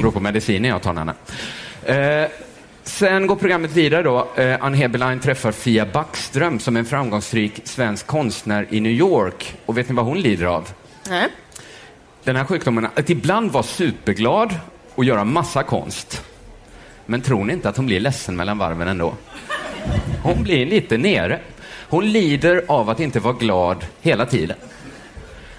beror 0.00 0.10
på 0.10 0.20
medicinen 0.20 0.70
jag 0.70 0.82
tar, 0.82 0.92
Nanna. 0.92 1.14
Eh, 1.84 2.28
sen 2.82 3.26
går 3.26 3.36
programmet 3.36 3.72
vidare 3.72 4.02
då. 4.02 4.28
Eh, 4.36 4.64
Ann 4.64 4.74
Heberlein 4.74 5.20
träffar 5.20 5.52
Fia 5.52 5.86
Backström 5.86 6.58
som 6.58 6.76
är 6.76 6.80
en 6.80 6.86
framgångsrik 6.86 7.60
svensk 7.64 8.06
konstnär 8.06 8.66
i 8.70 8.80
New 8.80 8.92
York. 8.92 9.54
Och 9.66 9.78
vet 9.78 9.88
ni 9.88 9.94
vad 9.94 10.04
hon 10.04 10.20
lider 10.20 10.46
av? 10.46 10.68
Nej. 11.08 11.28
Den 12.24 12.36
här 12.36 12.44
sjukdomen 12.44 12.88
att 12.94 13.10
ibland 13.10 13.50
vara 13.52 13.62
superglad 13.62 14.54
och 14.94 15.04
göra 15.04 15.24
massa 15.24 15.62
konst. 15.62 16.22
Men 17.06 17.22
tror 17.22 17.44
ni 17.44 17.52
inte 17.52 17.68
att 17.68 17.76
hon 17.76 17.86
blir 17.86 18.00
ledsen 18.00 18.36
mellan 18.36 18.58
varven 18.58 18.88
ändå? 18.88 19.14
Hon 20.22 20.42
blir 20.42 20.66
lite 20.66 20.98
nere. 20.98 21.40
Hon 21.88 22.12
lider 22.12 22.64
av 22.68 22.90
att 22.90 23.00
inte 23.00 23.20
vara 23.20 23.34
glad 23.34 23.84
hela 24.00 24.26
tiden. 24.26 24.56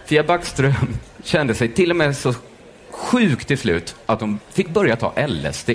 Fia 0.05 0.23
Backström 0.23 0.73
kände 1.23 1.55
sig 1.55 1.69
till 1.69 1.89
och 1.89 1.95
med 1.95 2.17
så 2.17 2.33
sjuk 2.91 3.45
till 3.45 3.57
slut 3.57 3.95
att 4.05 4.21
hon 4.21 4.39
fick 4.49 4.69
börja 4.69 4.95
ta 4.95 5.13
LSD. 5.27 5.69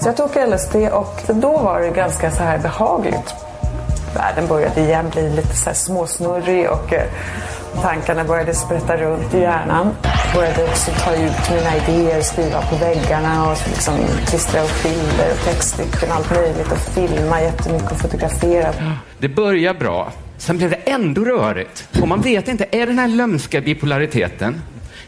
Så 0.00 0.08
jag 0.08 0.16
tog 0.16 0.48
LSD 0.48 0.76
och 0.76 1.20
då 1.34 1.58
var 1.58 1.80
det 1.80 1.90
ganska 1.90 2.30
så 2.30 2.42
här 2.42 2.58
behagligt. 2.58 3.34
Världen 4.14 4.48
började 4.48 4.80
igen 4.80 5.10
bli 5.12 5.30
lite 5.30 5.56
så 5.56 5.64
här 5.64 5.74
småsnurrig 5.74 6.70
och 6.70 6.92
eh, 6.92 7.02
tankarna 7.82 8.24
började 8.24 8.54
sprätta 8.54 8.96
runt 8.96 9.34
i 9.34 9.38
hjärnan. 9.40 9.90
Jag 10.02 10.34
började 10.34 10.64
också 10.64 10.90
ta 10.90 11.14
ut 11.14 11.50
mina 11.50 11.76
idéer, 11.76 12.20
skriva 12.20 12.62
på 12.62 12.76
väggarna 12.76 13.50
och 13.50 13.58
liksom 13.66 13.94
klistra 14.28 14.62
upp 14.62 14.82
bilder 14.82 15.30
och 15.32 15.44
textstycken, 15.44 16.12
allt 16.12 16.30
möjligt 16.30 16.72
och 16.72 16.78
filma 16.78 17.42
jättemycket 17.42 17.90
och 17.90 17.98
fotografera. 17.98 18.74
Det 19.18 19.28
börjar 19.28 19.74
bra, 19.74 20.12
sen 20.38 20.56
blev 20.56 20.70
det 20.70 20.76
ändå 20.76 21.24
rörigt. 21.24 21.88
Och 22.02 22.08
man 22.08 22.20
vet 22.20 22.48
inte, 22.48 22.64
är 22.70 22.78
det 22.78 22.86
den 22.86 22.98
här 22.98 23.08
lömska 23.08 23.60
bipolariteten 23.60 24.62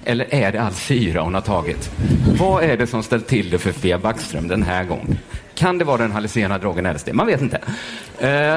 eller 0.04 0.34
är 0.34 0.52
det 0.52 0.62
all 0.62 0.72
syra 0.72 1.20
hon 1.20 1.34
har 1.34 1.40
tagit? 1.40 1.90
Vad 2.38 2.64
är 2.64 2.76
det 2.76 2.86
som 2.86 3.02
ställt 3.02 3.26
till 3.26 3.50
det 3.50 3.58
för 3.58 3.72
Fia 3.72 3.98
Backström 3.98 4.48
den 4.48 4.62
här 4.62 4.84
gången? 4.84 5.18
Kan 5.54 5.78
det 5.78 5.84
vara 5.84 5.96
den 5.96 6.12
hallucinogena 6.12 6.58
drogen 6.58 6.94
LSD? 6.94 7.08
Man 7.12 7.26
vet 7.26 7.40
inte. 7.40 7.60
Eh, 8.18 8.56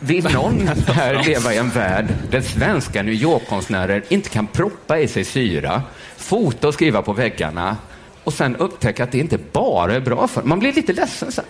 vill 0.00 0.24
någon 0.34 0.68
här 0.86 1.22
leva 1.24 1.54
i 1.54 1.58
en 1.58 1.70
värld 1.70 2.06
där 2.30 2.40
svenska 2.40 3.02
New 3.02 3.14
York-konstnärer 3.14 4.02
inte 4.08 4.28
kan 4.28 4.46
proppa 4.46 4.98
i 4.98 5.08
sig 5.08 5.24
syra, 5.24 5.82
fota 6.16 6.68
och 6.68 6.74
skriva 6.74 7.02
på 7.02 7.12
väggarna 7.12 7.76
och 8.24 8.32
sen 8.32 8.56
upptäcka 8.56 9.04
att 9.04 9.12
det 9.12 9.18
inte 9.18 9.38
bara 9.52 9.94
är 9.94 10.00
bra 10.00 10.28
för 10.28 10.42
Man 10.42 10.58
blir 10.58 10.72
lite 10.72 10.92
ledsen 10.92 11.32
sen. 11.32 11.44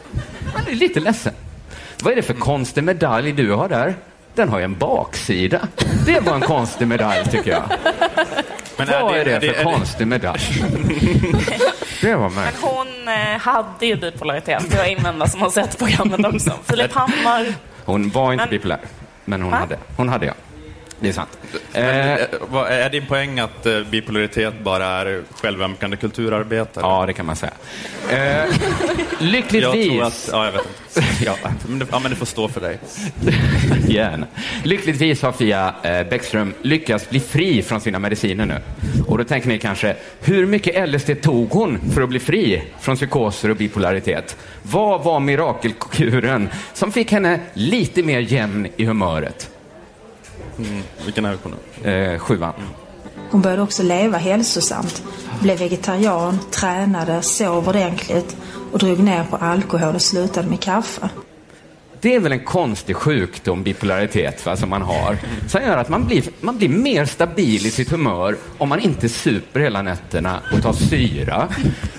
Man 0.55 0.65
blir 0.65 0.75
lite 0.75 1.01
ledsen. 1.01 1.33
Vad 2.03 2.13
är 2.13 2.17
det 2.17 2.23
för 2.23 2.35
konstig 2.35 2.85
medalj 2.85 3.33
du 3.33 3.53
har 3.53 3.69
där? 3.69 3.95
Den 4.35 4.49
har 4.49 4.59
ju 4.59 4.65
en 4.65 4.79
baksida. 4.79 5.61
Det 6.07 6.21
var 6.21 6.35
en 6.35 6.41
konstig 6.41 6.89
medalj 6.89 7.25
tycker 7.31 7.51
jag. 7.51 7.63
Men 8.77 8.87
Vad 8.89 9.17
är 9.17 9.25
det, 9.25 9.33
är 9.33 9.41
det- 9.41 9.47
för 9.47 9.55
är 9.55 9.65
det- 9.65 9.65
konstig 9.65 10.07
medalj? 10.07 10.41
Det 12.01 12.15
var 12.15 12.31
Men 12.31 12.53
hon 12.63 13.09
eh, 13.09 13.41
hade 13.41 13.87
ju 13.87 13.97
bipolaritet, 13.97 14.71
det 14.71 14.77
jag 14.77 14.89
invänder 14.93 15.27
som 15.27 15.41
har 15.43 15.51
sett 15.51 15.79
programmet 15.79 16.35
också. 16.35 16.53
Filip 16.65 16.93
Hammar, 16.93 17.55
Hon 17.85 18.09
var 18.11 18.33
inte 18.33 18.45
Men- 18.45 18.51
bipolär, 18.51 18.81
men 19.25 19.43
hon 19.43 19.51
Va? 19.51 19.57
hade. 19.57 19.79
Hon 19.97 20.09
hade 20.09 20.27
ja. 20.27 20.33
Det 21.03 21.09
är 21.09 21.13
sant. 21.13 21.39
Men, 21.73 22.19
eh, 22.19 22.27
vad- 22.51 22.67
är 22.71 22.91
din 22.91 23.07
poäng 23.07 23.39
att 23.41 23.67
eh, 23.67 23.81
bipolaritet 23.91 24.55
bara 24.63 24.87
är 24.87 25.23
självömkande 25.41 25.97
kulturarbetare? 25.97 26.85
Ja, 26.87 27.07
det 27.07 27.13
kan 27.13 27.27
man 27.27 27.37
säga. 27.37 27.53
Eh, 28.11 28.45
lyckligtvis... 29.19 29.87
Jag 29.87 29.91
tror 29.91 30.03
att, 30.03 30.29
ja, 30.33 30.45
jag 30.45 30.53
vet 30.53 30.61
inte. 30.61 30.71
Ja. 31.25 31.37
Men 31.67 31.79
det, 31.79 31.87
ja, 31.91 31.99
men 31.99 32.11
det 32.11 32.17
får 32.17 32.27
stå 32.27 32.49
för 32.49 32.61
dig. 32.61 32.79
Gärna. 33.89 34.27
Lyckligtvis 34.63 35.23
har 35.23 35.33
Fia 35.33 35.75
eh, 35.83 36.03
Bäckström 36.09 36.55
lyckats 36.63 37.11
bli 37.11 37.21
fri 37.21 37.63
från 37.63 37.81
sina 37.81 37.99
mediciner 37.99 38.47
nu. 38.47 38.59
Och 39.07 39.19
då 39.19 39.25
tänker 39.25 39.49
ni 39.49 39.59
kanske, 39.59 39.97
hur 40.21 40.47
mycket 40.47 40.89
LSD 40.89 41.11
tog 41.23 41.51
hon 41.51 41.79
för 41.95 42.03
att 42.03 42.09
bli 42.09 42.19
fri 42.19 42.63
från 42.81 42.97
psykoser 42.97 43.49
och 43.51 43.57
bipolaritet? 43.57 44.37
Vad 44.63 45.05
var 45.05 45.21
mirakelkuren 45.21 46.49
som 46.75 46.93
fick 46.93 47.13
henne 47.13 47.41
lite 47.55 48.03
mer 48.03 48.21
jämn 48.21 48.69
i 48.77 48.85
humöret? 48.85 49.49
Mm, 50.59 50.83
vilken 51.05 51.25
är 51.25 51.33
vi 51.33 51.39
på 51.39 51.49
nu? 51.49 51.91
Eh, 51.91 52.19
sjuan. 52.19 52.53
Hon 53.31 53.43
började 53.43 53.63
också 53.63 53.83
leva 53.83 54.19
hälsosamt. 54.19 55.03
Blev 55.41 55.59
vegetarian, 55.59 56.39
tränade, 56.51 57.23
sov 57.23 57.69
ordentligt 57.69 58.37
och 58.73 58.79
drog 58.79 58.99
ner 58.99 59.25
på 59.25 59.37
alkohol 59.37 59.95
och 59.95 60.03
slutade 60.03 60.49
med 60.49 60.61
kaffe. 60.61 61.09
Det 62.03 62.15
är 62.15 62.21
väl 62.21 62.33
en 62.33 62.45
konstig 62.45 62.97
sjukdom, 62.97 63.63
bipolaritet, 63.63 64.47
va, 64.47 64.57
som 64.57 64.71
man 64.71 64.83
har. 64.83 65.17
Som 65.49 65.63
gör 65.63 65.77
att 65.77 65.89
man 65.89 66.07
blir, 66.07 66.25
man 66.41 66.59
blir 66.59 66.69
mer 66.69 67.05
stabil 67.05 67.67
i 67.67 67.71
sitt 67.71 67.91
humör 67.91 68.37
om 68.59 68.69
man 68.69 68.81
inte 68.81 69.09
super 69.09 69.61
hela 69.61 69.83
nätterna 69.83 70.41
och 70.53 70.63
tar 70.63 70.73
syra. 70.73 71.49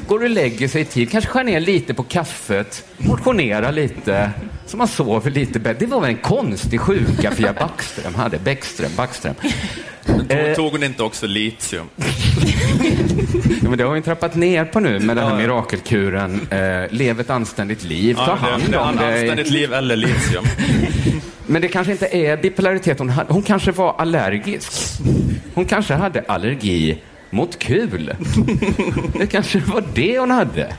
Går 0.07 0.23
och 0.23 0.29
lägger 0.29 0.67
sig 0.67 0.81
i 0.81 0.85
tid, 0.85 1.11
kanske 1.11 1.29
skär 1.29 1.43
ner 1.43 1.59
lite 1.59 1.93
på 1.93 2.03
kaffet, 2.03 2.85
motionerar 2.97 3.71
lite, 3.71 4.31
så 4.65 4.77
man 4.77 4.87
sover 4.87 5.31
lite 5.31 5.59
bättre. 5.59 5.79
Det 5.79 5.85
var 5.85 6.01
väl 6.01 6.09
en 6.09 6.17
konstig 6.17 6.79
sjuka 6.79 7.31
Fia 7.31 7.53
Backström 7.53 8.15
hade. 8.15 8.39
Bäckström, 8.39 8.91
Backström. 8.97 9.35
Tog, 10.05 10.55
tog 10.55 10.71
hon 10.71 10.83
inte 10.83 11.03
också 11.03 11.27
litium? 11.27 11.89
Ja, 13.61 13.69
men 13.69 13.77
det 13.77 13.83
har 13.83 13.93
vi 13.93 14.01
trappat 14.01 14.35
ner 14.35 14.65
på 14.65 14.79
nu 14.79 14.99
med 14.99 15.17
den 15.17 15.27
här 15.27 15.37
mirakelkuren. 15.37 16.47
Eh, 16.51 16.91
lev 16.91 17.19
ett 17.19 17.29
anständigt 17.29 17.83
liv, 17.83 18.13
ta 18.15 18.21
Ja, 18.27 18.35
hand 18.35 18.63
det, 18.71 18.77
om 18.77 18.95
det, 18.95 19.03
dig. 19.03 19.13
anständigt 19.19 19.49
liv 19.49 19.73
eller 19.73 19.95
litium. 19.95 20.43
Men 21.47 21.61
det 21.61 21.67
kanske 21.67 21.91
inte 21.91 22.07
är 22.17 22.37
bipolaritet 22.37 22.99
hon 22.99 23.09
hade. 23.09 23.33
Hon 23.33 23.43
kanske 23.43 23.71
var 23.71 23.95
allergisk. 23.97 24.71
Hon 25.53 25.65
kanske 25.65 25.93
hade 25.93 26.23
allergi 26.27 26.97
mot 27.29 27.59
kul. 27.59 28.15
Det 29.19 29.27
kanske 29.27 29.59
var 29.59 29.83
det 29.93 30.19
hon 30.19 30.31
hade. 30.31 30.73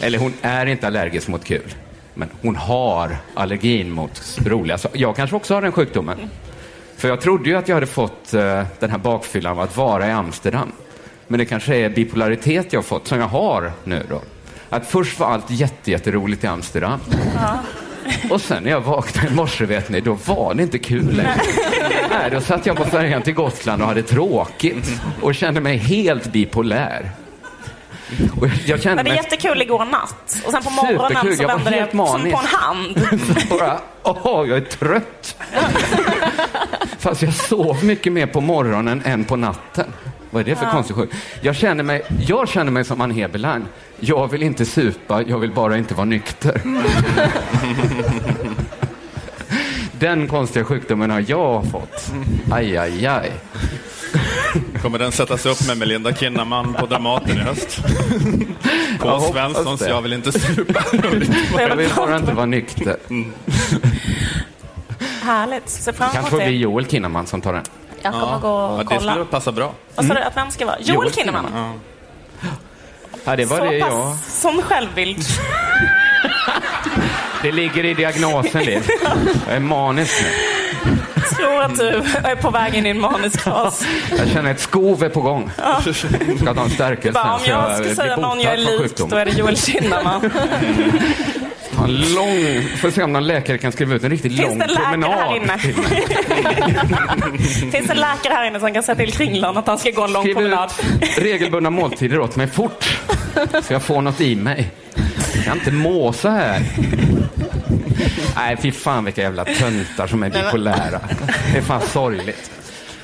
Eller 0.00 0.18
hon 0.18 0.32
är 0.42 0.66
inte 0.66 0.86
allergisk 0.86 1.28
mot 1.28 1.44
kul. 1.44 1.74
Men 2.14 2.28
hon 2.42 2.56
har 2.56 3.16
allergin 3.34 3.90
mot 3.90 4.38
roliga 4.46 4.78
saker. 4.78 5.00
Jag 5.00 5.16
kanske 5.16 5.36
också 5.36 5.54
har 5.54 5.62
den 5.62 5.72
sjukdomen. 5.72 6.18
För 7.02 7.08
jag 7.08 7.20
trodde 7.20 7.48
ju 7.48 7.56
att 7.56 7.68
jag 7.68 7.76
hade 7.76 7.86
fått 7.86 8.34
eh, 8.34 8.62
den 8.80 8.90
här 8.90 8.98
bakfyllan 8.98 9.52
av 9.52 9.60
att 9.60 9.76
vara 9.76 10.08
i 10.08 10.10
Amsterdam. 10.10 10.72
Men 11.28 11.38
det 11.38 11.44
kanske 11.44 11.76
är 11.76 11.88
bipolaritet 11.88 12.72
jag 12.72 12.78
har 12.80 12.82
fått, 12.82 13.06
som 13.06 13.18
jag 13.18 13.28
har 13.28 13.72
nu 13.84 14.02
då. 14.08 14.20
Att 14.68 14.86
först 14.86 15.18
var 15.20 15.26
allt 15.26 15.50
jätte, 15.50 15.90
jätteroligt 15.90 16.44
i 16.44 16.46
Amsterdam. 16.46 17.00
Och 18.30 18.40
sen 18.40 18.62
när 18.62 18.70
jag 18.70 18.80
vaknade 18.80 19.28
i 19.28 19.34
morse, 19.34 19.64
vet 19.64 19.88
ni, 19.88 20.00
då 20.00 20.18
var 20.26 20.54
det 20.54 20.62
inte 20.62 20.78
kul 20.78 21.16
längre. 21.16 21.40
Nej, 22.10 22.30
då 22.30 22.40
satt 22.40 22.66
jag 22.66 22.76
på 22.76 22.84
färjan 22.84 23.22
till 23.22 23.34
Gotland 23.34 23.82
och 23.82 23.88
hade 23.88 24.02
tråkigt 24.02 25.00
och 25.20 25.34
kände 25.34 25.60
mig 25.60 25.76
helt 25.76 26.32
bipolär. 26.32 27.10
Och 28.40 28.46
jag 28.66 28.82
kände 28.82 28.96
var 28.96 29.04
det 29.04 29.10
mig 29.10 29.16
jättekul 29.24 29.62
igår 29.62 29.84
natt? 29.84 30.36
Och 30.46 30.52
sen 30.52 30.62
på 30.62 30.70
morgonen 30.70 31.36
så 31.36 31.42
var 31.42 31.48
vände 31.54 31.70
det 31.70 31.76
helt 31.76 31.90
som 31.90 31.98
på 31.98 32.12
manisk. 32.12 32.38
en 32.38 32.46
hand. 32.58 33.06
bara, 33.50 33.78
åh, 34.02 34.48
jag 34.48 34.56
är 34.56 34.60
trött. 34.60 35.36
Fast 36.98 37.22
jag 37.22 37.34
sov 37.34 37.84
mycket 37.84 38.12
mer 38.12 38.26
på 38.26 38.40
morgonen 38.40 39.02
än 39.04 39.24
på 39.24 39.36
natten. 39.36 39.86
Vad 40.30 40.40
är 40.40 40.44
det 40.44 40.56
för 40.56 40.64
Ja. 40.64 40.70
konstig 40.70 40.96
sjuk? 40.96 41.10
Jag 41.40 41.56
känner 41.56 41.84
mig, 41.84 42.02
jag 42.26 42.48
känner 42.48 42.72
mig 42.72 42.84
som 42.84 43.00
Ann 43.00 43.10
Heberlein. 43.10 43.64
Jag 44.00 44.28
vill 44.30 44.42
inte 44.42 44.64
supa, 44.64 45.22
jag 45.22 45.38
vill 45.38 45.52
bara 45.52 45.78
inte 45.78 45.94
vara 45.94 46.04
nykter. 46.04 46.60
Den 49.92 50.28
konstiga 50.28 50.64
sjukdomen 50.64 51.10
har 51.10 51.24
jag 51.28 51.64
fått. 51.70 52.12
Aj, 52.52 52.76
aj, 52.76 53.06
aj. 53.06 53.32
Kommer 54.82 54.98
den 54.98 55.12
sättas 55.12 55.46
upp 55.46 55.66
med 55.66 55.78
Melinda 55.78 56.14
Kinnaman 56.14 56.74
på 56.74 56.86
Dramaten 56.86 57.36
i 57.36 57.40
höst? 57.40 57.78
På 59.00 59.08
Jag 59.08 59.22
Svenssons 59.22 59.80
det. 59.80 59.88
Jag 59.88 60.02
vill 60.02 60.12
inte 60.12 60.32
supa. 60.32 60.84
Jag 61.58 61.76
vill 61.76 61.90
bara 61.96 62.16
inte 62.16 62.32
vara 62.32 62.46
nykter. 62.46 62.96
Härligt. 65.22 65.68
Se 65.68 65.92
fram 65.92 66.10
Kanske 66.12 66.18
emot 66.18 66.30
får 66.30 66.36
bli 66.36 66.46
det. 66.46 66.52
Joel 66.52 66.86
Kinnaman 66.86 67.26
som 67.26 67.40
tar 67.40 67.52
den. 67.52 67.62
Jag 68.02 68.12
kommer 68.12 68.38
gå 68.38 68.48
och 68.48 68.72
ja, 68.72 68.76
det 68.78 68.84
kolla. 68.84 69.12
skulle 69.12 69.24
passa 69.24 69.52
bra. 69.52 69.72
Vad 69.94 70.06
sa 70.06 70.14
du 70.14 70.20
att 70.20 70.36
vem 70.36 70.50
ska 70.50 70.66
vara? 70.66 70.80
Joel 70.80 71.12
Kinnaman? 71.12 71.46
Ja. 71.54 71.72
Ja, 73.24 73.36
det 73.36 73.44
var 73.44 73.58
Så 73.58 73.64
det 73.64 73.80
pass 73.80 73.90
jag... 73.92 74.16
som 74.18 74.62
självbild. 74.62 75.18
Det 77.42 77.52
ligger 77.52 77.84
i 77.84 77.94
diagnosen, 77.94 78.64
Liv. 78.64 78.88
Jag 79.46 79.56
är 79.56 79.60
manisk 79.60 80.22
nu. 80.22 80.28
tror 81.36 81.62
att 81.62 81.78
du 81.78 81.88
är 82.28 82.36
på 82.36 82.50
väg 82.50 82.74
in 82.74 82.86
i 82.86 82.88
en 82.88 83.00
manisk 83.00 83.40
fas. 83.40 83.84
Jag 84.18 84.28
känner 84.28 84.50
ett 84.50 84.60
skov 84.60 85.04
är 85.04 85.08
på 85.08 85.20
gång. 85.20 85.50
Ja. 85.58 85.80
Ska 86.40 86.54
ta 86.54 86.62
en 86.62 86.70
stärkelse. 86.70 87.20
Om 87.20 87.40
jag 87.46 87.76
ska 87.84 87.94
säga 87.94 88.16
någon 88.16 88.40
jag 88.40 88.52
är 88.52 88.56
lik, 88.56 88.96
då 88.96 89.16
är 89.16 89.24
det 89.24 89.30
Joel 89.30 89.56
Kinnaman. 89.56 90.30
Ta 91.76 91.78
Fan, 91.78 91.96
lång. 92.14 92.62
Får 92.80 92.90
se 92.90 93.02
om 93.02 93.12
någon 93.12 93.26
läkare 93.26 93.58
kan 93.58 93.72
skriva 93.72 93.94
ut 93.94 94.04
en 94.04 94.10
riktigt 94.10 94.36
Finns 94.36 94.48
lång 94.48 94.58
det 94.58 94.64
en 94.64 94.70
läkare 94.70 94.90
promenad. 94.92 95.18
här 95.18 95.36
inne? 95.36 95.58
Finns 97.72 97.86
det 97.86 97.92
en 97.92 97.96
läkare 98.00 98.34
här 98.34 98.44
inne 98.46 98.60
som 98.60 98.74
kan 98.74 98.82
säga 98.82 98.96
till 98.96 99.12
Kringlan 99.12 99.56
att 99.56 99.66
han 99.66 99.78
ska 99.78 99.90
gå 99.90 100.04
en 100.04 100.12
lång 100.12 100.22
Skriv 100.22 100.34
promenad? 100.34 100.70
ut 101.00 101.18
regelbundna 101.18 101.70
måltider 101.70 102.20
åt 102.20 102.36
mig 102.36 102.46
fort. 102.46 102.98
Så 103.62 103.72
jag 103.72 103.82
får 103.82 104.00
något 104.02 104.20
i 104.20 104.36
mig. 104.36 104.70
Jag 105.34 105.44
kan 105.44 105.58
inte 105.58 105.70
må 105.70 106.12
så 106.12 106.28
här. 106.28 106.60
Nej, 108.36 108.56
fy 108.62 108.72
fan 108.72 109.04
vilka 109.04 109.22
jävla 109.22 109.44
töntar 109.44 110.06
som 110.06 110.22
är 110.22 110.30
Nej, 110.30 110.42
bipolära. 110.42 111.00
Det 111.52 111.58
är 111.58 111.62
fan 111.62 111.80
sorgligt. 111.82 112.50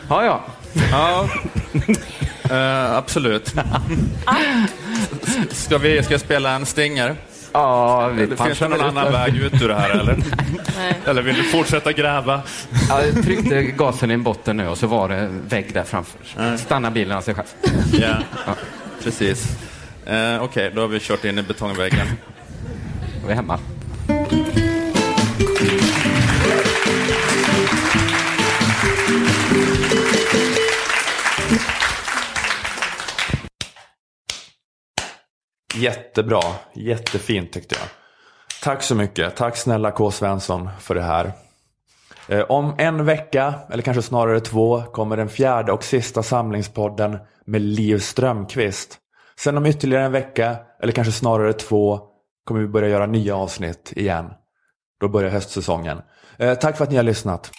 Ja, 0.08 0.24
ja. 0.24 0.44
Ja, 0.92 1.28
Eh, 2.50 2.96
absolut. 2.96 3.54
Ska, 5.50 5.78
vi, 5.78 6.02
ska 6.02 6.14
jag 6.14 6.20
spela 6.20 6.50
en 6.52 6.66
stingare? 6.66 7.16
Ja, 7.52 8.08
vi 8.08 8.22
Eller 8.22 8.26
Finns 8.36 8.38
det 8.38 8.44
punchar 8.44 8.68
någon 8.68 8.78
väl 8.78 8.86
annan 8.88 9.06
ut 9.06 9.12
det. 9.12 9.18
väg 9.18 9.36
ut 9.36 9.62
ur 9.62 9.68
det 9.68 9.74
här 9.74 9.90
eller? 9.90 10.16
Eller 11.06 11.22
vill 11.22 11.34
du 11.34 11.42
fortsätta 11.42 11.92
gräva? 11.92 12.42
Ja, 12.88 13.02
jag 13.04 13.24
tryckte 13.24 13.62
gasen 13.62 14.10
i 14.10 14.16
botten 14.16 14.56
nu 14.56 14.68
och 14.68 14.78
så 14.78 14.86
var 14.86 15.08
det 15.08 15.16
en 15.16 15.48
vägg 15.48 15.74
där 15.74 15.84
framför. 15.84 16.20
Stanna 16.56 16.90
bilen 16.90 17.16
av 17.16 17.22
sig 17.22 17.34
själv. 17.34 17.46
Ja, 17.92 18.14
precis. 19.04 19.48
Eh, 20.06 20.42
Okej, 20.42 20.72
då 20.74 20.80
har 20.80 20.88
vi 20.88 21.00
kört 21.00 21.24
in 21.24 21.38
i 21.38 21.42
betongväggen. 21.42 22.06
Vi 23.26 23.32
är 23.32 23.36
hemma. 23.36 23.58
Jättebra, 35.74 36.40
jättefint 36.74 37.52
tyckte 37.52 37.74
jag. 37.74 37.88
Tack 38.62 38.82
så 38.82 38.94
mycket. 38.94 39.36
Tack 39.36 39.56
snälla 39.56 39.90
K. 39.90 40.10
Svensson 40.10 40.68
för 40.80 40.94
det 40.94 41.02
här. 41.02 41.32
Eh, 42.28 42.40
om 42.40 42.74
en 42.78 43.04
vecka, 43.04 43.54
eller 43.70 43.82
kanske 43.82 44.02
snarare 44.02 44.40
två, 44.40 44.82
kommer 44.82 45.16
den 45.16 45.28
fjärde 45.28 45.72
och 45.72 45.84
sista 45.84 46.22
samlingspodden 46.22 47.18
med 47.44 47.60
Liv 47.60 47.98
Strömqvist. 47.98 48.98
Sen 49.40 49.56
om 49.56 49.66
ytterligare 49.66 50.04
en 50.04 50.12
vecka, 50.12 50.56
eller 50.82 50.92
kanske 50.92 51.12
snarare 51.12 51.52
två, 51.52 52.00
kommer 52.44 52.60
vi 52.60 52.68
börja 52.68 52.88
göra 52.88 53.06
nya 53.06 53.36
avsnitt 53.36 53.92
igen. 53.96 54.30
Då 55.00 55.08
börjar 55.08 55.30
höstsäsongen. 55.30 55.98
Eh, 56.36 56.54
Tack 56.54 56.76
för 56.76 56.84
att 56.84 56.90
ni 56.90 56.96
har 56.96 57.02
lyssnat. 57.02 57.50